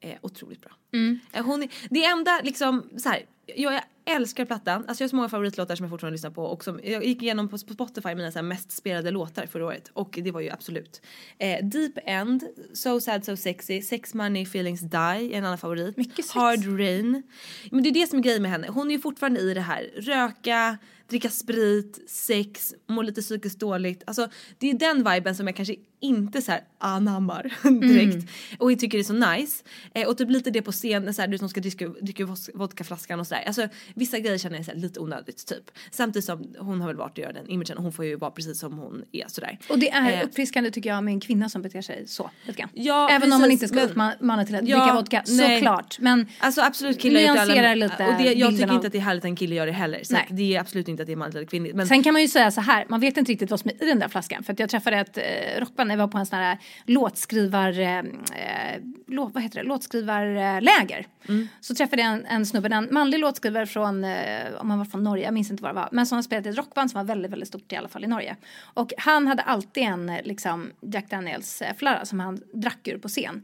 eh, 0.00 0.16
otroligt 0.20 0.60
bra. 0.60 0.72
Mm. 0.92 1.20
Eh, 1.32 1.44
hon 1.44 1.62
är, 1.62 1.68
det 1.90 2.04
enda 2.04 2.40
liksom 2.42 2.90
så 2.96 3.08
här, 3.08 3.22
jag 3.56 3.82
älskar 4.04 4.44
plattan, 4.44 4.84
alltså 4.88 5.02
jag 5.02 5.06
har 5.06 5.10
så 5.10 5.16
många 5.16 5.28
favoritlåtar 5.28 5.76
som 5.76 5.84
jag 5.84 5.90
fortfarande 5.90 6.14
lyssnar 6.14 6.30
på 6.30 6.44
och 6.44 6.64
som, 6.64 6.80
jag 6.84 7.04
gick 7.04 7.22
igenom 7.22 7.48
på 7.48 7.58
Spotify 7.58 8.14
mina 8.14 8.32
så 8.32 8.38
här 8.38 8.42
mest 8.42 8.72
spelade 8.72 9.10
låtar 9.10 9.46
förra 9.46 9.66
året 9.66 9.90
och 9.92 10.18
det 10.22 10.30
var 10.30 10.40
ju 10.40 10.50
absolut. 10.50 11.02
Eh, 11.38 11.64
Deep 11.66 11.92
End, 12.04 12.44
So 12.72 13.00
Sad 13.00 13.24
So 13.24 13.36
Sexy, 13.36 13.82
Sex 13.82 14.14
Money 14.14 14.42
Feelings 14.42 14.80
Die 14.80 14.96
är 14.96 15.32
en 15.32 15.44
annan 15.44 15.58
favorit. 15.58 15.96
Hard 16.34 16.78
Rain. 16.78 17.22
Men 17.70 17.82
det 17.82 17.88
är 17.88 17.94
det 17.94 18.06
som 18.06 18.18
är 18.18 18.22
grejen 18.22 18.42
med 18.42 18.50
henne, 18.50 18.68
hon 18.68 18.90
är 18.90 18.94
ju 18.94 19.00
fortfarande 19.00 19.40
i 19.40 19.54
det 19.54 19.60
här 19.60 19.90
röka, 19.96 20.78
dricka 21.08 21.28
sprit, 21.28 22.10
sex, 22.10 22.74
må 22.86 23.02
lite 23.02 23.20
psykiskt 23.20 23.60
dåligt. 23.60 24.02
Alltså 24.06 24.28
det 24.58 24.70
är 24.70 24.74
den 24.74 25.12
viben 25.12 25.34
som 25.34 25.46
jag 25.46 25.56
kanske 25.56 25.76
inte 26.00 26.42
så 26.42 26.52
här 26.52 26.60
anammar 26.78 27.42
direkt 27.80 28.14
Mm. 28.14 28.26
och 28.58 28.78
tycker 28.78 28.98
det 28.98 29.02
är 29.02 29.04
så 29.04 29.32
nice. 29.36 29.64
Eh, 29.94 30.08
och 30.08 30.18
typ 30.18 30.30
lite 30.30 30.50
det 30.50 30.62
på 30.62 30.72
scen, 30.72 31.14
så 31.14 31.20
här, 31.22 31.28
du 31.28 31.38
hon 31.40 31.48
ska 31.48 31.60
dricka, 31.60 31.88
dricka 31.88 32.26
vodkaflaskan 32.54 33.20
och 33.20 33.26
sådär. 33.26 33.42
Alltså 33.46 33.68
vissa 33.94 34.18
grejer 34.18 34.38
känner 34.38 34.56
jag 34.56 34.64
här, 34.64 34.74
lite 34.74 35.00
onödigt 35.00 35.46
typ. 35.46 35.70
Samtidigt 35.90 36.24
som 36.24 36.54
hon 36.58 36.80
har 36.80 36.88
väl 36.88 36.96
varit 36.96 37.12
och 37.12 37.18
gör 37.18 37.32
den 37.32 37.50
imagen 37.50 37.76
och 37.76 37.82
hon 37.82 37.92
får 37.92 38.04
ju 38.04 38.16
vara 38.16 38.30
precis 38.30 38.58
som 38.60 38.78
hon 38.78 39.02
är 39.12 39.24
sådär. 39.28 39.58
Och 39.68 39.78
det 39.78 39.90
är 39.90 40.10
Eh, 40.20 40.24
uppfriskande 40.24 40.70
tycker 40.70 40.90
jag 40.90 41.04
med 41.04 41.12
en 41.14 41.20
kvinna 41.20 41.48
som 41.48 41.62
beter 41.62 41.82
sig 41.82 42.04
så. 42.06 42.30
lite. 42.46 42.68
Ja, 42.74 43.08
Även 43.10 43.32
om 43.32 43.40
man 43.40 43.48
precis, 43.50 43.62
inte 43.62 43.68
ska 43.68 43.86
men- 43.96 44.12
uppmana 44.16 44.44
till 44.44 44.54
att 44.54 44.68
Ja, 44.68 44.78
dricka 44.78 44.94
vodka, 44.94 45.22
nej. 45.28 45.56
såklart. 45.58 45.98
Men 46.00 46.26
Alltså 46.38 46.60
absolut 46.62 47.00
killar 47.00 47.20
nyanserar 47.20 47.74
lite 47.74 48.06
och 48.06 48.14
det, 48.22 48.32
Jag 48.32 48.50
tycker 48.50 48.74
inte 48.74 48.86
att 48.86 48.92
det 48.92 48.98
är 48.98 49.02
härligt 49.02 49.20
att 49.24 49.24
en 49.24 49.36
kille 49.36 49.54
gör 49.54 49.66
det 49.66 49.72
heller. 49.72 50.00
Så 50.04 50.16
att 50.16 50.22
det 50.30 50.56
är 50.56 50.60
absolut 50.60 50.88
inte 50.88 51.02
att 51.02 51.06
det 51.06 51.12
är 51.12 51.16
manligt 51.16 51.36
eller 51.36 51.46
kvinnligt. 51.46 51.74
Men 51.76 51.86
Sen 51.86 52.02
kan 52.02 52.12
man 52.12 52.22
ju 52.22 52.28
säga 52.28 52.50
så 52.50 52.60
här, 52.60 52.86
man 52.88 53.00
vet 53.00 53.16
inte 53.16 53.32
riktigt 53.32 53.50
vad 53.50 53.60
som 53.60 53.70
är 53.70 53.84
i 53.84 53.86
den 53.86 53.98
där 53.98 54.08
flaskan. 54.08 54.42
För 54.44 54.52
att 54.52 54.58
jag 54.58 54.68
träffade 54.70 54.96
ett 54.96 55.16
eh, 55.18 55.60
rockband, 55.60 55.89
när 55.90 55.96
jag 55.96 56.06
var 56.06 56.12
på 56.12 56.18
en 56.18 56.26
sån 56.26 56.38
här 56.38 56.58
låtskrivar, 56.84 57.78
eh, 57.78 57.98
eh, 57.98 58.82
låt, 59.06 59.34
vad 59.34 59.42
heter 59.42 59.62
det, 59.62 59.68
låtskrivarläger. 59.68 61.06
Mm. 61.28 61.48
Så 61.60 61.74
träffade 61.74 62.02
jag 62.02 62.12
en, 62.12 62.26
en 62.26 62.46
snubbe, 62.46 62.68
en 62.74 62.88
manlig 62.90 63.18
låtskrivare 63.18 63.66
från, 63.66 64.04
eh, 64.04 64.54
om 64.58 64.70
han 64.70 64.78
var 64.78 64.86
från 64.86 65.04
Norge, 65.04 65.24
jag 65.24 65.34
minns 65.34 65.50
inte 65.50 65.62
vad 65.62 65.70
det 65.70 65.80
var. 65.80 65.88
Men 65.92 66.06
som 66.06 66.16
har 66.16 66.22
spelat 66.22 66.46
i 66.46 66.48
ett 66.48 66.56
rockband 66.56 66.90
som 66.90 66.98
var 66.98 67.04
väldigt, 67.04 67.32
väldigt 67.32 67.48
stort 67.48 67.72
i 67.72 67.76
alla 67.76 67.88
fall 67.88 68.04
i 68.04 68.06
Norge. 68.06 68.36
Och 68.60 68.92
han 68.98 69.26
hade 69.26 69.42
alltid 69.42 69.82
en 69.82 70.08
eh, 70.08 70.22
liksom 70.24 70.72
Jack 70.80 71.10
Daniels 71.10 71.62
eh, 71.62 71.74
flarra 71.76 72.04
som 72.04 72.20
han 72.20 72.40
drack 72.52 72.88
ur 72.88 72.98
på 72.98 73.08
scen. 73.08 73.42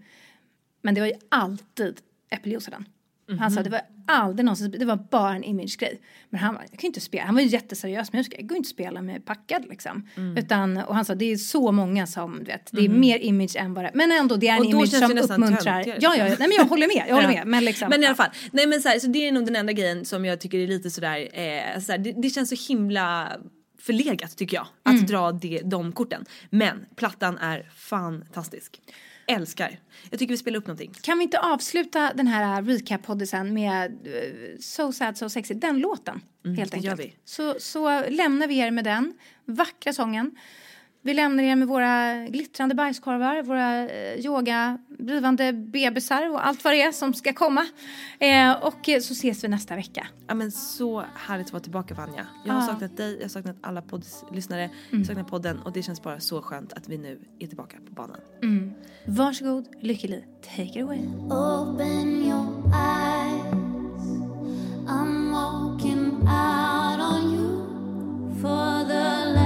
Men 0.82 0.94
det 0.94 1.01
var 1.01 1.09
ju 1.09 1.14
alltid 1.28 2.01
äppeljuice 2.30 2.68
i 2.68 2.70
den. 2.70 2.84
Han 3.38 3.50
sa 3.50 3.54
Mhm. 3.60 3.64
det 3.64 3.70
var 3.70 3.80
aldrig 4.06 4.44
någonsin, 4.44 4.70
det 4.78 4.84
var 4.84 4.96
bara 5.10 5.34
en 5.34 5.44
imagegrej. 5.44 6.00
Men 6.30 6.40
han, 6.40 6.54
var- 6.54 6.62
jag 6.62 6.70
kan 6.70 6.80
ju 6.82 6.86
inte 6.86 7.00
spela, 7.00 7.24
han 7.24 7.34
var 7.34 7.42
ju 7.42 7.48
jätteseriös 7.48 8.12
musiker, 8.12 8.38
jag 8.38 8.46
går 8.48 8.56
inte 8.56 8.68
spela 8.68 9.02
med 9.02 9.24
packad 9.24 9.64
liksom. 9.70 10.08
Mm. 10.16 10.36
Utan, 10.36 10.76
och 10.76 10.94
han 10.94 11.04
sa 11.04 11.14
det 11.14 11.32
är 11.32 11.36
så 11.36 11.72
många 11.72 12.06
som, 12.06 12.38
du 12.38 12.44
vet, 12.44 12.68
det 12.72 12.84
är 12.84 12.88
Mhm. 12.88 13.00
mer 13.00 13.18
image 13.18 13.56
än 13.56 13.74
bara, 13.74 13.90
men 13.94 14.12
ändå 14.12 14.36
det 14.36 14.48
är 14.48 14.52
en 14.52 14.58
Och 14.58 14.64
då 14.64 14.70
image 14.70 14.90
känns 14.90 15.14
det 15.14 15.22
som 15.26 15.42
uppmuntrar. 15.42 15.82
töntigare. 15.82 15.98
Ja, 16.00 16.16
ja, 16.16 16.24
nej 16.24 16.36
men 16.38 16.52
jag 16.52 16.64
håller 16.64 16.86
med, 16.86 17.04
jag 17.08 17.14
håller 17.14 17.28
med. 17.38 17.46
Men 17.46 17.64
liksom. 17.64 17.88
Men 17.88 18.02
i 18.02 18.06
alla 18.06 18.14
fall, 18.14 18.30
nej 18.52 18.66
men 18.66 18.80
så, 18.82 18.88
här, 18.88 18.98
så 18.98 19.06
det 19.06 19.28
är 19.28 19.32
nog 19.32 19.44
den 19.46 19.56
enda 19.56 19.72
grejen 19.72 20.04
som 20.04 20.24
jag 20.24 20.40
tycker 20.40 20.58
är 20.58 20.66
lite 20.66 20.90
sådär, 20.90 21.28
eh, 21.32 21.80
sådär 21.80 21.98
det, 21.98 22.12
det 22.22 22.30
känns 22.30 22.48
så 22.48 22.72
himla 22.72 23.32
förlegat 23.78 24.36
tycker 24.36 24.56
jag 24.56 24.66
att 24.82 24.92
Mm. 24.94 25.06
dra 25.06 25.32
det, 25.32 25.60
de 25.64 25.92
korten. 25.92 26.24
Men 26.50 26.86
plattan 26.96 27.38
är 27.38 27.70
fantastisk. 27.76 28.80
Älskar. 29.26 29.78
Jag 30.10 30.18
tycker 30.18 30.32
vi 30.32 30.38
spelar 30.38 30.58
upp 30.58 30.66
någonting. 30.66 30.92
Kan 31.02 31.18
vi 31.18 31.24
inte 31.24 31.40
avsluta 31.40 32.12
den 32.14 32.26
här 32.26 32.62
recap-poddisen 32.62 33.54
med 33.54 34.06
eh, 34.06 34.58
So 34.60 34.92
Sad 34.92 35.18
So 35.18 35.28
Sexy, 35.28 35.54
den 35.54 35.78
låten? 35.78 36.20
Mm, 36.44 36.56
helt 36.56 36.74
enkelt. 36.74 37.00
Så, 37.24 37.54
så 37.58 38.08
lämnar 38.08 38.46
vi 38.46 38.58
er 38.58 38.70
med 38.70 38.84
den 38.84 39.14
vackra 39.44 39.92
sången. 39.92 40.36
Vi 41.07 41.14
lämnar 41.14 41.42
er 41.42 41.57
med 41.57 41.68
våra 41.68 42.24
glittrande 42.26 42.74
bajskorvar, 42.74 43.42
våra 43.42 43.90
eh, 43.90 44.14
yoga, 44.26 44.78
blivande 44.98 45.52
bebisar 45.52 46.30
och 46.32 46.46
allt 46.46 46.64
vad 46.64 46.72
det 46.72 46.82
är 46.82 46.92
som 46.92 47.14
ska 47.14 47.32
komma. 47.32 47.66
Eh, 48.18 48.52
och 48.62 48.88
så 49.02 49.12
ses 49.12 49.44
vi 49.44 49.48
nästa 49.48 49.76
vecka. 49.76 50.07
Ja 50.28 50.34
men 50.34 50.52
så 50.52 51.04
härligt 51.14 51.46
att 51.46 51.52
vara 51.52 51.62
tillbaka 51.62 51.94
Vanja. 51.94 52.26
Jag 52.44 52.54
har 52.54 52.61
Ja. 52.61 52.66
saknat 52.66 52.96
dig, 52.96 53.14
jag 53.16 53.22
har 53.24 53.28
saknat 53.28 53.57
alla 53.61 53.82
poddlyssnare, 53.82 54.61
jag 54.61 54.70
Mm. 54.90 55.00
har 55.00 55.04
saknat 55.04 55.28
podden 55.30 55.59
och 55.61 55.72
det 55.72 55.82
känns 55.82 56.02
bara 56.02 56.20
så 56.20 56.42
skönt 56.42 56.72
att 56.72 56.88
vi 56.88 56.98
nu 56.98 57.20
är 57.38 57.46
tillbaka 57.46 57.76
på 57.86 57.92
banan. 57.92 58.20
Mm. 58.42 58.72
Varsågod, 59.07 59.66
Lykkeli. 59.80 60.24
Take 60.57 60.62
it 60.62 60.82
away. 60.82 61.00
Open 61.30 62.22
your 62.26 62.46
eyes. 62.74 63.54
I'm 64.88 65.30
walking 65.32 66.12
out 66.22 67.00
on 67.12 67.34
you 67.34 67.64
for 68.40 68.84
the 68.88 69.34
last 69.34 69.45